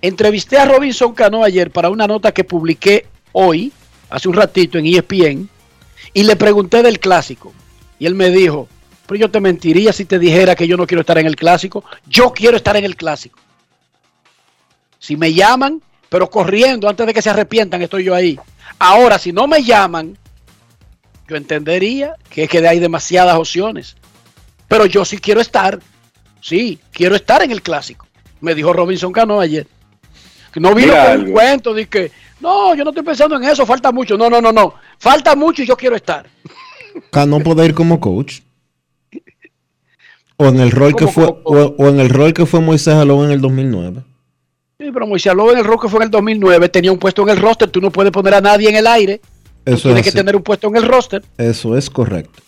Entrevisté 0.00 0.58
a 0.58 0.64
Robinson 0.64 1.14
Cano 1.14 1.44
ayer 1.44 1.70
para 1.70 1.90
una 1.90 2.06
nota 2.06 2.32
que 2.32 2.44
publiqué 2.44 3.06
hoy, 3.32 3.72
hace 4.08 4.28
un 4.28 4.34
ratito 4.34 4.78
en 4.78 4.86
ESPN, 4.86 5.48
y 6.14 6.22
le 6.22 6.36
pregunté 6.36 6.82
del 6.82 6.98
clásico. 6.98 7.52
Y 7.98 8.06
él 8.06 8.14
me 8.14 8.30
dijo, 8.30 8.68
pero 9.06 9.20
yo 9.20 9.30
te 9.30 9.40
mentiría 9.40 9.92
si 9.92 10.04
te 10.04 10.18
dijera 10.18 10.54
que 10.54 10.66
yo 10.66 10.76
no 10.76 10.86
quiero 10.86 11.00
estar 11.00 11.18
en 11.18 11.26
el 11.26 11.36
clásico. 11.36 11.84
Yo 12.06 12.32
quiero 12.32 12.56
estar 12.56 12.76
en 12.76 12.84
el 12.84 12.96
clásico. 12.96 13.38
Si 14.98 15.16
me 15.16 15.32
llaman, 15.32 15.82
pero 16.08 16.30
corriendo 16.30 16.88
antes 16.88 17.06
de 17.06 17.14
que 17.14 17.22
se 17.22 17.30
arrepientan, 17.30 17.82
estoy 17.82 18.04
yo 18.04 18.14
ahí. 18.14 18.38
Ahora, 18.78 19.18
si 19.18 19.32
no 19.32 19.46
me 19.46 19.62
llaman, 19.62 20.16
yo 21.28 21.36
entendería 21.36 22.14
que 22.30 22.44
es 22.44 22.50
que 22.50 22.66
hay 22.66 22.78
demasiadas 22.78 23.36
opciones. 23.36 23.96
Pero 24.68 24.86
yo 24.86 25.04
sí 25.04 25.18
quiero 25.18 25.40
estar. 25.40 25.80
Sí, 26.40 26.78
quiero 26.92 27.16
estar 27.16 27.42
en 27.42 27.50
el 27.50 27.62
clásico. 27.62 28.06
Me 28.40 28.54
dijo 28.54 28.72
Robinson 28.72 29.12
Cano 29.12 29.40
ayer. 29.40 29.66
No 30.56 30.74
vino 30.74 30.92
Mira 30.92 31.12
con 31.12 31.26
un 31.26 31.32
cuento 31.32 31.74
de 31.74 31.86
que, 31.86 32.10
no, 32.40 32.74
yo 32.74 32.82
no 32.82 32.90
estoy 32.90 33.04
pensando 33.04 33.36
en 33.36 33.44
eso, 33.44 33.66
falta 33.66 33.92
mucho. 33.92 34.16
No, 34.16 34.30
no, 34.30 34.40
no, 34.40 34.52
no. 34.52 34.74
Falta 34.98 35.36
mucho 35.36 35.62
y 35.62 35.66
yo 35.66 35.76
quiero 35.76 35.96
estar. 35.96 36.26
Cano 37.10 37.40
puede 37.40 37.66
ir 37.66 37.74
como 37.74 38.00
coach. 38.00 38.40
O 40.38 40.46
en 40.46 40.60
el 40.60 40.70
rol 40.70 40.94
que 40.94 41.04
¿Cómo 41.04 41.12
fue, 41.12 41.24
o, 41.24 41.74
o 41.78 41.88
en 41.88 42.00
el 42.00 42.10
rol 42.10 42.32
que 42.32 42.46
fue 42.46 42.60
Moisés 42.60 42.94
Aló 42.94 43.24
en 43.24 43.30
el 43.30 43.40
2009. 43.40 44.02
Sí, 44.78 44.90
pero 44.92 45.06
Moisés 45.06 45.32
Aló 45.32 45.50
en 45.50 45.58
el 45.58 45.64
rock 45.64 45.82
que 45.82 45.88
fue 45.88 45.98
en 46.00 46.04
el 46.04 46.10
2009 46.10 46.68
tenía 46.68 46.92
un 46.92 46.98
puesto 46.98 47.22
en 47.22 47.30
el 47.30 47.38
roster. 47.38 47.70
Tú 47.70 47.80
no 47.80 47.90
puedes 47.90 48.12
poner 48.12 48.34
a 48.34 48.40
nadie 48.40 48.68
en 48.68 48.76
el 48.76 48.86
aire. 48.86 49.20
Eso 49.66 49.82
tienes 49.88 49.98
es 49.98 50.02
que 50.04 50.08
así. 50.10 50.16
tener 50.16 50.34
un 50.36 50.42
puesto 50.42 50.68
en 50.68 50.76
el 50.76 50.84
roster. 50.84 51.22
Eso 51.36 51.76
es 51.76 51.90
correcto. 51.90 52.42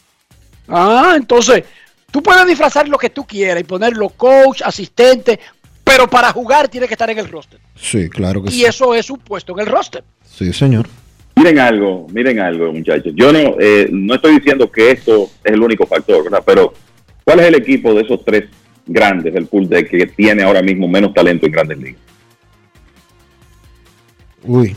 Ah, 0.68 1.14
entonces, 1.16 1.64
Tú 2.10 2.22
puedes 2.22 2.46
disfrazar 2.46 2.88
lo 2.88 2.96
que 2.96 3.10
tú 3.10 3.26
quieras 3.26 3.60
y 3.60 3.64
ponerlo 3.64 4.08
coach, 4.08 4.62
asistente, 4.64 5.38
pero 5.84 6.08
para 6.08 6.32
jugar 6.32 6.66
tiene 6.66 6.88
que 6.88 6.94
estar 6.94 7.10
en 7.10 7.18
el 7.18 7.28
roster. 7.28 7.60
Sí, 7.76 8.08
claro 8.08 8.42
que 8.42 8.48
Y 8.48 8.60
sí. 8.60 8.64
eso 8.64 8.94
es 8.94 9.10
un 9.10 9.18
puesto 9.18 9.52
en 9.52 9.58
el 9.60 9.66
roster. 9.66 10.02
Sí, 10.24 10.50
señor. 10.54 10.88
Miren 11.36 11.58
algo, 11.58 12.06
miren 12.10 12.40
algo, 12.40 12.72
muchachos. 12.72 13.12
Yo 13.14 13.30
no, 13.30 13.56
eh, 13.60 13.88
no 13.92 14.14
estoy 14.14 14.36
diciendo 14.38 14.72
que 14.72 14.90
esto 14.92 15.28
es 15.44 15.52
el 15.52 15.60
único 15.62 15.86
factor, 15.86 16.24
¿verdad? 16.24 16.42
Pero, 16.46 16.72
¿cuál 17.24 17.40
es 17.40 17.46
el 17.48 17.56
equipo 17.56 17.92
de 17.92 18.00
esos 18.04 18.24
tres 18.24 18.44
grandes 18.86 19.34
del 19.34 19.44
pool 19.46 19.68
de 19.68 19.84
que 19.86 20.06
tiene 20.06 20.42
ahora 20.44 20.62
mismo 20.62 20.88
menos 20.88 21.12
talento 21.12 21.44
en 21.44 21.52
grandes 21.52 21.76
ligas? 21.78 22.00
Uy. 24.44 24.74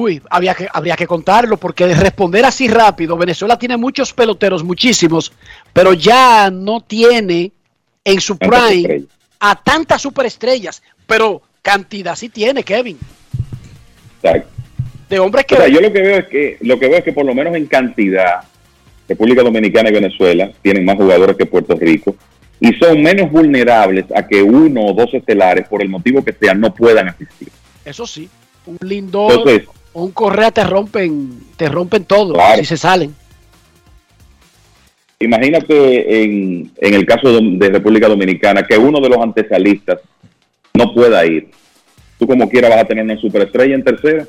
Uy, 0.00 0.22
había 0.30 0.54
que, 0.54 0.66
habría 0.72 0.96
que 0.96 1.06
contarlo 1.06 1.58
porque 1.58 1.86
de 1.86 1.94
responder 1.94 2.46
así 2.46 2.68
rápido, 2.68 3.18
Venezuela 3.18 3.58
tiene 3.58 3.76
muchos 3.76 4.14
peloteros, 4.14 4.64
muchísimos, 4.64 5.30
pero 5.74 5.92
ya 5.92 6.50
no 6.50 6.80
tiene 6.80 7.52
en 8.02 8.18
su 8.18 8.38
prime 8.38 9.02
a 9.38 9.62
tantas 9.62 10.00
superestrellas, 10.00 10.82
pero 11.06 11.42
cantidad 11.60 12.16
sí 12.16 12.30
tiene, 12.30 12.62
Kevin, 12.62 12.98
Exacto. 14.22 14.48
de 15.10 15.18
hombres 15.18 15.44
que... 15.44 15.56
O 15.56 15.58
sea, 15.58 15.68
yo 15.68 15.82
lo 15.82 15.92
que 15.92 16.00
veo 16.00 16.16
es 16.16 16.28
que 16.28 16.56
lo 16.62 16.78
que 16.78 16.88
veo 16.88 16.96
es 16.96 17.04
que 17.04 17.12
por 17.12 17.26
lo 17.26 17.34
menos 17.34 17.54
en 17.54 17.66
cantidad 17.66 18.40
República 19.06 19.42
Dominicana 19.42 19.90
y 19.90 19.92
Venezuela 19.92 20.50
tienen 20.62 20.86
más 20.86 20.96
jugadores 20.96 21.36
que 21.36 21.44
Puerto 21.44 21.74
Rico 21.74 22.16
y 22.58 22.72
son 22.78 23.02
menos 23.02 23.30
vulnerables 23.30 24.06
a 24.14 24.26
que 24.26 24.42
uno 24.42 24.86
o 24.86 24.94
dos 24.94 25.12
estelares 25.12 25.68
por 25.68 25.82
el 25.82 25.90
motivo 25.90 26.24
que 26.24 26.32
sea 26.32 26.54
no 26.54 26.74
puedan 26.74 27.08
asistir. 27.08 27.50
Eso 27.84 28.06
sí, 28.06 28.30
un 28.66 28.78
Lindor 28.80 29.32
Entonces, 29.32 29.68
un 29.92 30.10
Correa 30.12 30.50
te 30.50 30.64
rompen, 30.64 31.30
te 31.56 31.68
rompen 31.68 32.04
todo 32.04 32.34
Claro. 32.34 32.58
si 32.58 32.64
se 32.64 32.76
salen. 32.76 33.14
imagínate 35.18 36.22
en, 36.22 36.70
en 36.78 36.94
el 36.94 37.04
caso 37.04 37.40
de, 37.40 37.68
República 37.68 38.08
Dominicana 38.08 38.62
que 38.62 38.78
uno 38.78 39.00
de 39.00 39.08
los 39.08 39.18
antesalistas 39.18 40.00
no 40.72 40.94
pueda 40.94 41.26
ir. 41.26 41.50
Tú 42.18 42.26
como 42.26 42.48
quiera 42.48 42.68
vas 42.68 42.78
a 42.78 42.84
tener 42.86 43.04
una 43.04 43.16
superestrella 43.18 43.74
en 43.74 43.84
tercera, 43.84 44.26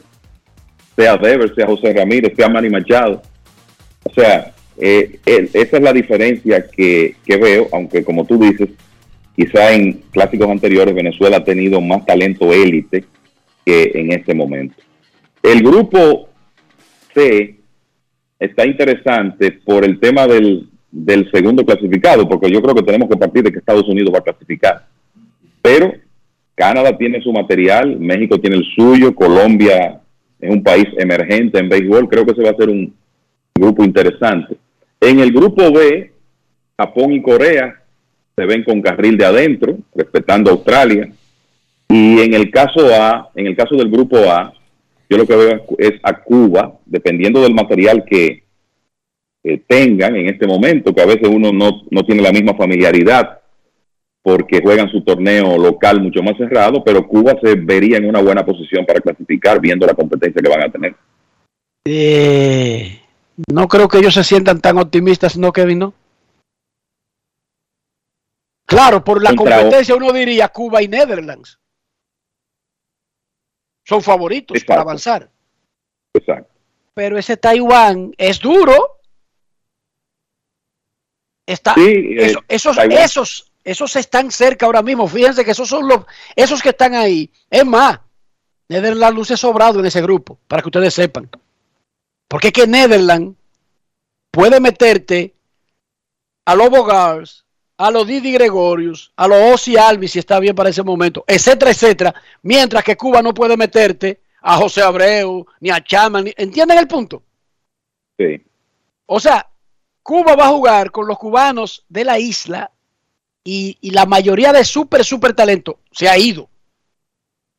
sea 0.95 1.15
Devers, 1.17 1.55
sea 1.55 1.67
José 1.67 1.93
Ramírez, 1.93 2.33
sea 2.35 2.49
Manny 2.49 2.69
Machado. 2.69 3.21
O 4.03 4.13
sea, 4.13 4.53
eh, 4.77 5.19
eh, 5.25 5.49
esa 5.53 5.77
es 5.77 5.83
la 5.83 5.93
diferencia 5.93 6.65
que, 6.67 7.15
que 7.25 7.38
veo, 7.38 7.67
aunque 7.71 8.03
como 8.03 8.25
tú 8.25 8.38
dices, 8.38 8.69
quizá 9.35 9.71
en 9.71 9.93
clásicos 10.11 10.49
anteriores 10.49 10.93
Venezuela 10.93 11.38
ha 11.38 11.43
tenido 11.43 11.79
más 11.79 12.05
talento 12.05 12.51
élite 12.51 13.05
que 13.65 13.91
en 13.93 14.11
este 14.11 14.33
momento. 14.33 14.75
El 15.43 15.63
grupo 15.63 16.30
C 17.13 17.55
está 18.39 18.65
interesante 18.65 19.51
por 19.51 19.84
el 19.84 19.99
tema 19.99 20.27
del, 20.27 20.68
segundo 21.31 21.65
clasificado, 21.65 22.27
porque 22.27 22.51
yo 22.51 22.61
creo 22.61 22.76
que 22.76 22.84
tenemos 22.84 23.09
que 23.09 23.18
partir 23.18 23.43
de 23.43 23.51
que 23.51 23.59
Estados 23.59 23.88
Unidos 23.88 24.13
va 24.13 24.19
a 24.19 24.23
clasificar. 24.23 24.88
Pero 25.61 25.93
Canadá 26.55 26.97
tiene 26.97 27.22
su 27.22 27.31
material, 27.31 27.99
México 27.99 28.39
tiene 28.39 28.57
el 28.57 28.65
suyo, 28.76 29.15
Colombia 29.15 29.99
es 30.39 30.49
un 30.49 30.63
país 30.63 30.85
emergente 30.97 31.59
en 31.59 31.69
béisbol, 31.69 32.09
creo 32.09 32.26
que 32.26 32.31
ese 32.31 32.43
va 32.43 32.49
a 32.49 32.55
ser 32.55 32.69
un 32.69 32.93
grupo 33.55 33.84
interesante. 33.84 34.57
En 34.99 35.19
el 35.19 35.31
grupo 35.31 35.72
B, 35.72 36.11
Japón 36.77 37.13
y 37.13 37.22
Corea 37.22 37.81
se 38.35 38.45
ven 38.45 38.63
con 38.63 38.81
carril 38.81 39.18
de 39.18 39.26
adentro, 39.26 39.77
respetando 39.95 40.49
a 40.49 40.53
Australia. 40.53 41.11
Y 41.89 42.19
en 42.22 42.34
el 42.34 42.49
caso 42.49 42.88
A, 42.93 43.30
en 43.35 43.47
el 43.47 43.55
caso 43.55 43.76
del 43.76 43.89
grupo 43.89 44.18
A, 44.30 44.53
yo 45.11 45.17
lo 45.17 45.27
que 45.27 45.35
veo 45.35 45.65
es 45.77 45.99
a 46.03 46.23
Cuba, 46.23 46.79
dependiendo 46.85 47.41
del 47.41 47.53
material 47.53 48.05
que, 48.05 48.45
tengan 49.67 50.15
en 50.15 50.27
este 50.27 50.45
momento, 50.45 50.93
que 50.93 51.01
a 51.01 51.05
veces 51.07 51.27
uno 51.27 51.51
no, 51.51 51.81
no 51.89 52.05
tiene 52.05 52.21
la 52.21 52.31
misma 52.31 52.53
familiaridad 52.53 53.41
porque 54.21 54.61
juegan 54.61 54.88
su 54.89 55.03
torneo 55.03 55.57
local 55.57 55.99
mucho 55.99 56.21
más 56.21 56.38
cerrado, 56.38 56.83
pero 56.83 57.07
Cuba 57.07 57.33
se 57.41 57.55
vería 57.55 57.97
en 57.97 58.07
una 58.07 58.21
buena 58.21 58.45
posición 58.45 58.85
para 58.85 59.01
clasificar 59.01 59.59
viendo 59.59 59.88
la 59.88 59.95
competencia 59.95 60.41
que 60.41 60.49
van 60.49 60.61
a 60.61 60.71
tener. 60.71 60.95
Eh, 61.85 63.01
no 63.51 63.67
creo 63.67 63.88
que 63.88 63.97
ellos 63.97 64.13
se 64.13 64.23
sientan 64.23 64.61
tan 64.61 64.77
optimistas, 64.77 65.35
¿no, 65.38 65.51
Kevin? 65.51 65.79
¿no? 65.79 65.93
Claro, 68.67 69.03
por 69.03 69.23
la 69.23 69.35
Contra- 69.35 69.57
competencia 69.57 69.95
uno 69.95 70.13
diría 70.13 70.49
Cuba 70.49 70.83
y 70.83 70.88
Netherlands. 70.88 71.59
Son 73.91 74.01
favoritos 74.01 74.63
para 74.63 74.81
avanzar. 74.84 75.30
Exacto. 76.13 76.49
Pero 76.93 77.18
ese 77.18 77.35
Taiwán 77.35 78.13
es 78.18 78.39
duro. 78.39 79.01
Está, 81.45 81.73
Sí, 81.73 81.81
eh, 81.81 82.15
eso- 82.27 82.43
esos, 82.47 82.76
Taiwán. 82.77 82.97
esos, 83.03 83.51
esos 83.65 83.93
están 83.97 84.31
cerca 84.31 84.65
ahora 84.65 84.81
mismo. 84.81 85.09
Fíjense 85.09 85.43
que 85.43 85.51
esos 85.51 85.68
son 85.68 85.89
los, 85.89 86.05
esos 86.38 86.61
que 86.61 86.69
están 86.69 86.93
ahí. 86.95 87.30
Es 87.49 87.65
más, 87.65 87.99
Netherlands 88.69 89.13
luce 89.18 89.35
sobrado 89.35 89.81
en 89.81 89.85
ese 89.88 90.01
grupo, 90.01 90.39
para 90.47 90.61
que 90.61 90.69
ustedes 90.69 90.93
sepan. 90.93 91.30
Porque 92.30 92.47
es 92.47 92.53
que 92.53 92.68
Netherlands 92.68 93.38
puede 94.31 94.61
meterte 94.61 95.35
a 96.45 96.55
los 96.55 96.69
Bogars, 96.69 97.45
a 97.82 97.91
los 97.91 98.06
Didi 98.06 98.32
Gregorius, 98.34 99.12
a 99.16 99.28
los 99.28 99.53
Ozzy 99.53 99.76
Alvis, 99.78 100.12
si 100.12 100.20
está 100.20 100.40
bien 100.40 100.56
para 100.56 100.70
ese 100.70 100.84
momento, 100.84 101.24
etcétera, 101.28 101.72
etcétera, 101.72 102.14
mientras 102.44 102.84
que 102.84 102.95
Cuba 102.95 103.22
no 103.22 103.34
puede 103.34 103.58
meterte 103.58 104.22
a 104.41 104.58
José 104.58 104.82
Abreu, 104.82 105.45
ni 105.60 105.70
a 105.70 105.84
Chama, 105.84 106.22
ni- 106.22 106.34
¿entienden 106.38 106.78
el 106.78 106.88
punto? 106.88 107.24
Sí. 108.18 108.41
O 109.06 109.20
sea, 109.20 109.48
Cuba 110.03 110.36
va 110.36 110.45
a 110.45 110.49
jugar 110.49 110.91
con 110.91 111.08
los 111.08 111.18
cubanos 111.18 111.86
de 111.90 112.03
la 112.06 112.20
isla 112.20 112.72
y, 113.44 113.78
y 113.82 113.91
la 113.91 114.06
mayoría 114.06 114.53
de 114.53 114.64
súper, 114.64 115.03
súper 115.03 115.34
talento 115.34 115.80
se 115.91 116.08
ha 116.08 116.18
ido. 116.18 116.49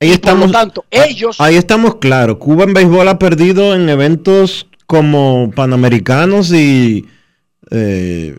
Ahí 0.01 0.09
Por 0.09 0.15
estamos, 0.15 0.47
lo 0.47 0.53
tanto, 0.53 0.85
ellos, 0.91 1.41
ahí 1.41 1.57
estamos 1.57 1.97
claros. 1.97 2.39
Cuba 2.39 2.65
en 2.65 2.75
béisbol 2.75 3.09
ha 3.09 3.19
perdido 3.19 3.75
en 3.75 3.89
eventos 3.89 4.67
como 4.87 5.51
Panamericanos 5.55 6.53
y 6.53 7.07
eh, 7.71 8.37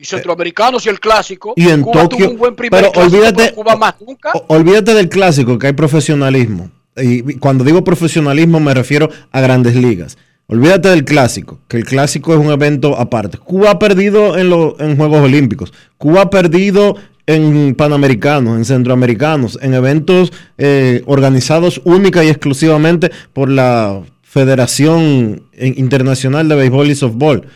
y 0.00 0.04
centroamericanos 0.06 0.86
y 0.86 0.88
el 0.88 0.98
clásico, 0.98 1.52
y 1.56 1.68
en 1.68 1.82
Cuba 1.82 2.08
Tokio. 2.08 2.26
tuvo 2.26 2.32
un 2.32 2.38
buen 2.38 2.56
primer 2.56 2.80
Pero 2.80 2.92
clásico, 2.92 3.16
olvídate, 3.16 3.42
pero 3.44 3.54
Cuba 3.54 3.76
más 3.76 3.94
nunca. 4.00 4.32
olvídate 4.48 4.94
del 4.94 5.08
clásico, 5.08 5.58
que 5.58 5.66
hay 5.66 5.72
profesionalismo. 5.74 6.70
Y 6.96 7.34
cuando 7.34 7.64
digo 7.64 7.84
profesionalismo 7.84 8.60
me 8.60 8.74
refiero 8.74 9.10
a 9.30 9.40
grandes 9.40 9.76
ligas. 9.76 10.16
Olvídate 10.46 10.88
del 10.88 11.04
clásico, 11.04 11.60
que 11.68 11.76
el 11.76 11.84
clásico 11.84 12.32
es 12.32 12.40
un 12.40 12.50
evento 12.50 12.98
aparte. 12.98 13.38
Cuba 13.38 13.70
ha 13.70 13.78
perdido 13.78 14.36
en, 14.36 14.50
los 14.50 14.80
en 14.80 14.96
Juegos 14.96 15.20
Olímpicos. 15.20 15.72
Cuba 15.96 16.22
ha 16.22 16.30
perdido 16.30 16.96
en 17.26 17.76
Panamericanos, 17.76 18.56
en 18.56 18.64
Centroamericanos, 18.64 19.58
en 19.62 19.74
eventos 19.74 20.32
eh, 20.58 21.02
organizados 21.06 21.80
única 21.84 22.24
y 22.24 22.28
exclusivamente 22.28 23.12
por 23.32 23.48
la 23.48 24.02
Federación 24.22 25.42
Internacional 25.56 26.48
de 26.48 26.56
Béisbol 26.56 26.90
y 26.90 26.94
Softball. 26.96 27.46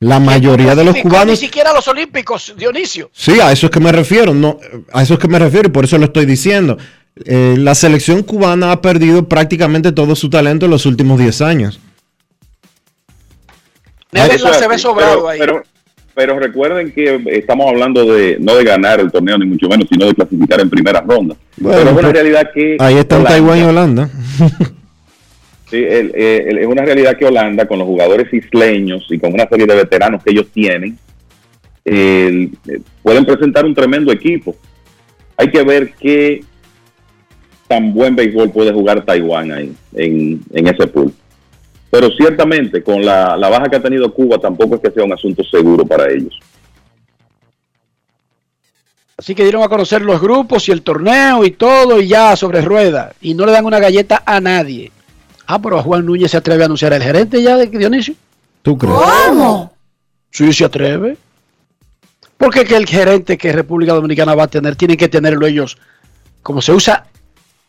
La 0.00 0.20
mayoría 0.20 0.76
de 0.76 0.84
los 0.84 0.96
cubanos 0.98 1.26
Ni 1.26 1.36
siquiera 1.36 1.70
a 1.70 1.74
los 1.74 1.88
Olímpicos, 1.88 2.54
Dionisio. 2.56 3.10
Sí, 3.12 3.40
a 3.40 3.50
eso 3.50 3.66
es 3.66 3.72
que 3.72 3.80
me 3.80 3.90
refiero, 3.90 4.32
no, 4.32 4.58
a 4.92 5.02
eso 5.02 5.14
es 5.14 5.20
que 5.20 5.26
me 5.26 5.38
refiero 5.40 5.68
y 5.68 5.72
por 5.72 5.84
eso 5.84 5.98
lo 5.98 6.04
estoy 6.04 6.24
diciendo. 6.24 6.78
Eh, 7.24 7.56
la 7.58 7.74
selección 7.74 8.22
cubana 8.22 8.70
ha 8.70 8.80
perdido 8.80 9.28
prácticamente 9.28 9.90
todo 9.90 10.14
su 10.14 10.30
talento 10.30 10.66
en 10.66 10.70
los 10.70 10.86
últimos 10.86 11.18
10 11.18 11.40
años. 11.42 11.80
Se 14.12 14.68
ve 14.68 14.78
sobrado 14.78 15.14
pero, 15.16 15.28
ahí. 15.28 15.38
Pero, 15.40 15.62
pero 16.14 16.38
recuerden 16.38 16.92
que 16.92 17.20
estamos 17.32 17.68
hablando 17.68 18.04
de 18.04 18.38
no 18.38 18.54
de 18.54 18.62
ganar 18.64 19.00
el 19.00 19.10
torneo 19.10 19.36
ni 19.36 19.46
mucho 19.46 19.68
menos, 19.68 19.88
sino 19.90 20.06
de 20.06 20.14
clasificar 20.14 20.60
en 20.60 20.70
primera 20.70 21.00
ronda. 21.00 21.34
Bueno, 21.56 21.76
pero 21.78 21.90
es 21.90 21.92
una 21.92 22.00
pues, 22.02 22.12
realidad 22.12 22.50
que 22.54 22.76
Ahí 22.78 22.98
están 22.98 23.22
Holanda- 23.22 23.30
Taiwán 23.30 23.58
y 23.58 23.62
Holanda. 23.62 24.10
Sí, 25.70 25.76
eh, 25.76 26.46
es 26.48 26.66
una 26.66 26.82
realidad 26.82 27.16
que 27.16 27.26
Holanda, 27.26 27.66
con 27.66 27.78
los 27.78 27.86
jugadores 27.86 28.32
isleños 28.32 29.06
y 29.10 29.18
con 29.18 29.34
una 29.34 29.46
serie 29.48 29.66
de 29.66 29.74
veteranos 29.74 30.24
que 30.24 30.30
ellos 30.30 30.46
tienen, 30.52 30.98
eh, 31.84 32.48
pueden 33.02 33.26
presentar 33.26 33.66
un 33.66 33.74
tremendo 33.74 34.10
equipo. 34.10 34.56
Hay 35.36 35.50
que 35.50 35.62
ver 35.62 35.92
qué 36.00 36.42
tan 37.66 37.92
buen 37.92 38.16
béisbol 38.16 38.50
puede 38.50 38.72
jugar 38.72 39.04
Taiwán 39.04 39.52
ahí, 39.52 39.72
en, 39.94 40.40
en 40.52 40.66
ese 40.68 40.86
pool. 40.86 41.12
Pero 41.90 42.10
ciertamente, 42.10 42.82
con 42.82 43.04
la, 43.04 43.36
la 43.36 43.48
baja 43.50 43.68
que 43.68 43.76
ha 43.76 43.82
tenido 43.82 44.12
Cuba, 44.12 44.38
tampoco 44.38 44.76
es 44.76 44.80
que 44.80 44.90
sea 44.90 45.04
un 45.04 45.12
asunto 45.12 45.44
seguro 45.44 45.84
para 45.84 46.10
ellos. 46.10 46.38
Así 49.18 49.34
que 49.34 49.42
dieron 49.42 49.62
a 49.62 49.68
conocer 49.68 50.00
los 50.02 50.20
grupos 50.20 50.68
y 50.68 50.72
el 50.72 50.82
torneo 50.82 51.44
y 51.44 51.50
todo 51.50 52.00
y 52.00 52.06
ya 52.06 52.36
sobre 52.36 52.62
rueda. 52.62 53.12
Y 53.20 53.34
no 53.34 53.44
le 53.44 53.52
dan 53.52 53.66
una 53.66 53.80
galleta 53.80 54.22
a 54.24 54.40
nadie. 54.40 54.92
Ah, 55.50 55.58
pero 55.60 55.78
a 55.78 55.82
Juan 55.82 56.04
Núñez 56.04 56.30
se 56.30 56.36
atreve 56.36 56.62
a 56.62 56.66
anunciar 56.66 56.92
el 56.92 57.02
gerente 57.02 57.42
ya 57.42 57.56
de 57.56 57.66
Dionisio. 57.66 58.14
¿Tú 58.62 58.76
crees? 58.76 58.94
¿Cómo? 58.94 59.72
Sí, 60.30 60.52
se 60.52 60.66
atreve. 60.66 61.16
Porque 62.36 62.64
que 62.66 62.76
el 62.76 62.86
gerente 62.86 63.38
que 63.38 63.50
República 63.50 63.94
Dominicana 63.94 64.34
va 64.34 64.44
a 64.44 64.48
tener, 64.48 64.76
tienen 64.76 64.98
que 64.98 65.08
tenerlo 65.08 65.46
ellos, 65.46 65.78
como 66.42 66.60
se 66.60 66.72
usa 66.72 67.06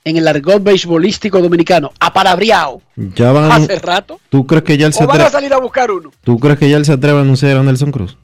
en 0.04 0.18
el 0.18 0.28
argot 0.28 0.62
beisbolístico 0.62 1.40
dominicano, 1.42 1.92
apalabriado. 2.00 2.82
Ya 2.98 3.32
van. 3.32 3.50
Hace 3.52 3.80
rato. 3.80 4.20
¿Tú 4.30 4.46
crees 4.46 4.64
que 4.64 4.78
ya 4.78 4.86
él 4.88 4.94
se 4.94 5.06
O 5.06 5.08
van 5.08 5.22
a 5.22 5.24
atreve? 5.26 5.32
salir 5.32 5.54
a 5.54 5.60
buscar 5.60 5.90
uno. 5.90 6.12
¿Tú 6.24 6.38
crees 6.38 6.60
que 6.60 6.70
ya 6.70 6.76
él 6.78 6.86
se 6.86 6.92
atreve 6.94 7.18
a 7.20 7.22
anunciar 7.22 7.56
a 7.58 7.64
Nelson 7.64 7.92
Cruz? 7.92 8.18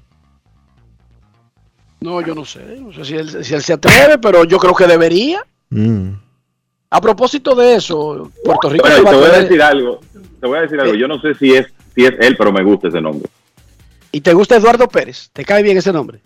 No, 2.02 2.22
yo 2.22 2.36
no 2.36 2.44
sé. 2.46 2.60
No 2.80 2.92
sé 2.94 3.06
si 3.06 3.16
él, 3.16 3.44
si 3.44 3.54
él 3.54 3.64
se 3.64 3.74
atreve, 3.74 4.18
pero 4.18 4.44
yo 4.44 4.58
creo 4.60 4.76
que 4.76 4.86
debería. 4.86 5.44
Mm. 5.70 6.10
A 6.96 7.02
propósito 7.02 7.54
de 7.56 7.76
eso, 7.76 8.32
Puerto 8.44 8.70
Rico 8.70 8.88
va 8.88 8.96
te 8.96 9.02
voy 9.02 9.26
a 9.26 9.32
tener- 9.32 9.44
decir 9.44 9.62
algo. 9.62 10.00
Te 10.40 10.48
voy 10.48 10.58
a 10.58 10.62
decir 10.62 10.80
algo. 10.80 10.94
Yo 10.96 11.08
no 11.10 11.20
sé 11.20 11.34
si 11.36 11.54
es, 11.54 11.68
si 11.94 12.06
es 12.06 12.14
él, 12.22 12.36
pero 12.38 12.54
me 12.54 12.64
gusta 12.64 12.88
ese 12.88 13.02
nombre. 13.02 13.30
¿Y 14.14 14.22
te 14.22 14.34
gusta 14.34 14.56
Eduardo 14.56 14.88
Pérez? 14.88 15.30
¿Te 15.34 15.44
cae 15.44 15.62
bien 15.62 15.78
ese 15.78 15.92
nombre? 15.92 16.22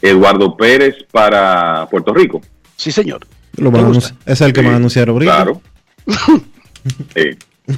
Eduardo 0.00 0.56
Pérez 0.56 0.96
para 1.10 1.86
Puerto 1.90 2.14
Rico. 2.14 2.40
Sí, 2.76 2.92
señor. 2.92 3.26
Lo 3.56 3.70
van 3.72 3.86
a 3.86 3.88
anunci- 3.88 4.14
es 4.24 4.40
el 4.40 4.52
que 4.52 4.60
van 4.62 4.74
a 4.74 4.76
anunciar 4.76 5.08
ahorita. 5.08 5.34
Claro. 5.34 5.60
Sí. 7.14 7.30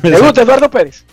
¿Te 0.02 0.20
gusta 0.20 0.42
Eduardo 0.42 0.70
Pérez? 0.70 1.04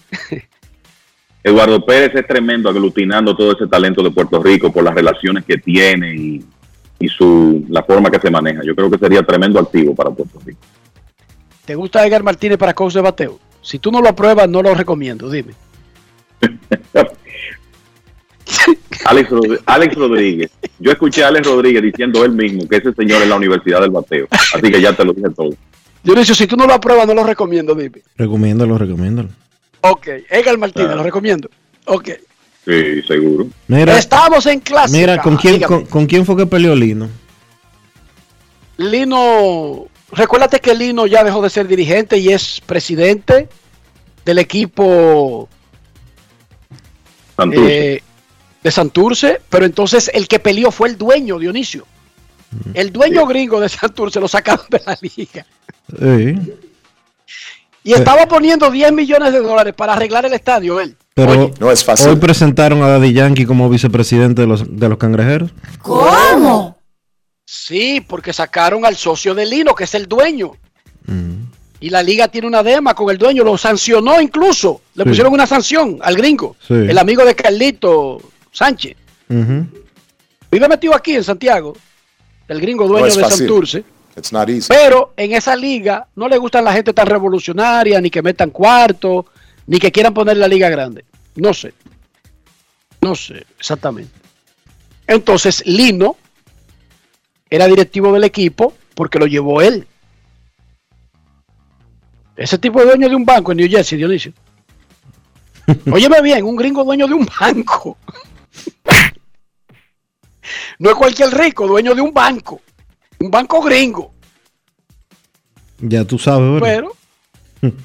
Eduardo 1.41 1.83
Pérez 1.85 2.11
es 2.13 2.27
tremendo 2.27 2.69
aglutinando 2.69 3.35
todo 3.35 3.53
ese 3.53 3.65
talento 3.65 4.03
de 4.03 4.11
Puerto 4.11 4.43
Rico 4.43 4.71
por 4.71 4.83
las 4.83 4.93
relaciones 4.93 5.45
que 5.45 5.57
tiene 5.57 6.13
y, 6.13 6.45
y 6.99 7.07
su 7.07 7.65
la 7.69 7.83
forma 7.83 8.09
que 8.09 8.19
se 8.19 8.29
maneja. 8.31 8.61
Yo 8.65 8.75
creo 8.75 8.89
que 8.89 8.97
sería 8.97 9.21
tremendo 9.23 9.59
activo 9.59 9.93
para 9.95 10.09
Puerto 10.11 10.39
Rico. 10.45 10.59
¿Te 11.65 11.75
gusta 11.75 12.05
Edgar 12.05 12.23
Martínez 12.23 12.57
para 12.57 12.73
coach 12.73 12.93
de 12.93 13.01
bateo? 13.01 13.39
Si 13.61 13.79
tú 13.79 13.91
no 13.91 14.01
lo 14.01 14.09
apruebas, 14.09 14.47
no 14.49 14.61
lo 14.61 14.73
recomiendo, 14.73 15.29
dime. 15.29 15.53
Alex, 19.05 19.29
Rod- 19.29 19.59
Alex 19.65 19.95
Rodríguez. 19.95 20.51
Yo 20.79 20.91
escuché 20.91 21.23
a 21.23 21.27
Alex 21.29 21.47
Rodríguez 21.47 21.81
diciendo 21.83 22.23
él 22.25 22.31
mismo 22.31 22.67
que 22.67 22.77
ese 22.77 22.93
señor 22.93 23.21
es 23.21 23.27
la 23.27 23.35
Universidad 23.35 23.81
del 23.81 23.91
Bateo. 23.91 24.27
Así 24.31 24.71
que 24.71 24.81
ya 24.81 24.93
te 24.93 25.03
lo 25.05 25.13
dije 25.13 25.29
todo. 25.35 25.49
Dionisio, 26.03 26.35
si 26.35 26.47
tú 26.47 26.55
no 26.55 26.65
lo 26.65 26.73
apruebas, 26.73 27.07
no 27.07 27.13
lo 27.13 27.23
recomiendo, 27.23 27.75
dime. 27.75 28.01
Recomiéndalo, 28.15 28.77
recomiéndalo. 28.77 29.29
Ok, 29.81 30.07
Edgar 30.29 30.57
Martínez, 30.57 30.87
Claro. 30.87 30.97
lo 30.97 31.03
recomiendo. 31.03 31.49
Ok. 31.85 32.09
Sí, 32.67 33.01
seguro. 33.03 33.47
Mira, 33.69 33.97
Estamos 33.97 34.45
en 34.45 34.59
clase. 34.59 34.91
mira 34.97 35.21
¿con, 35.21 35.37
quién, 35.37 35.61
con, 35.61 35.85
con 35.85 36.05
quién 36.05 36.25
fue 36.25 36.35
que 36.35 36.45
peleó 36.45 36.75
Lino? 36.75 37.07
Lino, 38.75 39.87
recuérdate 40.11 40.59
que 40.59 40.75
Lino 40.75 41.07
ya 41.07 41.23
dejó 41.23 41.41
de 41.41 41.49
ser 41.49 41.65
dirigente 41.67 42.17
y 42.17 42.29
es 42.29 42.61
presidente 42.65 43.47
del 44.25 44.39
equipo 44.39 45.47
Santurce. 47.37 47.93
eh, 47.95 48.03
de 48.63 48.71
Santurce, 48.71 49.41
pero 49.49 49.65
entonces 49.65 50.11
el 50.13 50.27
que 50.27 50.39
peleó 50.39 50.69
fue 50.69 50.89
el 50.89 50.97
dueño, 50.97 51.39
Dionisio. 51.39 51.85
El 52.73 52.91
dueño 52.91 53.25
gringo 53.25 53.59
de 53.61 53.69
Santurce 53.69 54.19
lo 54.19 54.27
sacaron 54.27 54.65
de 54.69 54.81
la 54.85 54.97
liga. 55.01 55.45
Sí. 55.99 56.53
Y 57.83 57.93
estaba 57.93 58.27
poniendo 58.27 58.69
10 58.69 58.91
millones 58.91 59.31
de 59.31 59.39
dólares 59.39 59.73
para 59.73 59.93
arreglar 59.93 60.25
el 60.25 60.33
estadio 60.33 60.81
él. 60.81 60.97
Pero 61.17 61.51
No 61.59 61.71
es 61.71 61.83
fácil. 61.83 62.09
hoy 62.09 62.15
presentaron 62.17 62.83
a 62.83 62.87
Daddy 62.89 63.11
Yankee 63.11 63.45
como 63.47 63.67
vicepresidente 63.69 64.41
de 64.43 64.47
los, 64.47 64.63
de 64.79 64.87
los 64.87 64.99
cangrejeros. 64.99 65.49
¿Cómo? 65.81 66.77
Sí, 67.43 68.05
porque 68.07 68.33
sacaron 68.33 68.85
al 68.85 68.95
socio 68.95 69.33
de 69.33 69.45
Lino, 69.47 69.73
que 69.73 69.85
es 69.85 69.95
el 69.95 70.07
dueño. 70.07 70.51
Y 71.79 71.89
la 71.89 72.03
liga 72.03 72.27
tiene 72.27 72.47
una 72.47 72.61
dema 72.63 72.93
con 72.93 73.09
el 73.09 73.17
dueño, 73.17 73.43
lo 73.43 73.57
sancionó 73.57 74.19
incluso. 74.21 74.81
Le 74.95 75.03
Sí. 75.03 75.09
pusieron 75.09 75.33
una 75.33 75.47
sanción 75.47 75.97
al 76.01 76.15
gringo, 76.15 76.55
Sí. 76.67 76.73
el 76.73 76.97
amigo 76.97 77.23
de 77.25 77.33
Carlito 77.35 78.19
Sánchez. 78.51 78.95
Vive 79.29 80.67
metido 80.69 80.95
aquí 80.95 81.15
en 81.15 81.23
Santiago, 81.23 81.75
el 82.47 82.61
gringo 82.61 82.83
No 82.85 82.89
dueño 82.91 83.07
es 83.07 83.15
de 83.15 83.21
fácil. 83.23 83.37
Santurce. 83.47 83.83
It's 84.15 84.31
not 84.33 84.49
easy. 84.49 84.67
Pero 84.69 85.13
en 85.17 85.33
esa 85.33 85.55
liga 85.55 86.07
no 86.15 86.27
le 86.27 86.37
gustan 86.37 86.63
la 86.65 86.73
gente 86.73 86.93
tan 86.93 87.05
revolucionaria, 87.07 88.01
ni 88.01 88.09
que 88.09 88.21
metan 88.21 88.49
cuarto, 88.49 89.25
ni 89.67 89.79
que 89.79 89.91
quieran 89.91 90.13
poner 90.13 90.37
la 90.37 90.47
liga 90.47 90.69
grande. 90.69 91.05
No 91.35 91.53
sé. 91.53 91.73
No 93.01 93.15
sé 93.15 93.45
exactamente. 93.59 94.11
Entonces, 95.05 95.65
Lino 95.65 96.17
era 97.49 97.67
directivo 97.67 98.11
del 98.11 98.23
equipo 98.23 98.73
porque 98.95 99.19
lo 99.19 99.27
llevó 99.27 99.61
él. 99.61 99.87
Ese 102.35 102.57
tipo 102.57 102.79
de 102.79 102.87
dueño 102.87 103.09
de 103.09 103.15
un 103.15 103.25
banco 103.25 103.51
en 103.51 103.57
New 103.57 103.69
Jersey, 103.69 103.97
Dionisio. 103.97 104.33
Óyeme 105.91 106.21
bien, 106.21 106.45
un 106.45 106.55
gringo 106.55 106.83
dueño 106.83 107.07
de 107.07 107.13
un 107.13 107.27
banco. 107.39 107.97
No 110.79 110.89
es 110.89 110.95
cualquier 110.95 111.29
rico, 111.31 111.67
dueño 111.67 111.93
de 111.93 112.01
un 112.01 112.13
banco. 112.13 112.61
Un 113.19 113.29
banco 113.29 113.61
gringo. 113.61 114.13
Ya 115.79 116.05
tú 116.05 116.17
sabes, 116.17 116.53
¿verdad? 116.53 116.67
Pero, 116.67 116.96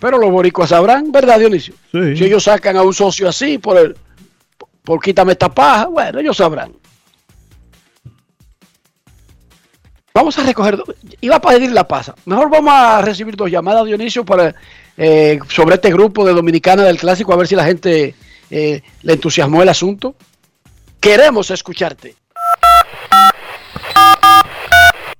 pero 0.01 0.19
los 0.19 0.31
boricuas 0.31 0.71
sabrán, 0.71 1.11
¿verdad, 1.11 1.39
Dionisio? 1.39 1.75
Sí. 1.91 2.17
Si 2.17 2.25
ellos 2.25 2.45
sacan 2.45 2.77
a 2.77 2.83
un 2.83 2.95
socio 2.95 3.29
así 3.29 3.59
por 3.59 3.79
el, 3.79 3.97
por 4.83 5.01
quítame 5.01 5.33
esta 5.33 5.49
paja, 5.49 5.87
bueno, 5.87 6.19
ellos 6.21 6.37
sabrán. 6.37 6.73
Vamos 10.15 10.39
a 10.39 10.43
recoger, 10.43 10.83
iba 11.23 11.37
a 11.37 11.41
pedir 11.41 11.73
la 11.73 11.89
pasa. 11.89 12.15
Mejor 12.27 12.51
vamos 12.51 12.75
a 12.75 13.01
recibir 13.01 13.35
dos 13.35 13.51
llamadas, 13.51 13.87
Dionisio, 13.87 14.25
para, 14.25 14.55
eh, 14.97 15.39
sobre 15.49 15.77
este 15.77 15.91
grupo 15.91 16.25
de 16.25 16.35
Dominicana 16.35 16.83
del 16.83 16.99
Clásico, 16.99 17.33
a 17.33 17.37
ver 17.37 17.49
si 17.49 17.57
la 17.57 17.65
gente 17.65 18.15
eh, 18.51 18.83
le 19.03 19.13
entusiasmó 19.13 19.63
el 19.63 19.71
asunto. 19.71 20.15
Queremos 21.01 21.51
escucharte. 21.51 22.15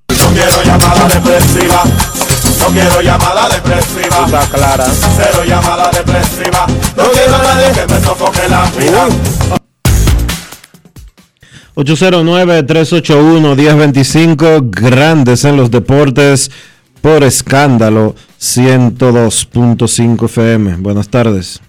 No 0.09 0.35
quiero 0.35 0.63
llamada 0.63 1.09
depresiva. 1.09 1.83
No 2.63 2.69
quiero 2.69 3.03
llamada 3.03 3.49
depresiva. 3.49 4.25
Está 4.25 4.47
clara. 4.47 4.87
Cero 5.17 5.43
llamada 5.45 5.91
depresiva. 5.91 6.65
No 6.97 7.11
quiero 7.11 7.35
a 7.35 7.43
nadie 7.43 7.73
que 7.73 7.85
me 7.93 8.01
sofoque 8.01 8.49
la 8.49 8.71
vida. 8.79 9.09
809-381-1025, 11.75 14.71
grandes 14.71 15.45
en 15.45 15.57
los 15.57 15.73
deportes, 15.73 16.53
por 17.01 17.25
escándalo, 17.25 18.15
102.5 18.39 20.27
FM. 20.27 20.77
Buenas 20.77 21.09
tardes. 21.09 21.61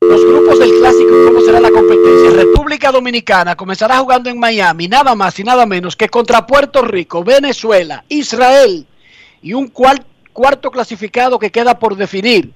Los 0.00 0.24
grupos 0.24 0.58
del 0.58 0.72
clásico, 0.80 1.12
¿cómo 1.26 1.40
será 1.42 1.60
la 1.60 1.70
competencia? 1.70 2.30
República 2.30 2.90
Dominicana 2.90 3.54
comenzará 3.54 3.98
jugando 3.98 4.28
en 4.30 4.40
Miami, 4.40 4.88
nada 4.88 5.14
más 5.14 5.38
y 5.38 5.44
nada 5.44 5.66
menos 5.66 5.94
que 5.94 6.08
contra 6.08 6.46
Puerto 6.46 6.82
Rico, 6.82 7.22
Venezuela, 7.22 8.04
Israel 8.08 8.86
y 9.42 9.52
un 9.52 9.68
cuarto 9.68 10.70
clasificado 10.70 11.38
que 11.38 11.50
queda 11.50 11.78
por 11.78 11.96
definir. 11.96 12.52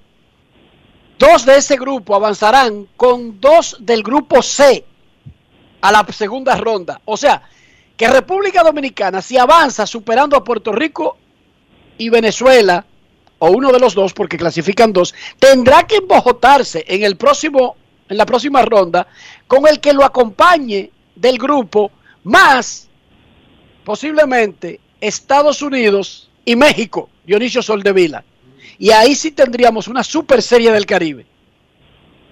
Dos 1.18 1.46
de 1.46 1.56
ese 1.56 1.76
grupo 1.76 2.14
avanzarán 2.14 2.88
con 2.96 3.40
dos 3.40 3.76
del 3.80 4.02
grupo 4.02 4.42
C 4.42 4.84
a 5.80 5.92
la 5.92 6.04
segunda 6.12 6.56
ronda. 6.56 7.00
O 7.04 7.16
sea, 7.16 7.42
que 7.96 8.08
República 8.08 8.62
Dominicana, 8.62 9.22
si 9.22 9.38
avanza 9.38 9.86
superando 9.86 10.36
a 10.36 10.44
Puerto 10.44 10.72
Rico 10.72 11.16
y 11.96 12.08
Venezuela, 12.08 12.84
o 13.38 13.50
uno 13.50 13.70
de 13.70 13.78
los 13.78 13.94
dos, 13.94 14.12
porque 14.12 14.36
clasifican 14.36 14.92
dos, 14.92 15.14
tendrá 15.38 15.86
que 15.86 15.96
embojotarse 15.96 16.84
en 16.88 17.04
el 17.04 17.16
próximo, 17.16 17.76
en 18.08 18.16
la 18.16 18.26
próxima 18.26 18.62
ronda, 18.62 19.06
con 19.46 19.66
el 19.68 19.80
que 19.80 19.92
lo 19.92 20.04
acompañe 20.04 20.90
del 21.14 21.38
grupo, 21.38 21.92
más 22.24 22.88
posiblemente 23.84 24.80
Estados 25.00 25.62
Unidos 25.62 26.30
y 26.44 26.56
México, 26.56 27.08
Dionisio 27.26 27.62
Soldevila. 27.62 28.24
Y 28.78 28.90
ahí 28.90 29.14
sí 29.14 29.30
tendríamos 29.30 29.88
una 29.88 30.02
super 30.02 30.42
serie 30.42 30.72
del 30.72 30.86
Caribe, 30.86 31.26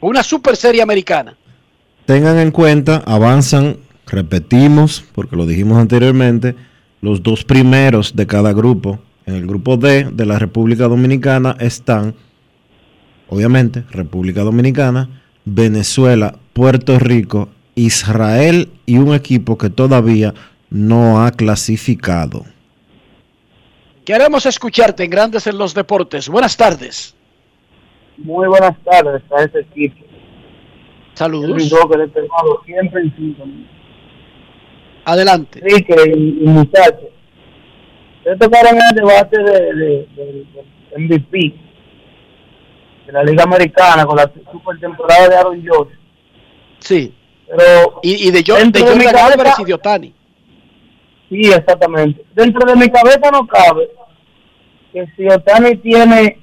una 0.00 0.22
super 0.22 0.56
serie 0.56 0.82
americana. 0.82 1.36
Tengan 2.04 2.38
en 2.38 2.50
cuenta, 2.50 3.02
avanzan, 3.06 3.76
repetimos, 4.06 5.04
porque 5.14 5.36
lo 5.36 5.46
dijimos 5.46 5.78
anteriormente, 5.78 6.56
los 7.00 7.22
dos 7.22 7.44
primeros 7.44 8.16
de 8.16 8.26
cada 8.26 8.52
grupo. 8.52 8.98
En 9.24 9.34
el 9.34 9.46
grupo 9.46 9.76
D 9.76 10.08
de 10.12 10.26
la 10.26 10.38
República 10.38 10.88
Dominicana 10.88 11.56
están, 11.60 12.14
obviamente, 13.28 13.84
República 13.90 14.42
Dominicana, 14.42 15.22
Venezuela, 15.44 16.36
Puerto 16.52 16.98
Rico, 16.98 17.48
Israel 17.76 18.68
y 18.84 18.98
un 18.98 19.14
equipo 19.14 19.56
que 19.56 19.70
todavía 19.70 20.34
no 20.70 21.24
ha 21.24 21.30
clasificado. 21.30 22.44
Queremos 24.04 24.46
escucharte 24.46 25.04
en 25.04 25.10
Grandes 25.10 25.46
en 25.46 25.58
los 25.58 25.74
Deportes. 25.74 26.28
Buenas 26.28 26.56
tardes. 26.56 27.14
Muy 28.18 28.46
buenas 28.48 28.76
tardes 28.84 29.22
a 29.36 29.42
ese 29.44 29.60
equipo. 29.60 30.04
Saludos. 31.14 31.56
Que 31.62 32.66
siempre 32.66 33.02
en 33.02 33.16
sintonía. 33.16 33.66
Adelante. 35.04 35.58
Enrique 35.60 35.94
y, 36.06 36.44
y 36.44 36.46
muchachos. 36.46 37.10
Ustedes 38.18 38.38
tocaron 38.38 38.76
el 38.76 38.94
debate 38.96 39.38
de, 39.38 39.52
de- 39.74 40.08
del 40.16 40.46
del 40.92 41.02
MVP 41.08 41.54
de 43.06 43.12
la 43.12 43.24
Liga 43.24 43.42
Americana 43.44 44.04
con 44.06 44.16
la 44.16 44.30
super 44.52 44.78
temporada 44.78 45.28
de 45.28 45.36
Aaron 45.36 45.62
George. 45.62 45.92
Sí. 46.78 47.12
Pero 47.48 48.00
Y, 48.02 48.28
y 48.28 48.30
de, 48.30 48.42
Yo- 48.42 48.56
de 48.56 48.70
de 48.70 48.80
Jordan 48.80 49.16
Álvarez 49.32 49.54
y 49.58 49.64
de 49.64 49.74
Otani. 49.74 50.14
Sí, 51.32 51.50
exactamente. 51.50 52.22
Dentro 52.34 52.66
de 52.70 52.76
mi 52.76 52.90
cabeza 52.90 53.30
no 53.32 53.46
cabe 53.46 53.88
que 54.92 55.06
si 55.16 55.26
Otani 55.26 55.76
tiene 55.76 56.38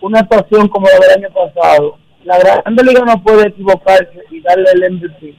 una 0.00 0.20
actuación 0.20 0.68
como 0.68 0.86
la 0.86 0.98
del 1.00 1.24
año 1.24 1.34
pasado, 1.34 1.98
la 2.22 2.38
Grande 2.38 2.84
Liga 2.84 3.00
no 3.04 3.20
puede 3.24 3.48
equivocarse 3.48 4.22
y 4.30 4.40
darle 4.40 4.70
el 4.72 4.92
MVP. 4.92 5.34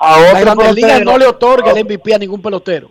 a 0.00 0.12
La 0.20 0.28
otro 0.30 0.40
Grandes 0.44 0.74
Ligas 0.76 0.90
pelotero. 0.92 1.10
no 1.12 1.18
le 1.18 1.26
otorga 1.26 1.72
el 1.72 1.78
MVP 1.84 2.14
a 2.14 2.18
ningún 2.18 2.40
pelotero. 2.40 2.90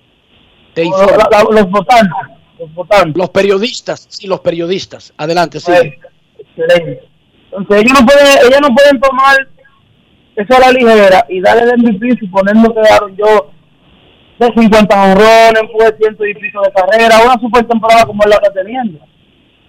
Te 0.76 0.82
La- 0.82 0.88
informo. 0.88 1.18
la- 1.32 1.62
los 1.62 1.72
votantes. 1.72 2.14
Los 2.60 2.74
votantes. 2.76 3.16
Los 3.18 3.30
periodistas, 3.32 4.06
sí, 4.10 4.28
los 4.28 4.42
periodistas. 4.42 5.14
Adelante, 5.18 5.60
sí. 5.60 5.72
Pues, 5.72 5.94
excelente. 6.40 7.08
Entonces 7.52 7.78
ellos 7.86 8.00
no 8.00 8.06
pueden, 8.06 8.28
ellos 8.46 8.62
no 8.62 8.76
pueden 8.76 9.00
tomar 9.00 9.36
eso 10.36 10.56
a 10.56 10.60
la 10.60 10.72
ligera 10.72 11.26
y 11.30 11.40
darle 11.42 11.72
el 11.72 11.78
MVP 11.82 12.20
suponiendo 12.20 12.74
que 12.76 12.82
daron 12.82 13.16
yo 13.18 13.52
de 14.40 14.46
50 14.54 15.04
honrones, 15.04 15.62
pues 15.74 15.94
ciento 16.00 16.26
y 16.26 16.34
pico 16.36 16.62
de 16.62 16.72
carrera, 16.72 17.20
una 17.26 17.40
super 17.40 17.66
temporada 17.66 18.06
como 18.06 18.24
él 18.24 18.30
la 18.30 18.36
está 18.38 18.54
teniendo. 18.54 19.00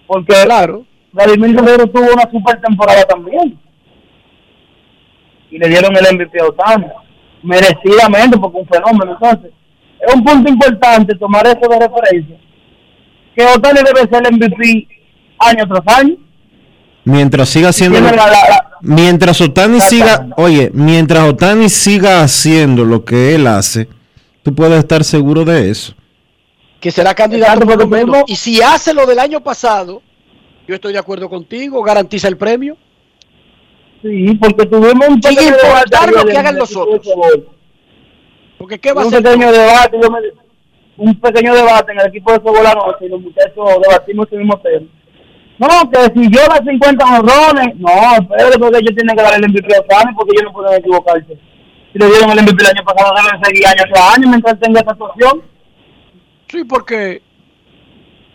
Porque 0.07 0.33
claro. 0.43 0.85
Vladimir 1.11 1.55
Guerrero 1.55 1.87
tuvo 1.87 2.13
una 2.13 2.29
super 2.31 2.61
temporada 2.61 3.03
también. 3.03 3.59
Y 5.51 5.57
le 5.57 5.67
dieron 5.67 5.95
el 5.95 6.15
MVP 6.15 6.39
a 6.39 6.45
Otani. 6.45 6.85
Merecidamente, 7.41 8.37
porque 8.37 8.57
un 8.59 8.67
fenómeno. 8.67 9.13
Entonces, 9.13 9.51
es 10.07 10.13
un 10.13 10.23
punto 10.23 10.49
importante 10.51 11.15
tomar 11.15 11.47
eso 11.47 11.67
de 11.67 11.79
referencia. 11.79 12.37
Que 13.35 13.45
Otani 13.45 13.79
debe 13.83 14.01
ser 14.11 14.27
el 14.27 14.35
MVP 14.35 14.87
año 15.39 15.67
tras 15.67 15.97
año. 15.99 16.15
Mientras 17.05 17.49
siga 17.49 17.71
la- 17.89 18.11
la- 18.11 18.25
la- 18.27 18.69
mientras 18.81 19.41
Otani 19.41 19.79
siga, 19.79 20.27
oye, 20.37 20.69
mientras 20.73 21.23
Otani 21.27 21.69
siga 21.69 22.21
haciendo 22.21 22.85
lo 22.85 23.03
que 23.03 23.33
él 23.33 23.47
hace, 23.47 23.87
tú 24.43 24.53
puedes 24.53 24.79
estar 24.79 25.03
seguro 25.03 25.43
de 25.45 25.69
eso. 25.69 25.93
que 26.79 26.91
será 26.91 27.13
candidato 27.13 27.65
por 27.65 27.77
lo 27.77 27.87
menos. 27.87 28.23
Y 28.27 28.35
si 28.35 28.61
hace 28.61 28.93
lo 28.93 29.05
del 29.05 29.19
año 29.19 29.41
pasado, 29.41 30.01
yo 30.67 30.75
estoy 30.75 30.93
de 30.93 30.99
acuerdo 30.99 31.29
contigo, 31.29 31.81
garantiza 31.83 32.27
el 32.29 32.37
premio. 32.37 32.77
Sí, 34.01 34.33
porque 34.41 34.65
tuvimos 34.65 35.07
un 35.09 35.21
Sin 35.21 35.35
pequeño 35.35 35.49
importar 35.49 36.09
debate 36.09 36.11
lo 36.15 36.25
que 36.25 36.37
hagan 36.37 36.55
los 36.57 36.71
el 36.71 36.77
otros. 36.77 37.15
Porque 38.57 38.79
qué 38.79 38.93
va 38.93 39.01
a 39.01 39.05
un 39.05 39.11
ser. 39.11 39.23
pequeño 39.23 39.51
debate, 39.51 39.97
yo 40.01 40.09
me- 40.09 40.19
un 40.97 41.19
pequeño 41.19 41.53
debate 41.53 41.91
en 41.91 41.99
el 41.99 42.07
equipo 42.07 42.31
de 42.31 42.37
Sobol 42.37 42.65
anoche 42.65 43.05
y 43.05 43.09
los 43.09 43.21
muchachos 43.21 43.65
debatimos 43.81 44.27
ese 44.27 44.37
mismo 44.37 44.57
tema. 44.59 44.87
No, 45.57 45.67
que 45.91 45.99
si 46.13 46.29
yo 46.31 46.39
las 46.47 46.61
50 46.65 47.05
honrones, 47.05 47.75
no, 47.75 47.89
espérate, 48.21 48.57
porque 48.59 48.77
ellos 48.79 48.95
tienen 48.95 49.15
que 49.17 49.21
dar 49.23 49.33
el 49.35 49.49
MVP 49.49 49.75
a 49.75 49.81
porque 50.15 50.31
ellos 50.33 50.43
no 50.45 50.53
pueden 50.53 50.79
equivocarse. 50.79 51.37
Si 51.93 51.97
le 51.99 52.05
dieron 52.07 52.29
el 52.31 52.43
MVP 52.43 52.61
el 52.63 52.69
año 52.69 52.83
pasado, 52.85 53.13
deben 53.15 53.43
seguir 53.43 53.67
año 53.67 53.83
tras 53.91 54.15
año 54.17 54.27
mientras 54.29 54.59
tenga 54.59 54.79
esta 54.79 54.93
situación. 54.93 55.41
Sí, 56.47 56.63
porque 56.63 57.21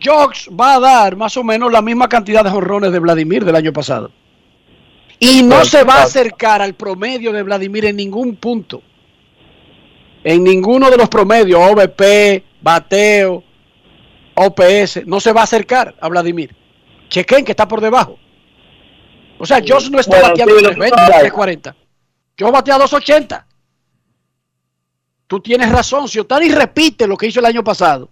Jox 0.05 0.49
va 0.49 0.75
a 0.75 0.81
dar 0.81 1.17
más 1.17 1.37
o 1.37 1.45
menos 1.45 1.71
la 1.73 1.83
misma 1.83 2.09
cantidad 2.09 2.45
de 2.45 2.51
jonrones 2.51 2.93
de 2.93 2.99
Vladimir 2.99 3.45
del 3.45 3.57
año 3.57 3.73
pasado. 3.73 4.11
Y 5.21 5.43
no 5.43 5.65
se 5.65 5.85
va 5.85 5.95
a 6.01 6.03
acercar 6.03 6.61
al 6.61 6.75
promedio 6.75 7.33
de 7.33 7.43
Vladimir 7.43 7.85
en 7.87 7.97
ningún 7.97 8.37
punto. 8.37 8.83
En 10.25 10.43
ninguno 10.43 10.91
de 10.91 10.97
los 10.97 11.09
promedios, 11.09 11.61
OVP, 11.61 12.43
bateo, 12.61 13.43
OPS, 14.35 15.07
no 15.07 15.21
se 15.21 15.33
va 15.33 15.43
a 15.43 15.45
acercar 15.45 15.95
a 16.01 16.09
Vladimir. 16.09 16.55
Chequen 17.09 17.45
que 17.45 17.53
está 17.53 17.69
por 17.69 17.81
debajo. 17.81 18.19
O 19.39 19.47
sea, 19.47 19.59
Josh 19.67 19.91
no 19.91 20.01
está 20.01 20.17
Bueno, 20.17 20.29
bateando 20.31 20.57
sí, 20.57 20.63
lo 20.63 20.69
320, 20.71 20.97
que 20.97 21.01
pasa 21.01 21.05
es- 21.17 21.21
340. 21.21 21.77
Yo 22.37 22.51
batea 22.51 22.79
280. 22.79 23.47
Tú 25.27 25.41
tienes 25.41 25.71
razón. 25.71 26.09
Si 26.09 26.19
Otani 26.19 26.49
repite 26.49 27.07
lo 27.07 27.17
que 27.17 27.27
hizo 27.27 27.41
el 27.41 27.47
año 27.47 27.65
pasado, 27.65 28.11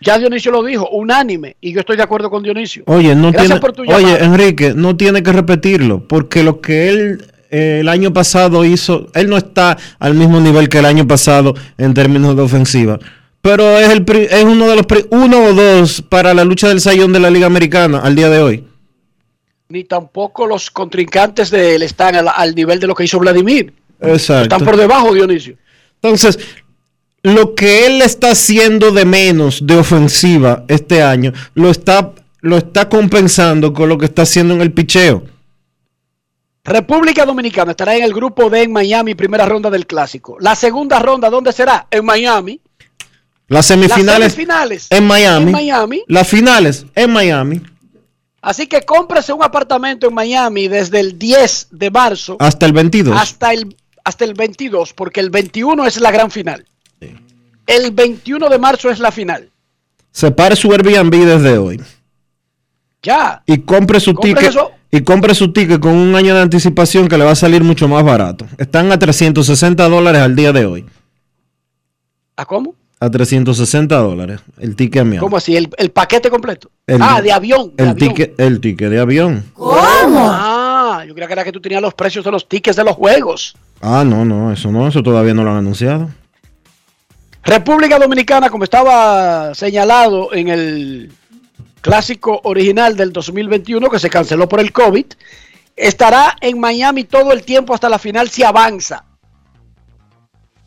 ya 0.00 0.18
Dionisio 0.18 0.52
lo 0.52 0.62
dijo, 0.62 0.88
unánime, 0.90 1.56
y 1.60 1.72
yo 1.72 1.80
estoy 1.80 1.96
de 1.96 2.02
acuerdo 2.02 2.28
con 2.28 2.42
Dionisio. 2.42 2.84
Oye, 2.86 3.14
no 3.14 3.32
Gracias 3.32 3.46
tiene, 3.46 3.60
por 3.60 3.72
tu 3.72 3.82
oye. 3.82 4.22
Enrique, 4.22 4.74
no 4.74 4.96
tiene 4.96 5.22
que 5.22 5.32
repetirlo, 5.32 6.06
porque 6.06 6.42
lo 6.42 6.60
que 6.60 6.88
él 6.88 7.26
eh, 7.50 7.78
el 7.80 7.88
año 7.88 8.12
pasado 8.12 8.64
hizo, 8.64 9.06
él 9.14 9.30
no 9.30 9.36
está 9.36 9.78
al 9.98 10.14
mismo 10.14 10.40
nivel 10.40 10.68
que 10.68 10.78
el 10.78 10.84
año 10.86 11.06
pasado 11.06 11.54
en 11.78 11.94
términos 11.94 12.36
de 12.36 12.42
ofensiva, 12.42 12.98
pero 13.40 13.78
es 13.78 13.90
el 13.90 14.04
es 14.08 14.44
uno 14.44 14.66
de 14.66 14.76
los 14.76 14.86
uno 15.10 15.44
o 15.44 15.52
dos 15.54 16.02
para 16.02 16.34
la 16.34 16.44
lucha 16.44 16.68
del 16.68 16.80
sayón 16.80 17.12
de 17.12 17.20
la 17.20 17.30
Liga 17.30 17.46
Americana 17.46 18.00
al 18.00 18.14
día 18.14 18.28
de 18.28 18.40
hoy. 18.40 18.64
Ni 19.68 19.84
tampoco 19.84 20.46
los 20.46 20.70
contrincantes 20.70 21.50
de 21.50 21.74
él 21.74 21.82
están 21.82 22.14
al, 22.16 22.28
al 22.28 22.54
nivel 22.54 22.78
de 22.80 22.86
lo 22.86 22.94
que 22.94 23.04
hizo 23.04 23.18
Vladimir. 23.18 23.72
Exacto. 24.00 24.42
Están 24.42 24.64
por 24.64 24.76
debajo, 24.76 25.14
Dionisio. 25.14 25.56
Entonces, 26.02 26.38
lo 27.22 27.54
que 27.54 27.86
él 27.86 28.02
está 28.02 28.32
haciendo 28.32 28.92
de 28.92 29.06
menos 29.06 29.66
de 29.66 29.76
ofensiva 29.76 30.64
este 30.68 31.02
año, 31.02 31.32
lo 31.54 31.70
está, 31.70 32.12
lo 32.42 32.58
está 32.58 32.88
compensando 32.90 33.72
con 33.72 33.88
lo 33.88 33.96
que 33.96 34.04
está 34.04 34.22
haciendo 34.22 34.54
en 34.54 34.60
el 34.60 34.72
picheo. 34.72 35.24
República 36.62 37.24
Dominicana 37.24 37.72
estará 37.72 37.96
en 37.96 38.04
el 38.04 38.12
grupo 38.12 38.48
D 38.50 38.62
en 38.62 38.72
Miami, 38.72 39.14
primera 39.14 39.46
ronda 39.46 39.70
del 39.70 39.86
clásico. 39.86 40.36
La 40.40 40.54
segunda 40.54 40.98
ronda, 40.98 41.30
¿dónde 41.30 41.52
será? 41.52 41.86
En 41.90 42.04
Miami. 42.04 42.60
Las 43.48 43.66
semifinales, 43.66 44.06
Las 44.06 44.32
semifinales 44.32 44.86
en 44.90 45.06
Miami. 45.06 45.46
en 45.46 45.52
Miami. 45.52 46.04
Las 46.06 46.28
finales 46.28 46.86
en 46.94 47.10
Miami. 47.10 47.62
Así 48.44 48.66
que 48.66 48.82
cómprese 48.82 49.32
un 49.32 49.42
apartamento 49.42 50.06
en 50.06 50.12
Miami 50.14 50.68
desde 50.68 51.00
el 51.00 51.18
10 51.18 51.68
de 51.70 51.90
marzo 51.90 52.36
Hasta 52.38 52.66
el 52.66 52.74
22. 52.74 53.18
hasta 53.18 53.54
el, 53.54 53.74
hasta 54.04 54.24
el 54.26 54.34
22, 54.34 54.92
porque 54.92 55.20
el 55.20 55.30
21 55.30 55.86
es 55.86 55.98
la 55.98 56.10
gran 56.10 56.30
final. 56.30 56.66
El 57.66 57.92
21 57.92 58.50
de 58.50 58.58
marzo 58.58 58.90
es 58.90 58.98
la 58.98 59.10
final. 59.10 59.48
Separe 60.12 60.56
su 60.56 60.70
Airbnb 60.70 61.10
desde 61.24 61.56
hoy. 61.56 61.80
Ya. 63.02 63.42
Y 63.46 63.60
compre 63.60 63.98
su 63.98 64.12
Compre 64.12 64.34
ticket. 64.34 64.50
eso. 64.50 64.72
Y 64.90 65.00
compre 65.00 65.34
su 65.34 65.50
ticket 65.50 65.80
con 65.80 65.92
un 65.94 66.14
año 66.14 66.34
de 66.34 66.42
anticipación 66.42 67.08
que 67.08 67.16
le 67.16 67.24
va 67.24 67.30
a 67.30 67.36
salir 67.36 67.64
mucho 67.64 67.88
más 67.88 68.04
barato. 68.04 68.46
Están 68.58 68.92
a 68.92 68.98
360 68.98 69.88
dólares 69.88 70.20
al 70.20 70.36
día 70.36 70.52
de 70.52 70.66
hoy. 70.66 70.84
¿A 72.36 72.44
cómo? 72.44 72.74
A 73.00 73.10
360 73.10 73.94
dólares 73.96 74.40
el 74.58 74.76
ticket 74.76 75.02
a 75.02 75.04
Miami. 75.04 75.18
¿Cómo 75.18 75.36
así? 75.36 75.56
¿El, 75.56 75.68
el 75.76 75.90
paquete 75.90 76.30
completo? 76.30 76.70
El- 76.86 77.02
ah, 77.02 77.20
de 77.20 77.32
avión. 77.32 77.72
de 77.76 77.82
El 77.84 77.90
avión. 77.90 78.08
ticket, 78.14 78.40
el 78.40 78.60
ticket 78.60 78.88
de 78.90 79.00
avión. 79.00 79.44
Ah, 79.58 81.04
yo 81.06 81.12
creía 81.14 81.26
que 81.26 81.32
era 81.32 81.44
que 81.44 81.52
tú 81.52 81.60
tenías 81.60 81.82
los 81.82 81.94
precios 81.94 82.24
de 82.24 82.30
los 82.30 82.48
tickets 82.48 82.76
de 82.76 82.84
los 82.84 82.94
juegos. 82.96 83.56
Ah, 83.80 84.04
no, 84.06 84.24
no, 84.24 84.52
eso 84.52 84.70
no, 84.70 84.86
eso 84.88 85.02
todavía 85.02 85.34
no 85.34 85.44
lo 85.44 85.50
han 85.50 85.58
anunciado. 85.58 86.08
República 87.42 87.98
Dominicana, 87.98 88.48
como 88.48 88.64
estaba 88.64 89.54
señalado 89.54 90.32
en 90.32 90.48
el 90.48 91.12
clásico 91.82 92.40
original 92.44 92.96
del 92.96 93.12
2021 93.12 93.90
que 93.90 93.98
se 93.98 94.08
canceló 94.08 94.48
por 94.48 94.60
el 94.60 94.72
COVID, 94.72 95.04
estará 95.76 96.36
en 96.40 96.58
Miami 96.58 97.04
todo 97.04 97.32
el 97.32 97.42
tiempo 97.42 97.74
hasta 97.74 97.90
la 97.90 97.98
final 97.98 98.30
si 98.30 98.42
avanza. 98.44 99.04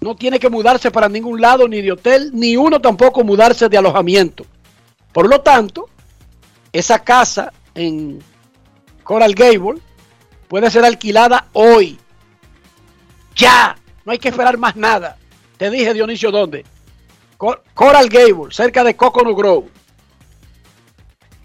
No 0.08 0.16
tiene 0.16 0.40
que 0.40 0.50
mudarse 0.50 0.90
para 0.90 1.10
ningún 1.10 1.42
lado, 1.42 1.68
ni 1.68 1.82
de 1.82 1.92
hotel, 1.92 2.32
ni 2.34 2.56
uno 2.56 2.80
tampoco 2.80 3.26
mudarse 3.26 3.68
de 3.68 3.78
alojamiento. 3.78 4.46
Por 5.12 5.28
lo 5.30 5.42
tanto, 5.42 5.90
esa 6.72 7.00
casa 7.00 7.52
en 7.76 8.24
Coral 9.04 9.36
Gable 9.36 9.82
puede 10.48 10.72
ser 10.72 10.86
alquilada 10.86 11.48
hoy. 11.52 12.00
Ya, 13.36 13.76
no 14.06 14.14
hay 14.14 14.18
que 14.18 14.30
esperar 14.30 14.58
más 14.58 14.78
nada. 14.78 15.18
Te 15.58 15.70
dije, 15.70 15.94
Dionisio, 15.94 16.32
¿dónde? 16.32 16.64
Cor- 17.36 17.62
Coral 17.74 18.08
Gable, 18.08 18.54
cerca 18.54 18.86
de 18.86 18.96
Coconut 18.96 19.38
Grove. 19.38 19.68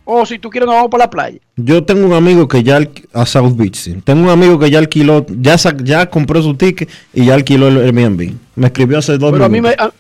O 0.05 0.27
si 0.27 0.39
tú 0.39 0.51
quieres, 0.51 0.67
nos 0.67 0.75
vamos 0.75 0.91
para 0.91 1.05
la 1.05 1.11
playa. 1.11 1.39
Yo 1.57 1.85
tengo 1.85 2.07
un 2.07 2.13
amigo 2.13 2.49
que 2.49 2.63
ya 2.63 2.81
a 3.13 3.25
South 3.27 3.55
Beach, 3.57 3.77
sí. 3.77 3.95
Tengo 4.05 4.23
un 4.25 4.31
amigo 4.31 4.59
que 4.59 4.69
ya 4.71 4.79
alquiló, 4.81 5.25
ya 5.29 5.57
sa- 5.57 5.77
ya 5.83 6.11
compró 6.11 6.43
su 6.43 6.55
ticket 6.57 6.89
y 7.15 7.27
ya 7.27 7.35
alquiló 7.35 7.69
el 7.69 7.79
Airbnb. 7.79 8.35
Me 8.57 8.67
escribió 8.67 8.99
hace 8.99 9.17
dos 9.17 9.31
Pero 9.33 9.45
a 9.45 9.49
mí, 9.49 9.61
me, 9.61 9.69
minutos. 9.71 9.95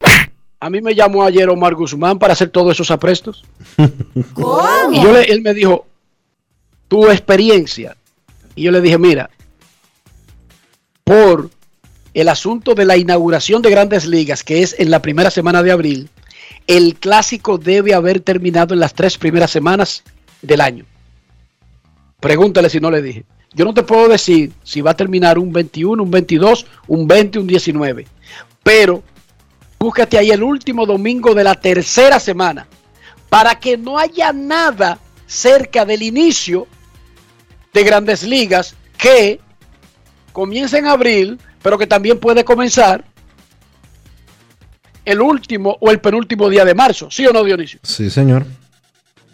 a, 0.00 0.28
a 0.66 0.70
mí 0.70 0.80
me 0.80 0.94
llamó 0.94 1.24
ayer 1.24 1.48
Omar 1.50 1.74
Guzmán 1.74 2.18
para 2.18 2.32
hacer 2.32 2.48
todos 2.48 2.72
esos 2.72 2.90
aprestos. 2.90 3.44
Y 4.92 5.02
yo 5.02 5.12
le, 5.12 5.22
él 5.24 5.42
me 5.42 5.52
dijo, 5.52 5.86
tu 6.88 7.10
experiencia. 7.10 7.96
Y 8.54 8.62
yo 8.62 8.70
le 8.70 8.80
dije, 8.80 8.96
mira, 8.98 9.28
por 11.04 11.50
el 12.14 12.28
asunto 12.28 12.74
de 12.74 12.84
la 12.84 12.96
inauguración 12.96 13.60
de 13.60 13.70
grandes 13.70 14.06
ligas, 14.06 14.42
que 14.44 14.62
es 14.62 14.74
en 14.78 14.90
la 14.90 15.02
primera 15.02 15.30
semana 15.30 15.62
de 15.62 15.72
abril, 15.72 16.08
el 16.66 16.96
clásico 16.96 17.58
debe 17.58 17.94
haber 17.94 18.20
terminado 18.20 18.74
en 18.74 18.80
las 18.80 18.94
tres 18.94 19.18
primeras 19.18 19.50
semanas 19.50 20.02
del 20.42 20.60
año. 20.60 20.84
Pregúntale 22.20 22.70
si 22.70 22.80
no 22.80 22.90
le 22.90 23.02
dije. 23.02 23.24
Yo 23.52 23.64
no 23.64 23.74
te 23.74 23.82
puedo 23.82 24.08
decir 24.08 24.52
si 24.62 24.80
va 24.80 24.92
a 24.92 24.96
terminar 24.96 25.38
un 25.38 25.52
21, 25.52 26.02
un 26.02 26.10
22, 26.10 26.66
un 26.88 27.06
20, 27.06 27.38
un 27.38 27.46
19. 27.46 28.06
Pero 28.62 29.02
búscate 29.78 30.18
ahí 30.18 30.30
el 30.30 30.42
último 30.42 30.86
domingo 30.86 31.34
de 31.34 31.44
la 31.44 31.54
tercera 31.54 32.18
semana 32.18 32.66
para 33.28 33.58
que 33.58 33.76
no 33.76 33.98
haya 33.98 34.32
nada 34.32 34.98
cerca 35.26 35.84
del 35.84 36.02
inicio 36.02 36.66
de 37.72 37.84
grandes 37.84 38.22
ligas 38.22 38.74
que 38.96 39.40
comienza 40.32 40.78
en 40.78 40.86
abril, 40.86 41.38
pero 41.62 41.76
que 41.76 41.86
también 41.86 42.18
puede 42.18 42.44
comenzar 42.44 43.04
el 45.04 45.20
último 45.20 45.76
o 45.80 45.90
el 45.90 46.00
penúltimo 46.00 46.48
día 46.48 46.64
de 46.64 46.74
marzo. 46.74 47.08
¿Sí 47.10 47.26
o 47.26 47.32
no, 47.32 47.44
Dionisio? 47.44 47.80
Sí, 47.82 48.10
señor. 48.10 48.46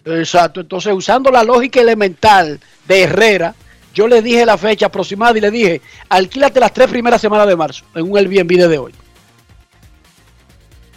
Exacto. 0.05 0.61
Entonces, 0.61 0.93
usando 0.93 1.31
la 1.31 1.45
lógica 1.45 1.81
elemental 1.81 2.59
de 2.87 3.03
Herrera, 3.03 3.55
Yo 3.93 4.07
le 4.07 4.23
dije 4.23 4.47
la 4.47 4.57
fecha 4.57 4.87
aproximada 4.87 5.37
y 5.37 5.41
le 5.41 5.51
dije, 5.51 5.81
alquílate 6.09 6.61
las 6.61 6.73
tres 6.73 6.89
primeras 6.89 7.21
semanas 7.21 7.49
de 7.49 7.57
marzo 7.57 7.85
en 7.97 8.09
un 8.09 8.17
Airbnb 8.17 8.57
desde 8.57 8.79
hoy. 8.79 8.93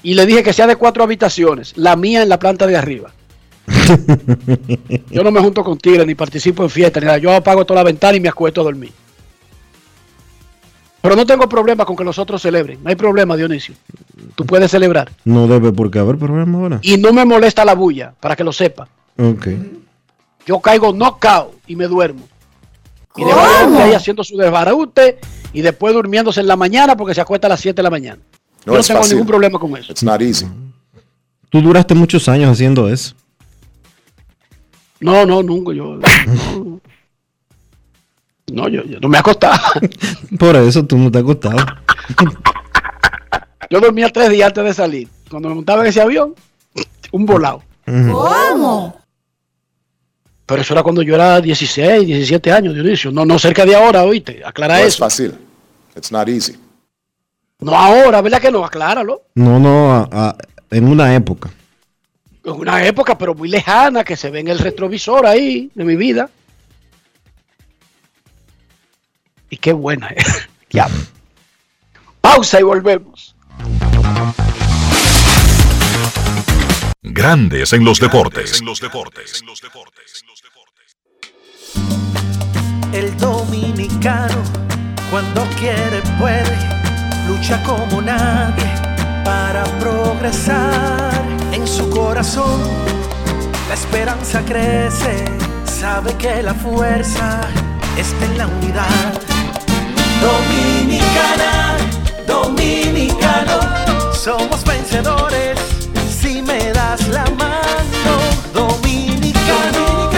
Y 0.03 0.13
le 0.13 0.25
dije 0.27 0.43
que 0.43 0.53
sea 0.53 0.67
de 0.67 0.75
cuatro 0.75 1.03
habitaciones, 1.03 1.73
la 1.75 1.95
mía 1.95 2.21
en 2.21 2.29
la 2.29 2.37
planta 2.37 2.67
de 2.67 2.75
arriba. 2.75 3.11
Yo 5.09 5.23
no 5.23 5.31
me 5.31 5.39
junto 5.39 5.63
con 5.63 5.77
tigres 5.77 6.05
ni 6.05 6.13
participo 6.13 6.63
en 6.63 6.69
fiestas 6.69 7.01
ni 7.01 7.07
nada. 7.07 7.17
Yo 7.17 7.33
apago 7.33 7.65
toda 7.65 7.79
la 7.79 7.85
ventana 7.85 8.15
y 8.15 8.19
me 8.19 8.29
acuesto 8.29 8.61
a 8.61 8.65
dormir. 8.65 8.91
Pero 11.03 11.17
no 11.17 11.25
tengo 11.25 11.49
problema 11.49 11.83
con 11.83 11.97
que 11.97 12.03
los 12.05 12.17
otros 12.17 12.41
celebren. 12.41 12.81
No 12.81 12.87
hay 12.89 12.95
problema, 12.95 13.35
Dionisio. 13.35 13.75
Tú 14.35 14.45
puedes 14.45 14.71
celebrar. 14.71 15.11
No 15.25 15.47
debe 15.47 15.73
por 15.73 15.91
qué 15.91 15.99
haber 15.99 16.17
problema 16.17 16.57
ahora. 16.57 16.79
Y 16.81 16.95
no 16.95 17.11
me 17.11 17.25
molesta 17.25 17.65
la 17.65 17.75
bulla, 17.75 18.13
para 18.21 18.37
que 18.37 18.43
lo 18.45 18.53
sepa. 18.53 18.87
Ok. 19.17 19.47
Yo 20.45 20.61
caigo 20.61 20.93
knockout 20.93 21.55
y 21.67 21.75
me 21.75 21.87
duermo. 21.87 22.25
Y 23.17 23.25
dejo 23.25 23.37
a 23.37 23.43
la 23.43 23.49
gente 23.59 23.81
ahí 23.81 23.93
haciendo 23.93 24.23
su 24.23 24.37
desbaraute 24.37 25.19
y 25.51 25.61
después 25.61 25.93
durmiéndose 25.93 26.39
en 26.39 26.47
la 26.47 26.55
mañana 26.55 26.95
porque 26.95 27.13
se 27.13 27.19
acuesta 27.19 27.47
a 27.47 27.49
las 27.49 27.59
7 27.59 27.75
de 27.75 27.83
la 27.83 27.89
mañana. 27.89 28.21
No 28.65 28.71
Yo 28.71 28.77
no 28.79 28.83
tengo 28.85 28.99
fácil. 29.01 29.15
ningún 29.17 29.27
problema 29.27 29.59
con 29.59 29.75
eso. 29.75 29.91
It's 29.91 30.03
not 30.03 30.21
easy. 30.21 30.47
Tú 31.49 31.59
duraste 31.61 31.93
muchos 31.95 32.29
años 32.29 32.49
haciendo 32.49 32.87
eso. 32.87 33.13
No, 35.01 35.25
no, 35.25 35.43
nunca. 35.43 35.73
Yo, 35.73 35.99
no, 38.53 38.67
yo, 38.69 38.83
yo 38.83 38.99
no 38.99 39.07
me 39.09 39.17
acostaba. 39.17 39.59
Por 40.39 40.55
eso 40.55 40.85
tú 40.85 40.97
no 40.97 41.11
te 41.11 41.17
has 41.19 41.23
acostado. 41.23 41.57
Yo 43.69 43.79
dormía 43.79 44.09
tres 44.09 44.29
días 44.29 44.47
antes 44.47 44.63
de 44.63 44.73
salir. 44.73 45.07
Cuando 45.29 45.49
me 45.49 45.55
montaba 45.55 45.81
en 45.81 45.87
ese 45.89 46.01
avión, 46.01 46.35
un 47.11 47.25
volado. 47.25 47.63
¿Cómo? 47.85 48.97
Pero 50.45 50.61
eso 50.61 50.73
era 50.73 50.83
cuando 50.83 51.01
yo 51.01 51.15
era 51.15 51.39
16, 51.41 52.05
17 52.05 52.51
años, 52.51 52.73
Dionisio. 52.75 53.11
No, 53.11 53.25
no 53.25 53.39
cerca 53.39 53.65
de 53.65 53.75
ahora, 53.75 54.03
oíste. 54.03 54.41
Aclara 54.45 54.75
No 54.75 54.81
es 54.81 54.87
eso. 54.89 54.99
fácil. 55.03 55.33
It's 55.95 56.11
not 56.11 56.27
easy. 56.27 56.55
No 57.59 57.73
ahora, 57.75 58.21
¿verdad 58.21 58.41
que 58.41 58.51
no? 58.51 58.63
Acláralo. 58.65 59.21
No, 59.35 59.59
no, 59.59 59.93
a- 59.93 60.09
a- 60.11 60.35
en 60.69 60.87
una 60.87 61.15
época. 61.15 61.49
En 62.43 62.51
una 62.53 62.85
época, 62.85 63.17
pero 63.17 63.33
muy 63.33 63.47
lejana, 63.47 64.03
que 64.03 64.17
se 64.17 64.29
ve 64.29 64.41
en 64.41 64.49
el 64.49 64.59
retrovisor 64.59 65.25
ahí 65.25 65.71
de 65.73 65.83
mi 65.85 65.95
vida. 65.95 66.29
Y 69.53 69.57
qué 69.57 69.71
buena 69.71 70.07
es. 70.07 70.49
ya. 70.71 70.87
Pausa 72.21 72.59
y 72.59 72.63
volvemos. 72.63 73.35
Grandes 77.03 77.71
en 77.71 77.85
los 77.85 77.99
deportes. 77.99 78.63
El 82.93 83.15
dominicano, 83.17 84.41
cuando 85.11 85.45
quiere, 85.59 86.01
puede, 86.17 86.57
lucha 87.27 87.61
como 87.61 88.01
nadie 88.01 88.73
para 89.23 89.65
progresar. 89.79 91.13
En 91.51 91.67
su 91.67 91.91
corazón, 91.91 92.59
la 93.67 93.75
esperanza 93.75 94.43
crece, 94.43 95.25
sabe 95.65 96.17
que 96.17 96.41
la 96.41 96.55
fuerza 96.55 97.41
está 97.97 98.25
en 98.25 98.37
la 98.39 98.47
unidad. 98.47 99.42
Dominicana, 100.23 101.75
dominicano, 102.25 103.59
somos 104.13 104.63
vencedores 104.63 105.59
si 106.21 106.41
me 106.41 106.71
das 106.71 107.07
la 107.09 107.25
mano. 107.41 108.13
Dominicano, 108.53 110.09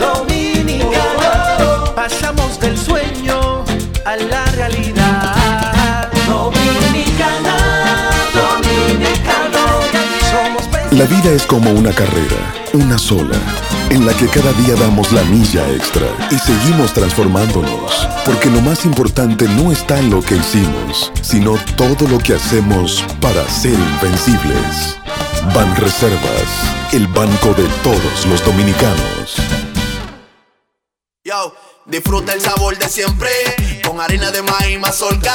dominicano, 0.00 1.94
pasamos 1.94 2.58
del 2.58 2.78
sueño 2.78 3.62
a 4.06 4.16
la 4.16 4.44
realidad. 4.56 6.08
Dominicana, 6.26 7.56
dominicano, 8.32 9.62
somos 10.30 10.92
La 10.92 11.04
vida 11.04 11.30
es 11.32 11.44
como 11.44 11.70
una 11.70 11.92
carrera, 11.92 12.38
una 12.72 12.96
sola, 12.96 13.36
en 13.90 14.06
la 14.06 14.14
que 14.14 14.28
cada 14.28 14.52
día 14.52 14.74
damos 14.76 15.10
la 15.12 15.22
milla 15.24 15.68
extra 15.70 16.06
y 16.30 16.38
seguimos 16.38 16.92
transformándonos, 16.94 18.08
porque 18.24 18.48
lo 18.48 18.60
más 18.60 18.84
importante 18.84 19.46
no 19.48 19.72
está 19.72 19.98
en 19.98 20.10
lo 20.10 20.22
que 20.22 20.36
hicimos, 20.36 21.12
sino 21.22 21.56
todo 21.76 22.06
lo 22.08 22.18
que 22.18 22.34
hacemos 22.34 23.04
para 23.20 23.46
ser 23.48 23.74
invencibles. 23.74 24.96
Ban 25.54 25.74
Reservas, 25.76 26.92
el 26.92 27.08
banco 27.08 27.52
de 27.54 27.64
todos 27.82 28.26
los 28.26 28.44
dominicanos. 28.44 29.36
Yo, 31.24 31.54
disfruta 31.86 32.32
el 32.32 32.40
sabor 32.40 32.78
de 32.78 32.88
siempre 32.88 33.30
con 33.84 34.00
harina 34.00 34.30
de 34.30 34.42
maíz 34.42 34.78
mazorca 34.78 35.34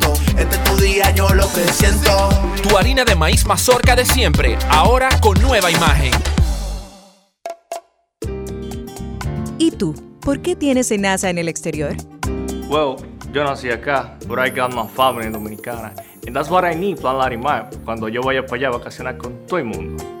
Este 0.37 0.55
es 0.55 0.63
tu 0.63 0.75
día, 0.77 1.11
yo 1.11 1.29
lo 1.29 1.43
que 1.53 1.61
siento. 1.71 2.29
Tu 2.61 2.77
harina 2.77 3.03
de 3.03 3.15
maíz 3.15 3.45
mazorca 3.45 3.95
de 3.95 4.05
siempre, 4.05 4.57
ahora 4.69 5.09
con 5.21 5.39
nueva 5.41 5.69
imagen. 5.71 6.11
¿Y 9.57 9.71
tú? 9.71 9.93
¿Por 10.21 10.41
qué 10.41 10.55
tienes 10.55 10.91
enaza 10.91 11.29
en 11.29 11.37
el 11.37 11.47
exterior? 11.47 11.95
Well, 12.69 12.95
yo 13.33 13.43
nací 13.43 13.69
acá, 13.69 14.17
but 14.27 14.39
I 14.39 14.49
got 14.49 14.73
my 14.73 14.87
family 14.87 15.29
dominicana. 15.29 15.93
And 16.25 16.35
that's 16.35 16.49
what 16.49 16.63
I 16.63 16.75
need, 16.75 16.99
Plan 16.99 17.17
Larimar, 17.17 17.69
cuando 17.83 18.07
yo 18.07 18.21
vaya 18.21 18.45
para 18.45 18.55
allá 18.57 18.67
a 18.69 18.71
vacacionar 18.71 19.17
con 19.17 19.45
todo 19.47 19.59
el 19.59 19.65
mundo. 19.65 20.20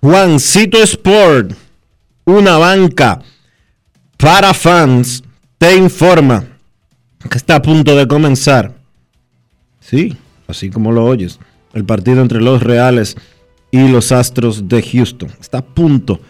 Juancito 0.00 0.80
Sport, 0.82 1.52
una 2.24 2.56
banca 2.56 3.20
para 4.16 4.54
fans, 4.54 5.24
te 5.58 5.76
informa 5.76 6.44
que 7.28 7.36
está 7.36 7.56
a 7.56 7.62
punto 7.62 7.96
de 7.96 8.06
comenzar. 8.06 8.74
Sí, 9.80 10.16
así 10.46 10.70
como 10.70 10.92
lo 10.92 11.04
oyes. 11.04 11.40
El 11.74 11.84
partido 11.84 12.22
entre 12.22 12.40
los 12.40 12.62
Reales 12.62 13.16
y 13.70 13.88
los 13.88 14.12
Astros 14.12 14.68
de 14.68 14.82
Houston. 14.82 15.30
Está 15.40 15.58
a 15.58 15.64
punto 15.64 16.20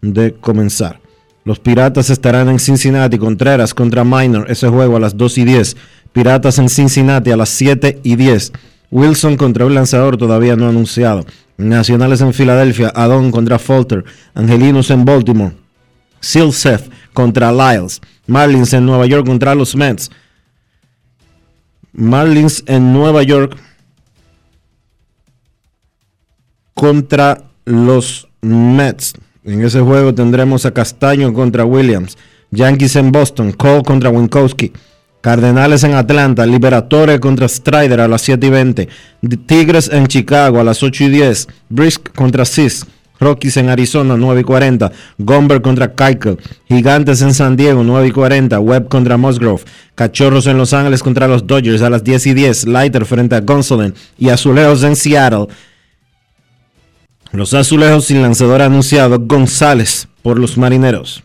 de 0.00 0.34
comenzar. 0.34 1.00
Los 1.44 1.58
Piratas 1.58 2.10
estarán 2.10 2.48
en 2.48 2.58
Cincinnati, 2.58 3.18
Contreras 3.18 3.74
contra 3.74 4.04
Minor, 4.04 4.50
ese 4.50 4.68
juego 4.68 4.96
a 4.96 5.00
las 5.00 5.16
2 5.16 5.38
y 5.38 5.44
10. 5.44 5.76
Piratas 6.12 6.58
en 6.58 6.68
Cincinnati 6.68 7.30
a 7.30 7.36
las 7.36 7.48
7 7.50 8.00
y 8.02 8.16
10. 8.16 8.52
Wilson 8.90 9.36
contra 9.36 9.66
un 9.66 9.74
lanzador 9.74 10.16
todavía 10.16 10.56
no 10.56 10.68
anunciado. 10.68 11.24
Nacionales 11.58 12.20
en 12.20 12.34
Filadelfia, 12.34 12.92
Adon 12.94 13.30
contra 13.30 13.58
Falter. 13.58 14.04
Angelinos 14.34 14.90
en 14.90 15.04
Baltimore. 15.04 15.56
Silseth 16.20 16.90
contra 17.12 17.52
Lyles. 17.52 18.00
Marlins 18.26 18.72
en 18.72 18.84
Nueva 18.84 19.06
York 19.06 19.26
contra 19.26 19.54
los 19.54 19.74
Mets. 19.74 20.10
Marlins 21.92 22.62
en 22.66 22.92
Nueva 22.92 23.22
York 23.22 23.56
contra 26.74 27.42
los 27.64 28.28
Mets. 28.42 29.14
En 29.44 29.64
ese 29.64 29.80
juego 29.80 30.14
tendremos 30.14 30.66
a 30.66 30.74
Castaño 30.74 31.32
contra 31.32 31.64
Williams. 31.64 32.18
Yankees 32.50 32.96
en 32.96 33.12
Boston. 33.12 33.52
Cole 33.52 33.82
contra 33.82 34.10
Winkowski. 34.10 34.72
Cardenales 35.26 35.82
en 35.82 35.94
Atlanta. 35.94 36.46
Liberatore 36.46 37.18
contra 37.18 37.48
Strider 37.48 38.00
a 38.00 38.06
las 38.06 38.22
7 38.22 38.46
y 38.46 38.50
20. 38.50 38.88
Tigres 39.44 39.90
en 39.92 40.06
Chicago 40.06 40.60
a 40.60 40.62
las 40.62 40.84
8 40.84 41.02
y 41.02 41.08
10. 41.08 41.48
Brisk 41.68 42.14
contra 42.14 42.44
Cis. 42.44 42.86
Rockies 43.18 43.56
en 43.56 43.68
Arizona 43.68 44.14
9 44.16 44.42
y 44.42 44.44
40. 44.44 44.92
Gomber 45.18 45.60
contra 45.62 45.92
Keuchel. 45.96 46.38
Gigantes 46.68 47.22
en 47.22 47.34
San 47.34 47.56
Diego 47.56 47.82
9 47.82 48.06
y 48.06 48.10
40. 48.12 48.60
Webb 48.60 48.86
contra 48.86 49.16
Musgrove. 49.16 49.64
Cachorros 49.96 50.46
en 50.46 50.58
Los 50.58 50.72
Ángeles 50.72 51.02
contra 51.02 51.26
los 51.26 51.44
Dodgers 51.44 51.82
a 51.82 51.90
las 51.90 52.04
10 52.04 52.24
y 52.28 52.34
10. 52.34 52.68
Lighter 52.68 53.04
frente 53.04 53.34
a 53.34 53.40
Gonsolin. 53.40 53.94
Y 54.16 54.28
Azulejos 54.28 54.84
en 54.84 54.94
Seattle. 54.94 55.48
Los 57.32 57.52
Azulejos 57.52 58.04
sin 58.04 58.22
lanzador 58.22 58.62
anunciado. 58.62 59.18
González 59.18 60.06
por 60.22 60.38
los 60.38 60.56
Marineros. 60.56 61.24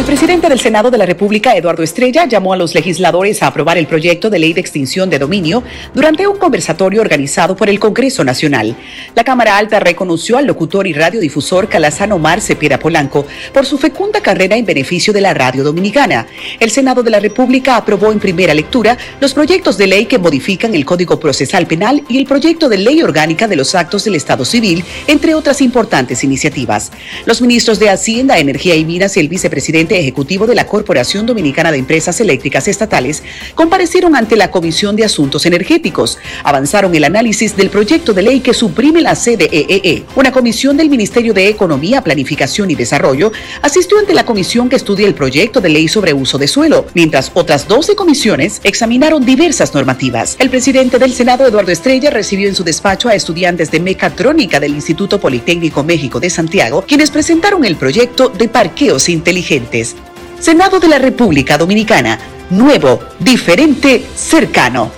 El 0.00 0.06
presidente 0.06 0.48
del 0.48 0.58
Senado 0.58 0.90
de 0.90 0.96
la 0.96 1.04
República, 1.04 1.54
Eduardo 1.54 1.82
Estrella, 1.82 2.24
llamó 2.24 2.54
a 2.54 2.56
los 2.56 2.74
legisladores 2.74 3.42
a 3.42 3.48
aprobar 3.48 3.76
el 3.76 3.86
proyecto 3.86 4.30
de 4.30 4.38
ley 4.38 4.54
de 4.54 4.60
extinción 4.60 5.10
de 5.10 5.18
dominio 5.18 5.62
durante 5.94 6.26
un 6.26 6.38
conversatorio 6.38 7.02
organizado 7.02 7.54
por 7.54 7.68
el 7.68 7.78
Congreso 7.78 8.24
Nacional. 8.24 8.74
La 9.14 9.24
Cámara 9.24 9.58
Alta 9.58 9.78
reconoció 9.78 10.38
al 10.38 10.46
locutor 10.46 10.86
y 10.86 10.94
radiodifusor 10.94 11.68
Calazano 11.68 12.18
Mar 12.18 12.40
Cepeda 12.40 12.78
Polanco 12.78 13.26
por 13.52 13.66
su 13.66 13.76
fecunda 13.76 14.22
carrera 14.22 14.56
en 14.56 14.64
beneficio 14.64 15.12
de 15.12 15.20
la 15.20 15.34
radio 15.34 15.62
dominicana. 15.62 16.26
El 16.58 16.70
Senado 16.70 17.02
de 17.02 17.10
la 17.10 17.20
República 17.20 17.76
aprobó 17.76 18.10
en 18.10 18.20
primera 18.20 18.54
lectura 18.54 18.96
los 19.20 19.34
proyectos 19.34 19.76
de 19.76 19.86
ley 19.86 20.06
que 20.06 20.18
modifican 20.18 20.74
el 20.74 20.86
Código 20.86 21.20
Procesal 21.20 21.66
Penal 21.66 22.02
y 22.08 22.16
el 22.16 22.24
proyecto 22.24 22.70
de 22.70 22.78
ley 22.78 23.02
orgánica 23.02 23.46
de 23.46 23.56
los 23.56 23.74
actos 23.74 24.04
del 24.04 24.14
Estado 24.14 24.46
Civil, 24.46 24.82
entre 25.06 25.34
otras 25.34 25.60
importantes 25.60 26.24
iniciativas. 26.24 26.90
Los 27.26 27.42
ministros 27.42 27.78
de 27.78 27.90
Hacienda, 27.90 28.38
Energía 28.38 28.76
y 28.76 28.86
Minas 28.90 29.16
y 29.16 29.20
el 29.20 29.28
vicepresidente 29.28 30.00
ejecutivo 30.00 30.48
de 30.48 30.56
la 30.56 30.66
Corporación 30.66 31.24
Dominicana 31.24 31.70
de 31.70 31.78
Empresas 31.78 32.20
Eléctricas 32.20 32.66
Estatales 32.66 33.22
comparecieron 33.54 34.16
ante 34.16 34.34
la 34.34 34.50
Comisión 34.50 34.96
de 34.96 35.04
Asuntos 35.04 35.46
Energéticos. 35.46 36.18
Avanzaron 36.42 36.92
el 36.92 37.04
análisis 37.04 37.56
del 37.56 37.70
proyecto 37.70 38.12
de 38.12 38.22
ley 38.22 38.40
que 38.40 38.52
suprime 38.52 39.00
la 39.00 39.14
CDEE. 39.14 40.02
Una 40.16 40.32
comisión 40.32 40.76
del 40.76 40.90
Ministerio 40.90 41.32
de 41.32 41.46
Economía, 41.46 42.02
Planificación 42.02 42.68
y 42.68 42.74
Desarrollo 42.74 43.30
asistió 43.62 43.96
ante 43.96 44.12
la 44.12 44.26
comisión 44.26 44.68
que 44.68 44.74
estudia 44.74 45.06
el 45.06 45.14
proyecto 45.14 45.60
de 45.60 45.68
ley 45.68 45.86
sobre 45.86 46.12
uso 46.12 46.36
de 46.36 46.48
suelo, 46.48 46.86
mientras 46.94 47.30
otras 47.34 47.68
12 47.68 47.94
comisiones 47.94 48.60
examinaron 48.64 49.24
diversas 49.24 49.72
normativas. 49.72 50.34
El 50.40 50.50
presidente 50.50 50.98
del 50.98 51.12
Senado, 51.12 51.46
Eduardo 51.46 51.70
Estrella, 51.70 52.10
recibió 52.10 52.48
en 52.48 52.56
su 52.56 52.64
despacho 52.64 53.08
a 53.08 53.14
estudiantes 53.14 53.70
de 53.70 53.78
mecatrónica 53.78 54.58
del 54.58 54.74
Instituto 54.74 55.20
Politécnico 55.20 55.84
México 55.84 56.18
de 56.18 56.28
Santiago, 56.28 56.84
quienes 56.88 57.12
presentaron 57.12 57.64
el 57.64 57.76
proyecto 57.76 58.28
de 58.28 58.48
parqueos 58.70 59.08
inteligentes. 59.08 59.96
Senado 60.38 60.78
de 60.78 60.86
la 60.86 60.98
República 60.98 61.58
Dominicana. 61.58 62.20
Nuevo, 62.50 63.00
diferente, 63.18 64.06
cercano. 64.14 64.90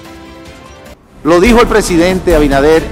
Lo 1.24 1.40
dijo 1.40 1.62
el 1.62 1.68
presidente 1.68 2.36
Abinader 2.36 2.82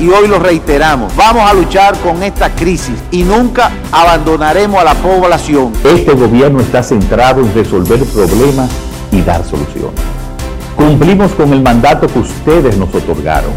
y 0.00 0.08
hoy 0.08 0.28
lo 0.28 0.38
reiteramos. 0.38 1.14
Vamos 1.14 1.48
a 1.48 1.52
luchar 1.52 1.94
con 1.98 2.22
esta 2.22 2.48
crisis 2.54 2.94
y 3.10 3.22
nunca 3.22 3.70
abandonaremos 3.92 4.80
a 4.80 4.84
la 4.84 4.94
población. 4.94 5.74
Este 5.84 6.12
gobierno 6.12 6.60
está 6.60 6.82
centrado 6.82 7.42
en 7.42 7.52
resolver 7.54 8.02
problemas 8.04 8.70
y 9.12 9.20
dar 9.20 9.44
soluciones. 9.44 10.00
Cumplimos 10.74 11.32
con 11.32 11.52
el 11.52 11.60
mandato 11.60 12.06
que 12.06 12.20
ustedes 12.20 12.78
nos 12.78 12.94
otorgaron. 12.94 13.52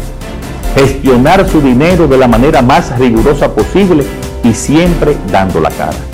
Gestionar 0.74 1.48
su 1.48 1.62
dinero 1.62 2.06
de 2.06 2.18
la 2.18 2.28
manera 2.28 2.60
más 2.60 2.98
rigurosa 2.98 3.54
posible 3.54 4.04
y 4.42 4.52
siempre 4.52 5.16
dando 5.32 5.60
la 5.60 5.70
cara. 5.70 6.13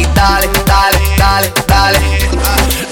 y 0.00 0.06
dale, 0.14 0.48
dale, 0.66 0.98
dale, 1.16 1.52
dale. 1.66 2.00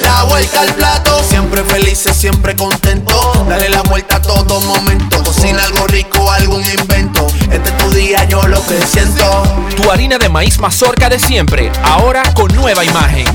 La 0.02 0.24
vuelta 0.24 0.60
al 0.60 0.74
plato, 0.74 1.22
siempre 1.22 1.64
felices, 1.64 2.16
siempre 2.16 2.54
contento. 2.54 3.46
Dale 3.48 3.68
la 3.68 3.82
vuelta 3.82 4.16
a 4.16 4.22
todo 4.22 4.60
momento. 4.60 5.22
Cocina 5.22 5.62
algo 5.64 5.86
rico, 5.86 6.30
algún 6.30 6.62
invento. 6.78 7.26
Este 7.50 7.70
es 7.70 7.76
tu 7.78 7.90
día, 7.90 8.24
yo 8.24 8.46
lo 8.46 8.64
que 8.66 8.80
siento. 8.82 9.42
Tu 9.76 9.90
harina 9.90 10.18
de 10.18 10.28
maíz 10.28 10.58
mazorca 10.58 11.08
de 11.08 11.18
siempre, 11.18 11.72
ahora 11.82 12.22
con 12.34 12.54
nueva 12.54 12.84
imagen. 12.84 13.26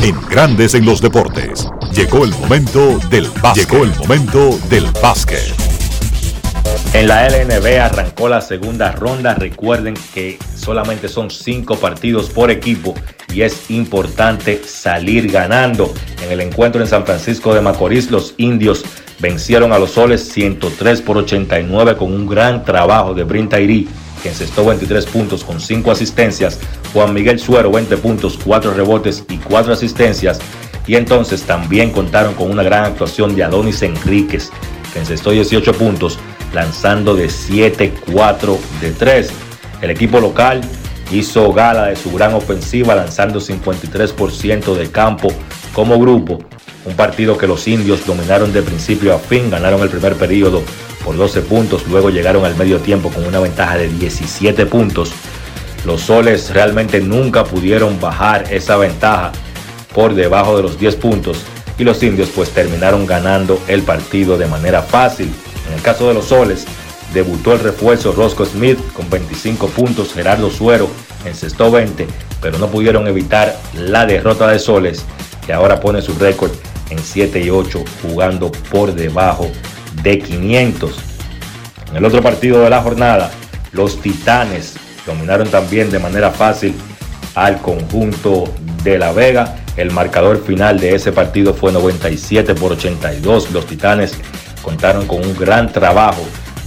En 0.00 0.20
Grandes 0.28 0.74
en 0.74 0.84
los 0.84 1.00
deportes, 1.00 1.66
llegó 1.92 2.24
el 2.24 2.32
momento 2.32 2.98
del 3.08 3.30
básquet. 3.30 3.70
Llegó 3.70 3.84
el 3.84 3.96
momento 3.96 4.58
del 4.68 4.90
básquet. 5.02 5.73
En 6.94 7.08
la 7.08 7.28
LNB 7.28 7.80
arrancó 7.80 8.28
la 8.28 8.40
segunda 8.40 8.92
ronda. 8.92 9.34
Recuerden 9.34 9.94
que 10.14 10.38
solamente 10.56 11.08
son 11.08 11.28
cinco 11.28 11.76
partidos 11.76 12.30
por 12.30 12.52
equipo 12.52 12.94
y 13.32 13.42
es 13.42 13.68
importante 13.68 14.62
salir 14.64 15.30
ganando. 15.30 15.92
En 16.22 16.30
el 16.30 16.40
encuentro 16.40 16.80
en 16.80 16.86
San 16.86 17.04
Francisco 17.04 17.52
de 17.52 17.60
Macorís, 17.60 18.12
los 18.12 18.34
indios 18.36 18.84
vencieron 19.18 19.72
a 19.72 19.78
los 19.80 19.90
soles 19.90 20.28
103 20.28 21.02
por 21.02 21.18
89 21.18 21.96
con 21.96 22.12
un 22.12 22.28
gran 22.28 22.64
trabajo 22.64 23.12
de 23.12 23.24
Brin 23.24 23.48
Tairí, 23.48 23.88
que 24.22 24.28
encestó 24.28 24.64
23 24.64 25.04
puntos 25.06 25.42
con 25.42 25.60
5 25.60 25.90
asistencias. 25.90 26.60
Juan 26.92 27.12
Miguel 27.12 27.40
Suero 27.40 27.72
20 27.72 27.96
puntos, 27.96 28.38
4 28.44 28.72
rebotes 28.72 29.24
y 29.28 29.38
4 29.38 29.72
asistencias. 29.72 30.38
Y 30.86 30.94
entonces 30.94 31.42
también 31.42 31.90
contaron 31.90 32.34
con 32.34 32.52
una 32.52 32.62
gran 32.62 32.84
actuación 32.84 33.34
de 33.34 33.42
Adonis 33.42 33.82
Enríquez, 33.82 34.52
que 34.92 35.00
encestó 35.00 35.32
18 35.32 35.72
puntos 35.72 36.20
lanzando 36.54 37.14
de 37.14 37.26
7-4 37.26 38.58
de 38.80 38.90
3. 38.92 39.30
El 39.82 39.90
equipo 39.90 40.20
local 40.20 40.62
hizo 41.10 41.52
gala 41.52 41.86
de 41.86 41.96
su 41.96 42.12
gran 42.12 42.34
ofensiva 42.34 42.94
lanzando 42.94 43.40
53% 43.40 44.74
de 44.74 44.90
campo 44.90 45.28
como 45.74 45.98
grupo. 45.98 46.38
Un 46.84 46.94
partido 46.94 47.36
que 47.36 47.46
los 47.46 47.66
indios 47.66 48.06
dominaron 48.06 48.52
de 48.52 48.62
principio 48.62 49.14
a 49.14 49.18
fin, 49.18 49.50
ganaron 49.50 49.80
el 49.82 49.88
primer 49.88 50.14
periodo 50.14 50.62
por 51.04 51.16
12 51.16 51.42
puntos, 51.42 51.86
luego 51.88 52.10
llegaron 52.10 52.44
al 52.44 52.56
medio 52.56 52.78
tiempo 52.78 53.10
con 53.10 53.26
una 53.26 53.40
ventaja 53.40 53.76
de 53.76 53.88
17 53.88 54.66
puntos. 54.66 55.12
Los 55.84 56.02
soles 56.02 56.50
realmente 56.50 57.00
nunca 57.00 57.44
pudieron 57.44 58.00
bajar 58.00 58.44
esa 58.50 58.76
ventaja 58.76 59.32
por 59.94 60.14
debajo 60.14 60.56
de 60.56 60.62
los 60.62 60.78
10 60.78 60.96
puntos 60.96 61.38
y 61.78 61.84
los 61.84 62.02
indios 62.02 62.30
pues 62.34 62.50
terminaron 62.50 63.06
ganando 63.06 63.60
el 63.68 63.82
partido 63.82 64.38
de 64.38 64.46
manera 64.46 64.82
fácil. 64.82 65.30
En 65.74 65.78
el 65.78 65.84
caso 65.84 66.06
de 66.06 66.14
los 66.14 66.26
soles, 66.26 66.66
debutó 67.12 67.52
el 67.52 67.58
refuerzo 67.58 68.12
Roscoe 68.12 68.46
Smith 68.46 68.78
con 68.92 69.10
25 69.10 69.66
puntos, 69.70 70.14
Gerardo 70.14 70.48
Suero 70.48 70.88
encestó 71.24 71.68
20, 71.68 72.06
pero 72.40 72.58
no 72.58 72.68
pudieron 72.68 73.08
evitar 73.08 73.58
la 73.74 74.06
derrota 74.06 74.46
de 74.46 74.60
soles 74.60 75.04
que 75.44 75.52
ahora 75.52 75.80
pone 75.80 76.00
su 76.00 76.14
récord 76.14 76.52
en 76.90 77.00
7 77.00 77.40
y 77.40 77.50
8 77.50 77.82
jugando 78.02 78.52
por 78.70 78.94
debajo 78.94 79.50
de 80.04 80.20
500. 80.20 80.94
En 81.90 81.96
el 81.96 82.04
otro 82.04 82.22
partido 82.22 82.60
de 82.60 82.70
la 82.70 82.80
jornada, 82.80 83.32
los 83.72 84.00
Titanes 84.00 84.74
dominaron 85.04 85.48
también 85.48 85.90
de 85.90 85.98
manera 85.98 86.30
fácil 86.30 86.72
al 87.34 87.60
conjunto 87.60 88.44
de 88.84 88.96
La 88.96 89.10
Vega. 89.10 89.56
El 89.76 89.90
marcador 89.90 90.40
final 90.40 90.78
de 90.78 90.94
ese 90.94 91.10
partido 91.10 91.52
fue 91.52 91.72
97 91.72 92.54
por 92.54 92.70
82. 92.70 93.50
Los 93.50 93.66
Titanes 93.66 94.14
contaron 94.64 95.06
con 95.06 95.24
un 95.24 95.36
gran 95.36 95.70
trabajo 95.70 96.22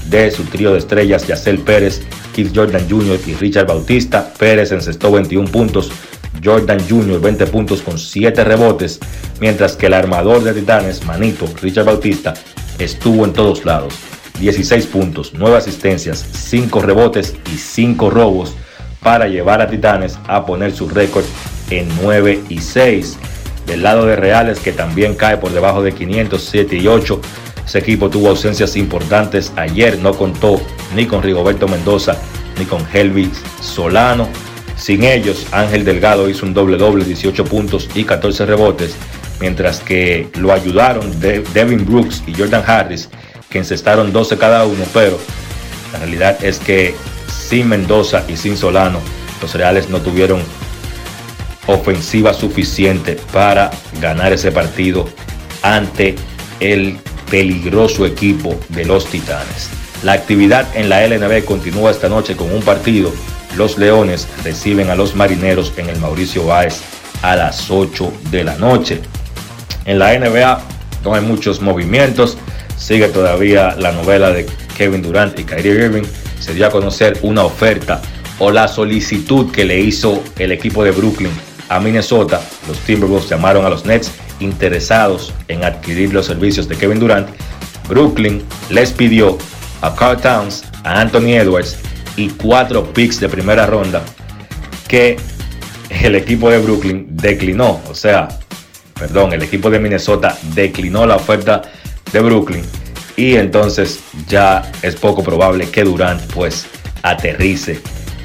de 0.10 0.32
su 0.32 0.44
trío 0.44 0.72
de 0.72 0.80
estrellas, 0.80 1.28
Yacel 1.28 1.60
Pérez, 1.60 2.02
Keith 2.34 2.56
Jordan 2.56 2.88
Jr. 2.90 3.19
y 3.26 3.34
Richard 3.34 3.68
Bautista. 3.68 4.32
Pérez 4.38 4.72
encestó 4.72 5.11
21 5.11 5.49
puntos, 5.49 5.91
Jordan 6.44 6.80
Jr. 6.88 7.19
20 7.19 7.48
puntos 7.48 7.82
con 7.82 7.98
7 7.98 8.44
rebotes, 8.44 8.99
mientras 9.41 9.76
que 9.76 9.88
el 9.88 9.94
armador 9.94 10.44
de 10.44 10.53
Titanes, 10.53 11.03
Manito, 11.06 11.45
Richard 11.61 11.86
Bautista, 11.86 12.34
estuvo 12.80 13.26
en 13.26 13.34
todos 13.34 13.65
lados. 13.65 13.94
16 14.40 14.86
puntos, 14.86 15.32
9 15.34 15.57
asistencias, 15.57 16.24
5 16.32 16.82
rebotes 16.82 17.36
y 17.52 17.57
5 17.57 18.10
robos 18.11 18.53
para 19.02 19.28
llevar 19.28 19.61
a 19.61 19.69
Titanes 19.69 20.19
a 20.28 20.45
poner 20.45 20.74
su 20.74 20.88
récord 20.88 21.26
en 21.69 21.88
9 22.02 22.41
y 22.49 22.60
6. 22.60 23.18
Del 23.65 23.84
lado 23.84 24.06
de 24.06 24.15
Reales, 24.15 24.60
que 24.60 24.72
también 24.72 25.15
cae 25.15 25.38
por 25.38 25.52
debajo 25.52 25.82
de 25.84 25.94
507 25.94 26.78
y 26.78 26.88
8, 26.88 27.19
ese 27.68 27.80
equipo 27.80 28.10
tuvo 28.10 28.30
ausencias 28.30 28.77
importantes 28.77 29.52
ayer, 29.57 29.99
no 29.99 30.14
contó 30.14 30.61
ni 30.95 31.06
con 31.06 31.22
Rigoberto 31.22 31.68
Mendoza 31.68 32.18
ni 32.57 32.64
con 32.64 32.81
Helvis 32.94 33.44
Solano. 33.61 34.30
Sin 34.77 35.03
ellos, 35.03 35.45
Ángel 35.52 35.84
Delgado 35.84 36.30
hizo 36.30 36.45
un 36.45 36.53
doble 36.53 36.77
doble, 36.77 37.03
18 37.03 37.44
puntos 37.44 37.89
y 37.94 38.06
14 38.06 38.45
rebotes, 38.45 38.95
mientras 39.41 39.81
que 39.81 40.30
lo 40.39 40.53
ayudaron 40.53 41.19
Devin 41.19 41.85
Brooks 41.85 42.23
y 42.26 42.34
Jordan 42.34 42.64
Harris, 42.65 43.10
que 43.49 43.57
encestaron 43.57 44.14
12 44.14 44.38
cada 44.38 44.65
uno, 44.65 44.85
pero 44.94 45.19
la 45.91 45.99
realidad 45.99 46.41
es 46.45 46.60
que 46.60 46.95
sin 47.27 47.68
Mendoza 47.68 48.23
y 48.30 48.38
sin 48.38 48.56
Solano, 48.56 48.99
los 49.41 49.53
Reales 49.53 49.89
no 49.89 49.99
tuvieron 49.99 50.41
ofensiva 51.65 52.34
suficiente 52.34 53.18
para 53.34 53.72
ganar 53.99 54.31
ese 54.31 54.53
partido 54.53 55.10
ante 55.64 56.15
el 56.61 56.98
peligroso 57.30 58.06
equipo 58.06 58.60
de 58.70 58.86
los 58.86 59.06
Titanes. 59.06 59.70
La 60.04 60.14
actividad 60.14 60.68
en 60.76 60.90
la 60.90 61.06
LNB 61.06 61.44
continúa 61.45 61.91
esta 61.91 62.10
noche 62.10 62.36
con 62.36 62.52
un 62.54 62.62
partido. 62.62 63.12
Los 63.56 63.78
Leones 63.78 64.28
reciben 64.44 64.90
a 64.90 64.95
los 64.95 65.16
Marineros 65.16 65.74
en 65.78 65.90
el 65.90 65.99
Mauricio 65.99 66.45
Báez 66.45 66.82
a 67.22 67.36
las 67.36 67.70
8 67.72 68.14
de 68.30 68.44
la 68.44 68.56
noche. 68.58 69.02
En 69.86 69.99
la 69.99 70.18
NBA 70.18 70.62
no 71.04 71.16
hay 71.16 71.22
muchos 71.22 71.62
movimientos. 71.62 72.38
Sigue 72.78 73.08
todavía 73.08 73.76
la 73.76 73.91
novela 73.91 74.32
de 74.32 74.45
Kevin 74.78 75.02
Durant 75.02 75.38
y 75.40 75.44
Kyrie 75.44 75.86
Irving. 75.86 76.04
Se 76.40 76.54
dio 76.54 76.68
a 76.68 76.70
conocer 76.70 77.18
una 77.24 77.44
oferta 77.44 78.02
o 78.40 78.52
la 78.52 78.68
solicitud 78.68 79.52
que 79.52 79.66
le 79.66 79.80
hizo 79.80 80.24
el 80.38 80.52
equipo 80.52 80.84
de 80.84 80.91
Brooklyn 80.91 81.32
a 81.70 81.80
Minnesota. 81.80 82.40
Los 82.68 82.78
Timberwolves 82.80 83.30
llamaron 83.30 83.66
a 83.66 83.70
los 83.70 83.86
Nets 83.86 84.12
interesados 84.39 85.34
en 85.47 85.64
adquirir 85.64 86.14
los 86.14 86.26
servicios 86.26 86.68
de 86.68 86.76
Kevin 86.76 86.99
Durant, 86.99 87.27
Brooklyn 87.88 88.43
les 88.69 88.91
pidió 88.91 89.38
a 89.81 89.95
Carl 89.95 90.19
Towns, 90.19 90.64
a 90.84 91.01
Anthony 91.01 91.35
Edwards 91.35 91.77
y 92.15 92.30
cuatro 92.30 92.91
picks 92.93 93.19
de 93.19 93.30
primera 93.30 93.65
ronda 93.65 94.01
que 94.88 95.18
el 95.89 96.15
equipo 96.15 96.49
de 96.49 96.59
Brooklyn 96.59 97.07
declinó. 97.11 97.81
O 97.89 97.93
sea, 97.95 98.27
perdón, 98.97 99.34
el 99.34 99.43
equipo 99.43 99.69
de 99.69 99.80
Minnesota 99.80 100.38
declinó 100.53 101.05
la 101.05 101.15
oferta 101.15 101.61
de 102.11 102.19
Brooklyn 102.19 102.64
y 103.15 103.35
entonces 103.35 103.99
ya 104.27 104.72
es 104.81 104.95
poco 104.95 105.23
probable 105.23 105.69
que 105.69 105.84
Durant 105.84 106.22
pues 106.34 106.68
aterrice 107.03 107.80